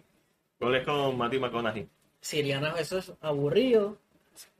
Goles 0.59 0.85
con 0.85 1.17
Matthew 1.17 1.39
McConaughey. 1.39 1.87
Siriana, 2.19 2.73
eso 2.77 2.97
es 2.97 3.13
aburrido. 3.21 3.97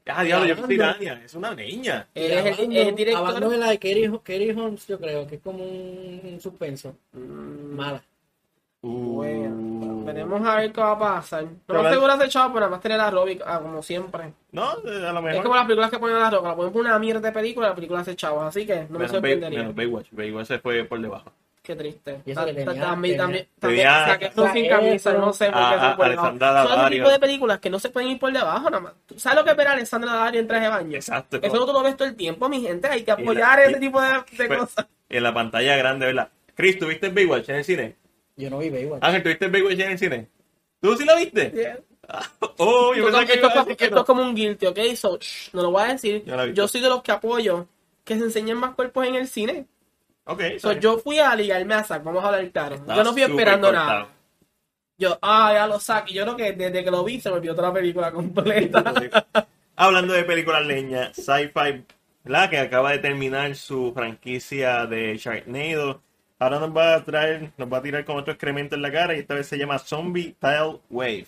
Ah, 0.06 0.24
diablo, 0.24 0.46
yo 0.46 0.54
es 0.54 1.34
una 1.34 1.54
niña. 1.54 2.08
él 2.14 2.32
es 2.32 2.58
el, 2.58 2.76
el 2.76 2.94
director. 2.94 3.28
Abandon 3.28 3.52
es 3.52 3.58
la 3.58 3.70
de 3.70 3.78
Kerry, 3.78 4.10
Kerry 4.24 4.50
Holmes, 4.50 4.86
yo 4.86 4.98
creo, 4.98 5.26
que 5.26 5.36
es 5.36 5.40
como 5.42 5.62
un, 5.62 6.20
un 6.24 6.40
suspenso. 6.40 6.96
Mm, 7.12 7.76
Mala. 7.76 8.02
Bueno, 8.82 10.04
veremos 10.04 10.46
a 10.46 10.56
ver 10.56 10.72
qué 10.72 10.80
va 10.80 10.92
a 10.92 10.98
pasar. 10.98 11.44
No 11.44 11.74
me 11.74 11.82
la- 11.82 11.90
aseguro 11.90 12.14
ese 12.14 12.28
chavo, 12.28 12.48
pero 12.54 12.60
nada 12.60 12.70
más 12.70 12.80
tener 12.80 13.00
a 13.00 13.10
Robbie, 13.10 13.38
ah, 13.44 13.60
como 13.60 13.82
siempre. 13.82 14.32
No, 14.52 14.72
eh, 14.86 15.06
a 15.06 15.12
lo 15.12 15.18
Es 15.18 15.24
mejor. 15.24 15.42
como 15.42 15.54
las 15.54 15.64
películas 15.66 15.90
que 15.90 15.98
ponen 15.98 16.16
a 16.16 16.20
la 16.20 16.30
roca, 16.30 16.48
la 16.48 16.56
ponen 16.56 16.72
por 16.72 16.80
una 16.82 16.98
mierda 16.98 17.20
de 17.20 17.32
película, 17.32 17.68
la 17.68 17.74
película 17.74 18.00
hace 18.00 18.16
chavos, 18.16 18.42
así 18.44 18.66
que 18.66 18.74
no 18.76 18.98
me 18.98 18.98
menos, 19.00 19.00
Bay- 19.00 19.08
sorprendería. 19.10 19.58
menos 19.60 19.74
Baywatch. 19.74 20.06
Baywatch 20.12 20.46
se 20.46 20.58
fue 20.60 20.84
por 20.84 21.00
debajo. 21.00 21.30
Qué 21.62 21.76
triste. 21.76 22.22
Y 22.24 22.30
eso 22.30 22.44
que 22.46 22.54
tenía- 22.54 22.80
También, 22.80 23.18
también, 23.18 23.46
sin 23.60 24.68
camisa, 24.68 25.12
no 25.12 25.32
sé 25.34 25.44
por 25.50 25.54
qué 25.60 25.60
a- 25.60 25.80
se 25.80 25.86
a- 25.86 25.96
por 25.96 26.08
debajo. 26.08 26.28
Alessandra 26.28 26.62
Son 26.66 26.80
ese 26.80 26.90
tipo 26.90 27.10
de 27.10 27.18
películas 27.18 27.58
que 27.60 27.70
no 27.70 27.78
se 27.78 27.90
pueden 27.90 28.08
ir 28.08 28.18
por 28.18 28.32
debajo, 28.32 28.70
nada 28.70 28.80
más. 28.82 28.92
¿Tú 29.06 29.18
¿Sabes 29.18 29.38
lo 29.40 29.44
que 29.44 29.50
es 29.50 29.56
ver 29.58 29.68
a 29.68 29.72
Alessandra 29.72 30.10
Daddario 30.12 30.40
en 30.40 30.48
traje 30.48 30.64
de 30.64 30.70
baño? 30.70 30.96
Exacto. 30.96 31.38
Eso 31.42 31.56
no 31.56 31.66
tú 31.66 31.72
lo 31.74 31.82
ves 31.82 31.96
todo 31.98 32.08
el 32.08 32.16
tiempo, 32.16 32.48
mi 32.48 32.62
gente. 32.62 32.88
Hay 32.88 33.02
que 33.02 33.10
Y 33.10 33.22
apoyar 33.22 33.60
ese 33.60 33.76
y- 33.76 33.80
tipo 33.80 34.00
de, 34.00 34.08
de 34.08 34.46
Pues, 34.46 34.58
cosas. 34.58 34.86
En 35.10 35.22
la 35.22 35.34
pantalla 35.34 35.76
grande, 35.76 36.06
¿verdad? 36.06 36.28
Chris, 36.54 36.78
¿tuviste 36.78 37.10
Baywatch 37.10 37.50
en 37.50 37.56
el 37.56 37.64
cine? 37.64 37.96
Yo 38.40 38.50
no 38.50 38.58
vi 38.58 38.70
Baywatch. 38.70 39.02
Ángel, 39.04 39.22
¿tuviste 39.22 39.48
Baywatch 39.48 39.78
en 39.80 39.90
el 39.92 39.98
cine? 39.98 40.28
¿Tú 40.80 40.96
sí 40.96 41.04
la 41.04 41.14
viste? 41.16 41.50
Yeah. 41.54 41.78
Oh, 42.62 42.92
yo 42.94 43.04
pensaba 43.04 43.24
que 43.24 43.34
esto 43.34 43.46
iba 43.46 43.48
a 43.48 43.50
es 43.50 43.54
como- 43.54 43.64
decir 43.66 43.76
que 43.76 43.84
esto 43.84 43.94
no. 43.96 44.00
es 44.00 44.06
como 44.06 44.22
un 44.22 44.34
guilty, 44.34 44.66
¿ok? 44.66 44.78
So, 44.96 45.18
shh, 45.18 45.50
no 45.54 45.62
lo 45.62 45.70
voy 45.70 45.82
a 45.82 45.86
decir. 45.92 46.24
Yo 46.24 46.34
la 46.36 46.44
vi. 46.46 46.52
Yo 46.54 46.66
soy 46.66 46.80
de 46.80 46.88
los 46.88 47.02
que 47.02 47.12
apoyo 47.12 47.68
que 48.04 48.16
se 48.18 48.24
enseñen 48.24 48.56
más 48.56 48.74
cuerpos 48.74 49.06
en 49.06 49.14
el 49.14 49.28
cine. 49.28 49.66
Ok, 50.24 50.42
So, 50.58 50.72
yo 50.72 50.98
fui 50.98 51.18
a 51.20 51.34
ligarme 51.36 51.74
a 51.74 51.84
Zack, 51.84 52.02
vamos 52.02 52.22
a 52.24 52.28
hablar 52.28 52.50
claro. 52.50 52.74
Está 52.76 52.96
yo 52.96 53.04
no 53.04 53.12
fui 53.12 53.22
esperando 53.22 53.68
cortado. 53.68 53.88
nada. 53.88 54.08
Yo, 54.98 55.18
ah, 55.22 55.52
ya 55.54 55.66
lo 55.66 55.78
Zack. 55.78 56.10
Y 56.10 56.14
yo 56.14 56.24
creo 56.24 56.36
que 56.36 56.52
desde 56.52 56.82
que 56.84 56.90
lo 56.90 57.04
vi 57.04 57.20
se 57.20 57.30
me 57.30 57.36
olvidó 57.36 57.54
toda 57.54 57.68
la 57.68 57.74
película 57.74 58.10
completa. 58.12 59.28
Hablando 59.76 60.12
de 60.12 60.24
películas 60.24 60.66
leña, 60.66 61.12
Sci-Fi, 61.14 61.84
¿verdad? 62.24 62.50
Que 62.50 62.58
acaba 62.58 62.90
de 62.92 62.98
terminar 62.98 63.54
su 63.54 63.92
franquicia 63.94 64.84
de 64.86 65.16
Sharknado. 65.16 66.02
Ahora 66.40 66.58
nos 66.58 66.74
va 66.76 66.94
a 66.96 67.04
traer, 67.04 67.50
nos 67.56 67.72
va 67.72 67.78
a 67.78 67.82
tirar 67.82 68.04
con 68.04 68.16
otro 68.16 68.32
excremento 68.32 68.74
en 68.74 68.82
la 68.82 68.90
cara 68.90 69.14
y 69.14 69.20
esta 69.20 69.34
vez 69.34 69.46
se 69.46 69.56
llama 69.58 69.78
Zombie 69.78 70.34
Tile 70.40 70.80
Wave. 70.90 71.26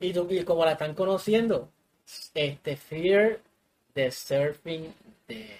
Y, 0.00 0.12
tú- 0.12 0.26
y 0.28 0.42
como 0.44 0.64
la 0.64 0.72
están 0.72 0.94
conociendo, 0.94 1.70
este 2.34 2.76
Fear 2.76 3.38
the 3.94 4.10
Surfing 4.10 4.92
de... 5.28 5.56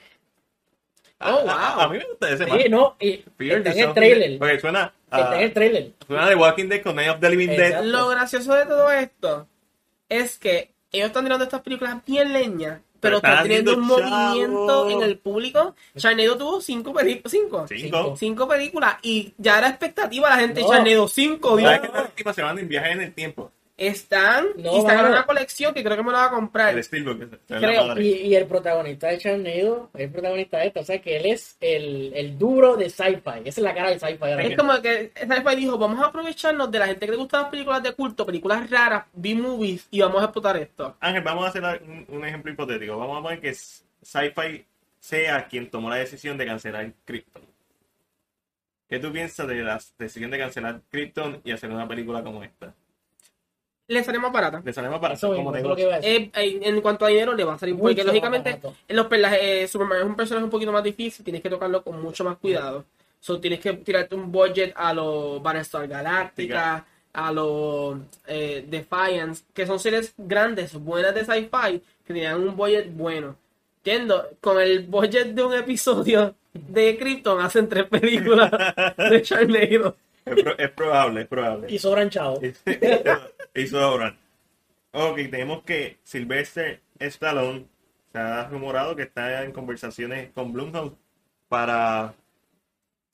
Ah, 1.23 1.35
Oh, 1.37 1.43
wow. 1.43 1.51
a, 1.51 1.85
a 1.85 1.89
mí 1.89 1.99
me 1.99 2.05
gusta 2.05 2.31
ese. 2.31 2.45
Sí, 2.47 2.69
no, 2.71 2.97
y 2.99 3.19
Fear 3.37 3.59
está 3.59 3.73
the 3.73 3.81
en 3.81 3.89
el 3.89 3.95
trailer. 3.95 4.39
Porque 4.39 4.59
suena, 4.61 4.93
Está 5.05 5.37
en 5.37 5.43
el 5.43 5.53
trailer. 5.53 5.93
suena 6.07 6.29
de 6.29 6.35
Walking 6.35 6.69
Dead 6.69 6.83
con 6.83 6.97
Night 6.97 7.11
of 7.11 7.21
the 7.21 7.31
Living 7.31 7.49
Dead. 7.49 7.85
Lo 7.85 8.09
gracioso 8.09 8.55
de 8.55 8.65
todo 8.67 8.91
esto 8.91 9.47
es 10.09 10.39
que 10.39 10.73
ellos 10.91 11.09
están 11.09 11.25
tirando 11.25 11.45
estas 11.45 11.61
películas 11.61 11.99
bien 12.07 12.33
leñas, 12.33 12.81
Pero 13.01 13.17
están 13.17 13.43
teniendo 13.43 13.75
un 13.75 13.81
movimiento 13.81 14.91
en 14.91 15.03
el 15.03 15.19
público. 15.19 15.75
Charnado 15.97 16.37
tuvo 16.37 16.61
cinco 16.61 16.93
películas. 16.93 17.31
Cinco. 17.31 17.67
Cinco. 17.69 18.15
Cinco 18.17 18.47
películas. 18.49 18.97
Y 19.03 19.33
ya 19.39 19.59
era 19.59 19.69
expectativa 19.69 20.29
la 20.29 20.37
gente. 20.37 20.61
No. 20.61 20.69
Charnado, 20.69 21.09
cinco. 21.09 21.57
Dios. 21.57 21.69
¿Sabes 21.69 21.81
que 21.81 21.87
estas 21.87 22.05
últimas 22.05 22.37
se 22.37 22.43
van 22.43 22.59
en 22.59 22.69
viajes 22.69 22.93
en 22.93 23.01
el 23.01 23.13
tiempo? 23.15 23.51
Están 23.81 24.49
No, 24.59 24.77
y 24.77 24.83
sacaron 24.83 25.13
una 25.13 25.25
colección 25.25 25.73
que 25.73 25.83
creo 25.83 25.97
que 25.97 26.03
me 26.03 26.13
la 26.13 26.19
va 26.19 26.27
a 26.27 26.31
comprar. 26.31 26.75
El 26.77 26.85
la 27.49 27.59
Creo. 27.59 27.99
Y, 27.99 28.09
y 28.09 28.35
el 28.35 28.47
protagonista 28.47 29.09
de 29.09 29.17
Charnado 29.17 29.89
es 29.95 30.01
el 30.03 30.11
protagonista 30.11 30.59
de 30.59 30.67
esta, 30.67 30.81
o 30.81 30.85
sea 30.85 31.01
que 31.01 31.17
él 31.17 31.25
es 31.25 31.57
el, 31.63 32.13
el 32.15 32.37
duro 32.37 32.77
de 32.77 32.91
sci-fi. 32.91 33.41
Esa 33.43 33.61
es 33.61 33.65
la 33.65 33.75
cara 33.75 33.89
de 33.89 33.99
sci-fi. 33.99 34.53
Es 34.53 34.57
como 34.59 34.83
que 34.83 35.13
Sci-Fi 35.17 35.57
dijo, 35.57 35.79
vamos 35.79 35.99
a 36.05 36.09
aprovecharnos 36.09 36.71
de 36.71 36.79
la 36.79 36.89
gente 36.89 37.07
que 37.07 37.13
le 37.13 37.17
gusta 37.17 37.41
las 37.41 37.51
películas 37.51 37.83
de 37.83 37.95
culto, 37.95 38.27
películas 38.27 38.69
raras, 38.69 39.07
B-movies, 39.15 39.89
y 39.91 40.01
vamos 40.03 40.21
a 40.21 40.25
explotar 40.27 40.59
esto. 40.59 40.97
Ángel, 41.01 41.23
vamos 41.23 41.47
a 41.47 41.49
hacer 41.49 41.63
un, 41.83 42.05
un 42.09 42.25
ejemplo 42.27 42.53
hipotético. 42.53 42.99
Vamos 42.99 43.19
a 43.19 43.23
poner 43.23 43.41
que 43.41 43.55
Sci-Fi 43.55 44.67
sea 44.99 45.49
quien 45.49 45.71
tomó 45.71 45.89
la 45.89 45.97
decisión 45.97 46.37
de 46.37 46.45
cancelar 46.45 46.93
Krypton. 47.07 47.45
¿Qué 48.91 48.99
tú 48.99 49.11
piensas 49.11 49.49
de 49.49 49.55
la 49.63 49.81
decisión 49.99 50.31
de 50.31 50.39
cancelar 50.39 50.83
Krypton 50.91 51.41
y 51.45 51.53
hacer 51.53 51.71
una 51.71 51.89
película 51.89 52.23
como 52.23 52.45
esta? 52.45 52.75
Le 53.91 54.05
sale 54.05 54.19
más 54.21 54.33
barata. 54.33 54.63
Le 54.65 54.73
sale 54.73 54.89
más 54.89 55.01
para 55.01 55.15
Eso 55.15 55.35
como 55.35 55.51
mismo, 55.51 55.57
eso 55.57 55.65
es 55.65 55.69
lo 55.69 55.77
que 55.77 55.83
negocio. 55.83 55.87
iba 55.87 55.95
a 55.95 56.01
decir. 56.01 56.31
Eh, 56.35 56.41
eh, 56.43 56.61
en 56.63 56.81
cuanto 56.81 57.05
a 57.05 57.09
dinero 57.09 57.35
le 57.35 57.43
va 57.43 57.55
a 57.55 57.59
salir, 57.59 57.77
porque 57.77 58.05
lógicamente 58.05 58.61
en 58.87 58.97
los 58.97 59.07
eh, 59.11 59.67
Superman 59.67 59.99
es 59.99 60.05
un 60.05 60.15
personaje 60.15 60.45
un 60.45 60.51
poquito 60.51 60.71
más 60.71 60.85
difícil, 60.85 61.25
tienes 61.25 61.43
que 61.43 61.51
tocarlo 61.51 61.83
con 61.83 62.01
mucho 62.01 62.23
más 62.23 62.37
cuidado. 62.37 62.85
So, 63.19 63.41
tienes 63.41 63.59
que 63.59 63.73
tirarte 63.75 64.15
un 64.15 64.31
budget 64.31 64.73
a 64.77 64.95
los 64.95 65.43
Battlestar 65.43 65.89
Galactica, 65.89 66.87
a 67.13 67.33
los 67.33 67.99
eh, 68.29 68.65
Defiance, 68.69 69.43
que 69.53 69.67
son 69.67 69.81
series 69.81 70.15
grandes, 70.17 70.75
buenas 70.75 71.13
de 71.13 71.25
sci-fi, 71.25 71.83
que 72.07 72.15
tenían 72.15 72.41
un 72.41 72.57
budget 72.57 72.95
bueno. 72.95 73.37
Entiendo, 73.79 74.29
con 74.41 74.61
el 74.61 74.87
budget 74.87 75.29
de 75.35 75.43
un 75.43 75.55
episodio 75.55 76.35
de 76.53 76.97
Krypton 76.97 77.41
hacen 77.41 77.69
tres 77.69 77.87
películas 77.87 78.51
de 78.97 79.21
Sharknado. 79.25 79.97
Es, 80.37 80.43
pro- 80.43 80.59
es 80.59 80.71
probable, 80.71 81.21
es 81.23 81.27
probable. 81.29 81.67
Y 81.71 81.79
sobran 81.79 82.11
chavos. 82.11 82.41
Hizo 83.55 83.81
ahora. 83.81 84.17
Ok, 84.93 85.17
tenemos 85.31 85.63
que 85.63 85.99
Sylvester 86.03 86.81
Stallone 86.99 87.67
se 88.13 88.19
ha 88.19 88.49
rumorado 88.49 88.97
que 88.97 89.03
está 89.03 89.43
en 89.45 89.53
conversaciones 89.53 90.31
con 90.33 90.53
Blumhouse 90.53 90.93
para 91.49 92.15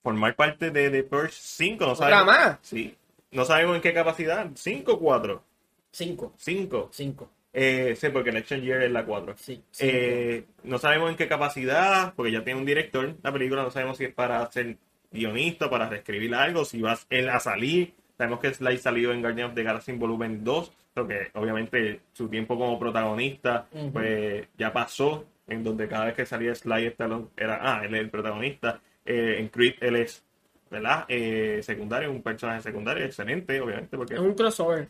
formar 0.03 0.35
parte 0.35 0.71
de 0.71 0.89
The 0.89 1.03
Purge 1.03 1.33
5. 1.33 1.85
No 1.85 1.91
¿Otra 1.93 2.09
sabemos, 2.09 2.25
más? 2.25 2.57
Sí. 2.61 2.95
No 3.31 3.45
sabemos 3.45 3.75
en 3.75 3.81
qué 3.81 3.93
capacidad. 3.93 4.47
5 4.53 4.93
o 4.93 4.99
4. 4.99 5.43
Cinco. 5.91 6.33
5. 6.37 6.89
Cinco. 6.91 7.29
Eh, 7.53 7.95
sí, 7.99 8.09
porque 8.09 8.29
Election 8.29 8.61
Year 8.61 8.83
es 8.83 8.91
la 8.91 9.05
4. 9.05 9.35
Sí. 9.37 9.61
Eh, 9.79 10.45
no 10.63 10.77
sabemos 10.79 11.09
en 11.09 11.15
qué 11.17 11.27
capacidad, 11.27 12.13
porque 12.15 12.31
ya 12.31 12.43
tiene 12.43 12.59
un 12.59 12.65
director 12.65 13.15
la 13.23 13.31
película, 13.31 13.63
no 13.63 13.71
sabemos 13.71 13.97
si 13.97 14.05
es 14.05 14.13
para 14.13 14.49
ser 14.51 14.77
guionista, 15.17 15.69
para 15.69 15.89
reescribir 15.89 16.33
algo, 16.35 16.63
si 16.63 16.81
va 16.81 16.97
él 17.09 17.29
a 17.29 17.39
salir. 17.39 17.93
Sabemos 18.17 18.39
que 18.39 18.53
Sly 18.53 18.77
salió 18.77 19.11
en 19.11 19.21
Guardian 19.21 19.49
of 19.49 19.55
the 19.55 19.63
Galaxy 19.63 19.91
Volumen 19.93 20.43
2, 20.43 20.71
porque 20.93 21.31
obviamente 21.33 22.01
su 22.13 22.27
tiempo 22.29 22.57
como 22.57 22.79
protagonista 22.79 23.67
pues 23.93 24.47
ya 24.57 24.73
pasó, 24.73 25.25
en 25.47 25.63
donde 25.63 25.87
cada 25.87 26.05
vez 26.05 26.15
que 26.15 26.25
salía 26.25 26.55
Sly 26.55 26.87
Stallone 26.87 27.27
era, 27.35 27.59
ah, 27.61 27.85
él 27.85 27.93
es 27.93 28.01
el 28.01 28.09
protagonista. 28.09 28.79
Eh, 29.05 29.35
en 29.39 29.49
Creed 29.49 29.75
él 29.81 29.97
es, 29.97 30.23
¿verdad? 30.69 31.05
Eh, 31.07 31.59
secundario, 31.61 32.11
un 32.11 32.21
personaje 32.21 32.61
secundario, 32.61 33.05
excelente, 33.05 33.61
obviamente, 33.61 33.95
Es 33.95 33.97
porque 33.97 34.19
un 34.19 34.33
crossover 34.33 34.89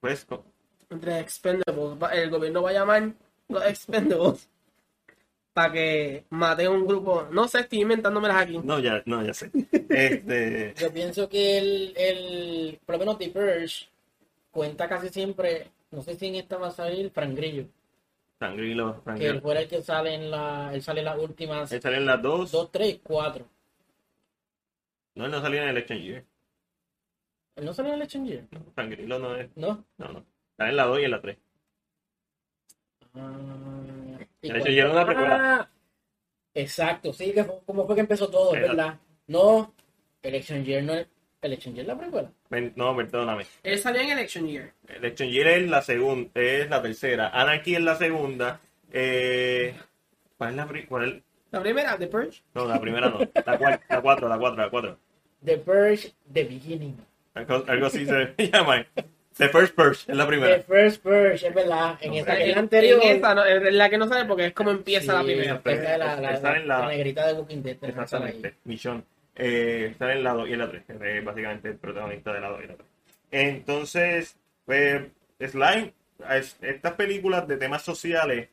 pues 0.00 0.26
entre 0.90 1.20
Expendables. 1.20 1.98
El 2.12 2.30
gobierno 2.30 2.62
va 2.62 2.70
a 2.70 2.72
llamar 2.72 3.12
los 3.48 3.64
Expendables 3.64 4.48
para 5.52 5.72
que 5.72 6.24
maten 6.30 6.66
a 6.66 6.70
un 6.70 6.86
grupo. 6.86 7.28
No 7.30 7.48
sé, 7.48 7.60
estoy 7.60 7.80
inventándomelas 7.82 8.36
aquí. 8.42 8.58
no, 8.58 8.78
ya, 8.78 9.02
no, 9.06 9.24
ya 9.24 9.34
sé. 9.34 9.50
Este, 9.90 10.72
Yo 10.78 10.92
pienso 10.92 11.28
que 11.28 11.58
el, 11.58 11.94
el, 11.96 12.80
por 12.86 12.94
lo 12.94 12.98
menos 13.00 13.18
The 13.18 13.28
Purge 13.30 13.88
cuenta 14.52 14.88
casi 14.88 15.08
siempre, 15.08 15.70
no 15.90 16.02
sé 16.02 16.14
si 16.16 16.26
en 16.28 16.36
esta 16.36 16.56
va 16.58 16.68
a 16.68 16.72
salir 16.72 17.10
Frank 17.10 17.34
Grillo. 17.36 17.66
Sangrilo, 18.38 18.94
Que 18.94 18.98
él 18.98 19.04
Sangrilo. 19.04 19.40
fue 19.42 19.58
el 19.62 19.68
que 19.68 19.82
sale 19.82 20.14
en 20.14 20.30
la, 20.30 20.70
él 20.72 20.80
sale 20.82 21.00
en 21.00 21.04
las 21.06 21.18
últimas 21.18 21.70
Él 21.72 21.82
salió 21.82 21.98
en 21.98 22.06
las 22.06 22.22
dos. 22.22 22.50
2, 22.52 22.70
3, 22.72 23.00
4. 23.02 23.46
No, 25.16 25.24
él 25.26 25.30
no 25.30 25.40
salió 25.42 25.62
en 25.62 25.68
Election 25.68 25.98
Year. 25.98 26.24
¿Él 27.56 27.64
no 27.66 27.74
salió 27.74 27.90
en 27.92 27.96
Election 27.96 28.24
Year? 28.24 28.44
No, 28.52 28.60
Sangrilo 28.74 29.18
no 29.18 29.34
es. 29.36 29.50
¿No? 29.56 29.84
No, 29.98 30.08
no. 30.12 30.24
Sale 30.56 30.70
en 30.70 30.76
la 30.76 30.84
2 30.84 31.00
y 31.00 31.04
en 31.04 31.10
la 31.10 31.20
3. 31.20 31.36
Ah, 33.14 33.32
una 34.42 35.06
precuela. 35.06 35.70
Exacto, 36.54 37.12
sí, 37.12 37.32
que 37.32 37.44
fue, 37.44 37.60
como 37.64 37.86
fue 37.86 37.94
que 37.94 38.00
empezó 38.00 38.28
todo, 38.28 38.54
Exacto. 38.54 38.76
verdad. 38.76 38.98
No, 39.28 39.72
Election 40.22 40.64
Year 40.64 40.82
no 40.82 40.94
es. 40.94 41.06
Election 41.42 41.74
Year 41.74 41.84
es 41.84 41.88
la 41.88 41.98
precuela. 41.98 42.30
No, 42.76 42.94
perdóname. 42.96 43.46
Él 43.62 43.78
salió 43.78 44.02
en 44.02 44.10
Election 44.10 44.46
Year. 44.46 44.72
Election 44.88 45.28
Year 45.30 45.46
es 45.46 45.68
la 45.70 45.80
segunda, 45.80 46.30
es 46.34 46.68
la 46.68 46.82
tercera. 46.82 47.28
Anarchy 47.28 47.76
es 47.76 47.80
la 47.82 47.96
segunda. 47.96 48.60
Eh, 48.92 49.74
¿Cuál 50.36 50.50
es 50.50 50.56
la 50.56 50.66
pri- 50.66 50.86
cuál 50.86 51.08
es- 51.08 51.22
La 51.52 51.60
primera, 51.62 51.96
The 51.96 52.06
Purge. 52.08 52.42
No, 52.54 52.66
la 52.66 52.78
primera 52.80 53.08
no. 53.08 53.20
La 53.46 53.56
cuarta, 53.58 53.84
la 53.88 54.00
cuatro, 54.02 54.28
la 54.28 54.38
cuatro, 54.38 54.62
la 54.62 54.70
cuatro. 54.70 54.98
The 55.44 55.56
Purge, 55.58 56.12
The 56.32 56.44
Beginning. 56.44 56.96
Algo, 57.34 57.64
algo 57.68 57.86
así 57.86 58.04
se 58.04 58.34
llama. 58.52 58.84
The 59.40 59.48
First 59.48 59.74
Purge 59.74 60.00
es 60.10 60.16
la 60.16 60.24
The 60.24 60.28
primera. 60.28 60.60
First 60.62 61.02
Purge, 61.02 61.46
es 61.48 61.54
verdad. 61.54 61.98
En 62.00 62.10
Ok. 62.12 62.16
esa 62.18 62.36
que 62.36 62.42
es 62.42 62.48
En- 62.48 62.54
la 62.54 62.60
anterior. 62.60 63.00
en 63.02 63.16
esa, 63.16 63.34
no, 63.34 63.46
en 63.46 63.78
la 63.78 63.90
que 63.90 63.98
no 63.98 64.06
sale 64.08 64.24
porque 64.26 64.46
es 64.46 64.52
como 64.52 64.70
empieza 64.70 65.12
la 65.14 65.20
Sí, 65.20 65.26
primera. 65.26 65.54
Esa 65.64 65.70
esa 65.72 65.92
es 65.92 65.98
la, 65.98 66.16
la, 66.20 66.30
Está 66.34 66.56
en 66.56 66.68
la 66.68 66.78
la- 66.80 66.88
negrita 66.88 67.26
de 67.26 67.32
Walking 67.34 67.62
Dead. 67.62 67.76
Exactamente. 67.82 68.54
Michonne. 68.64 69.02
Eh, 69.36 69.88
está 69.92 70.10
en 70.12 70.18
el 70.18 70.24
lado 70.24 70.46
y 70.46 70.52
en 70.52 70.58
la 70.58 70.68
3, 70.70 70.82
es 70.88 71.24
básicamente 71.24 71.68
el 71.68 71.76
protagonista 71.76 72.32
del 72.32 72.42
lado 72.42 72.62
y 72.62 72.66
la 72.66 72.74
3. 72.74 72.86
Entonces, 73.30 74.36
pues, 74.66 75.02
Slime, 75.40 75.92
es- 76.30 76.56
estas 76.60 76.92
películas 76.92 77.48
de 77.48 77.56
temas 77.56 77.82
sociales, 77.82 78.48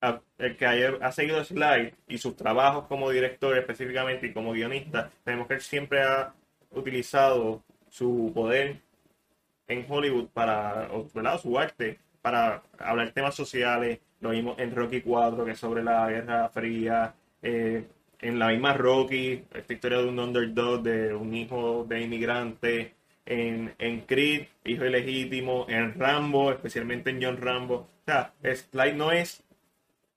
a- 0.00 0.20
el 0.38 0.56
que 0.56 0.66
haya- 0.66 0.98
ha 1.00 1.10
seguido 1.10 1.42
Slime 1.42 1.94
y 2.06 2.18
sus 2.18 2.36
trabajos 2.36 2.86
como 2.86 3.10
director 3.10 3.56
específicamente 3.58 4.26
y 4.28 4.32
como 4.32 4.52
guionista, 4.52 5.10
tenemos 5.24 5.48
que 5.48 5.54
él 5.54 5.60
siempre 5.60 6.02
ha 6.02 6.32
utilizado 6.70 7.62
su 7.88 8.30
poder 8.34 8.76
en 9.68 9.86
Hollywood 9.88 10.28
para, 10.28 10.88
¿verdad? 11.14 11.40
su 11.40 11.58
arte, 11.58 11.98
para 12.22 12.62
hablar 12.78 13.12
temas 13.12 13.34
sociales. 13.34 14.00
Lo 14.20 14.30
vimos 14.30 14.58
en 14.58 14.74
Rocky 14.74 15.00
4, 15.02 15.44
que 15.44 15.52
es 15.52 15.58
sobre 15.58 15.82
la 15.82 16.08
Guerra 16.10 16.48
Fría. 16.48 17.14
eh, 17.42 17.86
en 18.20 18.38
la 18.38 18.48
misma 18.48 18.72
Rocky, 18.72 19.44
esta 19.52 19.72
historia 19.74 19.98
de 19.98 20.08
un 20.08 20.18
underdog, 20.18 20.82
de 20.82 21.14
un 21.14 21.34
hijo 21.34 21.84
de 21.88 22.00
inmigrante. 22.00 22.94
En, 23.26 23.74
en 23.78 24.00
Creed, 24.02 24.46
hijo 24.64 24.84
ilegítimo. 24.86 25.66
En 25.68 25.94
Rambo, 25.98 26.50
especialmente 26.52 27.10
en 27.10 27.22
John 27.22 27.36
Rambo. 27.38 27.74
O 27.76 28.04
sea, 28.06 28.32
Slide 28.42 28.94
no 28.94 29.12
es. 29.12 29.42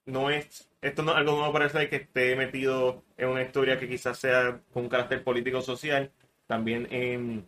No 0.06 0.30
es. 0.30 0.70
Esto 0.82 1.04
no 1.04 1.14
algo 1.14 1.34
nuevo 1.34 1.52
para 1.54 1.70
Slide 1.70 1.90
que 1.90 1.96
esté 1.98 2.36
metido 2.36 3.04
en 3.18 3.30
una 3.30 3.44
historia 3.44 3.78
que 3.80 3.90
quizás 3.90 4.18
sea 4.20 4.62
con 4.72 4.84
un 4.84 4.90
carácter 4.90 5.24
político-social. 5.24 6.12
También 6.48 6.88
en. 6.92 7.46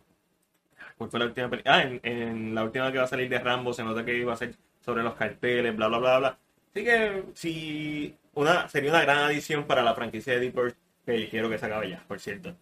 ¿Cuál 1.00 1.10
fue 1.10 1.20
la 1.22 1.28
última 1.28 1.50
película? 1.50 1.76
Ah, 1.76 1.82
en, 1.84 2.02
en 2.04 2.54
la 2.54 2.66
última 2.66 2.92
que 2.92 2.98
va 2.98 3.06
a 3.06 3.08
salir 3.08 3.30
de 3.30 3.40
Rambo 3.40 3.72
se 3.72 3.86
nota 3.86 4.04
que 4.04 4.18
iba 4.18 4.34
a 4.34 4.36
ser 4.36 4.54
sobre 4.82 5.02
los 5.02 5.14
carteles, 5.16 5.74
bla, 5.74 5.88
bla, 5.88 5.98
bla, 5.98 6.20
bla. 6.20 6.38
Así 6.72 6.84
que 6.84 7.24
si 7.34 8.16
una, 8.34 8.68
sería 8.68 8.90
una 8.92 9.02
gran 9.02 9.20
adición 9.20 9.64
para 9.64 9.82
la 9.82 9.96
franquicia 9.96 10.34
de 10.34 10.42
Deep 10.42 10.58
Earth, 10.60 10.76
que 11.06 11.30
quiero 11.30 11.50
que 11.50 11.58
se 11.58 11.66
acabe 11.68 11.90
ya, 11.90 12.04
por 12.06 12.20
cierto. 12.20 12.54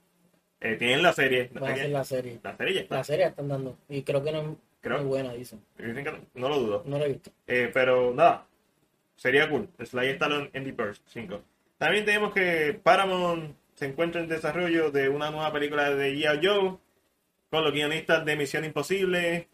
Eh, 0.61 0.75
tienen 0.75 1.01
la 1.01 1.13
serie, 1.13 1.49
la 1.51 1.65
serie. 1.75 1.87
la 1.89 2.03
serie 2.03 2.73
ya 2.75 2.81
está. 2.81 2.95
La 2.97 3.03
serie 3.03 3.25
la 3.25 3.29
están 3.31 3.47
dando. 3.47 3.75
Y 3.89 4.03
creo 4.03 4.23
que 4.23 4.31
no 4.31 4.39
es 4.41 4.47
Creo. 4.81 4.99
muy 4.99 5.07
buena, 5.07 5.33
dicen. 5.33 5.59
Dicen 5.75 6.03
que 6.03 6.11
no, 6.11 6.19
no 6.35 6.49
lo 6.49 6.59
dudo. 6.59 6.83
No 6.85 6.99
la 6.99 7.05
he 7.05 7.09
visto. 7.09 7.31
Eh, 7.47 7.71
pero 7.73 8.13
nada, 8.13 8.45
sería 9.15 9.49
cool. 9.49 9.67
Sly 9.83 10.09
está 10.09 10.27
en 10.27 10.51
en 10.53 10.63
Deep 10.63 10.79
Earth 10.79 10.99
5. 11.07 11.41
También 11.79 12.05
tenemos 12.05 12.33
que 12.33 12.79
Paramount 12.83 13.55
se 13.73 13.87
encuentra 13.87 14.21
en 14.21 14.27
desarrollo 14.27 14.91
de 14.91 15.09
una 15.09 15.31
nueva 15.31 15.51
película 15.51 15.89
de 15.89 16.13
G.I. 16.15 16.39
Joe 16.45 16.77
con 17.49 17.63
los 17.63 17.71
guionistas 17.73 18.25
de 18.25 18.35
Misión 18.35 18.65
Imposible. 18.65 19.47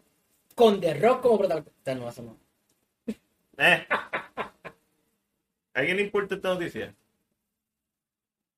Con 0.54 0.80
The 0.80 0.94
Rock 0.94 1.22
como 1.22 1.38
protagonista. 1.38 1.94
No, 1.94 2.08
eso 2.08 2.22
no. 2.22 2.36
Eh. 3.58 3.86
¿A 3.88 4.52
alguien 5.74 5.96
le 5.96 6.02
importa 6.04 6.34
esta 6.34 6.48
noticia? 6.48 6.94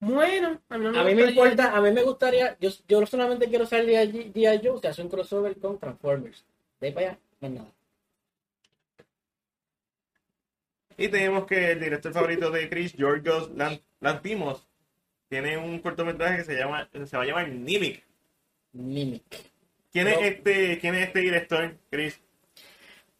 Bueno, 0.00 0.60
a 0.68 0.78
mí 0.78 0.84
no 0.84 0.92
me 0.92 0.98
A 1.00 1.04
mí 1.04 1.14
me 1.14 1.24
importa, 1.30 1.74
a 1.76 1.80
mí 1.80 1.90
me 1.90 2.02
gustaría, 2.02 2.56
yo, 2.60 2.68
yo 2.86 3.06
solamente 3.06 3.48
quiero 3.48 3.66
salir 3.66 3.86
de 3.86 4.32
G.I. 4.32 4.60
Joe 4.66 4.88
hace 4.88 5.02
un 5.02 5.08
crossover 5.08 5.58
con 5.58 5.78
Transformers. 5.78 6.44
De 6.80 6.88
ahí 6.88 6.92
para 6.92 7.06
allá, 7.10 7.18
no 7.40 7.48
es 7.48 7.54
nada. 7.54 7.72
Y 10.98 11.08
tenemos 11.08 11.46
que 11.46 11.72
el 11.72 11.80
director 11.80 12.12
favorito 12.12 12.50
de 12.50 12.68
Chris, 12.68 12.96
Lan- 12.96 13.82
Lantimos, 14.00 14.66
tiene 15.28 15.56
un 15.58 15.78
cortometraje 15.80 16.38
que 16.38 16.44
se 16.44 16.56
llama 16.56 16.88
se 16.92 17.16
va 17.16 17.22
a 17.22 17.26
llamar 17.26 17.48
Nimic. 17.48 18.05
Mimic. 18.76 19.22
¿Quién 19.92 20.08
es 20.08 20.18
este 20.22 20.78
quién 20.78 20.94
es 20.94 21.06
este 21.08 21.20
director, 21.20 21.76
Chris? 21.90 22.20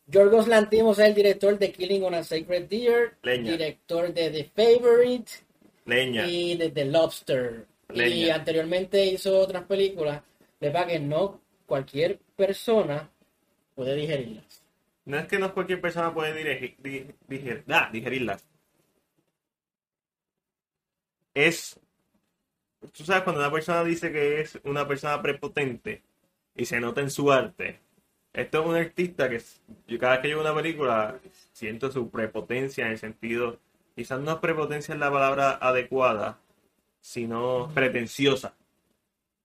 Yorgos 0.07 0.47
Lantimos 0.47 0.99
es 0.99 1.07
el 1.07 1.15
director 1.15 1.59
de 1.59 1.73
Killing 1.73 2.05
on 2.05 2.15
a 2.15 2.23
Sacred 2.23 2.67
Deer, 2.69 3.17
Leña. 3.23 3.51
director 3.53 4.13
de 4.13 4.31
The 4.31 4.45
Favorite 4.55 5.33
Leña. 5.85 6.27
y 6.27 6.57
de 6.57 6.71
The 6.71 6.85
Lobster. 6.85 7.67
Y 7.95 8.29
anteriormente 8.31 9.05
hizo 9.05 9.39
otras 9.39 9.65
películas. 9.65 10.23
De 10.61 10.73
que 10.89 10.99
no 11.01 11.41
cualquier 11.67 12.19
persona 12.37 13.11
puede 13.75 13.95
digerirlas. 13.95 14.63
No 15.05 15.19
es 15.19 15.27
que 15.27 15.39
no 15.39 15.53
cualquier 15.55 15.81
persona 15.81 16.13
puede 16.13 16.35
dirigir, 16.35 16.77
di- 16.79 17.07
diger- 17.29 17.63
ah, 17.69 17.89
digerirlas. 17.93 18.45
Es, 21.35 21.79
tú 22.93 23.05
sabes, 23.05 23.23
cuando 23.23 23.41
una 23.41 23.51
persona 23.51 23.85
dice 23.85 24.13
que 24.13 24.41
es 24.41 24.59
una 24.65 24.87
persona 24.87 25.21
prepotente 25.23 26.03
y 26.55 26.65
se 26.67 26.81
nota 26.81 27.01
en 27.01 27.11
su 27.11 27.33
arte. 27.33 27.81
Esto 28.33 28.61
es 28.61 28.67
un 28.67 28.77
artista 28.77 29.31
que 29.31 29.43
yo 29.87 29.99
cada 29.99 30.13
vez 30.15 30.23
que 30.23 30.29
yo 30.31 30.37
veo 30.39 30.45
una 30.45 30.63
película 30.63 31.19
siento 31.53 31.91
su 31.91 32.11
prepotencia 32.11 32.85
en 32.85 32.93
el 32.93 32.99
sentido, 32.99 33.59
quizás 33.95 34.21
no 34.21 34.41
prepotencia 34.41 34.95
es 34.95 35.01
la 35.01 35.11
palabra 35.11 35.53
adecuada, 35.53 36.39
sino 37.01 37.71
pretenciosa. 37.75 38.55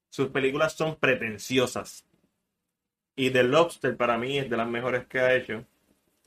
Sus 0.10 0.28
películas 0.28 0.74
son 0.74 0.98
pretenciosas. 0.98 2.06
Y 3.16 3.30
The 3.30 3.44
Lobster 3.44 3.96
para 3.96 4.18
mí 4.18 4.40
es 4.40 4.50
de 4.50 4.58
las 4.58 4.68
mejores 4.68 5.06
que 5.08 5.20
ha 5.20 5.36
hecho. 5.36 5.66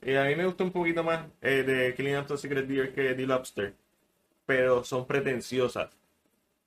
Y 0.01 0.15
a 0.15 0.23
mí 0.25 0.35
me 0.35 0.45
gusta 0.45 0.63
un 0.63 0.71
poquito 0.71 1.03
más 1.03 1.27
eh, 1.41 1.63
de 1.63 1.93
Killing 1.93 2.15
of 2.15 2.27
the 2.27 2.37
Secret 2.37 2.67
Deer 2.67 2.93
que 2.93 3.13
The 3.13 3.27
Lobster. 3.27 3.75
Pero 4.45 4.83
son 4.83 5.05
pretenciosas. 5.05 5.95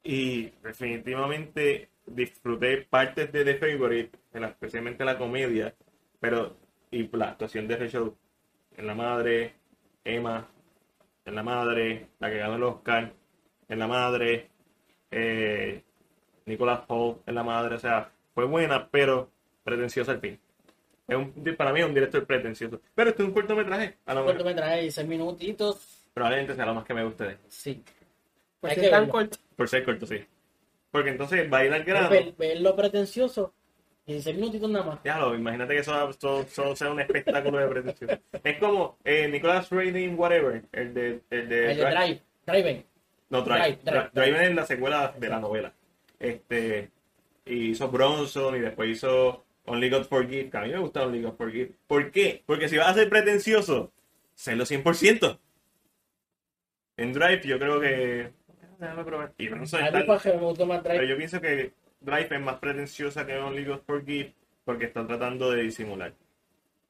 Y 0.03 0.51
definitivamente 0.63 1.91
disfruté 2.07 2.87
partes 2.89 3.31
de 3.33 3.45
The 3.45 3.57
Favorite, 3.57 4.19
especialmente 4.33 5.05
la 5.05 5.19
comedia. 5.19 5.75
Pero, 6.21 6.57
y 6.91 7.09
la 7.17 7.31
actuación 7.31 7.69
de 7.69 7.77
Rachel 7.77 8.13
en 8.77 8.87
la 8.87 8.95
madre, 8.95 9.55
Emma 10.05 10.49
en 11.29 11.35
la 11.35 11.43
madre, 11.43 12.09
la 12.19 12.31
que 12.31 12.39
ganó 12.39 12.57
el 12.57 12.63
Oscar 12.63 13.13
en 13.69 13.79
la 13.79 13.87
madre, 13.87 14.49
eh, 15.11 15.83
Nicolas 16.47 16.81
Hoult 16.89 17.29
en 17.29 17.35
la 17.35 17.43
madre. 17.43 17.75
O 17.77 17.79
sea, 17.79 18.11
fue 18.35 18.47
buena, 18.47 18.89
pero 18.91 19.31
pretenciosa 19.63 20.13
al 20.13 20.21
fin. 20.21 20.41
Es 21.07 21.17
un, 21.17 21.33
para 21.57 21.73
mí 21.73 21.81
es 21.81 21.87
un 21.87 21.95
director 21.95 22.27
pretencioso. 22.27 22.81
Pero 22.95 23.11
este 23.11 23.23
es 23.23 23.29
un 23.29 23.35
cortometraje. 23.35 23.97
A 24.07 24.15
lo 24.15 24.21
Un 24.21 24.27
cortometraje 24.27 24.83
de 24.83 24.91
6 24.91 25.07
minutitos. 25.07 26.09
probablemente 26.15 26.55
sea 26.55 26.67
lo 26.67 26.75
más 26.75 26.85
que 26.85 26.95
me 26.95 27.05
guste 27.05 27.25
de. 27.25 27.37
Sí. 27.49 27.83
Que 28.63 28.69
es 28.85 28.91
tan 28.91 29.01
verlo. 29.03 29.13
corto. 29.13 29.39
Por 29.57 29.69
ser 29.69 29.85
corto, 29.85 30.07
sí. 30.07 30.25
Porque 30.91 31.11
entonces 31.11 31.53
va 31.53 31.59
a 31.59 31.65
ir 31.67 31.73
al 31.73 31.85
grano. 31.85 32.11
Ver, 32.11 32.33
ver 32.39 32.61
lo 32.61 32.75
pretencioso. 32.75 33.53
16 34.07 34.37
minutitos 34.37 34.71
nada 34.71 34.85
más. 34.87 34.99
Ya 35.05 35.19
lo, 35.19 35.35
imagínate 35.35 35.75
que 35.75 35.81
eso, 35.81 36.09
eso- 36.11 36.41
eso 36.41 36.75
sea 36.75 36.91
un 36.91 36.99
espectáculo 37.01 37.59
de 37.59 37.69
pretensión. 37.69 38.21
Es 38.43 38.59
como 38.59 38.97
eh, 39.05 39.29
Nicolas 39.29 39.69
Raiding, 39.71 40.19
whatever, 40.19 40.63
el 40.73 40.95
de, 40.95 41.21
el 41.31 41.49
de, 41.49 41.71
El 41.73 41.77
de 41.77 41.85
Drive. 41.85 42.23
Driven. 42.47 42.85
No, 43.29 43.43
Drive. 43.43 43.59
Drive, 43.61 43.79
Drive, 43.85 44.11
Drive, 44.15 44.31
Drive 44.33 44.47
es 44.49 44.55
la 44.55 44.65
secuela 44.67 45.15
de 45.19 45.29
la 45.29 45.39
novela. 45.41 45.75
Este, 46.19 46.91
y 47.45 47.71
hizo 47.73 47.89
Bronson 47.91 48.57
y 48.57 48.61
después 48.61 48.89
hizo 48.89 49.45
Only 49.67 49.91
God 49.91 50.05
Forgive, 50.05 50.49
que 50.49 50.57
a 50.57 50.63
mí 50.63 50.71
me 50.71 50.79
gusta 50.79 51.03
Only 51.05 51.21
God 51.23 51.35
Forgive. 51.37 51.73
¿Por 51.87 52.11
qué? 52.11 52.43
Porque 52.47 52.71
si 52.71 52.79
vas 52.79 52.89
a 52.89 52.95
ser 52.95 53.11
pretencioso, 53.11 53.93
sélo 54.35 54.65
100%. 54.65 55.39
En 56.97 57.13
Drive 57.13 57.43
yo 57.45 57.59
creo 57.59 57.79
que... 57.81 58.33
Déjame 58.79 59.05
probar. 59.05 59.33
Y 59.39 59.49
me 59.49 59.59
gustó 59.59 60.67
más 60.67 60.81
pero 60.83 61.05
yo 61.05 61.17
pienso 61.17 61.41
que 61.41 61.73
Drive 62.01 62.29
es 62.37 62.41
más 62.41 62.57
pretenciosa 62.59 63.27
que 63.27 63.37
Only 63.37 63.65
God 63.65 63.81
Forgive 63.87 64.33
porque 64.65 64.85
está 64.87 65.07
tratando 65.07 65.51
de 65.51 65.63
disimular. 65.63 66.13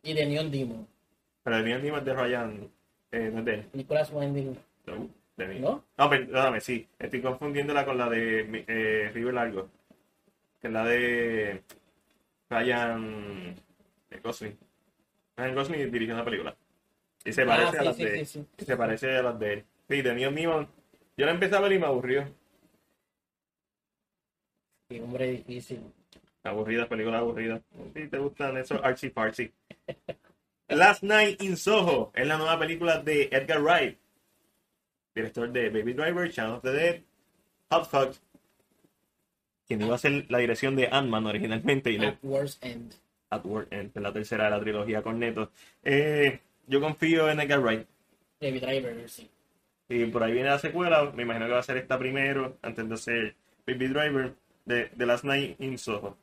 Y 0.02 0.12
de 0.12 0.26
Neon 0.26 0.50
Demon. 0.50 0.86
Pero 1.42 1.56
el 1.56 1.64
mío 1.82 1.96
es 1.96 2.04
de 2.04 2.14
Ryan, 2.14 2.68
eh, 3.10 3.30
no 3.32 3.38
es 3.38 3.44
de 3.44 3.54
él. 3.54 3.66
Nicolas 3.72 4.10
Winding. 4.12 4.56
No, 4.86 5.08
de 5.36 5.48
mí. 5.48 5.60
¿No? 5.60 5.84
No, 5.96 6.10
perdóname, 6.10 6.60
sí. 6.60 6.86
Estoy 6.98 7.22
confundiéndola 7.22 7.84
con 7.86 7.96
la 7.96 8.08
de 8.10 8.64
eh, 8.68 9.10
River 9.14 9.34
Largo. 9.34 9.70
Que 10.60 10.66
es 10.66 10.72
la 10.72 10.84
de 10.84 11.62
Ryan 12.50 13.54
eh, 14.10 14.20
Gosling. 14.22 14.58
Ryan 15.36 15.54
Gosling 15.54 15.90
dirigió 15.90 16.14
una 16.14 16.24
película. 16.24 16.54
Y 17.24 17.32
se 17.32 17.42
Ah, 17.42 17.46
parece 17.46 17.78
a 17.78 17.82
las 17.84 17.96
sí, 17.96 18.04
de 18.04 18.10
sí, 18.10 18.18
él. 18.18 18.26
sí. 18.26 18.46
Y 18.58 18.64
se 18.64 18.76
parece 18.76 19.16
a 19.16 19.22
las 19.22 19.38
de 19.38 19.52
él. 19.54 19.64
Sí, 19.88 20.02
de 20.02 20.14
Neil 20.14 20.34
Newman. 20.34 20.68
Yo 21.18 21.26
la 21.26 21.32
empecé 21.32 21.56
a 21.56 21.60
ver 21.60 21.72
y 21.72 21.78
me 21.80 21.86
aburrió. 21.86 22.32
Qué 24.88 25.02
hombre 25.02 25.32
difícil. 25.32 25.80
Aburrida, 26.44 26.88
película 26.88 27.18
aburrida. 27.18 27.60
Si 27.92 28.06
te 28.06 28.18
gustan 28.18 28.56
esos 28.56 28.80
artsy 28.84 29.10
fartsy. 29.10 29.52
Last 30.68 31.02
Night 31.02 31.42
in 31.42 31.56
Soho 31.56 32.12
es 32.14 32.24
la 32.24 32.38
nueva 32.38 32.56
película 32.56 33.02
de 33.02 33.28
Edgar 33.32 33.60
Wright, 33.60 33.98
director 35.12 35.50
de 35.50 35.70
Baby 35.70 35.92
Driver, 35.94 36.30
Shaun 36.30 36.52
of 36.52 36.62
the 36.62 36.70
Dead, 36.70 37.02
Hot 37.70 37.90
Fudge, 37.90 38.20
quien 39.66 39.82
iba 39.82 39.92
a 39.92 39.96
hacer 39.96 40.26
la 40.28 40.38
dirección 40.38 40.76
de 40.76 40.86
Ant-Man 40.86 41.26
originalmente 41.26 41.90
y 41.90 41.98
le 41.98 42.08
At 42.08 42.18
World's 42.22 42.58
End. 42.62 42.94
At 43.30 43.44
Work 43.44 43.72
End, 43.72 43.90
es 43.92 44.02
la 44.02 44.12
tercera 44.12 44.44
de 44.44 44.50
la 44.50 44.60
trilogía 44.60 45.02
con 45.02 45.18
Neto. 45.18 45.50
Eh, 45.82 46.38
yo 46.68 46.80
confío 46.80 47.28
en 47.28 47.40
Edgar 47.40 47.60
Wright. 47.60 47.88
David 48.40 48.62
Driver, 48.62 49.08
sí. 49.08 49.28
Y 49.88 50.04
por 50.06 50.22
ahí 50.22 50.32
viene 50.32 50.50
la 50.50 50.58
secuela, 50.58 51.10
me 51.14 51.22
imagino 51.22 51.46
que 51.46 51.52
va 51.52 51.60
a 51.60 51.62
ser 51.62 51.78
esta 51.78 51.98
primero, 51.98 52.58
antes 52.62 52.88
de 52.88 52.96
ser 52.96 53.36
Baby 53.66 53.88
Driver, 53.88 54.34
de, 54.66 54.90
de 54.94 55.06
Last 55.06 55.24
Night 55.24 55.58
in 55.60 55.78
Soho. 55.78 56.16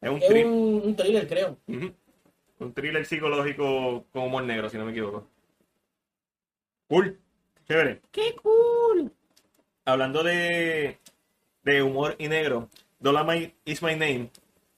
Es 0.00 0.10
un, 0.10 0.16
Es 0.22 0.30
tri- 0.30 0.44
un, 0.46 0.82
un 0.84 0.96
thriller, 0.96 1.26
creo. 1.28 1.58
Un 1.66 2.72
thriller 2.72 3.04
psicológico 3.04 4.06
con 4.12 4.22
humor 4.24 4.44
negro, 4.44 4.70
si 4.70 4.78
no 4.78 4.84
me 4.86 4.92
equivoco. 4.92 5.26
Cool, 6.88 7.18
chévere. 7.66 8.00
¡Qué 8.10 8.34
cool! 8.42 9.12
Hablando 9.84 10.22
de, 10.22 10.98
de 11.62 11.82
humor 11.82 12.14
y 12.18 12.28
negro, 12.28 12.70
Dolomite 13.00 13.54
is 13.66 13.82
my 13.82 13.92
name. 13.94 14.30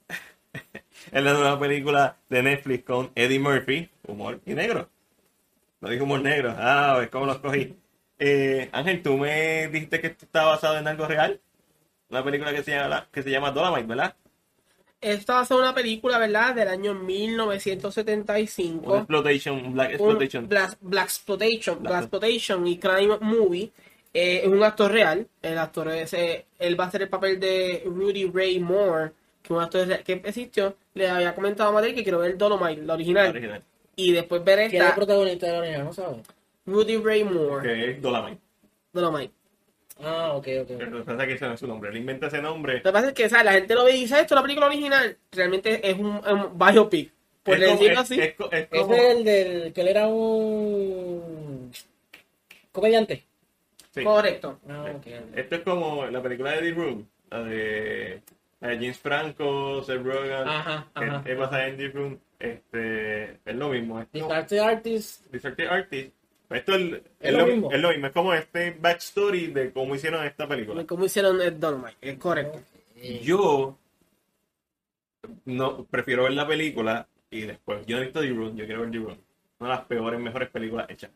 es 1.11 1.23
la 1.23 1.33
nueva 1.33 1.59
película 1.59 2.17
de 2.29 2.43
Netflix 2.43 2.83
con 2.83 3.11
Eddie 3.15 3.39
Murphy, 3.39 3.89
humor 4.07 4.41
y 4.45 4.53
negro. 4.53 4.89
No 5.79 5.89
dije 5.89 6.01
humor 6.03 6.21
negro, 6.21 6.53
ah, 6.57 6.99
es 7.03 7.09
como 7.09 7.25
los 7.25 7.37
cogí. 7.39 7.77
Eh, 8.19 8.69
Ángel, 8.71 9.01
tú 9.03 9.17
me 9.17 9.67
dijiste 9.67 10.01
que 10.01 10.07
esto 10.07 10.25
está 10.25 10.43
basado 10.45 10.77
en 10.77 10.87
algo 10.87 11.05
real. 11.07 11.39
Una 12.09 12.23
película 12.23 12.53
que 12.53 12.63
se 12.63 12.71
llama, 12.71 13.07
que 13.11 13.21
se 13.23 13.29
llama 13.29 13.51
Dolomite, 13.51 13.87
¿verdad? 13.87 14.15
Esta 14.99 15.33
va 15.35 15.39
a 15.41 15.45
ser 15.45 15.57
una 15.57 15.75
película, 15.75 16.17
¿verdad? 16.17 16.55
Del 16.55 16.69
año 16.69 16.91
Una 16.91 17.01
1975. 17.01 18.97
exploitation, 18.97 19.73
black 19.73 19.87
un 19.89 19.93
exploitation. 19.93 20.47
Black, 20.49 20.77
Black 20.81 21.05
Exploitation, 21.05 21.75
Black- 21.79 21.89
Black 21.91 22.01
Exploitation 22.03 22.67
y 22.67 22.77
Crime 22.79 23.17
Movie. 23.21 23.71
Eh, 24.13 24.41
es 24.43 24.47
un 24.47 24.63
actor 24.63 24.91
real. 24.91 25.27
El 25.41 25.57
actor 25.59 25.89
es, 25.89 26.13
eh, 26.13 26.45
él 26.57 26.79
va 26.79 26.85
a 26.85 26.87
hacer 26.87 27.03
el 27.03 27.09
papel 27.09 27.39
de 27.39 27.83
Rudy 27.85 28.25
Ray 28.33 28.59
Moore, 28.59 29.11
que 29.43 29.53
es 29.53 29.57
un 29.57 29.61
actor 29.61 29.87
real 29.87 30.03
que 30.03 30.13
existió. 30.13 30.75
Le 30.95 31.07
había 31.07 31.35
comentado 31.35 31.69
a 31.69 31.73
Madrid 31.73 31.93
que 31.93 32.03
quiero 32.03 32.19
ver 32.19 32.35
Dolomite, 32.37 32.81
la 32.81 32.95
original. 32.95 33.29
original, 33.29 33.63
Y 33.95 34.11
después 34.13 34.43
ver 34.43 34.57
¿Quién 34.57 34.67
es 34.69 34.73
el 34.73 34.81
esta, 34.81 34.95
protagonista 34.95 35.45
de 35.45 35.51
la 35.51 35.59
original? 35.59 35.85
¿No 35.85 35.93
sabes? 35.93 36.17
Rudy 36.67 36.97
Ray 36.97 37.23
Moore, 37.23 37.67
que 37.67 37.89
es 37.91 38.01
Dolomite. 38.01 38.41
Dolomite. 38.93 39.33
Ah, 40.03 40.33
ok, 40.33 40.47
ok. 40.61 40.69
Lo 40.81 40.97
que 40.99 41.03
pasa 41.05 41.23
es 41.23 41.27
que 41.27 41.33
ese 41.33 41.47
no 41.47 41.53
es 41.53 41.59
su 41.59 41.65
nombre. 41.67 41.89
Él 41.89 41.97
inventa 41.97 42.27
ese 42.27 42.39
nombre. 42.41 42.75
Lo 42.75 42.83
que 42.83 42.91
pasa 42.91 43.07
es 43.07 43.13
que 43.13 43.27
¿sabes? 43.29 43.45
la 43.45 43.53
gente 43.53 43.73
lo 43.73 43.83
ve 43.85 43.95
y 43.95 44.01
dice 44.01 44.19
esto 44.19 44.35
es 44.35 44.37
la 44.37 44.41
película 44.43 44.67
original. 44.67 45.17
Realmente 45.31 45.89
es 45.89 45.97
un, 45.97 46.05
un 46.05 46.57
biopic. 46.57 47.11
Por 47.41 47.55
es, 47.55 47.61
decirlo 47.61 48.01
así. 48.01 48.19
es 48.19 48.27
es 48.27 48.35
Ese 48.51 48.67
como- 48.69 48.93
es 48.93 49.01
el 49.15 49.23
del 49.23 49.73
que 49.73 49.81
él 49.81 49.87
era 49.87 50.07
un 50.07 51.71
comediante. 52.71 53.23
sí. 53.91 54.03
Correcto. 54.03 54.59
Ah. 54.69 54.91
Esto 55.35 55.55
es 55.55 55.61
como 55.61 56.05
la 56.05 56.21
película 56.21 56.51
de 56.51 56.59
The 56.59 56.71
Room, 56.71 57.07
la 57.31 57.43
de, 57.43 58.21
la 58.59 58.67
de 58.67 58.75
James 58.75 58.99
Franco, 58.99 59.81
Seth 59.83 60.03
Rogen, 60.03 60.31
Ajá, 60.47 60.87
ajá. 60.93 61.23
es, 61.25 61.37
basada 61.37 61.67
en 61.67 61.77
The 61.77 61.87
Room, 61.87 62.19
este, 62.37 63.23
es 63.45 63.55
lo 63.55 63.69
mismo, 63.69 63.99
es 64.01 64.07
como 64.21 64.31
Artist. 64.33 65.25
Disaster 65.31 65.69
Artist. 65.69 66.13
Esto 66.49 66.75
es, 66.75 67.01
es 67.19 67.31
lo 67.33 67.39
lo, 67.39 67.47
mismo. 67.47 67.71
es 67.71 67.81
lo 67.81 67.89
mismo, 67.89 68.07
es 68.07 68.13
como 68.13 68.33
este 68.33 68.71
backstory 68.79 69.47
de 69.47 69.71
cómo 69.73 69.95
hicieron 69.95 70.25
esta 70.25 70.47
película. 70.47 70.85
Como 70.85 71.05
hicieron 71.05 71.41
el 71.41 71.59
Dolomite. 71.59 71.97
Es 72.01 72.17
correcto. 72.17 72.59
Yo 73.21 73.77
no 75.45 75.85
prefiero 75.85 76.23
ver 76.23 76.33
la 76.33 76.47
película 76.47 77.07
y 77.29 77.41
después, 77.41 77.85
yo 77.85 77.97
no 77.97 78.01
he 78.01 78.05
visto 78.05 78.21
The 78.21 78.29
Room, 78.29 78.55
yo 78.55 78.65
quiero 78.65 78.81
ver 78.81 78.91
The 78.91 78.97
Room. 78.97 79.17
Una 79.59 79.69
de 79.71 79.75
las 79.75 79.85
peores, 79.85 80.19
mejores 80.19 80.49
películas 80.49 80.89
hechas. 80.89 81.11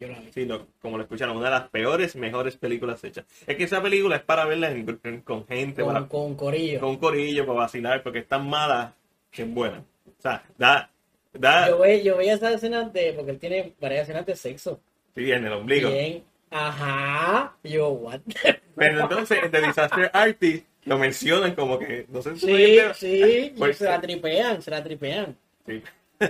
yo 0.00 0.08
la 0.08 0.20
vi. 0.20 0.32
Sí, 0.32 0.44
lo- 0.44 0.66
como 0.82 0.96
lo 0.96 1.04
escucharon, 1.04 1.36
una 1.36 1.46
de 1.46 1.52
las 1.52 1.68
peores, 1.70 2.14
mejores 2.14 2.56
películas 2.56 3.02
hechas. 3.04 3.24
Es 3.46 3.56
que 3.56 3.64
esa 3.64 3.82
película 3.82 4.16
es 4.16 4.22
para 4.22 4.44
verla 4.44 4.70
en 4.70 4.86
gru- 4.86 5.00
en- 5.04 5.22
con 5.22 5.46
gente, 5.46 5.82
para, 5.84 6.00
Con, 6.00 6.08
con 6.08 6.34
Corillo. 6.36 6.80
con 6.80 6.96
corillo, 6.98 7.46
para 7.46 7.60
vacilar, 7.60 8.02
porque 8.02 8.20
es 8.20 8.28
tan 8.28 8.48
mala 8.48 8.94
que 9.30 9.42
es 9.42 9.52
buena. 9.52 9.78
O 10.06 10.22
sea, 10.22 10.44
da, 10.58 10.90
da, 11.38 11.68
Yo, 11.68 11.78
ve, 11.78 12.02
yo 12.02 12.16
veía 12.16 12.34
esas 12.34 12.54
escenas 12.54 12.92
de. 12.92 13.12
Porque 13.14 13.30
él 13.32 13.38
tiene 13.38 13.74
varias 13.80 14.02
escenas 14.02 14.26
de 14.26 14.36
sexo. 14.36 14.80
sí, 15.14 15.30
en 15.32 15.46
el 15.46 15.52
ombligo. 15.52 15.90
Bien. 15.90 16.24
Ajá. 16.50 17.56
Yo, 17.62 17.88
what? 17.90 18.20
Pero 18.76 19.00
entonces, 19.00 19.38
en 19.42 19.50
The 19.50 19.60
Disaster 19.60 20.10
Artist, 20.14 20.66
lo 20.84 20.98
mencionan 20.98 21.54
como 21.54 21.78
que, 21.78 22.06
no 22.08 22.22
sé 22.22 22.36
si 22.36 22.46
Sí, 22.46 22.78
sí. 22.94 23.54
Pues- 23.58 23.76
se 23.78 23.84
la 23.84 24.00
tripean, 24.00 24.62
se 24.62 24.70
la 24.70 24.82
tripean. 24.82 25.36
Sí. 25.66 25.82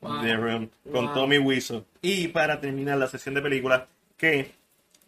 Wow. 0.00 0.22
The 0.22 0.36
Room, 0.36 0.70
con 0.92 1.06
Wow. 1.06 1.14
Tommy 1.14 1.38
Wiseau. 1.38 1.84
Y 2.02 2.28
para 2.28 2.60
terminar 2.60 2.98
la 2.98 3.08
sesión 3.08 3.34
de 3.34 3.42
películas, 3.42 3.82
que 4.16 4.52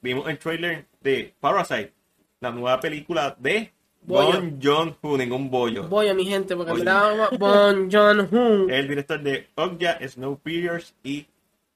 vimos 0.01 0.29
el 0.29 0.39
trailer 0.39 0.85
de 1.01 1.33
Parasite, 1.41 1.93
la 2.41 2.51
nueva 2.51 2.81
película 2.81 3.37
de 3.39 3.71
Bollo. 4.07 4.41
Bon 4.41 4.61
Joon-ho, 4.63 5.19
ningún 5.19 5.51
bollo. 5.51 5.85
A 5.85 6.15
mi 6.15 6.25
gente 6.25 6.55
porque 6.57 6.73
me 6.75 6.85
Bon 7.39 7.89
John 7.91 8.29
Hoon. 8.31 8.71
el 8.71 8.89
director 8.89 9.21
de 9.21 9.49
Okja, 9.57 9.99
Snowpiercer 10.09 10.95
y 11.03 11.27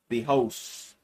The 0.09 0.25
Host. 0.27 0.97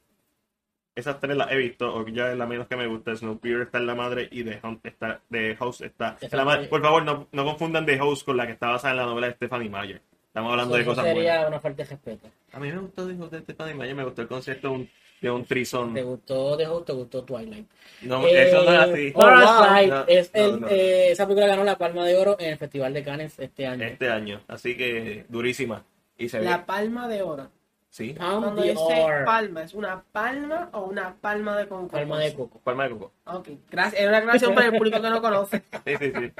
Esas 0.94 1.20
tres 1.20 1.36
las 1.36 1.50
he 1.50 1.56
visto. 1.56 1.94
Okja 1.94 2.32
es 2.32 2.38
la 2.38 2.46
menos 2.46 2.68
que 2.68 2.76
me 2.76 2.86
gusta. 2.86 3.14
Snowpiercer 3.14 3.66
está 3.66 3.78
en 3.78 3.86
la 3.86 3.94
madre 3.94 4.28
y 4.30 4.44
The, 4.44 4.60
Hunt 4.62 4.86
está, 4.86 5.20
The 5.30 5.56
Host 5.58 5.80
está 5.82 6.16
en 6.20 6.36
la 6.36 6.44
madre. 6.44 6.68
Por 6.68 6.80
favor, 6.80 7.04
no, 7.04 7.26
no 7.32 7.44
confundan 7.44 7.84
The 7.84 8.00
Host 8.00 8.24
con 8.24 8.36
la 8.36 8.46
que 8.46 8.52
está 8.52 8.68
basada 8.68 8.92
en 8.92 8.98
la 8.98 9.06
novela 9.06 9.26
de 9.26 9.34
Stephanie 9.34 9.68
Meyer. 9.68 10.00
Estamos 10.36 10.50
hablando 10.52 10.76
de 10.76 10.84
cosas 10.84 11.04
sería 11.06 11.32
buenas. 11.32 11.48
una 11.48 11.60
falta 11.60 11.82
de 11.82 11.88
respeto. 11.88 12.28
A 12.52 12.60
mí 12.60 12.70
me 12.70 12.78
gustó 12.78 13.06
The 13.08 13.22
Host 13.22 13.32
de 13.32 13.40
Stephanie 13.40 13.72
Meyer. 13.74 13.94
Me 13.94 14.04
gustó 14.04 14.20
el 14.20 14.28
concepto 14.28 14.68
de 14.68 14.74
un, 14.74 14.90
de 15.22 15.30
un 15.30 15.44
trison. 15.46 15.94
¿Te 15.94 16.02
gustó 16.02 16.58
The 16.58 16.66
Host? 16.66 16.86
¿Te 16.88 16.92
gustó 16.92 17.24
Twilight? 17.24 17.66
No, 18.02 18.26
eso 18.26 18.62
no 18.64 18.72
es 18.74 18.78
así. 18.78 19.06
Eh, 19.06 19.12
Parasite 19.16 19.86
No, 19.86 20.04
es 20.06 20.34
no, 20.34 20.44
el, 20.44 20.60
no. 20.60 20.68
eh, 20.68 21.10
esa 21.12 21.24
película 21.24 21.46
ganó 21.46 21.64
la 21.64 21.78
Palma 21.78 22.04
de 22.04 22.18
Oro 22.18 22.36
en 22.38 22.50
el 22.50 22.58
Festival 22.58 22.92
de 22.92 23.02
Cannes 23.02 23.38
este 23.38 23.66
año. 23.66 23.82
Este 23.86 24.10
año. 24.10 24.42
Así 24.46 24.76
que 24.76 25.24
durísima. 25.30 25.82
Y 26.18 26.28
se 26.28 26.40
ve. 26.40 26.44
La 26.44 26.66
palma 26.66 27.08
de 27.08 27.22
oro. 27.22 27.50
Sí. 27.88 28.12
Palm 28.12 28.42
Cuando 28.42 28.60
dice 28.60 29.06
palma, 29.24 29.62
¿es 29.62 29.72
una 29.72 30.04
palma 30.12 30.68
o 30.74 30.82
una 30.82 31.14
palma 31.14 31.56
de 31.56 31.66
concón? 31.66 31.98
Palma 31.98 32.18
de 32.18 32.34
coco. 32.34 32.60
Palma 32.62 32.84
de 32.84 32.90
coco. 32.90 33.12
Ok, 33.24 33.48
gracias. 33.70 34.02
Es 34.02 34.08
una 34.08 34.18
aclaración 34.18 34.54
para 34.54 34.66
el 34.66 34.76
público 34.76 35.00
que 35.00 35.08
no 35.08 35.22
conoce. 35.22 35.62
Sí, 35.86 35.96
sí, 35.98 36.12
sí. 36.14 36.32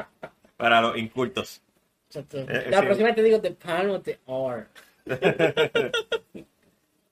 Para 0.59 0.83
los 0.83 0.99
incultos. 0.99 1.63
Eh, 2.33 2.67
la 2.71 2.81
sí. 2.81 2.87
próxima 2.87 3.15
te 3.15 3.23
digo 3.23 3.41
The 3.41 3.51
Palm 3.53 3.91
of 3.91 4.03
the 4.05 4.19
Oro. 4.27 4.65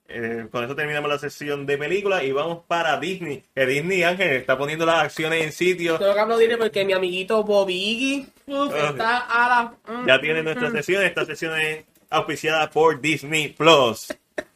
Eh, 0.07 0.47
con 0.53 0.63
eso 0.63 0.77
terminamos 0.77 1.11
la 1.11 1.19
sesión 1.19 1.67
de 1.67 1.77
películas 1.79 2.23
y 2.23 2.31
vamos 2.31 2.61
para 2.69 3.01
Disney. 3.01 3.43
Que 3.55 3.67
Disney 3.67 4.03
Ángel 4.05 4.33
está 4.33 4.57
poniendo 4.57 4.87
las 4.87 5.03
acciones 5.05 5.43
en 5.43 5.51
sitio. 5.51 5.99
Tengo 5.99 6.15
que 6.15 6.21
aplaudirle 6.21 6.57
porque 6.57 6.85
mi 6.85 6.93
amiguito 6.93 7.43
Bobby 7.43 7.75
Iggy 7.75 8.27
uf, 8.47 8.73
Ah. 8.75 8.89
está 8.91 9.19
a 9.19 9.49
la... 9.49 10.05
Ya 10.07 10.21
tiene 10.21 10.43
nuestra 10.43 10.71
sesión. 10.71 11.03
Esta 11.03 11.25
sesión 11.25 11.59
es 11.59 11.85
auspiciada 12.11 12.71
por 12.71 13.01
Disney 13.01 13.49
Plus. 13.49 14.09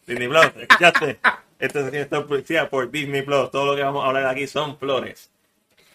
Disney 0.07 0.28
Plus, 0.28 0.46
¿escuchaste? 0.61 1.18
Esta 1.59 1.82
sesión 1.84 2.03
está 2.03 2.16
auspiciada 2.18 2.68
por 2.70 2.88
Disney 2.90 3.22
Plus. 3.22 3.51
Todo 3.51 3.66
lo 3.66 3.74
que 3.76 3.82
vamos 3.82 4.05
a 4.05 4.09
hablar 4.09 4.26
aquí 4.26 4.46
son 4.46 4.78
flores. 4.78 5.30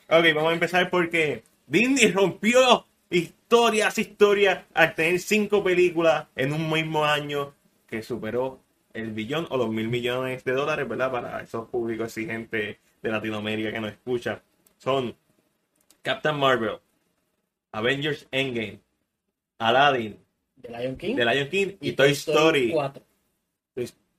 Ok, 0.10 0.26
vamos 0.36 0.50
a 0.50 0.54
empezar 0.56 0.90
porque 0.90 1.44
Disney 1.68 2.12
rompió 2.12 2.86
historias, 3.14 3.98
historias, 3.98 4.66
al 4.74 4.96
tener 4.96 5.20
cinco 5.20 5.64
películas 5.64 6.28
en 6.36 6.54
un 6.54 6.72
mismo 6.72 7.06
año 7.06 7.54
que 7.88 8.02
superó 8.02 8.60
el 8.94 9.12
billón 9.12 9.48
o 9.50 9.58
los 9.58 9.70
mil 9.70 9.88
millones 9.88 10.44
de 10.44 10.54
dólares, 10.54 10.88
¿verdad? 10.88 11.12
Para 11.12 11.42
esos 11.42 11.70
públicos 11.70 12.08
exigentes 12.08 12.78
de 13.02 13.12
Latinoamérica 13.12 13.72
que 13.72 13.80
nos 13.80 13.92
escuchan. 13.92 14.42
Son 14.78 15.16
Captain 16.02 16.36
Marvel, 16.36 16.80
Avengers 17.72 18.28
Endgame, 18.32 18.80
Aladdin, 19.60 20.18
The 20.62 20.70
Lion 20.70 20.96
King. 20.96 21.16
The 21.16 21.26
Lion 21.26 21.50
King 21.50 21.68
y, 21.82 21.92
Toy 21.92 22.12
Story. 22.12 22.72
4. 22.72 23.04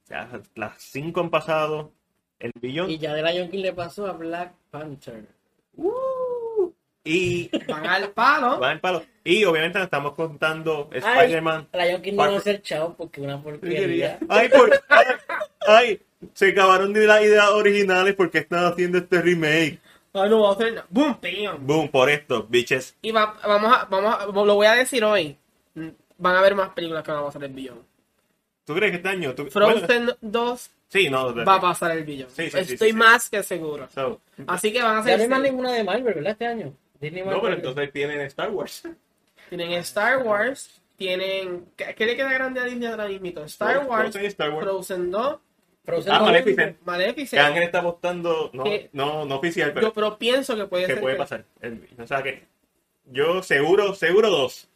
Ya, 0.07 0.29
las 0.55 0.83
cinco 0.83 1.21
han 1.21 1.31
pasado 1.31 1.91
el 2.39 2.53
billón. 2.61 2.91
Y 2.91 2.99
ya 2.99 3.15
The 3.15 3.23
Lion 3.23 3.51
King 3.51 3.63
le 3.63 3.73
pasó 3.73 4.07
a 4.07 4.13
Black 4.13 4.53
Panther. 4.71 5.27
¡Uh! 5.77 6.14
Y 7.05 7.51
Van 7.69 7.87
al 7.87 8.11
palo. 8.11 8.59
van 8.59 8.73
al 8.73 8.81
palo. 8.81 9.03
Y 9.23 9.45
obviamente 9.45 9.79
nos 9.79 9.87
estamos 9.87 10.15
contando 10.15 10.89
Ay, 10.93 10.99
Spider-Man. 10.99 11.69
Lion 11.73 12.03
King 12.03 12.13
no 12.15 12.31
va 12.33 12.37
a 12.37 12.41
ser 12.41 12.63
chao 12.63 12.95
porque 12.97 13.21
una 13.21 13.43
porquería. 13.43 14.19
Ay, 14.29 14.49
por, 14.49 14.71
ay, 14.89 15.07
ay, 15.67 16.01
se 16.33 16.49
acabaron 16.51 16.93
de 16.93 17.07
las 17.07 17.23
ideas 17.23 17.49
originales 17.51 18.15
porque 18.15 18.39
están 18.39 18.65
haciendo 18.65 18.99
este 18.99 19.21
remake. 19.23 19.79
Ah, 20.15 20.27
no 20.29 20.43
va 20.43 20.51
a 20.51 20.53
hacer 20.53 20.73
nada. 20.75 20.87
Boom, 20.91 21.19
bam. 21.21 21.67
Boom, 21.67 21.89
por 21.89 22.09
esto, 22.09 22.47
bitches. 22.49 22.97
Y 23.03 23.11
va- 23.11 23.37
vamos 23.47 23.77
a, 23.77 23.85
vamos 23.87 24.15
a, 24.21 24.27
lo 24.27 24.55
voy 24.55 24.67
a 24.67 24.73
decir 24.75 25.03
hoy. 25.05 25.37
Van 25.75 26.37
a 26.37 26.39
haber 26.39 26.55
más 26.55 26.69
películas 26.71 27.03
que 27.03 27.11
van 27.11 27.21
a 27.23 27.27
pasar 27.27 27.43
el 27.45 27.53
billón. 27.53 27.83
¿Tú 28.65 28.75
crees 28.75 28.93
que 28.93 28.97
este 28.99 29.09
año? 29.09 29.35
tú- 29.35 29.49
bueno, 29.53 29.79
Frozen 29.81 30.11
2 30.21 30.71
sí, 30.89 31.11
no. 31.11 31.35
va 31.45 31.57
a 31.57 31.61
pasar 31.61 31.91
el 31.91 32.05
billón. 32.05 32.29
Sí, 32.31 32.45
sí, 32.45 32.51
sí, 32.65 32.75
Estoy 32.75 32.77
sí, 32.89 32.93
sí. 32.93 32.93
más 32.93 33.29
que 33.29 33.43
seguro. 33.43 33.89
so, 33.93 34.21
Así 34.47 34.73
que 34.73 34.81
van 34.83 34.97
a 34.99 35.01
Ya 35.01 35.05
ser 35.05 35.17
no 35.19 35.23
hay 35.25 35.29
más 35.29 35.41
ninguna 35.43 35.73
de 35.73 35.85
Marvel, 35.85 36.15
¿verdad? 36.15 36.33
Este 36.33 36.47
año. 36.47 36.73
Disney 37.05 37.23
no, 37.23 37.41
pero 37.41 37.55
entonces 37.55 37.93
tienen 37.93 38.21
Star 38.23 38.51
Wars. 38.51 38.83
Tienen 39.51 39.73
Star 39.73 40.19
Wars, 40.25 40.81
tienen... 40.97 41.67
¿Qué, 41.77 41.95
qué 41.95 42.07
le 42.07 42.17
queda 42.17 42.33
grande 42.33 42.61
a 42.61 42.65
Disney 42.65 42.89
ahora 42.89 43.07
mismo? 43.09 43.43
Star 43.45 43.87
Wars, 43.87 44.11
Frozen 44.11 44.25
Star 44.27 44.51
Wars. 44.51 44.65
Frozen 44.65 45.11
2, 45.11 45.37
Frozen 45.85 46.13
Ah, 46.13 46.19
dos, 46.19 46.27
Maleficent. 46.29 46.79
Que 46.79 46.85
Maleficent. 46.85 47.43
Ángel 47.43 47.63
está 47.65 47.81
apostando, 47.81 48.51
no, 48.55 48.65
Que- 48.65 48.89
no, 48.95 49.25
no 49.27 49.37
oficial, 49.37 49.73
pero 49.75 49.89
Yo 49.89 49.93
pero 49.93 50.19
pienso 50.19 50.57
que 50.57 50.65
puede 50.67 50.87
que 50.87 50.93
ser 50.95 51.01
puede 51.03 51.15
que- 51.15 51.19
pasar. 51.19 51.45
El- 51.61 51.87
o 51.99 52.07
sea 52.07 52.23
que 52.23 52.45
yo 53.11 53.43
seguro, 53.43 53.95
seguro 53.95 54.31
dos. 54.31 54.67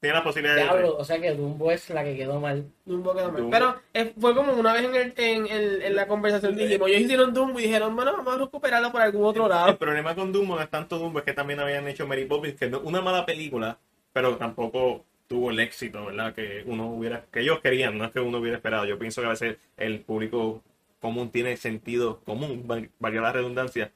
Tiene 0.00 0.14
la 0.14 0.22
posibilidad 0.22 0.54
de 0.54 0.62
Diablo, 0.62 0.96
o 0.96 1.04
sea 1.04 1.20
que 1.20 1.34
Dumbo 1.34 1.72
es 1.72 1.90
la 1.90 2.04
que 2.04 2.16
quedó 2.16 2.38
mal. 2.40 2.64
Dumbo 2.84 3.12
quedó 3.14 3.32
mal. 3.32 3.36
Dumbo. 3.42 3.50
Pero 3.50 3.74
eh, 3.94 4.12
fue 4.20 4.32
como 4.34 4.52
una 4.52 4.72
vez 4.72 4.84
en, 4.84 4.94
el- 4.94 5.14
en, 5.16 5.46
en- 5.48 5.82
en 5.82 5.96
la 5.96 6.06
conversación 6.06 6.54
dijimos, 6.56 6.88
ellos 6.88 7.00
hicieron 7.00 7.34
Dumbo 7.34 7.58
y 7.58 7.64
dijeron, 7.64 7.96
bueno, 7.96 8.12
vamos 8.16 8.34
a 8.34 8.38
recuperarlo 8.38 8.92
por 8.92 9.00
algún 9.02 9.24
otro 9.24 9.44
El 9.44 9.50
lado. 9.50 9.76
problema 9.76 10.14
con 10.14 10.30
Dumbo 10.32 10.54
no 10.54 10.62
es 10.62 10.70
tanto 10.70 10.98
Dumbo, 10.98 11.18
es 11.18 11.24
que 11.24 11.32
también 11.32 11.58
habían 11.58 11.88
hecho 11.88 12.06
Mary 12.06 12.26
Poppins, 12.26 12.54
que 12.54 12.68
no, 12.70 12.78
una 12.80 13.00
mala 13.00 13.26
película, 13.26 13.76
pero 14.12 14.36
tampoco 14.36 15.04
tuvo 15.26 15.50
el 15.50 15.58
éxito, 15.58 16.06
¿verdad? 16.06 16.32
Que 16.32 16.62
uno 16.64 16.86
hubiera, 16.90 17.24
que 17.32 17.40
ellos 17.40 17.58
querían, 17.60 17.98
no 17.98 18.04
es 18.04 18.12
que 18.12 18.20
uno 18.20 18.38
hubiera 18.38 18.56
esperado. 18.56 18.84
Yo 18.86 18.98
pienso 19.00 19.20
que 19.20 19.26
a 19.26 19.30
veces 19.30 19.56
el 19.76 19.98
público 20.00 20.62
común 21.00 21.30
tiene 21.30 21.56
sentido 21.56 22.20
común, 22.20 22.62
val- 22.68 22.88
valga 23.00 23.20
la 23.20 23.32
redundancia. 23.32 23.90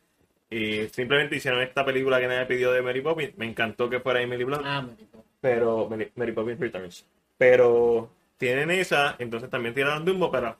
Y 0.50 0.88
simplemente 0.88 1.36
hicieron 1.36 1.62
esta 1.62 1.84
película 1.84 2.20
que 2.20 2.26
nadie 2.26 2.44
pidió 2.46 2.72
de 2.72 2.82
Mary 2.82 3.00
Poppins. 3.00 3.38
Me 3.38 3.46
encantó 3.46 3.88
que 3.88 4.00
fuera 4.00 4.20
Emily 4.20 4.44
Blunt, 4.44 4.62
Ah. 4.66 4.84
Pero 5.42 5.86
Mary, 5.90 6.10
Mary 6.16 6.32
Poppins 6.32 6.58
Returns. 6.58 7.04
Pero 7.36 8.08
tienen 8.38 8.70
esa, 8.70 9.16
entonces 9.18 9.50
también 9.50 9.74
tiraron 9.74 10.04
Dumbo, 10.06 10.30
pero 10.30 10.56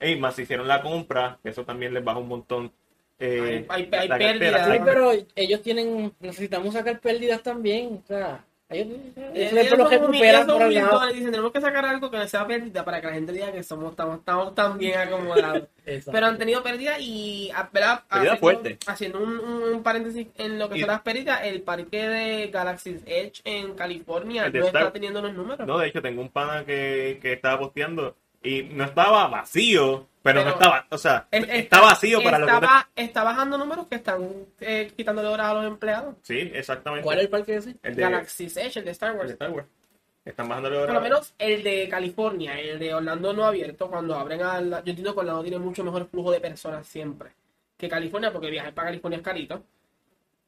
hey, 0.00 0.18
más 0.18 0.36
hicieron 0.38 0.66
la 0.66 0.82
compra, 0.82 1.38
eso 1.44 1.64
también 1.64 1.94
les 1.94 2.02
baja 2.02 2.18
un 2.18 2.28
montón. 2.28 2.72
eh, 3.20 3.64
Hay- 3.68 3.88
hay- 3.92 4.08
pérdidas. 4.08 4.66
Sí, 4.72 4.78
pero 4.84 5.12
ellos 5.36 5.62
tienen, 5.62 6.12
necesitamos 6.18 6.74
sacar 6.74 6.98
pérdidas 7.00 7.42
también. 7.44 8.02
O 8.02 8.06
sea, 8.08 8.44
ellos, 8.80 8.98
Eh, 9.16 9.50
ellos 9.52 9.90
recuperan 9.90 10.46
por 10.46 10.70
lado. 10.72 11.06
dicen, 11.08 11.30
tenemos 11.30 11.52
que 11.52 11.60
sacar 11.60 11.84
algo 11.86 12.10
que 12.10 12.16
no 12.18 12.26
sea 12.28 12.46
pérdida 12.46 12.84
para 12.84 13.00
que 13.00 13.06
la 13.08 13.12
gente 13.14 13.32
diga 13.32 13.52
que 13.52 13.62
somos, 13.62 13.90
estamos, 13.90 14.18
estamos 14.18 14.54
tan 14.54 14.76
bien 14.78 14.98
acomodados. 14.98 15.64
Pero 16.12 16.26
han 16.26 16.38
tenido 16.38 16.62
pérdida 16.62 16.98
y 16.98 17.50
ah, 17.54 17.68
¿verdad? 17.72 18.02
Pérdida 18.08 18.32
haciendo, 18.32 18.36
fuerte. 18.40 18.78
haciendo 18.86 19.18
un, 19.20 19.38
un- 19.38 19.62
un 19.74 19.82
paréntesis 19.82 20.26
en 20.38 20.58
lo 20.58 20.68
que 20.68 20.78
Y- 20.78 20.80
son 20.80 20.88
las 20.90 21.00
pérdidas, 21.02 21.40
el 21.44 21.62
parque 21.62 22.08
de 22.08 22.46
Galaxy's 22.48 23.02
Edge 23.06 23.40
en 23.44 23.74
California 23.74 24.48
no 24.48 24.66
Star- 24.66 24.82
está 24.82 24.92
teniendo 24.92 25.20
los 25.22 25.34
números. 25.34 25.66
No, 25.66 25.78
de 25.78 25.88
hecho, 25.88 26.00
tengo 26.02 26.22
un 26.22 26.30
pana 26.30 26.64
que, 26.64 27.18
que 27.20 27.32
estaba 27.34 27.58
posteando 27.58 28.16
y 28.42 28.62
no 28.62 28.84
estaba 28.84 29.26
vacío, 29.28 30.06
pero, 30.24 30.42
no 30.44 30.50
estaba, 30.50 30.86
o 30.90 30.98
sea, 30.98 31.28
Es- 31.30 31.48
está 31.48 31.80
vacío 31.80 32.20
para 32.22 32.38
lo 32.38 32.46
que... 32.46 32.66
está 32.96 33.22
bajando 33.22 33.56
números 33.58 33.86
que 33.86 33.94
están 33.96 34.28
eh, 34.60 34.90
quitándole 34.96 35.28
horas 35.28 35.46
a 35.48 35.54
los 35.54 35.66
empleados. 35.66 36.16
Sí, 36.22 36.50
exactamente. 36.52 37.04
¿Cuál 37.04 37.18
es 37.18 37.24
el 37.24 37.30
parque 37.30 37.54
ese? 37.56 37.76
El 37.82 37.94
de, 37.94 38.02
Galaxy's 38.02 38.56
Edge, 38.56 38.78
el 38.78 38.84
de 38.86 38.90
Star 38.90 39.10
el 39.12 39.16
Wars. 39.18 39.28
de 39.28 39.32
Star 39.34 39.50
Wars. 39.50 39.68
Están 40.24 40.48
bajando 40.48 40.70
Por 40.70 40.92
lo 40.94 41.00
menos 41.02 41.34
el 41.38 41.62
de 41.62 41.86
California, 41.88 42.58
el 42.58 42.78
de 42.78 42.94
Orlando 42.94 43.32
no 43.34 43.44
abierto, 43.44 43.88
cuando 43.90 44.14
abren 44.16 44.42
a 44.42 44.60
la- 44.60 44.78
Yo 44.82 44.90
entiendo 44.90 45.12
que 45.14 45.20
Orlando 45.20 45.42
tiene 45.42 45.58
mucho 45.58 45.84
mejor 45.84 46.08
flujo 46.08 46.32
de 46.32 46.40
personas 46.40 46.86
siempre 46.86 47.30
que 47.76 47.88
California, 47.88 48.32
porque 48.32 48.50
viajar 48.50 48.72
para 48.72 48.88
California 48.88 49.18
es 49.18 49.22
carito. 49.22 49.62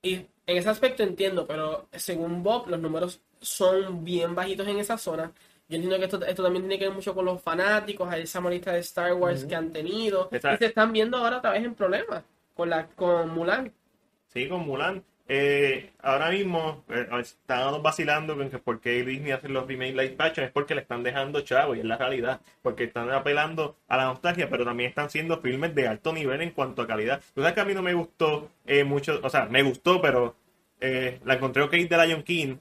Y 0.00 0.14
en 0.14 0.28
ese 0.56 0.68
aspecto 0.70 1.02
entiendo, 1.02 1.46
pero 1.46 1.88
según 1.92 2.42
Bob, 2.42 2.68
los 2.68 2.80
números 2.80 3.20
son 3.40 4.04
bien 4.04 4.34
bajitos 4.34 4.66
en 4.68 4.78
esa 4.78 4.96
zona. 4.96 5.32
Yo 5.68 5.76
entiendo 5.76 5.98
que 5.98 6.04
esto, 6.04 6.24
esto 6.24 6.42
también 6.42 6.62
tiene 6.62 6.78
que 6.78 6.86
ver 6.86 6.94
mucho 6.94 7.14
con 7.14 7.24
los 7.24 7.42
fanáticos, 7.42 8.08
a 8.08 8.16
esa 8.18 8.40
molista 8.40 8.72
de 8.72 8.80
Star 8.80 9.14
Wars 9.14 9.44
que 9.44 9.56
han 9.56 9.72
tenido. 9.72 10.28
Exacto. 10.30 10.54
Y 10.54 10.58
se 10.58 10.66
están 10.66 10.92
viendo 10.92 11.16
ahora 11.16 11.38
otra 11.38 11.50
vez 11.50 11.64
en 11.64 11.74
problemas 11.74 12.22
con, 12.54 12.70
la, 12.70 12.86
con 12.86 13.30
Mulan. 13.30 13.72
Sí, 14.28 14.48
con 14.48 14.66
Mulan. 14.66 15.02
Eh, 15.28 15.90
ahora 16.02 16.30
mismo 16.30 16.84
eh, 16.88 17.08
están 17.18 17.82
vacilando 17.82 18.36
con 18.36 18.48
que 18.48 18.58
por 18.58 18.80
qué 18.80 19.02
Disney 19.02 19.32
hace 19.32 19.48
los 19.48 19.66
remake 19.66 19.96
live 19.96 20.14
action 20.18 20.46
es 20.46 20.52
porque 20.52 20.76
le 20.76 20.82
están 20.82 21.02
dejando 21.02 21.40
chavo 21.40 21.74
y 21.74 21.80
es 21.80 21.84
la 21.84 21.96
realidad, 21.96 22.40
porque 22.62 22.84
están 22.84 23.10
apelando 23.10 23.76
a 23.88 23.96
la 23.96 24.04
nostalgia, 24.04 24.48
pero 24.48 24.64
también 24.64 24.90
están 24.90 25.10
siendo 25.10 25.40
filmes 25.40 25.74
de 25.74 25.88
alto 25.88 26.12
nivel 26.12 26.42
en 26.42 26.50
cuanto 26.52 26.82
a 26.82 26.86
calidad. 26.86 27.20
Tú 27.34 27.40
sabes 27.40 27.54
que 27.54 27.60
a 27.60 27.64
mí 27.64 27.74
no 27.74 27.82
me 27.82 27.94
gustó 27.94 28.50
eh, 28.66 28.84
mucho, 28.84 29.18
o 29.20 29.28
sea, 29.28 29.46
me 29.46 29.64
gustó, 29.64 30.00
pero 30.00 30.36
eh, 30.80 31.18
la 31.24 31.34
encontré 31.34 31.62
ok 31.62 31.72
de 31.72 32.06
Lion 32.06 32.22
King, 32.22 32.56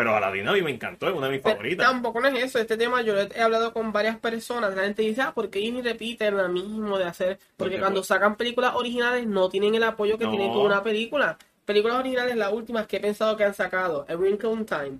pero 0.00 0.16
a 0.16 0.20
la 0.20 0.28
a 0.28 0.52
mí 0.52 0.62
me 0.62 0.70
encantó, 0.70 1.08
es 1.08 1.14
una 1.14 1.26
de 1.26 1.32
mis 1.32 1.40
Pero 1.42 1.56
favoritas. 1.56 1.86
Tampoco 1.86 2.20
no 2.20 2.28
es 2.28 2.44
eso, 2.44 2.58
este 2.58 2.76
tema 2.76 3.02
yo 3.02 3.14
he 3.18 3.40
hablado 3.40 3.72
con 3.72 3.92
varias 3.92 4.18
personas, 4.18 4.74
la 4.74 4.82
gente 4.84 5.02
dice, 5.02 5.22
ah, 5.22 5.32
¿por 5.34 5.50
qué 5.50 5.58
Disney 5.60 5.82
repite 5.82 6.30
lo 6.30 6.48
mismo 6.48 6.98
de 6.98 7.04
hacer? 7.04 7.36
Porque 7.38 7.54
Porque, 7.56 7.78
cuando 7.78 8.00
pues- 8.00 8.06
sacan 8.08 8.36
películas 8.36 8.74
originales 8.74 9.26
no 9.26 9.48
tienen 9.48 9.74
el 9.74 9.82
apoyo 9.84 10.16
que 10.18 10.24
No. 10.24 10.30
tienen 10.30 10.52
con 10.52 10.62
una 10.62 10.82
película. 10.82 11.36
Películas 11.64 11.98
originales, 11.98 12.36
las 12.36 12.52
últimas 12.52 12.86
que 12.86 12.96
he 12.96 13.00
pensado 13.00 13.36
que 13.36 13.44
han 13.44 13.54
sacado, 13.54 14.04
A 14.08 14.14
Wrinkle 14.16 14.50
in 14.52 14.66
Time, 14.66 14.98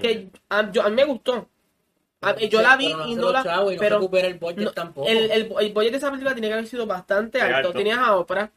que 0.00 0.28
a, 0.48 0.70
yo, 0.70 0.82
a 0.82 0.88
mí 0.90 0.96
me 0.96 1.04
gustó. 1.04 1.48
A- 2.20 2.36
yo 2.36 2.58
Sí, 2.58 2.64
la 2.64 2.76
vi 2.76 2.88
pero 2.88 3.06
y 3.08 3.14
no 3.16 3.32
la... 3.32 3.42
chavo 3.42 3.72
y 3.72 3.74
no 3.74 3.80
pero 3.80 3.96
recupera 3.96 4.28
el 4.28 4.34
budget 4.34 4.58
no, 4.58 4.70
tampoco. 4.72 5.08
el, 5.08 5.30
el, 5.30 5.52
el 5.58 5.72
budget 5.72 5.90
de 5.90 5.96
esa 5.98 6.10
película 6.10 6.34
tiene 6.34 6.48
que 6.48 6.54
haber 6.54 6.66
sido 6.68 6.86
bastante 6.86 7.40
alto. 7.40 7.56
alto. 7.56 7.72
Tenías 7.72 7.98
a 7.98 8.16
Oprah, 8.16 8.50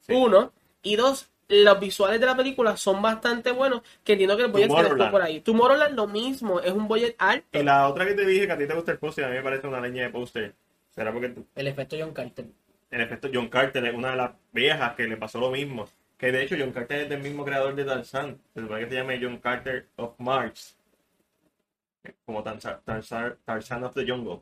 Sí. 0.00 0.12
uno, 0.14 0.52
y 0.82 0.94
dos, 0.96 1.28
los 1.48 1.80
visuales 1.80 2.20
de 2.20 2.26
la 2.26 2.36
película 2.36 2.76
son 2.76 3.00
bastante 3.00 3.50
buenos, 3.52 3.82
que 4.04 4.12
entiendo 4.12 4.36
que 4.36 4.44
el 4.44 4.48
budget 4.52 4.68
fue 4.68 4.76
Tomorrowland. 4.82 5.10
por 5.10 5.22
ahí. 5.22 5.40
Tomorrowland 5.40 5.94
lo 5.96 6.06
mismo, 6.06 6.60
es 6.60 6.72
un 6.72 6.86
budget 6.88 7.14
alto. 7.18 7.58
Y 7.58 7.62
la 7.62 7.88
otra 7.88 8.04
que 8.06 8.14
te 8.14 8.26
dije 8.26 8.46
que 8.46 8.52
a 8.52 8.58
ti 8.58 8.66
te 8.66 8.74
gusta 8.74 8.92
el 8.92 8.98
póster, 8.98 9.24
a 9.24 9.28
mí 9.28 9.34
me 9.36 9.42
parece 9.42 9.66
una 9.66 9.80
leña 9.80 10.02
de 10.04 10.10
póster. 10.10 10.54
¿Será 10.94 11.12
porque 11.12 11.28
tú- 11.30 11.46
El 11.54 11.66
efecto 11.68 11.96
John 11.98 12.12
Carter. 12.12 12.44
en 12.90 13.00
efecto 13.00 13.28
John 13.32 13.48
Carter 13.48 13.84
es 13.86 13.94
una 13.94 14.10
de 14.10 14.16
las 14.16 14.30
viejas 14.52 14.94
que 14.94 15.06
le 15.06 15.16
pasó 15.16 15.38
lo 15.40 15.50
mismo? 15.50 15.88
Que 16.16 16.32
de 16.32 16.42
hecho 16.42 16.56
John 16.58 16.72
Carter 16.72 17.02
es 17.02 17.08
del 17.08 17.20
mismo 17.22 17.44
creador 17.44 17.74
de 17.76 17.84
Tarzan. 17.84 18.38
Se 18.52 18.60
supone 18.60 18.80
que 18.84 18.90
se 18.90 18.96
llama 18.96 19.12
John 19.20 19.38
Carter 19.38 19.86
of 19.96 20.18
Mars. 20.18 20.74
Como 22.24 22.42
Tarzan, 22.42 22.80
Tarzan, 22.84 23.36
Tarzan 23.44 23.84
of 23.84 23.94
the 23.94 24.04
Jungle. 24.06 24.40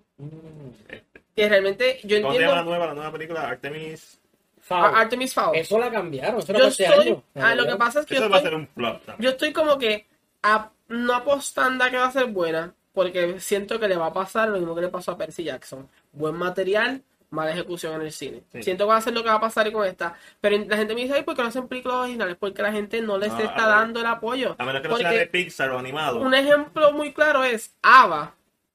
Que 1.34 1.48
realmente 1.48 1.98
yo 2.04 2.20
¿Cómo 2.22 2.32
se 2.34 2.40
llama 2.40 2.52
la 2.54 2.60
entiendo 2.60 2.64
nueva, 2.64 2.86
la 2.86 2.94
nueva 2.94 3.12
película? 3.12 3.48
Artemis. 3.48 4.20
Foul. 4.66 4.94
Artemis 4.96 5.32
Fowl. 5.34 5.56
Eso 5.56 5.78
la 5.78 5.90
cambiaron. 5.90 6.38
Eso 6.40 6.48
Yo 6.48 6.54
para 6.54 6.68
este 6.68 6.84
estoy, 6.84 7.08
año. 7.08 7.22
ah, 7.36 7.54
lo 7.54 7.66
que 7.66 7.76
pasa 7.76 8.00
es 8.00 8.06
que 8.06 8.14
yo 8.14 8.20
Eso 8.22 8.30
va 8.30 8.36
a 8.36 8.38
estoy, 8.40 8.50
ser 8.52 8.58
un 8.60 8.68
flop 8.68 9.04
también. 9.04 9.16
yo 9.22 9.30
estoy 9.30 9.52
como 9.52 9.78
que 9.78 10.06
a- 10.42 10.70
no 10.88 11.14
apostando 11.14 11.84
a 11.84 11.90
que 11.90 11.96
va 11.96 12.06
a 12.06 12.10
ser 12.12 12.26
buena, 12.26 12.74
porque 12.92 13.38
siento 13.40 13.78
que 13.78 13.88
le 13.88 13.96
va 13.96 14.06
a 14.06 14.12
pasar 14.12 14.48
lo 14.48 14.58
mismo 14.58 14.74
que 14.74 14.80
le 14.82 14.88
pasó 14.88 15.12
a 15.12 15.18
Percy 15.18 15.44
Jackson. 15.44 15.88
Buen 16.12 16.34
material, 16.36 17.02
mala 17.30 17.50
ejecución 17.52 17.94
en 17.94 18.02
el 18.02 18.12
cine. 18.12 18.42
Sí. 18.52 18.62
Siento 18.62 18.84
que 18.84 18.88
va 18.88 18.96
a 18.96 19.00
ser 19.00 19.12
lo 19.12 19.22
que 19.22 19.28
va 19.28 19.34
a 19.36 19.40
pasar 19.40 19.70
con 19.72 19.84
esta. 19.86 20.14
Pero 20.40 20.56
la 20.66 20.76
gente 20.76 20.94
me 20.94 21.02
dice, 21.02 21.14
ay, 21.14 21.22
¿por 21.22 21.34
qué 21.36 21.42
no 21.42 21.48
hacen 21.48 21.68
películas 21.68 21.98
originales? 21.98 22.36
Porque 22.38 22.62
la 22.62 22.72
gente 22.72 23.00
no 23.02 23.18
les 23.18 23.32
Ah, 23.32 23.42
está 23.42 23.66
dando 23.68 24.00
el 24.00 24.06
apoyo. 24.06 24.54
A 24.58 24.64
menos 24.64 24.80
que 24.82 24.88
no 24.88 24.96
sea 24.96 25.08
Porque 25.08 25.18
de 25.20 25.26
Pixar 25.26 25.70
o 25.70 25.78
animado. 25.78 26.20
un 26.20 26.34
ejemplo 26.34 26.92
muy 26.92 27.12
claro 27.12 27.44
es 27.44 27.74
Ava. 27.82 28.34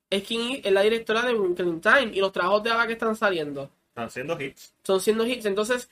Es 0.09 0.23
quien 0.23 0.61
es 0.63 0.71
la 0.71 0.81
directora 0.81 1.21
de 1.23 1.33
Wrinkle 1.33 1.65
in 1.67 1.81
Time 1.81 2.11
y 2.13 2.19
los 2.19 2.31
trabajos 2.33 2.61
de 2.63 2.71
Ava 2.71 2.85
que 2.87 2.93
están 2.93 3.15
saliendo 3.15 3.69
Están 3.91 4.05
haciendo 4.05 4.39
hits. 4.39 4.73
son 4.83 5.01
siendo 5.01 5.25
hits. 5.25 5.45
Entonces, 5.45 5.89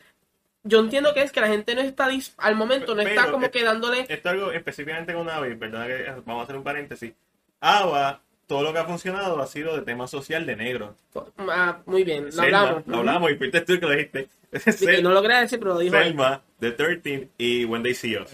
yo 0.64 0.80
entiendo 0.80 1.14
que 1.14 1.22
es 1.22 1.34
que 1.34 1.42
la 1.42 1.50
gente 1.50 1.76
no 1.76 1.82
está, 1.82 2.08
al 2.38 2.56
momento, 2.56 2.96
no 2.96 3.02
está 3.02 3.24
Pero, 3.24 3.34
como 3.34 3.46
eh, 3.48 3.52
que 3.52 3.62
dándole... 3.62 4.02
Esto 4.02 4.14
es 4.14 4.26
algo 4.26 4.52
específicamente 4.54 5.14
con 5.14 5.30
Avi, 5.30 5.56
¿verdad? 5.56 5.86
Que 5.86 6.02
eh, 6.04 6.14
vamos 6.26 6.42
a 6.42 6.44
hacer 6.44 6.56
un 6.56 6.64
paréntesis. 6.64 7.12
Ava, 7.60 8.22
todo 8.48 8.64
lo 8.64 8.72
que 8.72 8.80
ha 8.80 8.86
funcionado 8.86 9.42
ha 9.42 9.48
sido 9.48 9.76
de 9.76 9.82
tema 9.82 10.08
social 10.08 10.46
de 10.46 10.56
negro. 10.56 10.96
Ah, 11.38 11.80
muy 11.86 12.06
bien, 12.06 12.26
lo 12.26 12.32
Selma, 12.32 12.60
hablamos. 12.60 12.88
Lo 12.88 12.98
hablamos 13.00 13.32
y 13.32 13.36
fuiste 13.36 13.62
tú 13.62 13.80
que 13.80 13.86
lo 13.86 13.92
dijiste. 13.92 14.30
No 15.04 15.12
lo 15.12 15.22
quería 15.22 15.42
decir, 15.42 15.60
pero 15.60 15.74
lo 15.76 15.80
dijo. 15.80 15.96
Selma, 15.96 16.42
The 16.60 16.72
13 16.72 17.30
y 17.38 17.66
When 17.66 17.84
They 17.84 17.94
See 17.94 18.18
Us. 18.18 18.32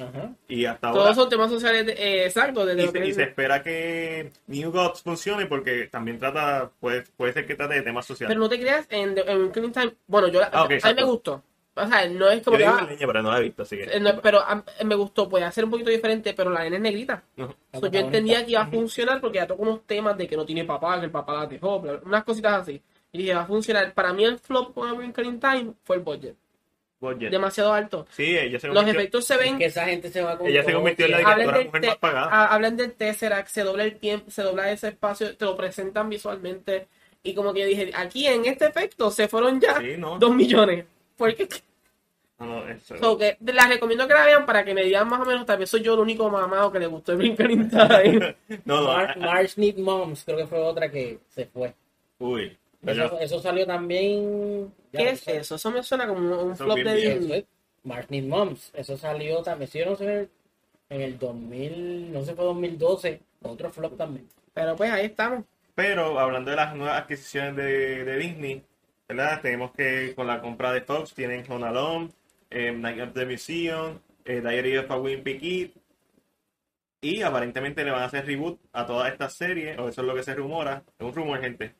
Y 0.48 0.66
hasta 0.66 0.88
ahora. 0.90 1.02
Todos 1.04 1.16
son 1.16 1.30
temas 1.30 1.50
sociales, 1.52 1.86
de- 1.86 1.94
eh, 1.94 2.26
exacto. 2.26 2.66
desde 2.66 2.84
Y 2.84 2.88
se, 2.88 3.08
y 3.08 3.14
se 3.14 3.24
espera 3.24 3.62
que 3.62 4.32
New 4.48 4.72
Gods 4.72 5.02
funcione 5.02 5.46
porque 5.46 5.88
también 5.92 6.18
trata, 6.20 6.72
puede, 6.80 7.04
puede 7.18 7.34
ser 7.34 7.46
que 7.46 7.56
trate 7.56 7.76
de 7.76 7.82
temas 7.82 8.06
sociales. 8.06 8.30
Pero 8.34 8.40
no 8.40 8.50
te 8.50 8.60
creas, 8.60 8.88
en, 8.90 9.16
en 9.18 9.50
Clean 9.52 9.72
Time, 9.72 9.94
bueno, 10.08 10.28
yo 10.30 10.40
la- 10.40 10.50
Ah, 10.54 10.64
a 10.64 10.68
mí 10.68 10.94
me 10.96 11.04
gustó. 11.04 11.44
O 11.78 11.86
sea, 11.88 12.08
no 12.08 12.30
es 12.30 12.38
Yo 12.38 12.46
como 12.46 12.58
que, 12.58 12.64
digo 12.64 12.76
ah, 12.80 12.88
leña, 12.90 13.06
pero 13.06 13.22
no 13.22 13.32
la 13.32 13.40
he 13.40 13.44
visto, 13.44 13.64
así 13.64 13.76
que. 13.76 13.84
eh, 13.84 14.00
no, 14.00 14.22
pero 14.22 14.40
a- 14.40 14.64
me 14.86 14.96
gustó, 14.96 15.28
puede 15.28 15.44
hacer 15.44 15.66
un 15.66 15.72
poquito 15.72 15.90
diferente, 15.90 16.34
pero 16.34 16.50
la 16.50 16.64
nena 16.64 16.78
es 16.78 16.82
negrita. 16.82 17.22
So, 17.74 17.88
yo 17.88 18.00
entendía 18.00 18.46
que 18.46 18.52
iba 18.52 18.62
a 18.62 18.68
funcionar 18.68 19.20
porque 19.20 19.40
ya 19.40 19.48
tocó 19.48 19.64
unos 19.64 19.82
temas 19.86 20.18
de 20.18 20.26
que 20.26 20.38
no 20.38 20.46
tiene 20.46 20.64
papá, 20.64 20.98
que 21.00 21.06
el 21.08 21.12
papá 21.12 21.34
la 21.34 21.46
dejó, 21.48 21.84
unas 22.06 22.24
cositas 22.24 22.62
así. 22.62 22.82
Y 23.16 23.20
dije, 23.20 23.34
va 23.34 23.44
a 23.44 23.46
funcionar. 23.46 23.94
Para 23.94 24.12
mí 24.12 24.26
el 24.26 24.38
flop 24.40 24.74
con 24.74 24.90
A 24.90 25.04
in 25.24 25.40
Time 25.40 25.72
fue 25.86 25.96
el 25.96 26.02
budget. 26.02 26.36
Budget. 27.00 27.30
Demasiado 27.32 27.72
alto. 27.72 28.06
Sí, 28.12 28.38
ella 28.38 28.60
se 28.60 28.68
Los 28.68 28.86
efectos 28.88 29.26
se 29.26 29.36
Es 29.36 29.40
ven 29.40 29.58
que 29.58 29.66
esa 29.66 29.86
gente 29.86 30.10
se 30.12 30.22
va 30.22 30.38
con 30.38 30.48
ella 30.48 30.64
se 30.64 30.74
convirtió 30.74 31.06
en 31.06 31.12
la 31.12 31.18
directora 31.20 31.64
mujer 31.64 31.82
te- 31.82 31.88
más 31.88 31.98
pagada. 31.98 32.26
ha- 32.30 32.54
hablan 32.54 32.76
del 32.76 32.92
Tesseract, 32.94 33.48
se 33.48 33.64
dobla 33.64 33.84
el 33.86 33.96
tiempo, 34.00 34.32
se 34.32 34.42
dobla 34.42 34.70
ese 34.72 34.90
espacio, 34.90 35.36
te 35.38 35.46
lo 35.46 35.56
presentan 35.56 36.10
visualmente. 36.10 36.88
Y 37.24 37.34
como 37.34 37.54
que 37.54 37.62
yo 37.62 37.68
dije, 37.68 37.92
aquí 37.96 38.28
en 38.28 38.46
este 38.46 38.66
efecto 38.66 39.10
se 39.12 39.28
fueron 39.30 39.62
ya 39.62 39.80
Sí, 39.80 39.96
no. 39.98 40.20
dos 40.20 40.34
millones. 40.36 40.86
Porque 41.16 41.48
No, 42.40 42.46
no, 42.48 42.68
eso- 42.70 42.98
So, 42.98 43.18
que 43.18 43.38
las 43.46 43.70
recomiendo 43.70 44.06
que 44.08 44.14
la 44.14 44.26
vean 44.26 44.46
para 44.46 44.66
que 44.66 44.74
me 44.74 44.84
digan 44.84 45.08
más 45.08 45.22
o 45.22 45.26
menos, 45.26 45.46
tal 45.46 45.58
vez 45.60 45.70
soy 45.70 45.82
yo 45.82 45.94
el 45.94 46.02
único 46.02 46.30
mamado 46.30 46.70
que 46.72 46.80
le 46.80 46.88
gustó 46.88 47.14
el 47.14 47.20
Brincar 47.20 47.50
in 47.50 47.70
Time. 47.70 48.36
no, 48.66 48.82
no, 48.82 48.88
Mar- 48.88 49.16
ah, 49.16 49.20
March 49.20 49.58
Need 49.58 49.78
Moms, 49.78 50.24
creo 50.26 50.38
que 50.40 50.46
fue 50.48 50.60
otra 50.60 50.90
que 50.92 51.20
se 51.30 51.46
fue. 51.46 51.74
Uy. 52.20 52.58
Eso, 52.86 53.20
eso 53.20 53.40
salió 53.42 53.66
también. 53.66 54.74
ya, 54.92 55.00
¿Qué 55.00 55.10
es 55.10 55.22
eso- 55.28 55.32
eso? 55.32 55.56
Eso 55.56 55.72
me 55.72 55.84
suena 55.84 56.08
como 56.08 56.20
un 56.44 56.52
Eso 56.54 56.64
flop 56.66 56.78
de 56.78 56.96
Disney. 56.96 57.46
Need 58.10 58.24
Moms. 58.26 58.72
Eso 58.74 58.98
salió 58.98 59.42
también. 59.44 59.70
Si 59.70 59.80
yo 59.80 59.86
no 59.86 59.96
sé, 59.96 60.30
en 60.90 61.02
el 61.02 61.18
2000, 61.20 62.12
no 62.14 62.24
sé, 62.24 62.34
fue 62.36 62.46
2012. 62.46 63.22
Otro 63.44 63.70
flop 63.72 63.96
también. 63.98 64.28
Pero 64.54 64.76
pues 64.76 64.92
ahí 64.92 65.06
estamos. 65.06 65.44
Pero 65.76 66.20
hablando 66.20 66.52
de 66.52 66.58
las 66.58 66.76
nuevas 66.76 67.02
adquisiciones 67.02 67.56
de, 67.58 68.04
de 68.06 68.18
Disney, 68.18 68.64
¿verdad? 69.08 69.42
Tenemos 69.42 69.72
que 69.72 70.14
con 70.16 70.26
la 70.28 70.42
compra 70.42 70.72
de 70.72 70.82
Fox 70.82 71.14
tienen 71.14 71.44
Home 71.52 71.68
Alone, 71.68 72.10
eh, 72.50 72.72
Night 72.72 73.02
of 73.02 73.14
the 73.14 73.26
Museum, 73.26 74.00
eh, 74.24 74.42
Diary 74.42 74.78
of 74.78 74.90
a 74.90 74.98
Wimpy 74.98 75.38
Kid. 75.38 75.70
Y 77.02 77.22
aparentemente 77.22 77.84
le 77.84 77.92
van 77.92 78.02
a 78.02 78.06
hacer 78.06 78.26
reboot 78.26 78.60
a 78.74 78.86
todas 78.86 79.12
estas 79.12 79.34
series, 79.34 79.78
o 79.78 79.90
eso 79.90 80.02
es 80.02 80.08
lo 80.08 80.16
que 80.16 80.24
se 80.24 80.34
rumora, 80.34 80.82
es 80.98 81.06
un 81.06 81.14
rumor, 81.14 81.40
gente. 81.40 81.76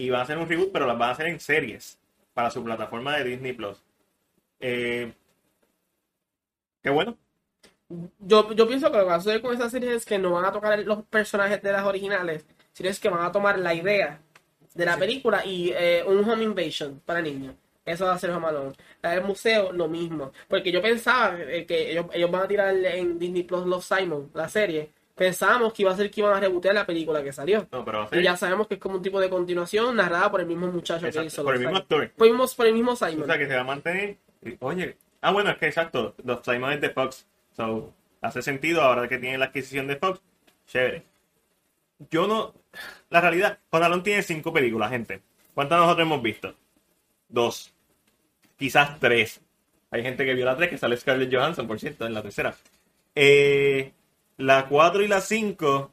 Y 0.00 0.08
van 0.08 0.20
a 0.20 0.22
hacer 0.24 0.38
un 0.38 0.48
reboot, 0.48 0.72
pero 0.72 0.86
las 0.86 0.98
van 0.98 1.10
a 1.10 1.12
hacer 1.12 1.26
en 1.26 1.40
series 1.40 1.98
para 2.32 2.50
su 2.50 2.64
plataforma 2.64 3.16
de 3.18 3.24
Disney 3.24 3.52
Plus. 3.52 3.82
Eh, 4.58 5.12
qué 6.82 6.90
bueno. 6.90 7.18
Yo, 8.18 8.52
yo 8.52 8.66
pienso 8.66 8.90
que 8.90 8.96
lo 8.96 9.04
que 9.04 9.10
va 9.10 9.16
a 9.16 9.20
suceder 9.20 9.42
con 9.42 9.54
esa 9.54 9.68
serie 9.68 9.94
es 9.94 10.06
que 10.06 10.18
no 10.18 10.30
van 10.30 10.46
a 10.46 10.52
tocar 10.52 10.78
los 10.78 11.04
personajes 11.04 11.60
de 11.60 11.72
las 11.72 11.84
originales, 11.84 12.46
sino 12.72 12.88
es 12.88 12.98
que 12.98 13.10
van 13.10 13.24
a 13.24 13.32
tomar 13.32 13.58
la 13.58 13.74
idea 13.74 14.22
de 14.74 14.86
la 14.86 14.96
película 14.96 15.44
y 15.44 15.72
eh, 15.76 16.02
un 16.06 16.28
home 16.28 16.44
invasion 16.44 17.02
para 17.04 17.20
niños. 17.20 17.54
Eso 17.84 18.06
va 18.06 18.14
a 18.14 18.18
ser 18.18 18.30
Home 18.30 18.46
Alone. 18.46 18.72
La 19.02 19.10
del 19.10 19.24
museo, 19.24 19.72
lo 19.72 19.88
mismo. 19.88 20.32
Porque 20.48 20.72
yo 20.72 20.80
pensaba 20.80 21.36
eh, 21.40 21.66
que 21.66 21.90
ellos, 21.90 22.06
ellos 22.12 22.30
van 22.30 22.42
a 22.44 22.48
tirar 22.48 22.74
en 22.74 23.18
Disney 23.18 23.42
Plus 23.42 23.66
Los 23.66 23.84
Simon, 23.84 24.30
la 24.32 24.48
serie. 24.48 24.92
Pensábamos 25.20 25.74
que 25.74 25.82
iba 25.82 25.92
a 25.92 25.96
ser 25.98 26.10
que 26.10 26.22
iban 26.22 26.34
a 26.34 26.40
rebotear 26.40 26.74
la 26.74 26.86
película 26.86 27.22
que 27.22 27.30
salió. 27.30 27.68
No, 27.70 27.84
pero 27.84 28.08
Y 28.10 28.22
ya 28.22 28.38
sabemos 28.38 28.66
que 28.66 28.76
es 28.76 28.80
como 28.80 28.94
un 28.94 29.02
tipo 29.02 29.20
de 29.20 29.28
continuación 29.28 29.94
narrada 29.94 30.30
por 30.30 30.40
el 30.40 30.46
mismo 30.46 30.66
muchacho 30.68 31.10
que 31.10 31.24
hizo 31.26 31.44
por 31.44 31.56
el 31.56 31.60
mismo 31.60 31.76
actor. 31.76 32.10
Por 32.12 32.26
el 32.26 32.32
mismo, 32.32 32.46
por 32.56 32.66
el 32.66 32.72
mismo 32.72 32.92
O 32.92 32.96
Simon. 32.96 33.26
sea, 33.26 33.36
que 33.36 33.46
se 33.46 33.54
va 33.54 33.60
a 33.60 33.64
mantener. 33.64 34.16
Oye, 34.60 34.96
ah, 35.20 35.30
bueno, 35.30 35.50
es 35.50 35.58
que 35.58 35.66
exacto, 35.66 36.14
los 36.24 36.38
Simon 36.42 36.72
es 36.72 36.80
de 36.80 36.88
Fox. 36.88 37.26
So, 37.54 37.92
hace 38.22 38.40
sentido 38.40 38.80
ahora 38.80 39.08
que 39.10 39.18
tiene 39.18 39.36
la 39.36 39.44
adquisición 39.44 39.88
de 39.88 39.96
Fox. 39.96 40.22
Chévere. 40.66 41.02
Yo 42.10 42.26
no. 42.26 42.54
La 43.10 43.20
realidad, 43.20 43.58
Juan 43.68 43.82
Alon 43.82 44.02
tiene 44.02 44.22
cinco 44.22 44.54
películas, 44.54 44.88
gente. 44.88 45.20
¿Cuántas 45.52 45.80
nosotros 45.80 46.06
hemos 46.06 46.22
visto? 46.22 46.54
Dos. 47.28 47.74
Quizás 48.56 48.98
tres. 48.98 49.42
Hay 49.90 50.02
gente 50.02 50.24
que 50.24 50.32
vio 50.32 50.46
la 50.46 50.56
tres, 50.56 50.70
que 50.70 50.78
sale 50.78 50.96
Scarlett 50.96 51.30
Johansson, 51.30 51.66
por 51.66 51.78
cierto, 51.78 52.06
en 52.06 52.14
la 52.14 52.22
tercera. 52.22 52.54
Eh, 53.14 53.92
la 54.40 54.66
cuatro 54.68 55.02
y 55.02 55.08
la 55.08 55.20
cinco. 55.20 55.92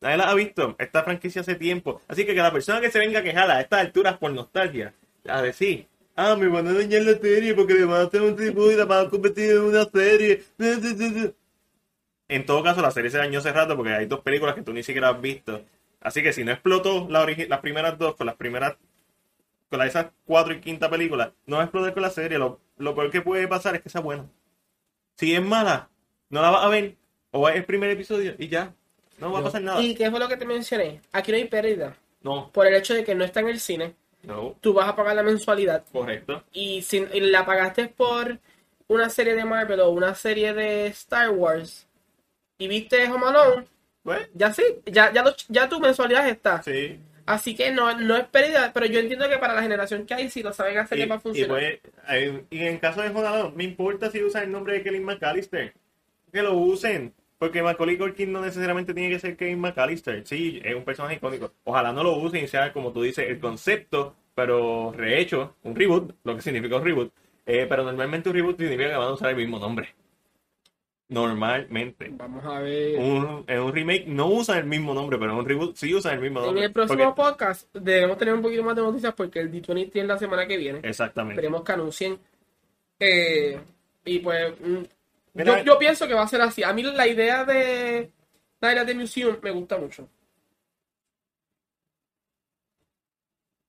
Nadie 0.00 0.16
las 0.16 0.26
ha 0.28 0.34
visto. 0.34 0.76
Esta 0.78 1.02
franquicia 1.02 1.40
hace 1.40 1.54
tiempo. 1.56 2.00
Así 2.08 2.24
que 2.24 2.34
que 2.34 2.42
la 2.42 2.52
persona 2.52 2.80
que 2.80 2.90
se 2.90 2.98
venga 2.98 3.20
a 3.20 3.22
quejar 3.22 3.50
a 3.50 3.60
estas 3.60 3.80
alturas 3.80 4.18
por 4.18 4.32
nostalgia, 4.32 4.94
a 5.28 5.42
decir, 5.42 5.88
ah, 6.14 6.36
me 6.36 6.48
van 6.48 6.68
a 6.68 6.72
dañar 6.72 7.02
la 7.02 7.18
serie 7.18 7.54
porque 7.54 7.74
me 7.74 7.84
van 7.84 8.02
a 8.02 8.04
hacer 8.04 8.22
un 8.22 8.36
tributo 8.36 8.72
y 8.72 8.76
la 8.76 8.84
van 8.84 9.06
a 9.06 9.10
convertir 9.10 9.50
en 9.50 9.60
una 9.60 9.84
serie. 9.84 10.44
En 12.28 12.44
todo 12.46 12.62
caso, 12.62 12.82
la 12.82 12.90
serie 12.90 13.10
se 13.10 13.18
dañó 13.18 13.38
hace 13.38 13.52
rato 13.52 13.76
porque 13.76 13.92
hay 13.92 14.06
dos 14.06 14.20
películas 14.20 14.54
que 14.54 14.62
tú 14.62 14.72
ni 14.72 14.82
siquiera 14.82 15.10
has 15.10 15.20
visto. 15.20 15.64
Así 16.00 16.22
que 16.22 16.32
si 16.32 16.44
no 16.44 16.52
explotó 16.52 17.08
las 17.08 17.60
primeras 17.60 17.98
dos 17.98 18.16
con 18.16 18.26
las 18.26 18.36
primeras, 18.36 18.76
con 19.70 19.82
esas 19.82 20.06
cuatro 20.24 20.54
y 20.54 20.60
quinta 20.60 20.88
películas, 20.90 21.32
no 21.46 21.56
va 21.56 21.62
a 21.62 21.64
explotar 21.64 21.94
con 21.94 22.02
la 22.02 22.10
serie. 22.10 22.38
Lo, 22.38 22.60
lo 22.78 22.94
peor 22.94 23.10
que 23.10 23.22
puede 23.22 23.48
pasar 23.48 23.74
es 23.74 23.82
que 23.82 23.88
sea 23.90 24.00
buena. 24.00 24.26
Si 25.16 25.34
es 25.34 25.42
mala, 25.42 25.90
no 26.30 26.42
la 26.42 26.50
vas 26.50 26.64
a 26.64 26.68
ver. 26.68 26.96
O 27.36 27.48
es 27.48 27.56
el 27.56 27.64
primer 27.64 27.90
episodio 27.90 28.34
y 28.38 28.48
ya. 28.48 28.72
No 29.18 29.32
va 29.32 29.40
a 29.40 29.42
pasar 29.44 29.62
nada. 29.62 29.80
¿Y 29.82 29.94
qué 29.94 30.10
fue 30.10 30.20
lo 30.20 30.28
que 30.28 30.36
te 30.36 30.44
mencioné? 30.44 31.00
Aquí 31.12 31.30
no 31.32 31.38
hay 31.38 31.44
pérdida. 31.46 31.96
No, 32.22 32.50
Por 32.52 32.66
el 32.66 32.74
hecho 32.74 32.92
de 32.94 33.04
que 33.04 33.14
no 33.14 33.24
está 33.24 33.40
en 33.40 33.48
el 33.48 33.60
cine, 33.60 33.94
no, 34.24 34.56
tú 34.60 34.72
vas 34.72 34.88
a 34.88 34.96
pagar 34.96 35.14
la 35.16 35.22
mensualidad. 35.22 35.84
correcto. 35.92 36.42
Y 36.52 36.82
si 36.82 37.06
y 37.12 37.20
la 37.20 37.46
pagaste 37.46 37.86
por 37.88 38.38
una 38.88 39.08
serie 39.10 39.34
de 39.34 39.44
Marvel 39.44 39.80
o 39.80 39.90
una 39.90 40.14
serie 40.14 40.52
de 40.52 40.86
Star 40.88 41.30
Wars 41.30 41.86
y 42.58 42.68
viste 42.68 43.04
Home 43.10 43.26
Alone, 43.26 43.64
Pues, 44.02 44.28
ya 44.34 44.52
sí, 44.52 44.62
ya, 44.86 45.12
ya, 45.12 45.22
lo- 45.22 45.34
ya 45.48 45.68
tu 45.68 45.78
mensualidad 45.80 46.28
está. 46.28 46.62
sí. 46.62 46.98
Así 47.26 47.56
que 47.56 47.72
no, 47.72 47.92
no 47.98 48.16
es 48.16 48.24
pérdida, 48.28 48.70
pero 48.72 48.86
yo 48.86 49.00
entiendo 49.00 49.28
que 49.28 49.38
para 49.38 49.52
la 49.54 49.60
generación 49.62 50.06
que 50.06 50.14
hay, 50.14 50.30
si 50.30 50.44
lo 50.44 50.52
saben 50.52 50.78
hacer, 50.78 50.96
Y, 50.96 51.00
les 51.00 51.10
va 51.10 51.14
a 51.16 51.18
y, 51.18 51.20
funcionar. 51.20 51.48
pues, 51.48 51.78
eh, 52.10 52.44
y 52.50 52.60
en 52.66 52.78
caso 52.78 53.02
de 53.02 53.08
Jonadón, 53.10 53.56
me 53.56 53.64
importa 53.64 54.12
si 54.12 54.22
usan 54.22 54.44
el 54.44 54.52
nombre 54.52 54.74
de 54.74 54.82
Kevin 54.84 55.02
McAllister. 55.04 55.74
Que 56.32 56.42
lo 56.42 56.54
usen. 56.54 57.12
Porque 57.38 57.62
Macaulay 57.62 57.98
Culkin 57.98 58.32
no 58.32 58.40
necesariamente 58.40 58.94
tiene 58.94 59.10
que 59.10 59.18
ser 59.18 59.36
Kevin 59.36 59.60
McAllister. 59.60 60.26
Sí, 60.26 60.60
es 60.64 60.74
un 60.74 60.84
personaje 60.84 61.16
icónico. 61.16 61.52
Ojalá 61.64 61.92
no 61.92 62.02
lo 62.02 62.16
usen 62.16 62.44
y 62.44 62.48
sea, 62.48 62.72
como 62.72 62.92
tú 62.92 63.02
dices, 63.02 63.28
el 63.28 63.38
concepto, 63.38 64.14
pero 64.34 64.92
rehecho, 64.96 65.54
un 65.62 65.74
reboot, 65.76 66.14
lo 66.24 66.34
que 66.36 66.42
significa 66.42 66.76
un 66.76 66.84
reboot. 66.84 67.12
Eh, 67.44 67.66
pero 67.68 67.84
normalmente 67.84 68.28
un 68.30 68.34
reboot 68.36 68.56
significa 68.58 68.88
que 68.90 68.96
van 68.96 69.08
a 69.08 69.12
usar 69.12 69.30
el 69.30 69.36
mismo 69.36 69.58
nombre. 69.58 69.94
Normalmente. 71.08 72.10
Vamos 72.16 72.44
a 72.44 72.58
ver. 72.60 72.98
Un, 72.98 73.44
en 73.46 73.60
un 73.60 73.72
remake 73.72 74.06
no 74.08 74.26
usan 74.28 74.58
el 74.58 74.64
mismo 74.64 74.92
nombre, 74.92 75.18
pero 75.18 75.32
en 75.32 75.38
un 75.38 75.46
reboot 75.46 75.76
sí 75.76 75.94
usan 75.94 76.14
el 76.14 76.20
mismo 76.20 76.40
En 76.40 76.46
nombre. 76.46 76.64
el 76.64 76.72
próximo 76.72 77.14
Porque- 77.14 77.22
podcast 77.32 77.68
debemos 77.74 78.18
tener 78.18 78.34
un 78.34 78.42
poquito 78.42 78.64
más 78.64 78.74
de 78.74 78.82
noticias 78.82 79.14
porque 79.14 79.38
el 79.40 79.52
D20 79.52 79.92
tiene 79.92 80.08
la 80.08 80.18
semana 80.18 80.46
que 80.48 80.56
viene. 80.56 80.80
Exactamente. 80.82 81.34
Esperemos 81.34 81.62
que 81.62 81.72
anuncien. 81.72 82.18
Eh, 82.98 83.60
y 84.04 84.18
pues 84.18 84.52
mm, 84.60 84.82
Mira, 85.36 85.58
yo, 85.58 85.64
yo 85.64 85.78
pienso 85.78 86.06
que 86.08 86.14
va 86.14 86.22
a 86.22 86.28
ser 86.28 86.40
así. 86.40 86.62
A 86.62 86.72
mí 86.72 86.82
la 86.82 87.06
idea 87.06 87.44
de 87.44 88.10
Night 88.60 88.78
at 88.78 88.86
the 88.86 88.94
Museum 88.94 89.38
me 89.42 89.50
gusta 89.50 89.76
mucho. 89.78 90.08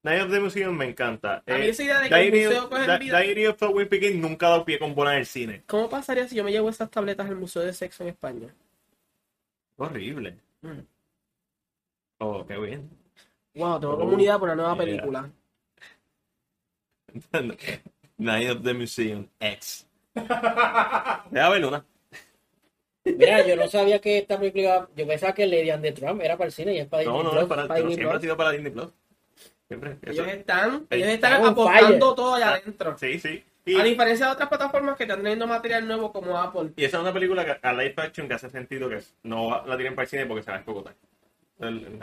Night 0.04 0.22
of 0.22 0.32
the 0.32 0.40
Museum 0.40 0.78
me 0.78 0.86
encanta. 0.86 1.44
A 1.46 1.52
mí 1.58 1.66
Eh, 1.66 1.70
esa 1.70 1.84
idea 1.84 2.00
de 2.00 2.10
que 2.10 2.16
el 2.16 2.32
Diary, 2.32 2.46
museo 2.46 2.64
of, 2.64 2.70
coge 2.70 2.98
vida. 3.00 3.20
Diary 3.20 3.46
of 3.48 3.62
a 3.64 3.70
Wimpy 3.70 4.00
Kid 4.00 4.16
nunca 4.16 4.48
ha 4.48 4.50
dado 4.52 4.66
pie 4.66 4.80
con 4.80 4.96
bola 4.96 5.14
en 5.14 5.20
el 5.20 5.26
cine. 5.26 5.64
¿Cómo 5.68 5.90
pasaría 5.90 6.28
si 6.28 6.36
yo 6.36 6.44
me 6.44 6.52
llevo 6.52 6.70
esas 6.70 6.90
tabletas 6.90 7.28
al 7.28 7.36
Museo 7.36 7.62
de 7.64 7.74
Sexo 7.74 8.04
en 8.04 8.10
España? 8.10 8.54
Horrible. 9.76 10.38
Mm. 10.62 10.80
Oh, 12.20 12.46
qué 12.46 12.58
bien. 12.58 12.90
Wow, 13.56 13.80
tengo 13.80 13.94
Oh, 13.96 14.00
comunidad 14.00 14.40
por 14.40 14.48
una 14.50 14.56
nueva 14.56 14.76
yeah. 14.76 14.84
película. 14.86 15.30
Night 18.18 18.50
of 18.50 18.64
the 18.64 18.74
Museum 18.74 19.28
X. 19.40 19.87
Deja 21.32 21.50
ver 21.50 21.66
una. 21.66 21.86
Mira, 23.06 23.46
yo 23.48 23.56
no 23.56 23.68
sabía 23.68 24.00
que 24.00 24.18
esta 24.20 24.38
película. 24.38 24.88
Yo 24.96 25.08
pensaba 25.08 25.34
que 25.34 25.48
Lady 25.48 25.70
and 25.70 25.82
the 25.84 25.92
Trump 25.94 26.22
era 26.22 26.36
para 26.38 26.48
el 26.48 26.52
cine 26.52 26.74
y 26.74 26.80
es 26.80 26.88
para 26.88 27.04
No, 27.04 27.12
Disney 27.14 27.24
no, 27.24 27.32
Plus. 27.32 27.42
es 27.44 27.48
para, 27.50 27.68
para 27.68 27.76
Disney 27.80 27.96
siempre 27.96 28.08
ha 28.08 28.12
Plus. 28.12 28.22
sido 28.22 28.38
para 28.38 28.52
Disney 28.52 28.72
Plus. 28.72 28.94
Siempre. 29.68 29.92
Eso- 30.02 30.12
Ellos 30.24 30.28
están, 30.28 30.88
ellos 30.90 31.08
Está 31.10 31.28
están 31.28 31.46
apostando 31.46 31.88
fire. 31.88 32.00
todo 32.00 32.36
allá 32.36 32.50
adentro. 32.54 32.98
Sí, 32.98 33.20
sí. 33.20 33.44
Y, 33.66 33.80
A 33.80 33.84
diferencia 33.84 34.28
de 34.28 34.32
otras 34.32 34.48
plataformas 34.50 34.96
que 34.96 35.04
están 35.04 35.22
teniendo 35.22 35.46
material 35.46 35.86
nuevo 35.88 36.12
como 36.14 36.38
Apple. 36.38 36.72
y 36.78 36.86
esa 36.86 36.98
es 36.98 37.02
una 37.04 37.12
película 37.14 37.44
que, 37.46 37.58
a 37.68 37.74
live 37.74 37.94
action 37.98 38.28
que 38.28 38.34
hace 38.34 38.50
sentido 38.50 38.88
que 38.90 39.02
no 39.24 39.48
va- 39.50 39.66
la 39.68 39.76
tienen 39.76 39.94
para 39.94 40.04
el 40.04 40.10
cine 40.10 40.26
porque 40.26 40.44
se 40.44 40.52
va 40.52 40.58
a 40.58 40.60
escogotar. 40.62 40.96
El- 41.60 42.00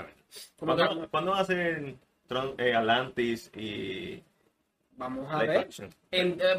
¿Cuándo, 0.58 1.08
¿Cuándo 1.10 1.30
va 1.32 1.40
a 1.40 1.44
ser 1.44 1.94
Tron- 2.28 2.54
eh, 2.58 2.74
Atlantis 2.74 3.50
y 3.56 4.22
Vamos 4.96 5.26
a 5.32 5.38
ver. 5.38 5.68
En- 6.12 6.38
eh, 6.40 6.58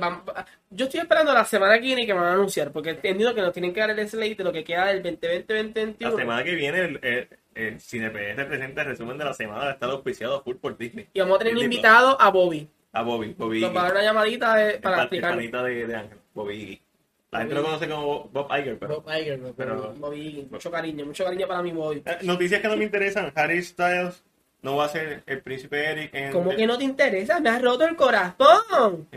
yo 0.69 0.85
estoy 0.85 0.99
esperando 0.99 1.33
la 1.33 1.45
semana 1.45 1.75
que 1.75 1.81
viene 1.85 2.05
que 2.05 2.13
me 2.13 2.19
van 2.19 2.29
a 2.29 2.33
anunciar, 2.33 2.71
porque 2.71 2.89
he 2.89 2.93
entendido 2.93 3.33
que 3.33 3.41
nos 3.41 3.53
tienen 3.53 3.73
que 3.73 3.79
dar 3.79 3.91
el 3.91 4.09
slate 4.09 4.35
de 4.35 4.43
lo 4.43 4.51
que 4.51 4.63
queda 4.63 4.87
del 4.87 5.01
2020-2021. 5.03 5.95
La 5.99 6.11
semana 6.17 6.43
que 6.43 6.55
viene 6.55 6.79
el, 6.81 6.99
el, 7.01 7.29
el 7.55 7.79
CinePR 7.79 8.45
presenta 8.47 8.81
el 8.81 8.87
resumen 8.87 9.17
de 9.17 9.25
la 9.25 9.33
semana 9.33 9.65
de 9.65 9.71
estar 9.71 9.89
auspiciado 9.89 10.41
full 10.43 10.55
por 10.57 10.77
Disney. 10.77 11.07
Y 11.13 11.19
vamos 11.21 11.35
a 11.35 11.39
tener 11.39 11.53
Disney 11.53 11.65
invitado 11.77 12.19
a 12.19 12.29
Bobby. 12.29 12.67
A 12.91 13.01
Bobby, 13.01 13.33
Bobby 13.37 13.61
Nos 13.61 13.75
va 13.75 13.81
a 13.81 13.83
dar 13.85 13.91
una 13.93 14.03
llamadita 14.03 14.55
de- 14.55 14.77
para 14.79 15.01
explicar. 15.03 15.37
de, 15.37 15.87
de 15.87 15.95
Ángel, 15.95 16.17
Bobby. 16.33 16.81
La 17.31 17.39
gente 17.39 17.55
lo 17.55 17.63
conoce 17.63 17.89
como 17.89 18.29
Bob 18.29 18.47
Iger, 18.57 18.79
pero... 18.79 19.01
Bob 19.01 19.13
Iger, 19.13 19.39
no, 19.39 19.53
Pero- 19.53 19.93
Bobby, 19.97 20.47
mucho 20.49 20.71
cariño, 20.71 21.05
mucho 21.05 21.25
cariño 21.25 21.47
para 21.47 21.61
mi 21.61 21.71
Bobby. 21.71 22.01
Eh, 22.05 22.17
Noticias 22.21 22.61
que 22.61 22.67
no 22.69 22.77
me 22.77 22.85
interesan. 22.85 23.31
Harry 23.35 23.61
Styles 23.61 24.23
no 24.65 24.77
va 24.77 24.85
a 24.85 24.89
ser 24.89 25.21
el 25.27 25.41
príncipe 25.41 25.85
Eric 25.85 26.09
en... 26.15 26.31
¿Cómo 26.31 26.49
que 26.55 26.65
no 26.65 26.75
te 26.75 26.83
interesa? 26.83 27.39
Me 27.39 27.49
has 27.51 27.61
roto 27.61 27.85
el 27.85 27.95
corazón. 27.95 29.07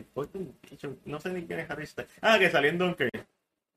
No 1.06 1.18
sé 1.20 1.30
ni 1.30 1.46
quién 1.46 1.60
es 1.60 1.70
Harry 1.70 1.86
Styles. 1.86 2.10
Ah, 2.20 2.38
que 2.38 2.50
salió 2.50 2.68
en. 2.68 2.96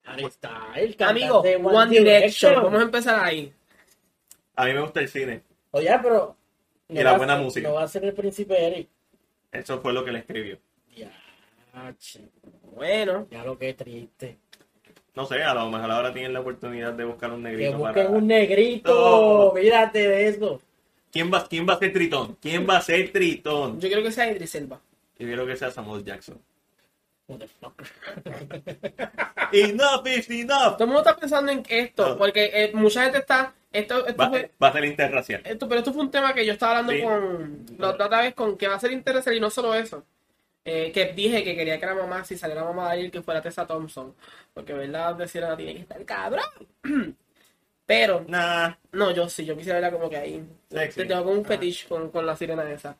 Ahí 0.03 0.25
está, 0.25 0.73
el 0.75 0.97
Amigo, 0.99 1.41
de 1.41 1.55
One 1.55 1.89
Direction. 1.97 2.55
Vamos 2.55 2.81
a 2.81 2.83
empezar 2.83 3.23
ahí. 3.23 3.53
A 4.57 4.65
mí 4.65 4.73
me 4.73 4.81
gusta 4.81 4.99
el 4.99 5.07
cine. 5.07 5.43
Oye, 5.71 5.89
pero. 6.03 6.35
Y 6.89 6.95
no 6.95 7.03
la 7.03 7.17
buena 7.17 7.35
ser- 7.35 7.43
música. 7.45 7.67
No 7.69 7.75
va 7.75 7.83
a 7.83 7.87
ser 7.87 8.03
el 8.03 8.13
príncipe 8.13 8.67
Eric. 8.67 8.89
Eso 9.53 9.79
fue 9.79 9.93
lo 9.93 10.03
que 10.03 10.11
le 10.11 10.19
escribió. 10.19 10.57
Ya, 10.93 11.09
Bueno, 12.75 13.27
ya 13.31 13.45
lo 13.45 13.57
que 13.57 13.69
es 13.69 13.77
triste. 13.77 14.37
No 15.15 15.25
sé, 15.25 15.41
a 15.41 15.53
lo 15.53 15.69
mejor 15.69 15.89
ahora 15.89 16.11
tienen 16.11 16.33
la 16.33 16.41
oportunidad 16.41 16.91
de 16.93 17.05
buscar 17.05 17.31
un 17.31 17.43
Que 17.43 17.49
negrito 17.49 17.77
busquen 17.77 17.93
para... 17.93 18.09
un 18.09 18.27
negrito. 18.27 18.91
Oh. 18.93 19.53
Mírate 19.53 20.05
de 20.09 20.27
eso. 20.27 20.61
¿Quién 21.11 21.31
va, 21.33 21.47
¿Quién 21.47 21.67
va 21.67 21.73
a 21.73 21.79
ser 21.79 21.93
Tritón? 21.93 22.37
¿Quién 22.41 22.67
va 22.69 22.77
a 22.77 22.81
ser 22.81 23.11
Tritón? 23.11 23.79
yo 23.79 23.87
quiero 23.89 24.03
que 24.03 24.11
sea 24.11 24.29
Idris 24.31 24.55
Elba. 24.55 24.79
Yo 25.19 25.27
quiero 25.27 25.45
que 25.45 25.55
sea 25.55 25.69
Samuel 25.71 26.03
Jackson. 26.03 26.39
Motherfucker. 27.27 27.87
Enough 29.53 30.07
is 30.07 30.29
enough. 30.29 30.73
Todo 30.77 30.83
el 30.83 30.87
mundo 30.87 30.99
está 31.01 31.15
pensando 31.17 31.51
en 31.51 31.63
esto, 31.67 32.09
No. 32.09 32.17
porque 32.17 32.49
eh, 32.53 32.71
mucha 32.73 33.03
gente 33.03 33.19
está. 33.19 33.53
Esto, 33.71 34.05
esto 34.05 34.21
Va, 34.21 34.29
fue, 34.29 34.51
va 34.61 34.67
a 34.67 34.73
ser 34.73 34.83
interracial. 34.85 35.41
esto, 35.45 35.67
pero 35.67 35.79
esto 35.79 35.93
fue 35.93 36.01
un 36.03 36.11
tema 36.11 36.33
que 36.33 36.45
yo 36.45 36.53
estaba 36.53 36.79
hablando 36.79 36.91
Sí. 36.93 37.01
con 37.01 37.65
la 37.77 37.89
otra 37.91 38.21
vez 38.21 38.33
con 38.33 38.57
que 38.57 38.67
va 38.67 38.75
a 38.75 38.79
ser 38.79 38.91
interesante 38.91 39.37
y 39.37 39.39
no 39.39 39.49
solo 39.49 39.73
eso. 39.73 40.03
Eh, 40.65 40.91
que 40.93 41.13
dije 41.13 41.43
que 41.43 41.55
quería 41.55 41.79
que 41.79 41.85
la 41.85 41.95
mamá, 41.95 42.23
si 42.25 42.37
saliera 42.37 42.63
mamá 42.63 42.91
de 42.93 43.01
ir, 43.01 43.11
que 43.11 43.21
fuera 43.21 43.41
Tessa 43.41 43.65
Thompson. 43.65 44.13
Porque, 44.53 44.73
¿verdad? 44.73 45.15
Decir, 45.15 45.41
no 45.41 45.55
tiene 45.57 45.73
que 45.75 45.79
estar 45.81 46.03
cabrón. 46.05 46.43
Pero, 47.93 48.23
Nah, 48.25 48.71
no, 48.93 49.11
yo 49.11 49.27
sí, 49.27 49.43
yo 49.43 49.57
quisiera 49.57 49.79
verla 49.81 49.91
como 49.97 50.09
que 50.09 50.15
ahí. 50.15 50.41
Sexy. 50.69 51.01
Te 51.01 51.05
tengo 51.07 51.23
como 51.25 51.35
un 51.39 51.45
Ah. 51.45 51.47
fetiche 51.49 51.87
con, 51.89 52.09
con 52.09 52.25
la 52.25 52.37
sirena 52.37 52.63
esa. 52.71 52.95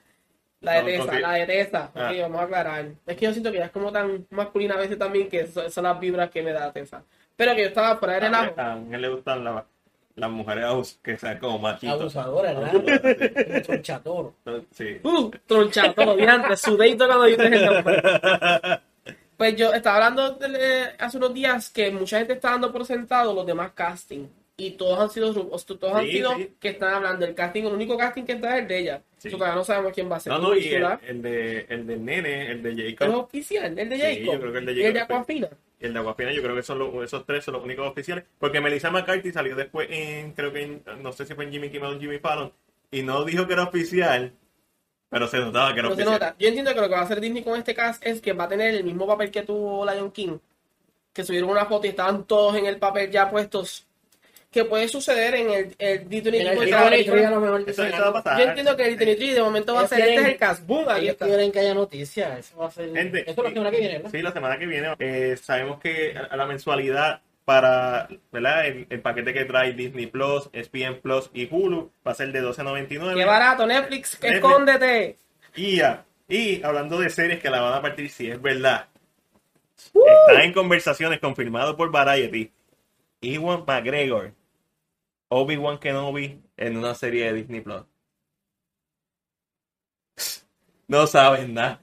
La 0.60 0.74
de 0.74 0.98
No, 0.98 1.06
Tessa, 1.06 1.20
la 1.22 1.32
de 1.34 1.46
Tessa. 1.46 1.92
Ah. 1.96 2.10
Ok, 2.12 2.20
vamos 2.22 2.40
a 2.42 2.44
aclarar. 2.44 2.86
Es 3.08 3.16
que 3.16 3.26
yo 3.26 3.32
siento 3.32 3.52
que 3.52 3.58
ella 3.58 3.68
es 3.68 3.72
como 3.72 3.90
tan 3.92 4.28
masculina 4.32 4.76
a 4.76 4.80
veces 4.80 5.00
también 5.00 5.30
que 5.30 5.48
son, 5.48 5.72
son 5.72 5.84
las 5.86 5.98
vibras 6.00 6.30
que 6.30 6.44
me 6.44 6.52
da 6.52 6.74
Tessa. 6.74 7.04
Pero 7.38 7.56
que 7.56 7.62
yo 7.62 7.68
estaba 7.70 7.98
por 8.00 8.10
ahí 8.10 8.18
a, 8.18 8.20
relajo. 8.20 8.54
a 8.60 8.74
Ángel 8.74 9.02
le 9.02 9.08
gustan 9.10 9.44
la- 9.46 9.66
las 10.16 10.30
mujeres 10.30 11.00
que 11.02 11.16
sean 11.18 11.40
como 11.40 11.58
machitos. 11.58 12.00
Abusadora, 12.18 12.54
¿verdad? 12.54 12.76
Un 13.56 13.62
tronchatoro. 13.64 14.36
Sí. 14.72 15.00
Uh, 15.04 15.32
tronchato, 15.48 16.16
diante, 16.18 16.58
sudéito 16.58 17.08
cuando 17.08 17.26
el 17.28 17.66
nombre. 17.66 18.02
Pues 19.38 19.56
yo 19.56 19.74
estaba 19.74 19.96
hablando 19.96 20.34
de- 20.34 20.90
hace 21.00 21.18
unos 21.18 21.34
días 21.34 21.70
que 21.72 21.90
mucha 21.90 22.20
gente 22.20 22.34
está 22.34 22.52
dando 22.52 22.72
por 22.72 22.86
sentado 22.86 23.34
los 23.34 23.46
demás 23.46 23.72
casting. 23.72 24.28
Y 24.64 24.72
todos 24.72 25.00
han 25.00 25.10
sido, 25.10 25.34
todos 25.34 25.94
han 25.96 26.06
Sí, 26.06 26.12
sido 26.12 26.36
sí. 26.36 26.54
que 26.60 26.70
están 26.70 26.94
hablando. 26.94 27.26
El 27.26 27.34
casting, 27.34 27.64
el 27.64 27.74
único 27.74 27.98
casting 27.98 28.24
que 28.26 28.34
está 28.34 28.56
es 28.58 28.62
el 28.62 28.68
de 28.68 28.78
ella. 28.80 29.02
Sí. 29.18 29.30
Todavía 29.32 29.56
no 29.56 29.64
sabemos 29.64 29.92
quién 29.92 30.12
va 30.12 30.18
a 30.18 30.20
ser. 30.20 30.32
No, 30.34 30.40
no, 30.40 30.56
y 30.56 30.68
el, 30.68 31.22
de, 31.22 31.66
el 31.68 31.88
del 31.88 32.06
nene, 32.06 32.52
el 32.52 32.62
de 32.62 32.70
Pero 32.74 32.88
es 32.88 32.96
Jacob, 33.00 33.16
oficial, 33.26 33.80
el 33.80 33.90
de 33.90 33.98
Jacob. 34.00 34.34
yo 34.34 34.40
creo 34.40 34.52
que 34.54 34.58
el 34.60 34.66
de 34.68 34.74
Y 34.74 34.84
el 34.84 34.94
de 34.94 35.00
Jacob. 35.00 35.16
Aquafina. 35.18 35.50
y 35.80 35.86
el 35.86 35.94
de 35.94 36.00
Aguafina, 36.00 36.32
yo 36.32 36.44
creo 36.44 36.56
que 36.56 36.62
son 36.62 36.78
los- 36.80 37.04
esos 37.04 37.26
tres 37.26 37.44
son 37.44 37.56
los 37.56 37.64
únicos 37.64 37.88
oficiales. 37.90 38.24
Porque 38.38 38.62
Melissa 38.62 38.92
McCarthy 38.92 39.32
salió 39.32 39.56
después 39.56 39.88
en, 39.90 40.34
creo 40.34 40.54
que 40.54 40.62
en- 40.62 40.84
no 41.02 41.12
sé 41.12 41.26
si 41.26 41.34
fue 41.34 41.46
en 41.46 41.52
Jimmy 41.52 41.70
Kimmel 41.72 41.96
o 41.96 42.00
Jimmy 42.00 42.20
Fallon, 42.20 42.54
y 42.92 43.02
no 43.02 43.24
dijo 43.26 43.48
que 43.48 43.54
era 43.54 43.64
oficial, 43.64 44.32
pero 45.10 45.28
se 45.28 45.40
notaba 45.40 45.74
que 45.74 45.80
era 45.80 45.88
se 45.90 45.94
oficial. 45.96 46.14
nota. 46.14 46.36
Yo 46.38 46.48
entiendo 46.50 46.74
que 46.76 46.82
lo 46.82 46.88
que 46.88 46.94
va 46.94 47.00
a 47.02 47.04
hacer 47.06 47.20
Disney 47.20 47.44
con 47.44 47.58
este 47.58 47.74
cast 47.74 48.06
es 48.06 48.22
que 48.22 48.34
va 48.34 48.44
a 48.44 48.50
tener 48.50 48.76
el 48.76 48.84
mismo 48.84 49.08
papel 49.08 49.32
que 49.32 49.42
tuvo 49.42 49.90
Lion 49.90 50.12
King. 50.12 50.38
Que 51.14 51.26
subieron 51.26 51.50
una 51.50 51.66
foto 51.66 51.88
y 51.88 51.90
estaban 51.90 52.26
todos 52.26 52.56
en 52.56 52.66
el 52.68 52.78
papel 52.78 53.10
ya 53.12 53.30
puestos. 53.30 53.86
Que 54.52 54.66
puede 54.66 54.88
suceder 54.90 55.34
en 55.36 55.50
el, 55.50 55.76
el 55.80 56.10
D23 56.10 56.28
En 56.42 56.48
el 56.48 56.56
porque 56.56 56.72
la 56.72 56.84
D23 56.84 56.90
película- 56.90 57.28
a 57.28 57.32
lo 57.32 57.40
mejor 57.40 57.62
Eso, 57.70 57.84
eso 57.86 57.92
va 57.92 57.98
a 57.98 58.02
algo. 58.08 58.14
pasar. 58.24 58.38
Yo 58.40 58.46
entiendo 58.50 58.76
que 58.76 58.86
el 58.88 59.00
D23 59.00 59.34
de 59.36 59.42
momento 59.42 59.74
va 59.74 59.82
a 59.82 59.88
ser 59.88 60.00
este 60.02 60.16
es 60.16 60.26
el 60.28 60.38
cast. 60.38 60.66
Boom, 60.68 60.90
ahí 60.90 61.08
está. 61.08 61.26
quieren 61.26 61.52
que 61.54 61.60
haya 61.60 61.74
noticias. 61.74 62.40
Eso 62.40 62.58
va 62.58 62.68
a 62.68 62.72
ser. 62.72 62.92
Gente, 62.94 63.22
Eso 63.22 63.32
es 63.32 63.38
la 63.38 63.50
semana 63.50 63.72
que 63.72 63.78
viene, 63.78 63.94
¿verdad? 63.98 64.12
Sí, 64.12 64.22
la 64.22 64.32
semana 64.34 64.60
que 64.60 64.66
viene. 64.66 64.96
Eh, 65.00 65.38
sabemos 65.42 65.80
que 65.80 66.14
a 66.30 66.36
la 66.36 66.46
mensualidad 66.46 67.22
para 67.46 68.08
¿verdad? 68.32 68.68
El, 68.68 68.88
el 68.90 69.00
paquete 69.02 69.34
que 69.34 69.46
trae 69.46 69.72
Disney 69.74 70.08
Plus, 70.08 70.50
ESPN 70.54 71.00
Plus 71.02 71.30
y 71.34 71.48
Hulu 71.50 71.90
va 72.06 72.12
a 72.12 72.16
ser 72.16 72.32
de 72.34 72.42
12.99. 72.44 73.16
Qué 73.16 73.26
barato, 73.26 73.66
Netflix, 73.66 74.14
Netflix. 74.22 74.36
escóndete. 74.36 75.18
Y, 75.56 75.78
ya. 75.78 76.04
y 76.28 76.62
hablando 76.64 77.00
de 77.00 77.10
series 77.10 77.40
que 77.40 77.50
la 77.50 77.62
van 77.62 77.74
a 77.74 77.82
partir, 77.82 78.10
si 78.10 78.30
es 78.30 78.42
verdad, 78.42 78.88
Uh. 79.94 80.02
está 80.30 80.44
en 80.44 80.54
conversaciones 80.54 81.20
confirmado 81.20 81.76
por 81.76 81.90
Variety. 81.90 82.52
Ewan 83.24 83.64
McGregor, 83.68 84.32
Obi-Wan 85.34 85.78
Kenobi 85.80 86.42
en 86.58 86.78
una 86.78 86.94
serie 86.94 87.26
de 87.28 87.34
Disney 87.34 87.62
Plus. 87.62 87.84
No 90.88 91.08
saben 91.08 91.54
nada. 91.54 91.80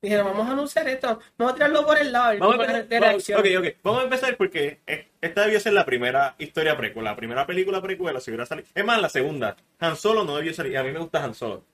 Dijeron, 0.00 0.26
vamos 0.26 0.46
a 0.46 0.52
anunciar 0.52 0.86
esto. 0.86 1.18
Vamos 1.36 1.52
a 1.52 1.56
tirarlo 1.56 1.84
por 1.84 1.98
el 1.98 2.12
lado. 2.12 2.38
Vamos 2.38 2.54
a 2.54 2.60
empezar, 2.60 2.76
gente 2.82 3.00
vamos- 3.00 3.26
reacciona. 3.26 3.40
ok, 3.40 3.66
ok. 3.66 3.76
Vamos 3.82 4.00
a 4.00 4.04
empezar 4.04 4.36
porque 4.36 4.80
eh, 4.86 5.08
esta 5.20 5.42
debió 5.42 5.58
ser 5.58 5.72
la 5.72 5.84
primera 5.84 6.36
historia 6.38 6.76
precuela, 6.76 7.10
la 7.10 7.16
primera 7.16 7.44
película 7.48 7.82
precuela, 7.82 8.20
si 8.20 8.30
hubiera 8.30 8.46
salido. 8.46 8.68
Es 8.72 8.84
más, 8.84 9.02
la 9.02 9.08
segunda. 9.08 9.56
Han 9.80 9.96
Solo 9.96 10.22
no 10.22 10.36
debió 10.36 10.54
salir. 10.54 10.78
A 10.78 10.84
mí 10.84 10.92
me 10.92 11.00
gusta 11.00 11.24
Han 11.24 11.34
Solo. 11.34 11.64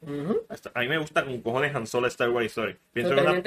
A 0.72 0.80
mí 0.80 0.88
me 0.88 0.96
gusta 0.96 1.22
con 1.22 1.38
cojones 1.42 1.74
Han 1.74 1.86
Solo 1.86 2.06
Star 2.06 2.30
Wars 2.30 2.46
Story. 2.46 2.78
Una- 3.12 3.32
yo- 3.34 3.42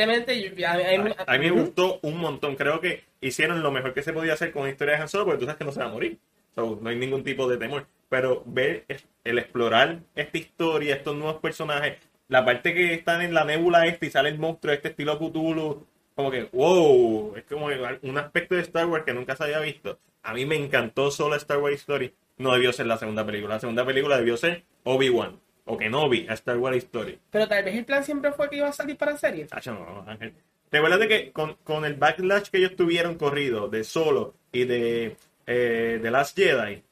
a- 1.25 1.37
mí 1.39 1.45
me 1.49 1.59
gustó 1.59 1.99
un 2.03 2.17
montón. 2.19 2.55
Creo 2.55 2.79
que 2.79 3.03
hicieron 3.19 3.63
lo 3.63 3.71
mejor 3.71 3.95
que 3.95 4.03
se 4.03 4.13
podía 4.13 4.33
hacer 4.33 4.51
con 4.51 4.65
la 4.65 4.69
historia 4.69 4.95
de 4.97 5.01
Han 5.01 5.09
Solo 5.09 5.25
porque 5.25 5.39
tú 5.39 5.45
sabes 5.45 5.57
que 5.57 5.65
no 5.65 5.71
se 5.71 5.79
va 5.79 5.87
a 5.87 5.89
morir. 5.89 6.19
So, 6.57 6.79
no 6.81 6.89
hay 6.89 6.95
ningún 6.95 7.23
tipo 7.23 7.47
de 7.47 7.57
temor. 7.57 7.85
Pero 8.09 8.41
ver 8.47 8.85
el 9.23 9.37
explorar 9.37 9.99
esta 10.15 10.37
historia, 10.39 10.95
estos 10.95 11.15
nuevos 11.15 11.39
personajes, 11.39 11.97
la 12.29 12.43
parte 12.43 12.73
que 12.73 12.95
están 12.95 13.21
en 13.21 13.35
la 13.35 13.45
nébula 13.45 13.85
esta 13.85 14.07
y 14.07 14.09
sale 14.09 14.29
el 14.29 14.39
monstruo 14.39 14.73
este 14.73 14.87
estilo 14.87 15.19
Cthulhu, 15.19 15.85
como 16.15 16.31
que, 16.31 16.49
wow, 16.51 17.35
es 17.35 17.43
como 17.43 17.67
un 17.67 18.17
aspecto 18.17 18.55
de 18.55 18.61
Star 18.61 18.87
Wars 18.87 19.05
que 19.05 19.13
nunca 19.13 19.35
se 19.35 19.43
había 19.43 19.59
visto. 19.59 19.99
A 20.23 20.33
mí 20.33 20.47
me 20.47 20.55
encantó 20.55 21.11
solo 21.11 21.35
Star 21.35 21.59
Wars 21.59 21.75
Story. 21.75 22.11
No 22.37 22.53
debió 22.53 22.73
ser 22.73 22.87
la 22.87 22.97
segunda 22.97 23.23
película. 23.23 23.55
La 23.55 23.59
segunda 23.59 23.85
película 23.85 24.17
debió 24.17 24.35
ser 24.35 24.63
Obi-Wan 24.83 25.39
o 25.65 25.77
Kenobi 25.77 26.25
a 26.27 26.33
Star 26.33 26.57
Wars 26.57 26.77
Story. 26.77 27.19
Pero 27.29 27.47
tal 27.47 27.63
vez 27.65 27.75
el 27.75 27.85
plan 27.85 28.03
siempre 28.03 28.31
fue 28.31 28.49
que 28.49 28.57
iba 28.57 28.67
a 28.67 28.73
salir 28.73 28.97
para 28.97 29.15
series. 29.15 29.49
Tacho, 29.49 29.73
no, 29.73 30.05
Ángel. 30.07 30.33
De 30.71 31.07
que 31.07 31.31
con, 31.31 31.53
con 31.63 31.85
el 31.85 31.93
backlash 31.93 32.49
que 32.49 32.57
ellos 32.57 32.75
tuvieron 32.75 33.15
corrido 33.15 33.67
de 33.69 33.83
Solo 33.83 34.33
y 34.51 34.65
de 34.65 35.15
eh, 35.47 35.99
The 36.01 36.11
Last 36.11 36.37
Jedi, 36.37 36.83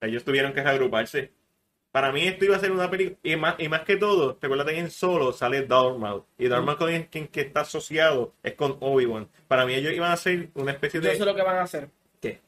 ellos 0.00 0.24
tuvieron 0.24 0.52
que 0.52 0.62
reagruparse. 0.62 1.32
Para 1.90 2.10
mí 2.10 2.26
esto 2.26 2.44
iba 2.44 2.56
a 2.56 2.60
ser 2.60 2.72
una 2.72 2.90
película, 2.90 3.18
y 3.22 3.36
más, 3.36 3.54
y 3.58 3.68
más 3.68 3.82
que 3.82 3.96
todo, 3.96 4.36
recuerda 4.40 4.64
que 4.64 4.78
en 4.78 4.90
Solo 4.90 5.32
sale 5.32 5.62
Darth 5.62 6.24
y 6.36 6.48
Darth 6.48 6.76
con 6.76 7.02
quien 7.04 7.28
que 7.28 7.40
está 7.40 7.60
asociado 7.60 8.34
es 8.42 8.54
con 8.54 8.76
Obi-Wan. 8.80 9.28
Para 9.46 9.64
mí 9.64 9.74
ellos 9.74 9.92
iban 9.92 10.10
a 10.10 10.16
ser 10.16 10.48
una 10.54 10.72
especie 10.72 11.00
Yo 11.00 11.08
de... 11.08 11.16
sé 11.16 11.24
lo 11.24 11.34
que 11.36 11.42
van 11.42 11.56
a 11.56 11.62
hacer. 11.62 11.88
¿Qué? 12.20 12.40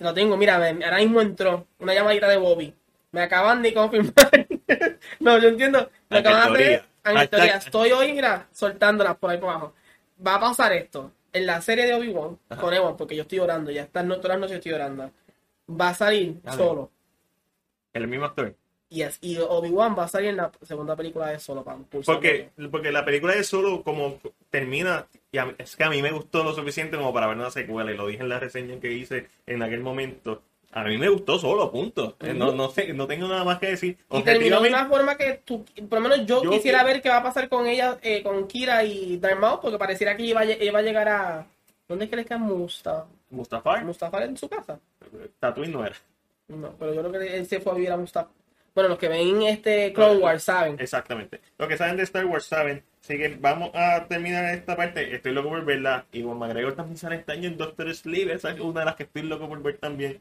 Lo 0.00 0.12
tengo, 0.12 0.36
mira, 0.36 0.56
ahora 0.56 0.98
mismo 0.98 1.22
entró 1.22 1.66
una 1.78 1.94
llamadita 1.94 2.28
de 2.28 2.36
Bobby. 2.36 2.74
Me 3.12 3.22
acaban 3.22 3.62
de 3.62 3.72
confirmar. 3.72 4.46
no, 5.20 5.38
yo 5.38 5.48
entiendo. 5.48 5.90
Lo 6.10 6.22
que 6.22 6.28
van 6.28 6.36
a 6.36 6.44
hacer 6.52 6.84
Estoy 7.14 7.92
hoy, 7.92 8.12
mira, 8.12 8.48
soltándolas 8.52 9.16
por 9.16 9.30
ahí 9.30 9.38
por 9.38 9.50
abajo. 9.50 9.74
Va 10.24 10.36
a 10.36 10.40
pasar 10.40 10.72
esto. 10.72 11.12
En 11.36 11.44
la 11.46 11.60
serie 11.60 11.84
de 11.86 11.94
Obi-Wan, 11.94 12.38
con 12.60 12.72
Ewan, 12.72 12.96
porque 12.96 13.14
yo 13.14 13.22
estoy 13.22 13.38
orando, 13.40 13.70
ya 13.70 13.82
estas 13.82 14.04
no- 14.06 14.16
todas 14.16 14.30
las 14.30 14.40
noches 14.40 14.56
estoy 14.56 14.72
orando. 14.72 15.10
Va 15.68 15.90
a 15.90 15.94
salir 15.94 16.40
Dale. 16.42 16.56
solo. 16.56 16.90
El 17.92 18.08
mismo 18.08 18.24
actor. 18.26 18.54
Yes. 18.88 19.18
Y 19.20 19.36
Obi-Wan 19.38 19.96
va 19.98 20.04
a 20.04 20.08
salir 20.08 20.28
en 20.30 20.36
la 20.36 20.50
segunda 20.62 20.94
película 20.96 21.26
de 21.28 21.38
solo. 21.40 21.64
Para 21.64 21.78
Porque, 22.04 22.50
porque 22.70 22.92
la 22.92 23.04
película 23.04 23.34
de 23.34 23.42
Solo 23.42 23.82
como 23.82 24.18
termina, 24.48 25.06
y 25.32 25.38
a 25.38 25.54
es 25.58 25.74
que 25.76 25.84
a 25.84 25.90
mí 25.90 26.00
me 26.02 26.12
gustó 26.12 26.44
lo 26.44 26.54
suficiente 26.54 26.96
como 26.96 27.12
para 27.12 27.26
ver 27.26 27.36
una 27.36 27.50
secuela, 27.50 27.92
y 27.92 27.96
lo 27.96 28.06
dije 28.06 28.22
en 28.22 28.28
la 28.28 28.38
reseña 28.38 28.78
que 28.80 28.92
hice 28.92 29.26
en 29.46 29.62
aquel 29.62 29.80
momento. 29.80 30.40
A 30.76 30.84
mí 30.84 30.98
me 30.98 31.08
gustó 31.08 31.38
Solo, 31.38 31.72
punto. 31.72 32.16
Eh, 32.20 32.34
No, 32.34 32.52
no 32.52 32.68
sé, 32.68 32.92
no 32.92 33.06
tengo 33.06 33.26
nada 33.26 33.44
más 33.44 33.58
que 33.58 33.68
decir. 33.68 33.96
Y 34.10 34.22
terminó 34.22 34.60
de 34.60 34.68
una 34.68 34.84
forma 34.86 35.16
que 35.16 35.40
tú, 35.42 35.64
por 35.88 36.00
lo 36.02 36.08
menos 36.08 36.26
yo, 36.26 36.42
Yo 36.44 36.50
quisiera 36.50 36.80
que- 36.80 36.84
ver 36.84 37.00
qué 37.02 37.08
va 37.08 37.16
a 37.16 37.22
pasar 37.22 37.48
con 37.48 37.66
ella, 37.66 37.96
eh, 38.02 38.22
con 38.22 38.46
Kira 38.46 38.84
y 38.84 39.18
Maul, 39.40 39.60
porque 39.62 39.78
pareciera 39.78 40.14
que 40.16 40.24
iba 40.24 40.44
iba 40.44 40.78
a 40.78 40.82
llegar 40.82 41.08
a... 41.08 41.46
¿Dónde 41.88 42.04
es 42.04 42.10
que 42.10 42.16
le 42.16 42.24
queda 42.26 42.36
Mustafa? 42.36 43.06
Mustafar, 43.30 43.84
¿Mustafa 43.86 44.24
en 44.24 44.36
su 44.36 44.48
casa? 44.50 44.78
Tatooine 45.40 45.72
no 45.72 45.84
era. 45.86 45.96
No, 46.48 46.74
pero 46.78 46.92
yo 46.92 47.00
creo 47.08 47.20
que 47.22 47.36
él 47.38 47.46
se 47.46 47.58
fue 47.60 47.72
a 47.72 47.74
vivir 47.76 47.92
a 47.92 47.96
Mustafa. 47.96 48.28
Bueno, 48.74 48.90
los 48.90 48.98
que 48.98 49.08
ven 49.08 49.42
este 49.44 49.94
Clone 49.94 50.18
Wars 50.20 50.42
saben. 50.42 50.76
Exactamente. 50.78 51.40
Lo 51.56 51.66
que 51.66 51.78
saben 51.78 51.96
de 51.96 52.02
Star 52.02 52.26
Wars 52.26 52.44
saben. 52.44 52.82
Así 53.02 53.16
que 53.16 53.34
vamos 53.40 53.70
a 53.72 54.04
terminar 54.06 54.44
esta 54.54 54.76
parte. 54.76 55.14
Estoy 55.14 55.32
loco 55.32 55.48
por 55.48 55.64
verla. 55.64 56.04
Y 56.12 56.22
Juan 56.22 56.38
McGregor 56.38 56.74
también 56.74 56.98
sale 56.98 57.16
este 57.16 57.32
año 57.32 57.48
en 57.48 57.56
Doctor 57.56 57.92
Sleep. 57.94 58.28
Esa 58.28 58.50
es 58.50 58.60
una 58.60 58.80
de 58.80 58.86
las 58.86 58.96
que 58.96 59.04
estoy 59.04 59.22
loco 59.22 59.48
por 59.48 59.62
ver 59.62 59.78
también. 59.78 60.20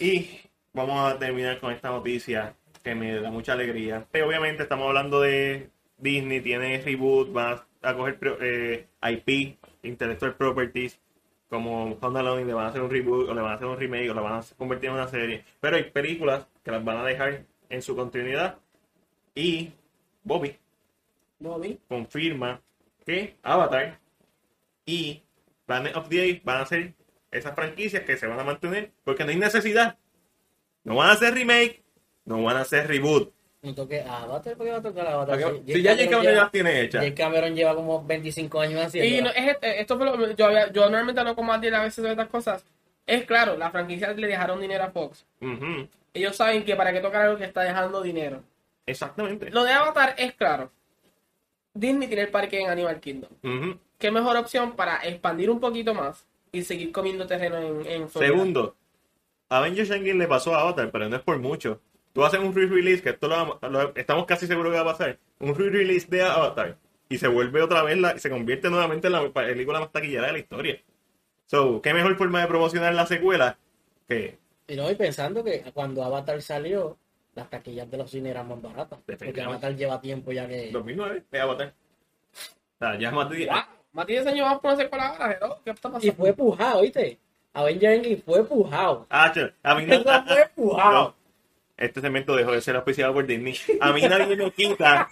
Y 0.00 0.40
vamos 0.72 1.12
a 1.12 1.18
terminar 1.18 1.60
con 1.60 1.72
esta 1.72 1.90
noticia 1.90 2.56
que 2.82 2.94
me 2.94 3.20
da 3.20 3.30
mucha 3.30 3.52
alegría. 3.52 4.06
Eh, 4.14 4.22
obviamente 4.22 4.62
estamos 4.62 4.88
hablando 4.88 5.20
de 5.20 5.68
Disney, 5.98 6.40
tiene 6.40 6.80
reboot, 6.80 7.36
va 7.36 7.66
a 7.82 7.94
coger 7.94 8.18
eh, 8.40 8.86
IP, 9.02 9.58
Intellectual 9.82 10.36
Properties, 10.36 10.98
como 11.50 11.98
Honda 12.00 12.20
Alone, 12.20 12.40
y 12.40 12.44
le 12.46 12.54
van 12.54 12.64
a 12.64 12.68
hacer 12.70 12.80
un 12.80 12.90
reboot, 12.90 13.28
o 13.28 13.34
le 13.34 13.42
van 13.42 13.52
a 13.52 13.54
hacer 13.56 13.66
un 13.66 13.78
remake, 13.78 14.08
o 14.08 14.14
le 14.14 14.22
van 14.22 14.40
a 14.40 14.42
convertir 14.56 14.88
en 14.88 14.94
una 14.94 15.06
serie. 15.06 15.44
Pero 15.60 15.76
hay 15.76 15.90
películas 15.90 16.46
que 16.64 16.70
las 16.70 16.82
van 16.82 16.96
a 16.96 17.04
dejar 17.04 17.44
en 17.68 17.82
su 17.82 17.94
continuidad. 17.94 18.56
Y 19.34 19.70
Bobby 20.24 20.56
Bobby. 21.38 21.78
confirma 21.86 22.62
que 23.04 23.36
Avatar 23.42 23.98
y 24.86 25.22
Planet 25.66 25.94
of 25.94 26.08
the 26.08 26.22
Apes 26.22 26.44
van 26.44 26.62
a 26.62 26.66
ser 26.66 26.94
esas 27.30 27.54
franquicias 27.54 28.02
que 28.04 28.16
se 28.16 28.26
van 28.26 28.40
a 28.40 28.44
mantener 28.44 28.90
porque 29.04 29.24
no 29.24 29.30
hay 29.30 29.36
necesidad. 29.36 29.96
No 30.84 30.96
van 30.96 31.10
a 31.10 31.12
hacer 31.12 31.34
remake, 31.34 31.82
no 32.24 32.42
van 32.42 32.56
a 32.56 32.60
hacer 32.60 32.86
reboot. 32.88 33.32
No 33.62 33.74
toque 33.74 34.00
Avatar, 34.00 34.56
¿por 34.56 34.64
qué 34.66 34.72
va 34.72 34.78
a 34.78 34.82
tocar 34.82 35.06
Avatar? 35.06 35.38
Si 35.66 35.82
ya 35.82 35.92
J.K. 35.92 36.10
Cameron 36.10 36.22
ya 36.34 36.42
las 36.42 36.50
tiene 36.50 36.80
hechas. 36.80 37.02
Jake 37.02 37.14
Cameron 37.14 37.54
lleva 37.54 37.74
como 37.74 38.02
25 38.02 38.60
años 38.60 38.86
haciendo. 38.86 39.16
Y 39.16 39.20
no, 39.20 39.28
es, 39.30 39.48
este- 39.54 39.80
esto 39.80 39.98
fue 39.98 40.06
lo, 40.06 40.30
yo, 40.32 40.46
había- 40.46 40.72
yo 40.72 40.88
normalmente 40.88 41.34
con 41.34 41.44
Matiel 41.46 41.74
a 41.74 41.82
veces 41.82 42.02
de 42.02 42.10
estas 42.10 42.28
cosas. 42.28 42.64
Es 43.06 43.24
claro, 43.26 43.58
la 43.58 43.70
franquicia 43.70 44.12
le 44.14 44.26
dejaron 44.26 44.60
dinero 44.60 44.84
a 44.84 44.90
Fox. 44.90 45.26
Ellos 46.14 46.36
saben 46.36 46.64
que 46.64 46.74
para 46.74 46.92
qué 46.92 47.00
tocar 47.00 47.22
algo 47.22 47.36
que 47.36 47.44
está 47.44 47.60
dejando 47.62 48.00
dinero. 48.02 48.42
Exactamente. 48.86 49.50
Lo 49.50 49.62
de 49.64 49.72
Avatar 49.72 50.14
es 50.16 50.32
claro. 50.32 50.72
Disney 51.74 52.08
tiene 52.08 52.22
el 52.22 52.28
parque 52.30 52.60
en 52.60 52.70
Animal 52.70 52.98
Kingdom. 53.00 53.30
Ujú. 53.42 53.78
¿Qué 53.98 54.10
mejor 54.10 54.36
opción 54.38 54.72
para 54.72 54.96
expandir 55.06 55.50
un 55.50 55.60
poquito 55.60 55.92
más 55.94 56.24
y 56.52 56.62
seguir 56.62 56.92
comiendo 56.92 57.26
terreno 57.26 57.58
en, 57.58 57.86
en 57.86 58.08
Florida? 58.08 58.32
Segundo, 58.32 58.76
Avengers 59.48 59.90
Endgame 59.90 60.18
le 60.18 60.26
pasó 60.28 60.54
a 60.54 60.60
Avatar, 60.62 60.90
pero 60.90 61.08
no 61.08 61.16
es 61.16 61.22
por 61.22 61.38
mucho. 61.38 61.80
Tú 62.12 62.24
haces 62.24 62.40
un 62.40 62.54
re-release, 62.54 63.02
que 63.02 63.10
esto 63.10 63.28
lo, 63.28 63.36
vamos- 63.36 63.58
lo- 63.62 63.94
estamos 63.94 64.26
casi 64.26 64.46
seguros 64.46 64.72
que 64.72 64.78
va 64.80 64.90
a 64.90 64.92
pasar, 64.96 65.18
un 65.38 65.54
re-release 65.54 66.06
de 66.08 66.22
Avatar, 66.22 66.76
y 67.08 67.18
se 67.18 67.28
vuelve 67.28 67.62
otra 67.62 67.82
vez, 67.82 67.98
la, 67.98 68.18
se 68.18 68.30
convierte 68.30 68.68
nuevamente 68.70 69.06
en 69.06 69.12
la 69.14 69.28
película 69.32 69.80
más 69.80 69.92
taquillera 69.92 70.26
de 70.26 70.32
la 70.32 70.38
historia. 70.38 70.80
So, 71.46 71.80
¿qué 71.82 71.92
mejor 71.94 72.16
forma 72.16 72.40
de 72.40 72.46
promocionar 72.46 72.94
la 72.94 73.06
secuela 73.06 73.58
que 74.08 74.38
Y 74.68 74.76
no, 74.76 74.90
y 74.90 74.94
pensando 74.94 75.42
que 75.42 75.62
cuando 75.74 76.02
Avatar 76.04 76.40
salió, 76.42 76.96
las 77.34 77.48
taquillas 77.50 77.88
de 77.90 77.96
los 77.96 78.10
cines 78.10 78.30
eran 78.30 78.48
más 78.48 78.60
baratas. 78.62 78.98
Porque. 79.06 79.40
Avatar 79.42 79.74
lleva 79.76 80.00
tiempo 80.00 80.30
ya 80.32 80.46
que. 80.48 80.70
2009 80.72 81.24
de 81.30 81.40
Avatar? 81.40 81.74
O 82.32 82.78
sea, 82.78 82.98
ya 82.98 83.08
es 83.08 83.14
más 83.14 83.28
de 83.30 83.36
10 83.36 83.48
Wow, 83.50 83.58
más 83.92 84.06
de 84.06 84.12
10 84.14 84.26
años 84.28 84.46
vamos 84.46 84.60
por 84.62 84.72
una 84.72 84.82
secuela 84.82 85.06
ahora, 85.08 85.32
hello, 85.40 85.58
¿qué 85.64 85.70
está 85.70 85.88
Y 85.88 85.92
pasando? 85.92 86.14
fue 86.14 86.32
pujado, 86.32 86.80
¿viste? 86.82 87.18
Avengers 87.52 87.94
Endgame 87.96 88.16
fue 88.24 88.44
pujado. 88.44 89.06
Ah, 89.10 89.32
che, 89.34 89.52
a 89.62 89.74
mí 89.74 89.84
no, 89.86 89.94
Eso 90.00 90.04
fue 90.26 90.50
pujado. 90.54 90.92
no. 90.92 91.14
Este 91.76 92.00
segmento 92.00 92.36
dejó 92.36 92.52
de 92.52 92.60
ser 92.60 92.76
auspiciado 92.76 93.14
por 93.14 93.26
Disney. 93.26 93.56
A 93.80 93.90
mí 93.92 94.02
nadie 94.02 94.36
me 94.36 94.50
quita 94.50 95.08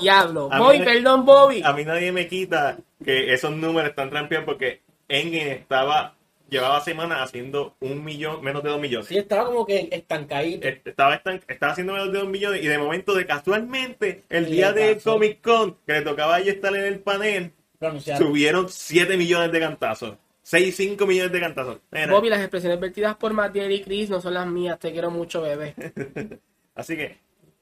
Diablo. 0.00 0.48
A 0.52 0.58
Bobby, 0.58 0.80
mí- 0.80 0.84
perdón, 0.84 1.24
Bobby. 1.24 1.62
a 1.64 1.72
mí 1.72 1.84
nadie 1.84 2.10
me 2.12 2.26
quita 2.26 2.76
que 3.04 3.32
esos 3.32 3.52
números 3.52 3.90
están 3.90 4.10
trampeados 4.10 4.44
porque 4.44 4.82
Endgame 5.08 5.52
estaba, 5.52 6.14
llevaba 6.50 6.80
semanas 6.80 7.20
haciendo 7.22 7.76
un 7.80 8.04
millón, 8.04 8.42
menos 8.42 8.62
de 8.64 8.68
dos 8.70 8.80
millones. 8.80 9.06
Sí, 9.06 9.16
estaba 9.16 9.46
como 9.46 9.64
que 9.64 9.88
estancadito. 9.92 10.66
Estaba, 10.68 11.14
estan- 11.22 11.40
estaba 11.48 11.72
haciendo 11.72 11.92
menos 11.94 12.12
de 12.12 12.18
dos 12.18 12.28
millones 12.28 12.62
y 12.64 12.66
de 12.66 12.78
momento, 12.78 13.14
de 13.14 13.24
casualmente, 13.24 14.24
el 14.28 14.48
Y 14.48 14.52
día 14.56 14.72
de. 14.72 14.98
Comic 14.98 15.40
Con, 15.40 15.76
que 15.86 15.92
le 15.94 16.02
tocaba 16.02 16.34
a 16.36 16.40
estar 16.40 16.74
en 16.74 16.84
el 16.84 16.98
panel, 16.98 17.52
Lo 17.80 17.88
anunciaron. 17.88 18.28
subieron 18.28 18.68
7 18.68 19.16
millones 19.16 19.52
de 19.52 19.60
cantazos. 19.60 20.16
6, 20.42 20.74
5 20.74 21.06
millones 21.06 21.32
de 21.32 21.40
cantazos. 21.40 21.80
Bobby, 22.08 22.30
las 22.30 22.40
expresiones 22.40 22.80
vertidas 22.80 23.16
por 23.16 23.32
Matiel 23.34 23.70
y 23.70 23.82
Chris 23.82 24.08
no 24.08 24.20
son 24.20 24.34
las 24.34 24.46
mías. 24.46 24.78
Te 24.78 24.92
quiero 24.92 25.10
mucho, 25.10 25.42
bebé. 25.42 25.74
Así 26.74 26.96
que, 26.96 27.18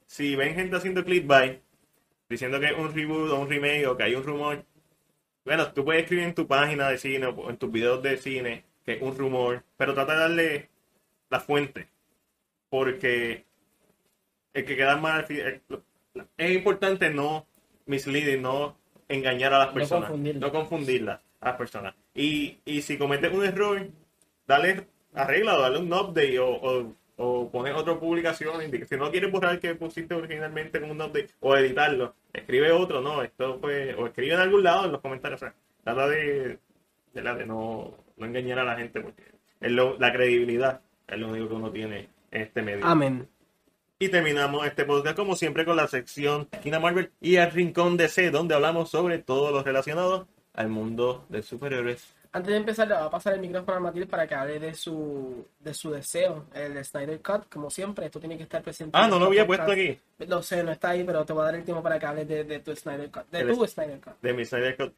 si 0.07 0.37
ven 0.37 0.55
gente 0.55 0.77
haciendo 0.77 1.05
clickbait, 1.05 1.61
diciendo 2.29 2.61
que 2.61 2.67
es 2.67 2.79
un 2.79 2.95
reboot 2.95 3.31
o 3.31 3.41
un 3.41 3.49
remake 3.49 3.87
o 3.87 3.97
que 3.97 4.05
hay 4.05 4.15
un 4.15 4.23
rumor, 4.23 4.65
bueno, 5.45 5.73
tú 5.73 5.85
puedes 5.85 6.03
escribir 6.03 6.25
en 6.25 6.35
tu 6.35 6.47
página 6.47 6.89
de 6.89 6.99
cine 6.99 7.27
o 7.27 7.51
en 7.51 7.57
tus 7.57 7.71
videos 7.71 8.03
de 8.03 8.17
cine 8.17 8.65
que 8.87 8.95
es 8.95 9.03
un 9.03 9.19
rumor, 9.19 9.65
pero 9.77 9.95
trata 9.95 10.13
de 10.13 10.19
darle 10.21 10.71
la 11.29 11.41
fuente. 11.41 11.89
Porque 12.69 13.45
el 14.55 14.65
que 14.65 14.77
queda 14.77 14.97
mal, 14.97 15.27
es 16.37 16.51
importante 16.53 17.11
no 17.11 17.47
misleading, 17.85 18.41
no 18.41 18.79
engañar 19.09 19.53
a 19.55 19.59
las 19.59 19.69
No 19.69 19.75
personas, 19.75 20.09
confundirlas. 20.11 20.41
no 20.41 20.53
confundirlas 20.59 21.21
a 21.41 21.47
las 21.49 21.57
personas. 21.57 21.95
Y, 22.15 22.59
y 22.65 22.83
si 22.83 22.97
cometes 22.99 23.33
un 23.33 23.45
error, 23.45 23.87
dale 24.47 24.87
arregla, 25.15 25.57
dale 25.57 25.79
un 25.79 25.93
update 25.93 26.39
o, 26.39 26.49
o, 26.51 26.93
o 27.17 27.51
poner 27.51 27.75
otra 27.75 27.99
publicación. 27.99 28.61
Si 28.89 28.97
no 28.97 29.11
quieres 29.11 29.31
borrar 29.33 29.53
el 29.55 29.61
que 29.61 29.75
pusiste 29.75 30.15
originalmente 30.15 30.81
con 30.81 30.91
un 30.91 31.01
update 31.01 31.29
o 31.41 31.57
editarlo, 31.57 32.15
escribe 32.33 32.73
otro, 32.73 33.01
no, 33.01 33.23
esto 33.23 33.59
fue, 33.61 33.95
o 33.95 34.07
escribe 34.07 34.35
en 34.35 34.41
algún 34.41 34.63
lado 34.63 34.87
en 34.87 34.93
los 34.93 35.01
comentarios. 35.01 35.41
O 35.43 35.45
sea, 35.47 35.55
trata 35.85 36.09
de, 36.09 36.59
de, 37.15 37.23
la- 37.23 37.35
de 37.35 37.47
no, 37.47 37.95
no 38.17 38.27
engañar 38.27 38.59
a 38.59 38.65
la 38.65 38.77
gente 38.77 39.01
porque 39.01 39.23
es 39.61 39.71
lo- 39.73 39.97
la 39.99 40.13
credibilidad 40.13 40.81
es 41.09 41.19
lo 41.19 41.29
único 41.29 41.49
que 41.49 41.55
uno 41.55 41.71
tiene 41.71 42.09
en 42.31 42.43
este 42.43 42.61
medio. 42.63 42.85
Amén. 42.85 43.27
Y 43.99 44.11
terminamos 44.11 44.67
este 44.67 44.85
podcast 44.85 45.17
como 45.17 45.37
siempre 45.37 45.65
con 45.65 45.75
la 45.77 45.87
sección 45.89 46.49
Esquina 46.53 46.79
Marvel 46.79 47.13
y 47.19 47.37
el 47.37 47.51
Rincón 47.51 47.97
DC, 47.97 48.31
donde 48.31 48.55
hablamos 48.55 48.91
sobre 48.91 49.19
todo 49.21 49.51
lo 49.51 49.63
relacionado 49.63 50.29
al 50.53 50.69
mundo 50.69 51.25
de 51.31 51.43
superhéroes. 51.43 52.15
Antes 52.33 52.51
de 52.53 52.59
empezar, 52.59 52.87
le 52.89 52.95
voy 52.95 53.05
a 53.05 53.09
pasar 53.11 53.33
el 53.33 53.41
micrófono 53.41 53.79
a 53.79 53.81
Matilde 53.81 54.07
para 54.07 54.27
que 54.27 54.35
hable 54.35 54.61
de 54.61 54.75
su, 54.75 55.47
de 55.61 55.73
su 55.73 55.91
deseo, 55.91 56.45
el 56.53 56.75
de 56.75 56.85
Snyder 56.85 57.23
Cut, 57.23 57.49
como 57.49 57.71
siempre. 57.71 58.05
Esto 58.05 58.21
tiene 58.21 58.37
que 58.37 58.43
estar 58.43 58.63
presente. 58.63 58.91
Ah, 58.99 59.09
no 59.09 59.19
lo 59.19 59.25
este 59.33 59.41
había 59.41 59.47
podcast. 59.47 59.67
puesto 59.69 59.73
aquí. 59.73 59.99
Lo 60.31 60.43
sé, 60.43 60.63
no 60.63 60.73
está 60.73 60.91
ahí, 60.91 61.03
pero 61.03 61.25
te 61.25 61.33
voy 61.33 61.41
a 61.43 61.45
dar 61.47 61.55
el 61.55 61.65
tiempo 61.65 61.83
para 61.83 61.99
que 61.99 62.05
hables 62.05 62.29
de, 62.29 62.45
de 62.45 62.59
tu 62.61 62.77
Snyder 62.77 63.11
Cut. 63.11 63.31
De 63.31 63.41
El- 63.41 63.49
tu 63.57 63.67
Snyder 63.67 63.99
Cut. 64.01 64.13
de 64.21 64.33
mi 64.35 64.45
Snyder 64.45 64.77
Cut. 64.77 64.93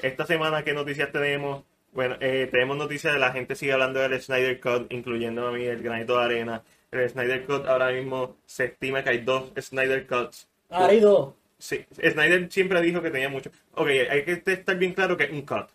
Esta 0.00 0.24
semana, 0.24 0.64
¿qué 0.64 0.72
noticias 0.72 1.12
tenemos? 1.12 1.64
Bueno, 1.92 2.16
eh, 2.20 2.48
tenemos 2.50 2.78
noticias 2.78 3.12
de 3.12 3.18
la 3.20 3.32
gente 3.32 3.54
sigue 3.54 3.74
hablando 3.74 4.00
del 4.00 4.18
Snyder 4.22 4.58
Cut, 4.58 4.90
incluyendo 4.90 5.46
a 5.46 5.52
mí 5.52 5.64
el 5.64 5.82
granito 5.82 6.18
de 6.18 6.24
arena. 6.24 6.62
El 6.90 7.08
Snyder 7.08 7.44
Cut 7.44 7.66
ahora 7.66 7.90
mismo 7.92 8.36
se 8.46 8.66
estima 8.66 9.02
que 9.02 9.10
hay 9.10 9.18
dos 9.18 9.52
Snyder 9.60 10.06
Cuts. 10.06 10.48
Ahora 10.70 10.88
hay 10.88 11.00
dos. 11.00 11.34
Sí, 11.58 11.84
Snyder 11.92 12.50
siempre 12.50 12.80
dijo 12.80 13.02
que 13.02 13.10
tenía 13.10 13.28
mucho. 13.28 13.50
Ok, 13.74 13.88
hay 13.88 14.24
que 14.24 14.42
estar 14.46 14.76
bien 14.78 14.94
claro 14.94 15.16
que 15.16 15.24
es 15.24 15.32
un 15.32 15.42
cut. 15.42 15.68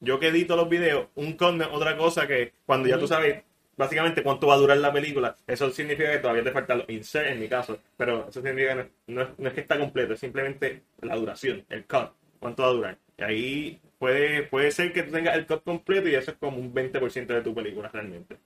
Yo 0.00 0.18
que 0.20 0.28
edito 0.28 0.56
los 0.56 0.68
videos, 0.68 1.08
un 1.14 1.32
cut 1.32 1.54
no 1.54 1.64
es 1.64 1.70
otra 1.72 1.96
cosa 1.96 2.26
que 2.26 2.52
cuando 2.66 2.88
ya 2.88 2.98
tú 2.98 3.08
sabes 3.08 3.42
básicamente 3.76 4.22
cuánto 4.22 4.46
va 4.46 4.54
a 4.54 4.58
durar 4.58 4.76
la 4.78 4.92
película, 4.92 5.36
eso 5.46 5.70
significa 5.70 6.12
que 6.12 6.18
todavía 6.18 6.44
te 6.44 6.52
falta 6.52 6.76
los 6.76 6.88
insert 6.88 7.28
en 7.28 7.40
mi 7.40 7.48
caso, 7.48 7.78
pero 7.96 8.28
eso 8.28 8.40
significa 8.40 8.76
que 8.76 8.90
no, 9.08 9.28
no 9.36 9.48
es 9.48 9.54
que 9.54 9.60
está 9.62 9.78
completo, 9.78 10.12
es 10.12 10.20
simplemente 10.20 10.82
la 11.00 11.16
duración, 11.16 11.64
el 11.68 11.84
cut, 11.86 12.10
cuánto 12.38 12.62
va 12.62 12.68
a 12.68 12.72
durar. 12.72 12.98
Y 13.18 13.22
ahí 13.22 13.80
puede, 13.98 14.44
puede 14.44 14.70
ser 14.70 14.92
que 14.92 15.02
tú 15.02 15.12
tengas 15.12 15.36
el 15.36 15.46
cut 15.46 15.64
completo 15.64 16.08
y 16.08 16.14
eso 16.14 16.30
es 16.30 16.36
como 16.36 16.58
un 16.58 16.72
20% 16.72 17.26
de 17.26 17.42
tu 17.42 17.54
película 17.54 17.88
realmente. 17.88 18.36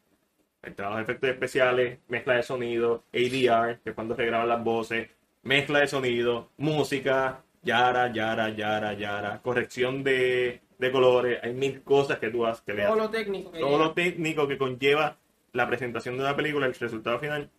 Trabajo 0.75 0.97
de 0.99 1.03
efectos 1.05 1.31
especiales, 1.31 1.99
mezcla 2.09 2.35
de 2.35 2.43
sonido, 2.43 3.05
ADR, 3.13 3.79
que 3.81 3.91
es 3.91 3.95
cuando 3.95 4.15
se 4.17 4.25
graban 4.27 4.49
las 4.49 4.63
voces, 4.65 5.09
mezcla 5.43 5.81
de 5.81 5.87
sonido, 5.89 6.51
música, 6.57 7.43
yara, 7.63 8.13
yara, 8.13 8.51
yara, 8.51 8.93
yara, 8.95 9.41
corrección 9.43 10.03
de, 10.05 10.61
de 10.79 10.93
colores, 10.93 11.39
hay 11.43 11.53
mil 11.55 11.83
cosas 11.83 12.19
que 12.19 12.31
tú 12.31 12.47
haces 12.47 12.63
que 12.65 12.75
le 12.75 12.83
Todo 12.85 12.93
haces. 12.95 13.03
lo 13.05 13.11
técnico 13.11 13.53
que 13.53 13.59
Todo 13.61 13.71
lleva. 13.71 13.85
lo 13.85 13.93
técnico 13.95 14.49
que 14.49 14.59
conlleva 14.59 15.17
la 15.53 15.67
presentación 15.69 16.17
de 16.17 16.23
una 16.23 16.37
película, 16.37 16.67
el 16.67 16.75
resultado 16.75 17.19
final, 17.19 17.51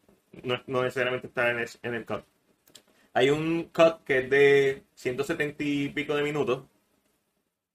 no, 0.44 0.61
no 0.68 0.84
necesariamente 0.84 1.27
está 1.27 1.52
en 1.52 1.60
el, 1.60 1.69
en 1.84 1.94
el 1.95 2.06
cut. 2.06 2.23
Hay 3.14 3.30
un 3.31 3.64
cut 3.73 4.03
que 4.06 4.19
es 4.19 4.30
de 4.30 4.84
170 4.94 5.64
y 5.64 5.90
pico 5.90 6.15
de 6.15 6.23
minutos, 6.23 6.64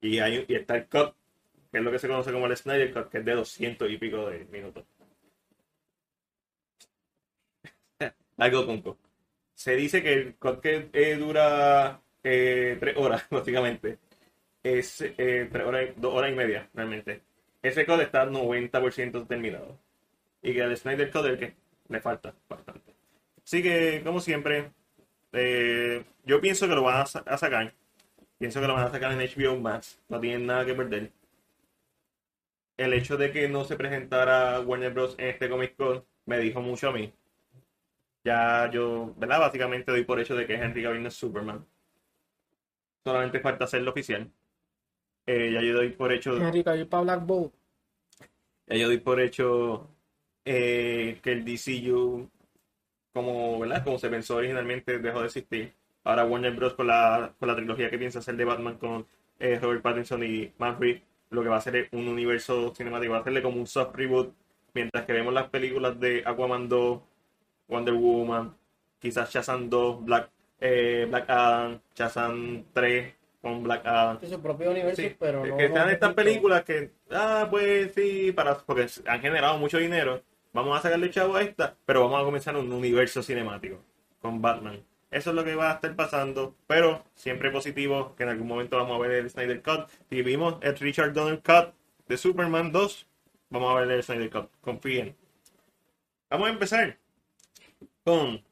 y, 0.01 0.19
hay, 0.19 0.45
y 0.49 0.55
está 0.55 0.77
el 0.77 0.87
cut, 0.87 1.15
que 1.73 1.79
es 1.79 1.85
lo 1.85 1.91
que 1.91 1.99
se 1.99 2.07
conoce 2.09 2.31
como 2.33 2.47
el 2.47 2.57
Snyder 2.57 2.93
Cut, 2.93 3.09
que 3.11 3.19
es 3.19 3.25
de 3.25 3.33
200 3.33 3.91
y 3.91 3.99
pico 3.99 4.29
de 4.31 4.45
minutos. 4.53 4.85
Algo 8.37 8.65
tonto. 8.67 8.99
Se 9.55 9.77
dice 9.77 10.03
que 10.03 10.13
el 10.13 10.37
que 10.61 10.91
eh, 10.93 11.17
dura 11.17 12.01
eh, 12.23 12.77
tres 12.81 12.97
horas, 12.97 13.27
básicamente, 13.31 13.99
es 14.63 15.03
eh, 15.03 15.49
tres 15.51 15.67
horas, 15.67 15.91
dos 15.97 16.15
horas 16.15 16.33
y 16.33 16.35
media, 16.35 16.69
realmente. 16.75 17.23
Ese 17.63 17.87
cut 17.87 18.01
está 18.01 18.27
90% 18.27 19.27
terminado. 19.27 19.79
Y 20.43 20.53
que 20.53 20.61
el 20.61 20.77
Snyder 20.77 21.11
que 21.11 21.55
le 21.89 22.01
falta 22.01 22.35
bastante. 22.49 22.95
Así 23.45 23.63
que, 23.63 24.03
como 24.05 24.21
siempre, 24.21 24.73
eh, 25.33 26.05
yo 26.25 26.41
pienso 26.41 26.69
que 26.69 26.75
lo 26.75 26.83
van 26.83 26.97
a, 26.99 27.03
a 27.03 27.39
sacar. 27.39 27.73
Pienso 28.39 28.61
que 28.61 28.67
lo 28.67 28.75
van 28.75 28.87
a 28.87 28.91
sacar 28.91 29.13
en 29.13 29.19
HBO 29.19 29.59
Max. 29.59 30.01
No 30.09 30.21
tienen 30.21 30.47
nada 30.47 30.67
que 30.67 30.75
perder. 30.75 31.13
El 32.77 32.93
hecho 32.93 33.17
de 33.17 33.33
que 33.33 33.49
no 33.49 33.65
se 33.65 33.77
presentara 33.77 34.61
Warner 34.61 34.93
Bros. 34.93 35.15
en 35.19 35.29
este 35.29 35.49
Comic 35.49 35.77
Con 35.77 36.05
me 36.27 36.39
dijo 36.39 36.61
mucho 36.61 36.89
a 36.89 36.93
mí. 36.93 37.13
Ya 38.25 38.71
yo, 38.73 39.15
¿verdad? 39.19 39.41
Básicamente 39.41 39.93
doy 39.93 40.05
por 40.05 40.19
hecho 40.19 40.35
de 40.35 40.47
que 40.47 40.55
Henry 40.55 40.83
Cavill 40.83 41.03
no 41.03 41.09
es 41.09 41.15
Superman. 41.15 41.65
Solamente 43.05 43.41
falta 43.41 43.65
hacerlo 43.65 43.91
oficial. 43.91 44.31
Eh, 45.27 45.53
ya 45.53 45.61
yo 45.61 45.75
doy 45.75 45.91
por 45.91 46.11
hecho. 46.11 46.37
Henry 46.37 46.65
Cavill 46.65 46.87
para 46.87 47.03
Black 47.03 47.27
Bolt. 47.27 47.53
Ya 48.67 48.77
yo 48.77 48.87
doy 48.87 48.99
por 48.99 49.21
hecho 49.21 49.91
eh, 50.45 51.19
que 51.23 51.33
el 51.33 51.45
DCU, 51.45 52.31
como, 53.13 53.61
¿verdad? 53.61 53.85
como 53.85 53.99
se 53.99 54.09
pensó 54.09 54.37
originalmente, 54.37 54.99
dejó 54.99 55.21
de 55.21 55.27
existir. 55.27 55.75
Ahora 56.05 56.25
Warner 56.25 56.55
Bros. 56.55 56.75
con 56.75 56.87
la, 56.87 57.35
con 57.39 57.49
la 57.49 57.57
trilogía 57.57 57.91
que 57.91 57.99
piensa 57.99 58.19
hacer 58.19 58.37
de 58.37 58.45
Batman 58.45 58.79
con 58.79 59.07
eh, 59.39 59.59
Robert 59.61 59.83
Pattinson 59.83 60.23
y 60.23 60.53
Matt 60.59 60.81
Reeves, 60.81 61.03
lo 61.31 61.43
que 61.43 61.49
va 61.49 61.57
a 61.57 61.59
hacer 61.59 61.77
es 61.77 61.89
un 61.93 62.09
universo 62.09 62.75
cinemático, 62.75 63.13
va 63.13 63.19
a 63.19 63.21
hacerle 63.21 63.43
como 63.43 63.59
un 63.59 63.67
soft 63.67 63.95
reboot, 63.95 64.35
mientras 64.75 65.07
que 65.07 65.13
vemos 65.13 65.33
las 65.33 65.49
películas 65.49 65.99
de 65.99 66.23
Aquaman 66.25 66.69
2, 66.69 67.01
Wonder 67.69 67.95
Woman, 67.95 68.55
quizás 68.99 69.31
Shazam 69.33 69.69
2, 69.69 70.05
Black, 70.05 70.31
eh, 70.61 71.07
Black 71.09 71.29
Adam, 71.29 71.81
Shazam 71.95 72.65
3 72.73 73.15
con 73.41 73.63
Black 73.63 73.85
Adam. 73.87 74.19
Es 74.23 74.31
su 74.31 74.41
propio 74.41 74.71
universo, 74.71 75.03
Sí, 75.03 75.15
pero 75.19 75.43
que 75.43 75.49
no. 75.51 75.59
están 75.59 75.87
no 75.87 75.93
estas 75.93 76.15
películas 76.15 76.63
que, 76.65 76.91
ah, 77.11 77.47
pues 77.51 77.93
sí, 77.95 78.33
para, 78.33 78.57
porque 78.57 78.87
han 79.07 79.21
generado 79.21 79.59
mucho 79.59 79.79
dinero. 79.79 80.23
Vamos 80.53 80.79
a 80.79 80.83
sacarle 80.83 81.11
chavo 81.11 81.37
a 81.37 81.43
esta, 81.43 81.75
pero 81.85 82.03
vamos 82.05 82.21
a 82.21 82.25
comenzar 82.25 82.57
un 82.57 82.73
universo 82.73 83.23
cinemático 83.23 83.81
con 84.23 84.41
Batman. 84.41 84.83
Eso 85.11 85.31
es 85.31 85.37
lo 85.37 85.45
que 85.45 85.55
va 85.55 85.71
a 85.71 85.75
estar 85.75 85.95
pasando, 85.95 86.55
pero 86.67 87.05
siempre 87.15 87.51
positivo 87.51 88.15
que 88.17 88.23
en 88.23 88.31
algún 88.31 88.49
momento 88.49 88.77
vamos 88.77 88.97
a 88.97 88.99
ver 88.99 89.13
el 89.13 89.31
Snyder 89.31 89.63
Cut. 89.63 89.89
Si 90.09 90.23
vimos 90.23 90.57
el 90.61 90.77
Richard 90.77 91.13
Donner 91.13 91.41
Cut 91.41 91.75
de 92.09 92.17
Superman 92.17 92.73
2, 92.73 93.07
vamos 93.51 93.77
a 93.77 93.81
ver 93.81 93.91
el 93.91 94.03
Snyder 94.03 94.31
Cut. 94.31 94.49
Confíen. 94.61 95.15
Vamos 96.31 96.49
a 96.49 96.53
empezar 96.53 96.97
con 98.05 98.43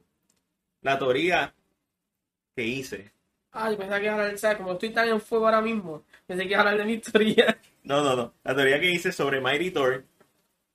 la 0.80 0.98
teoría 0.98 1.54
que 2.56 2.64
hice 2.64 3.12
Ay, 3.52 3.76
pensaba 3.76 3.98
que 3.98 4.06
iba 4.06 4.14
a 4.14 4.18
hablar, 4.18 4.38
¿sabes? 4.38 4.56
Como 4.56 4.72
estoy 4.72 4.90
tan 4.90 5.08
en 5.08 5.20
fuego 5.20 5.44
ahora 5.44 5.60
mismo, 5.60 6.04
pensé 6.26 6.44
que 6.44 6.52
iba 6.52 6.58
a 6.58 6.60
hablar 6.62 6.78
de 6.78 6.84
mi 6.84 6.98
teoría. 6.98 7.58
No, 7.84 8.00
no, 8.00 8.14
no. 8.14 8.32
La 8.44 8.54
teoría 8.54 8.78
que 8.78 8.92
hice 8.92 9.10
sobre 9.10 9.40
Mighty 9.40 9.72
Thor, 9.72 10.04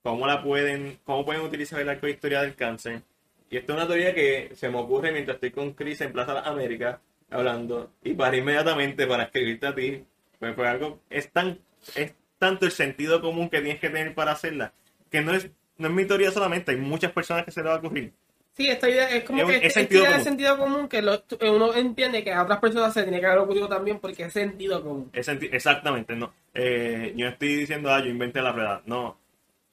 cómo 0.02 0.26
la 0.26 0.42
pueden, 0.42 0.98
cómo 1.04 1.24
pueden 1.24 1.40
utilizar 1.40 1.80
el 1.80 1.88
arco 1.88 2.04
de 2.04 2.12
historia 2.12 2.42
del 2.42 2.54
cáncer. 2.54 3.00
Y 3.48 3.56
esto 3.56 3.72
es 3.72 3.78
una 3.78 3.86
teoría 3.86 4.14
que 4.14 4.50
se 4.54 4.68
me 4.68 4.76
ocurre 4.76 5.10
mientras 5.10 5.36
estoy 5.36 5.50
con 5.50 5.72
Chris 5.72 6.02
en 6.02 6.12
Plaza 6.12 6.34
de 6.34 6.40
las 6.40 6.46
Américas 6.46 6.98
hablando. 7.30 7.92
Y 8.02 8.12
para 8.12 8.36
inmediatamente 8.36 9.06
para 9.06 9.22
escribirte 9.24 9.66
a 9.66 9.74
ti, 9.74 10.04
pues 10.38 10.54
fue 10.54 10.68
algo, 10.68 11.00
es 11.08 11.30
tan, 11.32 11.58
es 11.94 12.14
tanto 12.38 12.66
el 12.66 12.72
sentido 12.72 13.22
común 13.22 13.48
que 13.48 13.62
tienes 13.62 13.80
que 13.80 13.88
tener 13.88 14.14
para 14.14 14.32
hacerla, 14.32 14.74
que 15.10 15.22
no 15.22 15.32
es, 15.32 15.50
no 15.78 15.88
es 15.88 15.94
mi 15.94 16.04
teoría 16.04 16.30
solamente, 16.30 16.72
hay 16.72 16.76
muchas 16.76 17.12
personas 17.12 17.46
que 17.46 17.50
se 17.50 17.62
le 17.62 17.68
va 17.70 17.76
a 17.76 17.78
ocurrir. 17.78 18.12
Sí, 18.58 18.68
esta 18.68 18.90
idea 18.90 19.08
es 19.10 19.22
como 19.22 19.40
Es 19.40 19.46
que 19.46 19.56
es 19.58 19.62
esta 19.66 19.80
sentido 19.80 20.00
idea 20.00 20.10
de 20.10 20.16
común. 20.16 20.24
sentido 20.24 20.58
común 20.58 20.88
que 20.88 21.00
lo- 21.02 21.22
uno 21.54 21.74
entiende 21.74 22.24
que 22.24 22.32
a 22.32 22.42
otras 22.42 22.58
personas 22.58 22.92
se 22.92 23.04
tiene 23.04 23.20
que 23.20 23.26
haber 23.26 23.38
ocurrido 23.38 23.68
también 23.68 24.00
porque 24.00 24.24
es 24.24 24.32
sentido 24.32 24.82
común. 24.82 25.10
Es 25.12 25.26
senti- 25.26 25.48
exactamente, 25.52 26.16
no. 26.16 26.34
Eh, 26.52 27.12
yo 27.16 27.28
estoy 27.28 27.54
diciendo, 27.54 27.88
ah, 27.92 28.00
yo 28.00 28.06
inventé 28.10 28.42
la 28.42 28.50
rueda. 28.50 28.82
No, 28.84 29.16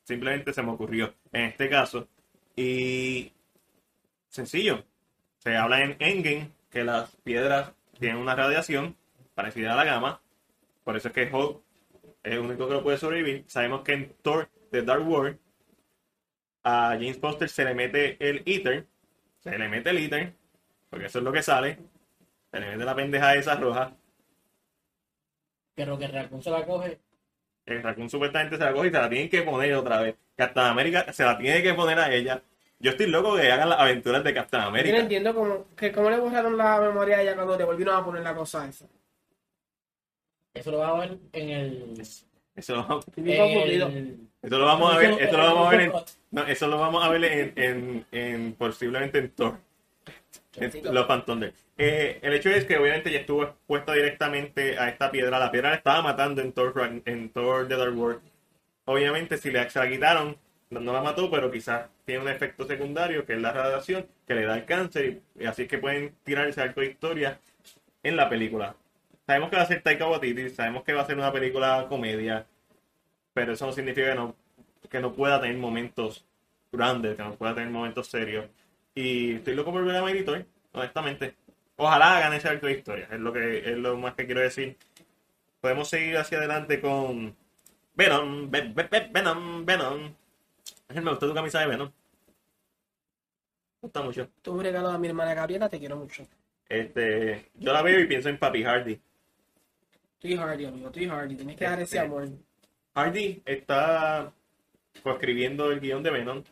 simplemente 0.03 0.53
se 0.53 0.62
me 0.62 0.70
ocurrió 0.72 1.16
en 1.34 1.45
este 1.45 1.68
caso. 1.68 2.07
Y 2.56 3.32
sencillo, 4.30 4.84
se 5.40 5.56
habla 5.57 5.82
en 5.84 5.95
Endgame 5.99 6.52
que 6.70 6.84
las 6.84 7.10
piedras 7.24 7.72
tienen 7.99 8.18
una 8.18 8.36
radiación 8.36 8.95
parecida 9.34 9.74
a 9.74 9.78
la 9.78 9.84
gamma. 9.86 10.22
Por 10.84 10.95
eso 10.95 11.07
es 11.07 11.14
que 11.16 11.30
Hulk 11.34 11.60
es 12.24 12.34
el 12.34 12.40
único 12.40 12.68
que 12.68 12.74
lo 12.76 12.84
puede 12.84 12.98
sobrevivir. 12.98 13.45
Sabemos 13.48 13.82
que 13.82 13.94
en 13.94 14.14
Thor 14.22 14.48
The 14.72 14.84
Dark 14.84 15.07
World 15.07 15.38
a 16.66 16.90
James 17.00 17.18
Foster 17.20 17.48
se 17.48 17.64
le 17.64 17.74
mete 17.74 18.18
el 18.20 18.42
Ether. 18.46 18.86
Se 19.40 19.58
le 19.58 19.70
mete 19.70 19.92
el 19.92 19.98
Ether, 20.00 20.34
porque 20.90 21.06
eso 21.06 21.20
es 21.20 21.24
lo 21.24 21.32
que 21.32 21.42
sale. 21.44 21.78
Se 22.52 22.60
le 22.60 22.72
mete 22.72 22.84
la 22.84 22.96
pendeja 22.96 23.36
esa 23.36 23.56
roja. 23.56 23.96
Pero 25.76 25.98
que 25.98 26.08
Raccoon 26.08 26.42
se 26.42 26.50
la 26.50 26.66
coge. 26.66 27.00
El 27.66 27.84
Raccoon 27.84 28.10
supuestamente 28.10 28.58
se 28.58 28.64
la 28.64 28.74
coge 28.74 28.88
y 28.88 28.92
se 28.92 28.98
la 28.98 29.10
tienen 29.10 29.30
que 29.30 29.42
poner 29.44 29.74
otra 29.76 30.02
vez. 30.02 30.16
Captain 30.36 30.66
América 30.68 31.12
se 31.14 31.24
la 31.24 31.38
tiene 31.38 31.62
que 31.62 31.74
poner 31.74 32.00
a 32.00 32.14
ella. 32.14 32.42
Yo 32.80 32.92
estoy 32.92 33.08
loco 33.08 33.36
que 33.36 33.52
hagan 33.52 33.70
las 33.70 33.80
aventuras 33.80 34.24
de 34.24 34.34
Captain 34.34 34.62
Yo 34.62 34.70
no 34.70 34.70
América. 34.76 34.98
entiendo 35.00 35.34
cómo, 35.34 35.68
que 35.76 35.92
cómo 35.92 36.10
le 36.10 36.20
borraron 36.20 36.58
la 36.58 36.80
memoria 36.82 37.18
a 37.18 37.22
ella 37.22 37.36
cuando 37.36 37.58
le 37.58 37.64
volvieron 37.64 37.96
a 37.96 38.04
poner 38.04 38.22
la 38.24 38.36
cosa 38.36 38.68
esa. 38.68 38.86
Eso 40.54 40.72
lo 40.72 40.78
va 40.80 40.90
a 40.90 41.00
ver 41.00 41.18
en 41.34 41.50
el. 41.50 42.02
Eso 42.56 42.76
lo, 42.76 43.00
Estoy 43.00 43.24
bien 43.24 43.38
confundido. 43.54 43.88
el- 43.88 44.30
eso 44.45 44.57
lo 44.59 44.65
vamos 44.65 44.93
a 44.93 44.97
ver, 44.97 45.11
eso 45.22 45.38
lo 45.38 45.43
vamos 45.43 45.67
a 45.67 45.72
ver 45.72 45.81
en, 45.81 45.93
no, 46.31 46.43
eso 46.43 46.67
lo 46.67 46.77
vamos 46.80 47.03
a 47.03 47.09
ver 47.09 47.23
en, 47.26 47.53
en, 47.55 48.05
en- 48.11 48.53
posiblemente 48.53 49.19
en 49.19 49.30
Thor. 49.31 49.57
En 50.57 50.93
los 50.93 51.05
Phantom. 51.05 51.43
Eh, 51.77 52.19
el 52.22 52.34
hecho 52.34 52.49
es 52.49 52.63
que 52.65 52.77
obviamente 52.77 53.11
ya 53.11 53.19
estuvo 53.19 53.43
expuesta 53.43 53.93
directamente 53.93 54.77
a 54.80 54.88
esta 54.88 55.11
piedra. 55.11 55.38
La 55.38 55.51
piedra 55.51 55.72
la 55.72 55.76
estaba 55.76 56.01
matando 56.01 56.41
en 56.41 56.53
Thor, 56.53 56.73
en 57.05 57.30
Thor 57.30 57.67
The 57.67 57.76
Dark 57.76 57.97
World. 57.97 58.22
Obviamente 58.85 59.38
si 59.38 59.51
le, 59.51 59.69
se 59.69 59.80
la 59.80 59.89
quitaron, 59.89 60.38
no, 60.69 60.93
la 60.93 61.01
mató, 61.01 61.30
pero 61.30 61.51
quizás 61.51 61.88
tiene 62.05 62.22
un 62.22 62.30
efecto 62.30 62.65
secundario 62.65 63.26
que 63.26 63.34
es 63.34 63.41
la 63.41 63.51
radiación, 63.51 64.07
que 64.26 64.35
le 64.35 64.45
da 64.45 64.55
el 64.55 64.65
cáncer. 64.65 65.22
Y, 65.38 65.43
y 65.43 65.45
así 65.45 65.63
es 65.63 65.67
que 65.67 65.77
pueden 65.77 66.15
tirar 66.23 66.47
ese 66.47 66.61
arco 66.61 66.80
de 66.81 66.88
historia 66.88 67.39
en 68.03 68.15
la 68.15 68.30
película. 68.30 68.76
Sabemos 69.26 69.49
que 69.49 69.55
va 69.57 69.63
a 69.63 69.65
ser 69.65 69.81
Taika 69.81 70.07
Waititi, 70.07 70.49
sabemos 70.51 70.84
que 70.84 70.93
va 70.93 71.01
a 71.01 71.05
ser 71.05 71.17
una 71.17 71.31
película 71.34 71.88
comedia, 71.89 72.45
pero 73.36 73.52
eso 73.52 73.66
no 73.66 73.74
significa 73.74 74.10
que 74.12 74.16
no, 74.16 74.34
que 74.90 74.99
no 75.02 75.14
pueda 75.14 75.41
tener 75.41 75.57
momentos 75.57 76.26
grandes, 76.72 77.18
que 77.18 77.22
no 77.22 77.36
pueda 77.36 77.53
tener 77.53 77.70
momentos 77.70 78.07
serios. 78.07 78.45
Y 78.95 79.36
estoy 79.36 79.56
loco 79.56 79.74
por 79.74 79.84
ver 79.84 79.98
a 79.98 80.26
Thor, 80.26 80.45
honestamente. 80.72 81.36
Ojalá 81.76 82.18
hagan 82.18 82.34
ese 82.34 82.48
arco 82.48 82.68
de 82.68 82.78
historia, 82.78 83.10
es 83.12 83.20
lo 83.20 83.34
que 83.34 83.57
es 83.60 83.78
lo 83.78 83.98
más 83.98 84.14
que 84.14 84.26
quiero 84.26 84.40
decir. 84.40 84.78
Podemos 85.60 85.90
seguir 85.90 86.18
hacia 86.18 86.38
adelante 86.38 86.80
con 86.80 87.36
Venom, 87.94 88.49
Ve- 88.49 88.72
Ve- 88.74 88.88
Ve- 88.90 89.10
Venom, 89.12 89.66
Venom. 89.66 90.14
Me 90.94 91.02
gustó 91.10 91.28
tu 91.28 91.34
camisa 91.34 91.60
de 91.60 91.68
Venom. 91.68 91.88
Me 91.90 93.82
gusta 93.82 94.02
mucho. 94.02 94.30
Tú 94.41 94.53
un 94.53 94.64
regalo 94.64 94.88
a 94.90 94.98
mi 94.98 95.10
hermana 95.10 95.34
Gabriela, 95.34 95.68
te 95.68 95.78
quiero 95.78 95.98
mucho. 95.98 96.26
Este, 96.70 97.52
yo 97.56 97.74
la 97.74 97.82
veo 97.82 97.99
y 97.99 98.07
pienso 98.07 98.30
en 98.30 98.38
Papi 98.38 98.64
Hardy. 98.64 98.98
Estoy 100.14 100.38
Hardy, 100.38 100.66
amigo, 100.66 100.88
estoy 100.88 101.07
Hardy. 101.10 101.36
Tienes 101.36 101.57
que 101.57 101.66
dar 101.66 101.74
ese 101.82 101.84
Este, 101.98 101.99
amor. 101.99 102.30
Hardy 102.95 103.41
está 103.45 104.31
coescribiendo 105.03 105.72
el 105.72 105.80
guion 105.80 106.03
de 106.03 106.11
Venom. 106.11 106.43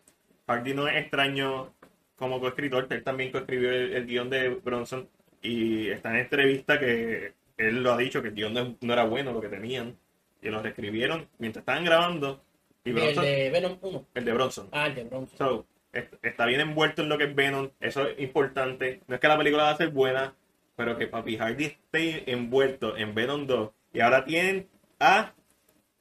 Hardy 0.48 0.74
no 0.74 0.88
es 0.88 0.96
extraño 0.98 1.74
como 2.16 2.40
coescritor, 2.40 2.88
él 2.90 3.04
también 3.04 3.32
coescribió 3.32 3.72
el, 3.72 3.94
el 3.94 4.06
guion 4.06 4.30
de 4.30 4.50
Bronson 4.50 5.10
y 5.42 5.90
está 5.90 6.12
en 6.12 6.18
entrevista 6.18 6.80
que 6.80 7.34
él 7.58 7.82
lo 7.84 7.94
ha 7.94 7.98
dicho 7.98 8.22
que 8.22 8.30
el 8.30 8.34
guion 8.36 8.54
no, 8.54 8.76
no 8.82 8.94
era 8.94 9.04
bueno 9.06 9.32
lo 9.34 9.42
que 9.42 9.50
tenían 9.50 9.96
y 10.42 10.50
lo 10.50 10.62
reescribieron 10.62 11.28
mientras 11.40 11.62
estaban 11.62 11.86
grabando 11.86 12.44
y 12.86 12.90
El 12.90 13.16
de 13.16 13.50
Venom 13.50 13.78
1. 13.82 14.06
el 14.14 14.26
de 14.26 14.34
Bronson. 14.34 14.68
Ah, 14.74 14.88
el 14.88 14.96
de 14.96 15.04
Bronson. 15.06 15.38
So, 15.38 15.66
est- 15.94 16.14
está 16.22 16.46
bien 16.46 16.60
envuelto 16.60 17.02
en 17.02 17.10
lo 17.10 17.18
que 17.18 17.24
es 17.26 17.36
Venom, 17.36 17.70
eso 17.80 18.06
es 18.08 18.20
importante. 18.20 19.00
No 19.08 19.16
es 19.16 19.22
que 19.22 19.28
la 19.30 19.38
película 19.38 19.64
va 19.64 19.70
a 19.72 19.78
ser 19.78 19.90
buena, 19.90 20.36
pero 20.76 20.98
que 20.98 21.08
Papi 21.08 21.38
Hardy 21.38 21.64
esté 21.66 22.30
envuelto 22.32 22.98
en 22.98 23.16
Venom 23.16 23.48
2. 23.48 23.72
Y 23.94 24.02
ahora 24.02 24.26
tienen 24.26 24.68
a 25.00 25.34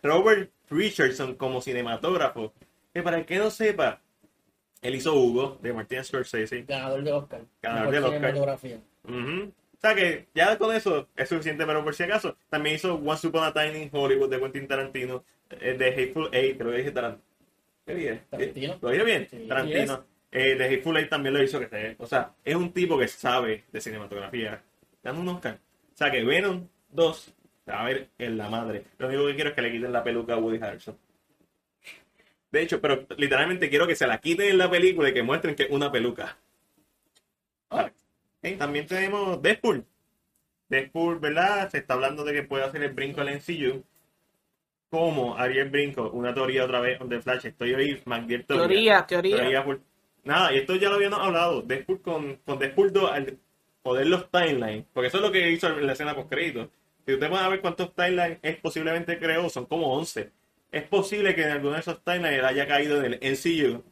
Robert 0.02 0.50
Richardson 0.70 1.34
como 1.36 1.60
cinematógrafo. 1.60 2.52
Que 2.92 3.02
para 3.02 3.18
el 3.18 3.24
que 3.26 3.38
no 3.38 3.50
sepa, 3.50 4.00
él 4.82 4.94
hizo 4.94 5.14
Hugo 5.14 5.58
de 5.62 5.72
Martin 5.72 6.04
Scorsese. 6.04 6.62
Ganador 6.62 7.02
de 7.04 7.12
Oscar. 7.12 7.40
Ganador 7.62 7.90
del 7.92 8.04
Oscar. 8.04 8.18
cinematografía. 8.20 8.80
Ujú. 9.04 9.52
O 9.76 9.80
sea 9.80 9.94
que 9.94 10.26
ya 10.34 10.56
con 10.58 10.74
eso 10.76 11.08
es 11.16 11.28
suficiente, 11.28 11.66
pero 11.66 11.82
por 11.82 11.94
si 11.94 12.04
acaso, 12.04 12.36
también 12.48 12.76
hizo 12.76 12.94
Once 12.94 13.26
Upon 13.26 13.42
a 13.44 13.52
Time 13.52 13.82
in 13.82 13.90
Hollywood 13.92 14.30
de 14.30 14.38
Quentin 14.38 14.68
Tarantino, 14.68 15.24
eh, 15.50 15.74
de 15.76 15.88
Hateful 15.88 16.28
Eight, 16.32 16.56
creo 16.58 16.70
que 16.70 16.76
dije 16.78 16.90
Tarantino. 16.92 17.24
¿Qué 17.84 17.94
dije? 17.96 18.22
Tarantino. 18.30 18.78
¿Lo 18.80 18.90
dije 18.90 19.04
bien? 19.04 19.26
Sí. 19.28 19.46
Tarantino. 19.48 20.04
Eh, 20.30 20.54
de 20.54 20.64
Hateful 20.66 20.96
Eight 20.96 21.10
también 21.10 21.34
lo 21.34 21.42
hizo, 21.42 21.58
que 21.58 21.68
se- 21.68 21.96
o 21.98 22.06
sea, 22.06 22.32
es 22.44 22.54
un 22.54 22.72
tipo 22.72 22.96
que 22.98 23.08
sabe 23.08 23.64
de 23.72 23.80
cinematografía. 23.80 24.62
Dando 25.02 25.20
un 25.20 25.28
Oscar. 25.30 25.58
O 25.92 25.96
sea 25.96 26.10
que 26.12 26.22
Venom 26.22 26.68
2 26.90 27.18
se 27.18 27.30
va 27.30 27.36
a 27.66 27.84
ver 27.84 28.08
en 28.18 28.36
la 28.36 28.48
madre. 28.48 28.84
Lo 28.98 29.08
único 29.08 29.26
que 29.26 29.34
quiero 29.34 29.50
es 29.50 29.56
que 29.56 29.62
le 29.62 29.72
quiten 29.72 29.92
la 29.92 30.02
peluca 30.04 30.34
a 30.34 30.38
Woody 30.38 30.58
Harrelson. 30.62 30.96
De 32.50 32.62
hecho, 32.62 32.80
pero 32.80 33.06
literalmente 33.16 33.70
quiero 33.70 33.86
que 33.86 33.94
se 33.96 34.06
la 34.06 34.18
quiten 34.18 34.50
en 34.50 34.58
la 34.58 34.70
película 34.70 35.08
y 35.08 35.14
que 35.14 35.22
muestren 35.22 35.54
que 35.54 35.64
es 35.64 35.70
una 35.70 35.90
peluca. 35.90 36.36
Eh, 38.42 38.56
también 38.56 38.86
tenemos 38.86 39.40
Deadpool. 39.40 39.84
Deadpool, 40.68 41.18
¿verdad? 41.20 41.70
Se 41.70 41.78
está 41.78 41.94
hablando 41.94 42.24
de 42.24 42.32
que 42.32 42.42
puede 42.42 42.64
hacer 42.64 42.82
el 42.82 42.92
brinco 42.92 43.20
al 43.20 43.28
MCU. 43.28 43.84
¿Cómo 44.90 45.38
haría 45.38 45.62
el 45.62 45.70
brinco? 45.70 46.10
Una 46.10 46.34
teoría 46.34 46.64
otra 46.64 46.80
vez 46.80 46.98
de 47.02 47.20
Flash. 47.20 47.46
Estoy 47.46 47.72
hoy, 47.74 48.02
McGill 48.04 48.44
Teoría, 48.44 49.06
teoría. 49.06 49.36
Teoría 49.36 49.64
por- 49.64 49.80
Nada, 50.24 50.52
y 50.52 50.58
esto 50.58 50.76
ya 50.76 50.88
lo 50.88 50.96
habíamos 50.96 51.20
hablado. 51.20 51.62
Deadpool 51.62 52.02
con, 52.02 52.36
con 52.44 52.58
Deadpool 52.58 52.92
2, 52.92 53.10
al 53.10 53.38
joder 53.82 54.06
los 54.06 54.30
timelines. 54.30 54.84
Porque 54.92 55.08
eso 55.08 55.16
es 55.18 55.22
lo 55.22 55.32
que 55.32 55.50
hizo 55.50 55.68
en 55.68 55.86
la 55.86 55.92
escena 55.94 56.14
post 56.14 56.28
crédito. 56.28 56.70
Si 57.06 57.12
ustedes 57.14 57.30
van 57.32 57.44
a 57.44 57.48
ver 57.48 57.60
cuántos 57.60 57.94
timelines 57.94 58.38
es 58.42 58.56
posiblemente 58.58 59.18
creó, 59.18 59.48
son 59.48 59.66
como 59.66 59.92
11. 59.94 60.30
Es 60.70 60.84
posible 60.84 61.34
que 61.34 61.42
en 61.44 61.50
alguno 61.50 61.74
de 61.74 61.80
esos 61.80 62.02
timelines 62.04 62.44
haya 62.44 62.66
caído 62.66 62.98
en 63.02 63.14
el 63.14 63.18
MCU 63.22 63.84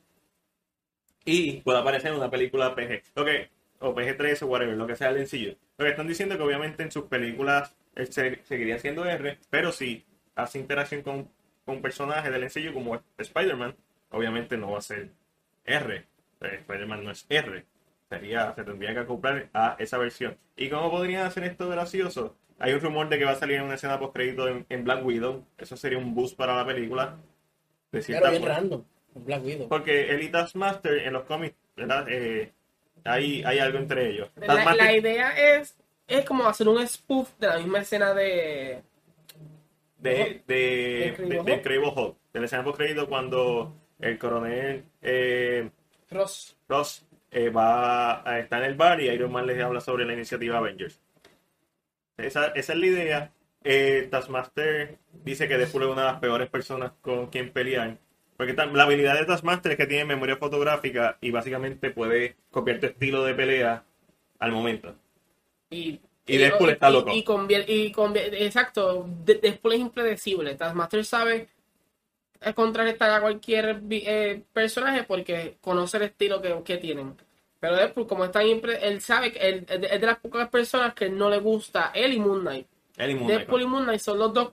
y 1.24 1.61
pueda 1.62 1.81
aparecer 1.81 2.11
en 2.12 2.19
una 2.19 2.31
película 2.31 2.74
PG. 2.74 3.03
Lo 3.16 3.24
o 3.82 3.95
PG-13 3.95 4.43
o 4.43 4.47
whatever, 4.47 4.77
lo 4.77 4.87
que 4.87 4.97
sea 4.97 5.11
el 5.11 5.19
MCU. 5.19 5.57
Lo 5.78 5.85
que 5.85 5.91
están 5.91 6.07
diciendo 6.07 6.35
es 6.35 6.39
que 6.39 6.45
obviamente 6.45 6.82
en 6.82 6.91
sus 6.93 7.05
películas 7.05 7.74
él 7.95 8.12
se- 8.12 8.41
seguiría 8.45 8.78
siendo 8.78 9.05
R, 9.07 9.39
pero 9.51 9.73
si 9.73 10.05
hace 10.35 10.59
interacción 10.59 11.03
con, 11.03 11.31
con 11.65 11.81
personajes 11.82 12.31
del 12.32 12.43
MCU 12.45 12.74
como 12.74 13.03
Spider-Man, 13.19 13.77
obviamente 14.11 14.57
no 14.59 14.73
va 14.73 14.78
a 14.78 14.82
ser 14.82 15.11
R. 15.65 15.97
Eh, 16.43 16.57
Spider-Man 16.61 17.05
no 17.05 17.11
es 17.11 17.27
R. 17.28 17.65
Sería, 18.09 18.55
se 18.55 18.65
tendría 18.65 18.93
que 18.95 19.01
acoplar 19.01 19.49
a 19.55 19.77
esa 19.78 19.99
versión. 19.99 20.37
¿Y 20.57 20.69
cómo 20.69 20.91
podrían 20.91 21.27
hacer 21.27 21.45
esto 21.45 21.69
gracioso? 21.69 22.37
Hay 22.61 22.73
un 22.74 22.81
rumor 22.81 23.09
de 23.09 23.19
que 23.19 23.24
va 23.24 23.32
a 23.32 23.37
salir 23.37 23.57
en 23.57 23.62
una 23.65 23.74
escena 23.74 23.99
post 23.99 24.15
crédito 24.15 24.47
en, 24.47 24.65
en 24.69 24.85
Black 24.85 25.05
Widow. 25.05 25.45
Eso 25.59 25.77
sería 25.77 25.99
un 25.99 26.15
boost 26.15 26.37
para 26.37 26.55
la 26.55 26.65
película. 26.65 27.16
De 27.91 28.03
cierta 28.03 28.28
Pero 28.28 28.31
bien 28.32 28.43
forma. 28.43 28.57
random. 28.57 28.85
Black 29.15 29.45
Widow. 29.45 29.69
Porque 29.69 30.11
el 30.11 30.23
y 30.23 30.28
Taskmaster 30.28 30.99
en 31.07 31.12
los 31.15 31.24
cómics, 31.24 31.57
¿verdad? 31.77 32.07
Eh, 32.09 32.53
hay, 33.05 33.43
hay 33.45 33.59
algo 33.59 33.78
entre 33.78 34.11
ellos. 34.11 34.28
La, 34.37 34.47
Taskmaster- 34.47 34.77
la 34.77 34.97
idea 34.97 35.57
es, 35.57 35.77
es 36.07 36.24
como 36.24 36.47
hacer 36.47 36.69
un 36.69 36.87
spoof 36.87 37.31
de 37.39 37.47
la 37.49 37.57
misma 37.59 37.81
escena 37.81 38.15
de. 38.15 38.82
de, 39.99 40.43
de, 40.47 41.15
¿De 41.45 41.55
Incredible 41.55 41.91
de, 41.97 42.15
de 42.32 42.41
la 42.41 42.47
escena 42.47 42.62
post 42.65 42.77
crédito 42.77 43.09
cuando 43.09 43.74
el 43.99 44.19
coronel 44.19 44.85
eh, 45.03 45.69
Ross. 46.11 46.57
Ross 46.69 47.05
eh, 47.31 47.49
va 47.51 48.28
a 48.28 48.39
estar 48.39 48.62
en 48.62 48.69
el 48.70 48.74
bar 48.77 49.01
y 49.01 49.09
Iron 49.09 49.32
Man 49.32 49.47
les 49.47 49.61
habla 49.62 49.81
sobre 49.81 50.05
la 50.05 50.12
iniciativa 50.12 50.59
Avengers. 50.59 51.01
Esa, 52.25 52.47
esa 52.49 52.73
es 52.73 52.79
la 52.79 52.87
idea. 52.87 53.33
Eh, 53.63 54.09
Taskmaster 54.11 54.99
dice 55.25 55.47
que 55.49 55.59
Deadpool 55.59 55.83
es 55.83 55.89
una 55.91 56.03
de 56.03 56.13
las 56.13 56.21
peores 56.21 56.49
personas 56.49 56.93
con 57.01 57.27
quien 57.29 57.53
pelear. 57.53 57.99
Porque 58.37 58.55
la 58.55 58.83
habilidad 58.85 59.19
de 59.19 59.27
Taskmaster 59.27 59.73
es 59.73 59.79
que 59.79 59.87
tiene 59.87 60.07
memoria 60.07 60.37
fotográfica 60.37 61.19
y 61.21 61.31
básicamente 61.31 61.91
puede 61.91 62.37
copiar 62.51 62.81
tu 62.81 62.87
estilo 62.87 63.23
de 63.25 63.35
pelea 63.35 63.85
al 64.39 64.53
momento. 64.53 64.95
Y 65.69 66.01
Y 66.27 66.39
Deadpool 66.39 66.71
está 66.71 66.89
loco. 66.91 67.11
Y, 67.13 67.25
y 67.69 67.93
exacto, 68.45 69.07
De- 69.25 69.35
Deadpool 69.35 69.75
es 69.75 69.81
impredecible. 69.81 70.55
Taskmaster 70.55 71.05
sabe 71.05 71.49
contrarrestar 72.55 73.11
a 73.11 73.21
cualquier 73.21 73.83
eh, 73.91 74.43
personaje 74.53 75.05
porque 75.05 75.57
conoce 75.61 75.99
el 75.99 76.05
estilo 76.05 76.41
que, 76.41 76.63
que 76.65 76.79
tienen. 76.79 77.15
Pero 77.61 77.77
Deadpool, 77.77 78.07
como 78.07 78.24
es 78.24 78.31
tan 78.32 78.45
impre- 78.47 78.78
él 78.81 79.01
sabe 79.03 79.32
que 79.32 79.39
él, 79.49 79.66
es 79.69 79.81
de- 79.81 79.87
es 79.89 80.01
de 80.01 80.07
las 80.07 80.19
pocas 80.19 80.49
personas 80.49 80.95
que 80.95 81.09
no 81.11 81.28
le 81.31 81.39
gusta 81.39 81.93
él 81.95 82.15
y 82.15 82.19
Moon 82.19 82.41
Knight. 82.41 82.66
Él 82.97 83.11
y 83.11 83.15
Moon 83.15 83.27
Knight. 83.27 83.39
Deadpool 83.41 83.62
y 83.62 83.66
Moon 83.66 83.85
Knight 83.85 84.01
son 84.01 84.19
los 84.19 84.32
dos 84.32 84.53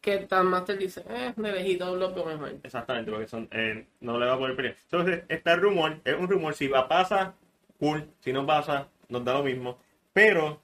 que 0.00 0.18
Taskmaster 0.18 0.76
dice, 0.78 1.04
eh, 1.08 1.32
de 1.36 1.52
lejito 1.52 1.94
los 1.96 2.14
veo 2.14 2.24
mejor. 2.24 2.54
Exactamente, 2.62 3.10
porque 3.10 3.26
son, 3.28 3.48
eh, 3.52 3.86
no 4.00 4.18
le 4.18 4.26
va 4.26 4.34
a 4.34 4.38
poder 4.38 4.54
pelear. 4.56 4.76
Entonces, 4.84 5.22
está 5.28 5.54
el 5.54 5.60
rumor, 5.60 5.96
es 6.04 6.14
un 6.16 6.28
rumor, 6.28 6.54
si 6.54 6.68
va 6.68 6.88
pasa, 6.88 7.34
cool, 7.78 8.08
si 8.20 8.32
no 8.32 8.46
pasa, 8.46 8.88
nos 9.08 9.24
da 9.24 9.34
lo 9.34 9.42
mismo. 9.44 9.78
Pero 10.12 10.60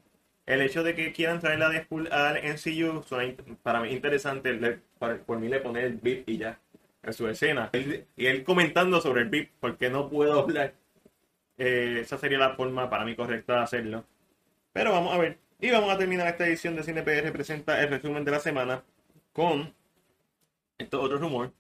el 0.47 0.63
hecho 0.63 0.83
de 0.83 0.95
que 0.95 1.13
quieran 1.13 1.41
traer 1.41 1.63
a 1.63 1.69
Deadpool 1.69 2.09
al 2.13 2.39
MCU 2.45 3.03
suena 3.03 3.35
para 3.63 3.81
mí 3.81 3.91
interesante, 3.91 4.53
le- 4.55 4.79
por, 4.99 5.19
por 5.21 5.39
mí 5.39 5.49
le 5.49 5.61
poner 5.61 5.85
el 5.85 5.95
beat 5.95 6.29
y 6.29 6.39
ya, 6.39 6.59
en 7.03 7.13
su 7.13 7.27
escena. 7.29 7.71
Él- 7.73 8.07
y 8.17 8.27
él 8.27 8.45
comentando 8.45 9.01
sobre 9.01 9.23
el 9.23 9.29
beat, 9.29 9.49
porque 9.61 9.91
no 9.91 10.09
puedo 10.09 10.41
hablar. 10.41 10.75
Eh, 11.59 11.99
esa 12.01 12.19
sería 12.19 12.39
la 12.39 12.55
forma 12.57 12.89
para 12.91 13.05
mí 13.05 13.15
correcta 13.15 13.55
de 13.57 13.63
hacerlo. 13.63 14.05
Pero 14.73 14.93
vamos 14.93 15.15
a 15.15 15.19
ver. 15.19 15.39
Y 15.61 15.71
vamos 15.71 15.91
a 15.93 15.99
terminar 15.99 16.27
esta 16.27 16.47
edición 16.47 16.77
de 16.77 16.83
CinePR 16.83 17.33
presenta 17.33 17.81
el 17.81 17.89
resumen 17.91 18.25
de 18.25 18.31
la 18.33 18.41
semana 18.41 18.83
con 19.33 19.73
estos 20.79 21.03
otros 21.05 21.21
rumores 21.21 21.53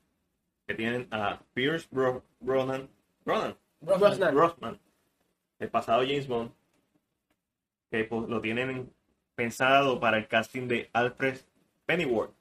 que 0.67 0.75
tienen 0.75 1.07
a 1.11 1.41
Pierce 1.55 1.87
Bro- 1.91 2.25
Brosnan, 2.41 2.89
Brosnan, 3.25 3.57
Brosnan. 3.81 4.35
Brosnan, 4.35 4.81
el 5.59 5.69
pasado 5.69 6.03
James 6.03 6.27
Bond, 6.27 6.51
que 7.91 8.05
pues, 8.05 8.29
lo 8.29 8.41
tienen 8.41 8.93
pensado 9.35 10.01
para 10.01 10.19
el 10.19 10.27
casting 10.27 10.67
de 10.69 10.91
Alfred 10.93 11.39
Pennyworth, 11.87 12.33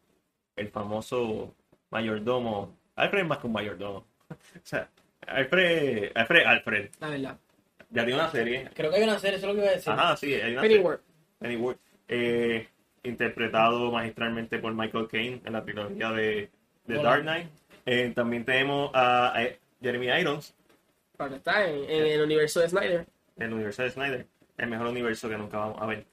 el 0.56 0.70
famoso 0.70 1.54
mayordomo. 1.92 2.76
Alfred 2.96 3.22
es 3.22 3.28
más 3.28 3.38
que 3.40 3.48
un 3.48 3.54
mayordomo. 3.54 4.06
o 4.30 4.36
sea, 4.64 4.90
Alfred, 5.28 6.12
Alfred, 6.16 6.46
Alfred, 6.46 6.90
La 7.00 7.10
verdad. 7.10 7.40
Ya 7.94 8.04
tiene 8.06 8.16
una 8.20 8.30
serie. 8.32 8.70
Creo 8.74 8.90
que 8.92 8.98
hay 8.98 9.04
una 9.04 9.20
serie, 9.20 9.38
eso 9.38 9.48
es 9.48 9.54
lo 9.54 9.56
que 9.56 9.62
iba 9.64 9.72
a 9.72 9.76
decir. 9.76 9.94
Ajá, 9.94 10.18
sí, 10.18 10.34
hay 10.34 10.52
una 10.54 10.62
serie. 10.62 10.78
Pennyworth. 10.78 11.02
Pennyworth, 11.40 11.80
eh, 12.08 12.68
interpretado 13.04 13.92
magistralmente 13.92 14.60
por 14.60 14.74
Michael 14.74 15.08
Caine 15.08 15.42
en 15.46 15.54
la 15.54 15.64
trilogía 15.64 16.12
de, 16.12 16.50
de. 16.86 16.96
Dark 17.04 17.22
Knight. 17.22 17.48
Eh, 17.86 18.12
también 18.16 18.46
tenemos 18.46 18.92
a, 18.94 19.38
a 19.38 19.48
Jeremy 19.82 20.08
Irons, 20.08 20.56
Para 21.18 21.36
está 21.36 21.68
en, 21.68 21.84
en 21.90 22.08
el 22.08 22.22
universo 22.22 22.62
de 22.62 22.70
Snyder. 22.70 23.06
el 23.38 23.54
universo 23.54 23.84
de 23.84 23.90
Snyder, 23.90 24.28
el 24.58 24.68
mejor 24.70 24.88
universo 24.88 25.28
que 25.30 25.38
nunca 25.38 25.58
vamos 25.58 25.82
a 25.82 25.86
ver. 25.86 26.06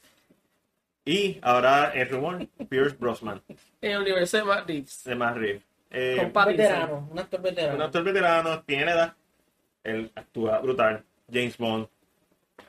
Y 1.05 1.39
ahora 1.43 1.93
el 1.95 2.09
rumor, 2.09 2.47
Pierce 2.69 2.97
Brosnan, 2.99 3.41
En 3.81 3.93
el 3.93 3.99
universo 4.03 4.37
de 4.37 4.45
Matt 4.45 4.67
Reeves. 4.69 5.05
de 5.05 5.15
Matt 5.15 5.37
Reeves. 5.37 5.63
Eh, 5.93 6.17
Un 6.25 6.33
veterano, 6.47 7.09
un 7.11 7.19
actor 7.19 7.41
veterano. 7.43 7.77
un 7.77 7.83
actor 7.83 8.05
veterano, 8.05 8.63
tiene 8.65 8.91
edad, 8.93 9.15
él 9.83 10.11
actúa 10.15 10.59
brutal, 10.61 11.05
James 11.33 11.57
Bond, 11.59 11.89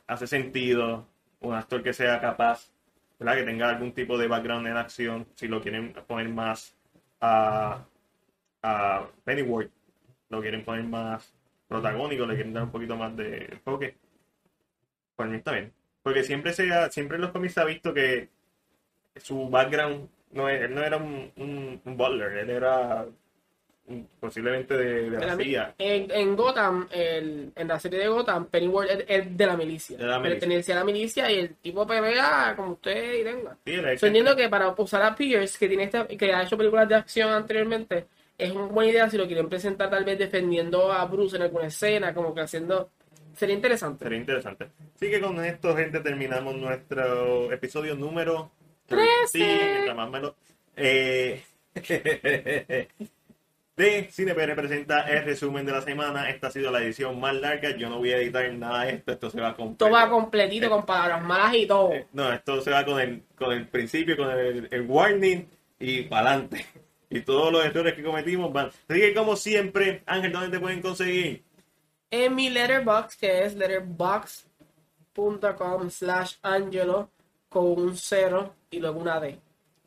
hace 0.07 0.27
sentido, 0.27 1.07
un 1.41 1.53
actor 1.53 1.83
que 1.83 1.93
sea 1.93 2.19
capaz, 2.19 2.71
que 3.19 3.43
tenga 3.43 3.69
algún 3.69 3.93
tipo 3.93 4.17
de 4.17 4.27
background 4.27 4.67
en 4.67 4.77
acción, 4.77 5.27
si 5.35 5.47
lo 5.47 5.61
quieren 5.61 5.93
poner 6.07 6.29
más 6.29 6.75
a, 7.19 7.85
a 8.63 9.07
Pennyworth, 9.23 9.71
lo 10.29 10.41
quieren 10.41 10.63
poner 10.63 10.83
más 10.85 11.33
protagónico, 11.67 12.25
le 12.25 12.35
quieren 12.35 12.53
dar 12.53 12.63
un 12.63 12.71
poquito 12.71 12.95
más 12.95 13.15
de 13.15 13.45
enfoque, 13.45 13.95
por 15.15 15.27
mí 15.27 15.37
está 15.37 15.51
bien. 15.51 15.71
Porque 16.03 16.23
siempre, 16.23 16.51
se 16.53 16.67
siempre 16.89 17.19
los 17.19 17.31
cómics 17.31 17.53
se 17.53 17.61
ha 17.61 17.65
visto 17.65 17.93
que 17.93 18.29
su 19.17 19.49
background, 19.49 20.09
no, 20.31 20.49
él 20.49 20.73
no 20.73 20.83
era 20.83 20.97
un, 20.97 21.31
un, 21.37 21.81
un 21.85 22.21
él 22.21 22.49
era 22.49 23.05
posiblemente 24.19 24.75
de, 24.77 25.09
de 25.09 25.25
la 25.25 25.35
CIA. 25.35 25.75
En, 25.77 26.11
en 26.11 26.35
Gotham, 26.35 26.87
el- 26.91 27.51
en 27.55 27.67
la 27.67 27.79
serie 27.79 27.99
de 27.99 28.07
Gotham, 28.07 28.45
Pennyworth 28.47 28.89
es, 28.89 29.05
es 29.07 29.37
de 29.37 29.45
la 29.45 29.57
milicia. 29.57 29.97
De 29.97 30.05
la 30.05 30.19
milicia. 30.19 30.39
Pertenece 30.39 30.73
a 30.73 30.75
la 30.75 30.83
milicia 30.83 31.31
y 31.31 31.39
el 31.39 31.55
tipo 31.55 31.85
pelea 31.87 32.53
como 32.55 32.73
usted 32.73 33.19
y 33.19 33.23
tenga. 33.23 33.57
Sí, 33.65 33.97
So, 33.97 34.07
entiendo 34.07 34.35
que 34.35 34.49
para 34.49 34.69
usar 34.77 35.01
a 35.03 35.15
Pierce, 35.15 35.57
que 35.59 35.67
tiene 35.67 35.83
esta, 35.83 36.07
que 36.07 36.33
ha 36.33 36.43
hecho 36.43 36.57
películas 36.57 36.87
de 36.89 36.95
acción 36.95 37.29
anteriormente, 37.29 38.05
es 38.37 38.51
una 38.51 38.65
buena 38.65 38.91
idea 38.91 39.09
si 39.09 39.17
lo 39.17 39.27
quieren 39.27 39.47
presentar 39.49 39.89
tal 39.89 40.03
vez 40.03 40.17
defendiendo 40.17 40.91
a 40.91 41.05
Bruce 41.05 41.35
en 41.35 41.43
alguna 41.43 41.67
escena, 41.67 42.13
como 42.13 42.33
que 42.33 42.41
haciendo... 42.41 42.89
Sería 43.35 43.55
interesante. 43.55 44.03
Sería 44.03 44.17
interesante. 44.19 44.67
Así 44.95 45.09
que 45.09 45.21
con 45.21 45.43
esto, 45.45 45.75
gente, 45.75 45.99
terminamos 46.01 46.55
nuestro 46.55 47.51
episodio 47.51 47.95
número 47.95 48.51
13. 48.87 49.05
Sí, 49.27 49.39
mientras 49.43 49.95
más 49.95 50.09
me 50.09 50.19
lo- 50.19 50.35
Eh, 50.75 51.41
de 53.81 54.07
CinePR 54.11 54.55
presenta 54.55 55.01
el 55.09 55.23
resumen 55.25 55.65
de 55.65 55.71
la 55.71 55.81
semana. 55.81 56.29
Esta 56.29 56.47
ha 56.47 56.51
sido 56.51 56.71
la 56.71 56.81
edición 56.81 57.19
más 57.19 57.33
larga. 57.35 57.75
Yo 57.75 57.89
no 57.89 57.97
voy 57.97 58.11
a 58.11 58.17
editar 58.17 58.51
nada 58.53 58.83
de 58.85 58.91
esto. 58.93 59.11
Esto 59.11 59.29
se 59.29 59.41
va 59.41 59.55
completo. 59.55 59.85
Todo 59.85 59.91
va 59.91 60.09
completito 60.09 60.69
con 60.69 60.85
palabras 60.85 61.23
malas 61.23 61.53
y 61.55 61.65
todo. 61.65 61.91
Eh, 61.93 62.07
No, 62.13 62.31
esto 62.31 62.61
se 62.61 62.71
va 62.71 62.85
con 62.85 62.99
el, 62.99 63.23
con 63.35 63.51
el 63.51 63.67
principio, 63.67 64.15
con 64.15 64.29
el, 64.31 64.67
el 64.71 64.81
warning 64.81 65.47
y 65.79 66.03
para 66.03 66.31
adelante. 66.31 66.65
Y 67.09 67.21
todos 67.21 67.51
los 67.51 67.65
errores 67.65 67.93
que 67.93 68.03
cometimos 68.03 68.53
van. 68.53 68.67
Así 68.87 69.01
que, 69.01 69.13
como 69.13 69.35
siempre, 69.35 70.01
Ángel, 70.05 70.31
¿dónde 70.31 70.49
te 70.49 70.59
pueden 70.61 70.81
conseguir? 70.81 71.43
En 72.09 72.35
mi 72.35 72.49
letterbox, 72.49 73.17
que 73.17 73.43
es 73.43 73.53
letterbox.com 73.55 75.89
slash 75.89 76.35
angelo 76.41 77.09
con 77.49 77.65
un 77.65 77.97
cero 77.97 78.55
y 78.69 78.79
luego 78.79 79.01
una 79.01 79.19
D. 79.19 79.37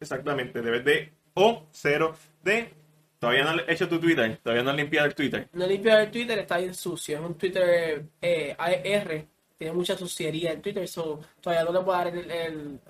Exactamente, 0.00 0.60
debes 0.60 0.84
de 0.84 1.12
O0 1.34 2.14
de. 2.42 2.83
Todavía 3.24 3.44
no 3.44 3.50
has 3.62 3.68
hecho 3.68 3.88
tu 3.88 3.98
Twitter, 4.00 4.38
todavía 4.42 4.62
no 4.64 4.70
has 4.70 4.76
limpiado 4.76 5.06
el 5.06 5.14
Twitter. 5.14 5.48
No 5.52 5.66
limpio 5.66 5.98
el 5.98 6.10
Twitter, 6.10 6.38
está 6.38 6.58
bien 6.58 6.74
sucio. 6.74 7.16
Es 7.18 7.24
un 7.24 7.34
Twitter 7.36 8.04
eh, 8.20 8.54
AR. 8.58 9.24
Tiene 9.56 9.72
mucha 9.72 9.96
suciería 9.96 10.52
el 10.52 10.60
Twitter, 10.60 10.86
so 10.88 11.20
todavía 11.40 11.64
no 11.64 11.72
le 11.78 11.84
puedo 11.84 11.96
dar 11.98 12.08
el, 12.08 12.30
el- 12.30 12.80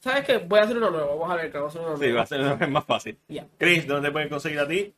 ¿Sabes 0.00 0.24
qué? 0.24 0.38
Voy 0.38 0.58
a 0.58 0.62
hacer 0.62 0.76
uno 0.76 0.90
nuevo. 0.90 1.18
Vamos 1.18 1.30
a 1.30 1.36
ver, 1.42 1.50
que 1.52 1.58
vamos 1.58 1.74
a 1.76 1.78
hacer 1.78 1.88
uno 1.88 1.96
Sí, 1.96 2.02
nuevo. 2.04 2.16
va 2.16 2.22
a 2.22 2.26
ser 2.58 2.68
más 2.68 2.84
fácil. 2.86 3.18
Ya. 3.28 3.46
Chris, 3.58 3.86
¿dónde 3.86 4.08
te 4.08 4.12
pueden 4.12 4.28
conseguir 4.30 4.58
a 4.60 4.66
ti? 4.68 4.94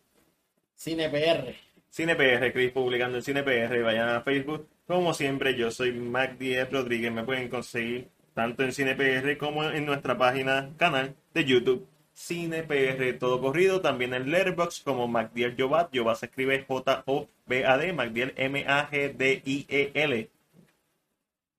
CinePR. 0.78 1.55
CinePR, 1.90 2.52
Chris 2.52 2.73
publicando 2.73 3.19
en 3.19 3.23
CinePR, 3.23 3.82
vayan 3.82 4.09
a 4.09 4.20
Facebook. 4.23 4.69
Como 4.86 5.12
siempre, 5.14 5.56
yo 5.56 5.70
soy 5.70 5.93
Mac 5.93 6.39
Díez 6.39 6.70
Rodríguez, 6.70 7.12
me 7.12 7.24
pueden 7.24 7.48
conseguir 7.48 8.09
tanto 8.35 8.62
en 8.62 8.73
CinePR 8.73 9.36
como 9.39 9.64
en 9.64 9.85
nuestra 9.86 10.16
página, 10.16 10.70
canal 10.78 11.14
de 11.35 11.44
YouTube, 11.44 11.86
CinePR 12.14 13.18
todo 13.18 13.40
corrido, 13.40 13.80
también 13.80 14.14
en 14.14 14.30
Letterboxd 14.30 14.84
como 14.84 15.09
MacDiel 15.09 15.56
Jobat, 15.59 15.90
Jobat 15.94 16.18
se 16.18 16.26
escribe 16.26 16.64
J-O-B-A-D, 16.66 17.93
MacDiel 17.93 18.34
M-A-G-D-I-E-L. 18.36 20.30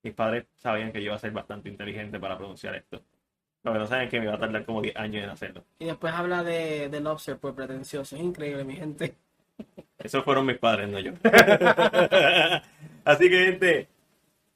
Mis 0.03 0.13
padres 0.13 0.45
sabían 0.57 0.91
que 0.91 0.99
yo 0.99 1.05
iba 1.05 1.15
a 1.15 1.19
ser 1.19 1.31
bastante 1.31 1.69
inteligente 1.69 2.19
para 2.19 2.37
pronunciar 2.37 2.75
esto. 2.75 3.01
Lo 3.63 3.71
que 3.71 3.79
no 3.79 3.87
saben 3.87 4.05
es 4.05 4.11
que 4.11 4.19
me 4.19 4.27
va 4.27 4.35
a 4.35 4.39
tardar 4.39 4.65
como 4.65 4.81
10 4.81 4.97
años 4.97 5.23
en 5.23 5.29
hacerlo. 5.29 5.63
Y 5.79 5.85
después 5.85 6.13
habla 6.13 6.43
de, 6.43 6.89
de 6.89 6.99
Lobster 6.99 7.37
por 7.37 7.55
pretencioso. 7.55 8.15
Es 8.17 8.21
increíble, 8.21 8.65
mi 8.65 8.75
gente. 8.75 9.15
Esos 9.97 10.23
fueron 10.25 10.45
mis 10.45 10.57
padres, 10.57 10.89
no 10.89 10.99
yo. 10.99 11.13
Así 13.05 13.29
que, 13.29 13.45
gente, 13.45 13.87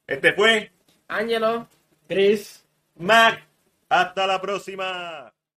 este 0.05 0.33
fue 0.33 0.71
Angelo. 1.07 1.67
Chris. 2.07 2.65
Mac. 2.95 3.45
Hasta 3.89 4.27
la 4.27 4.41
próxima. 4.41 5.33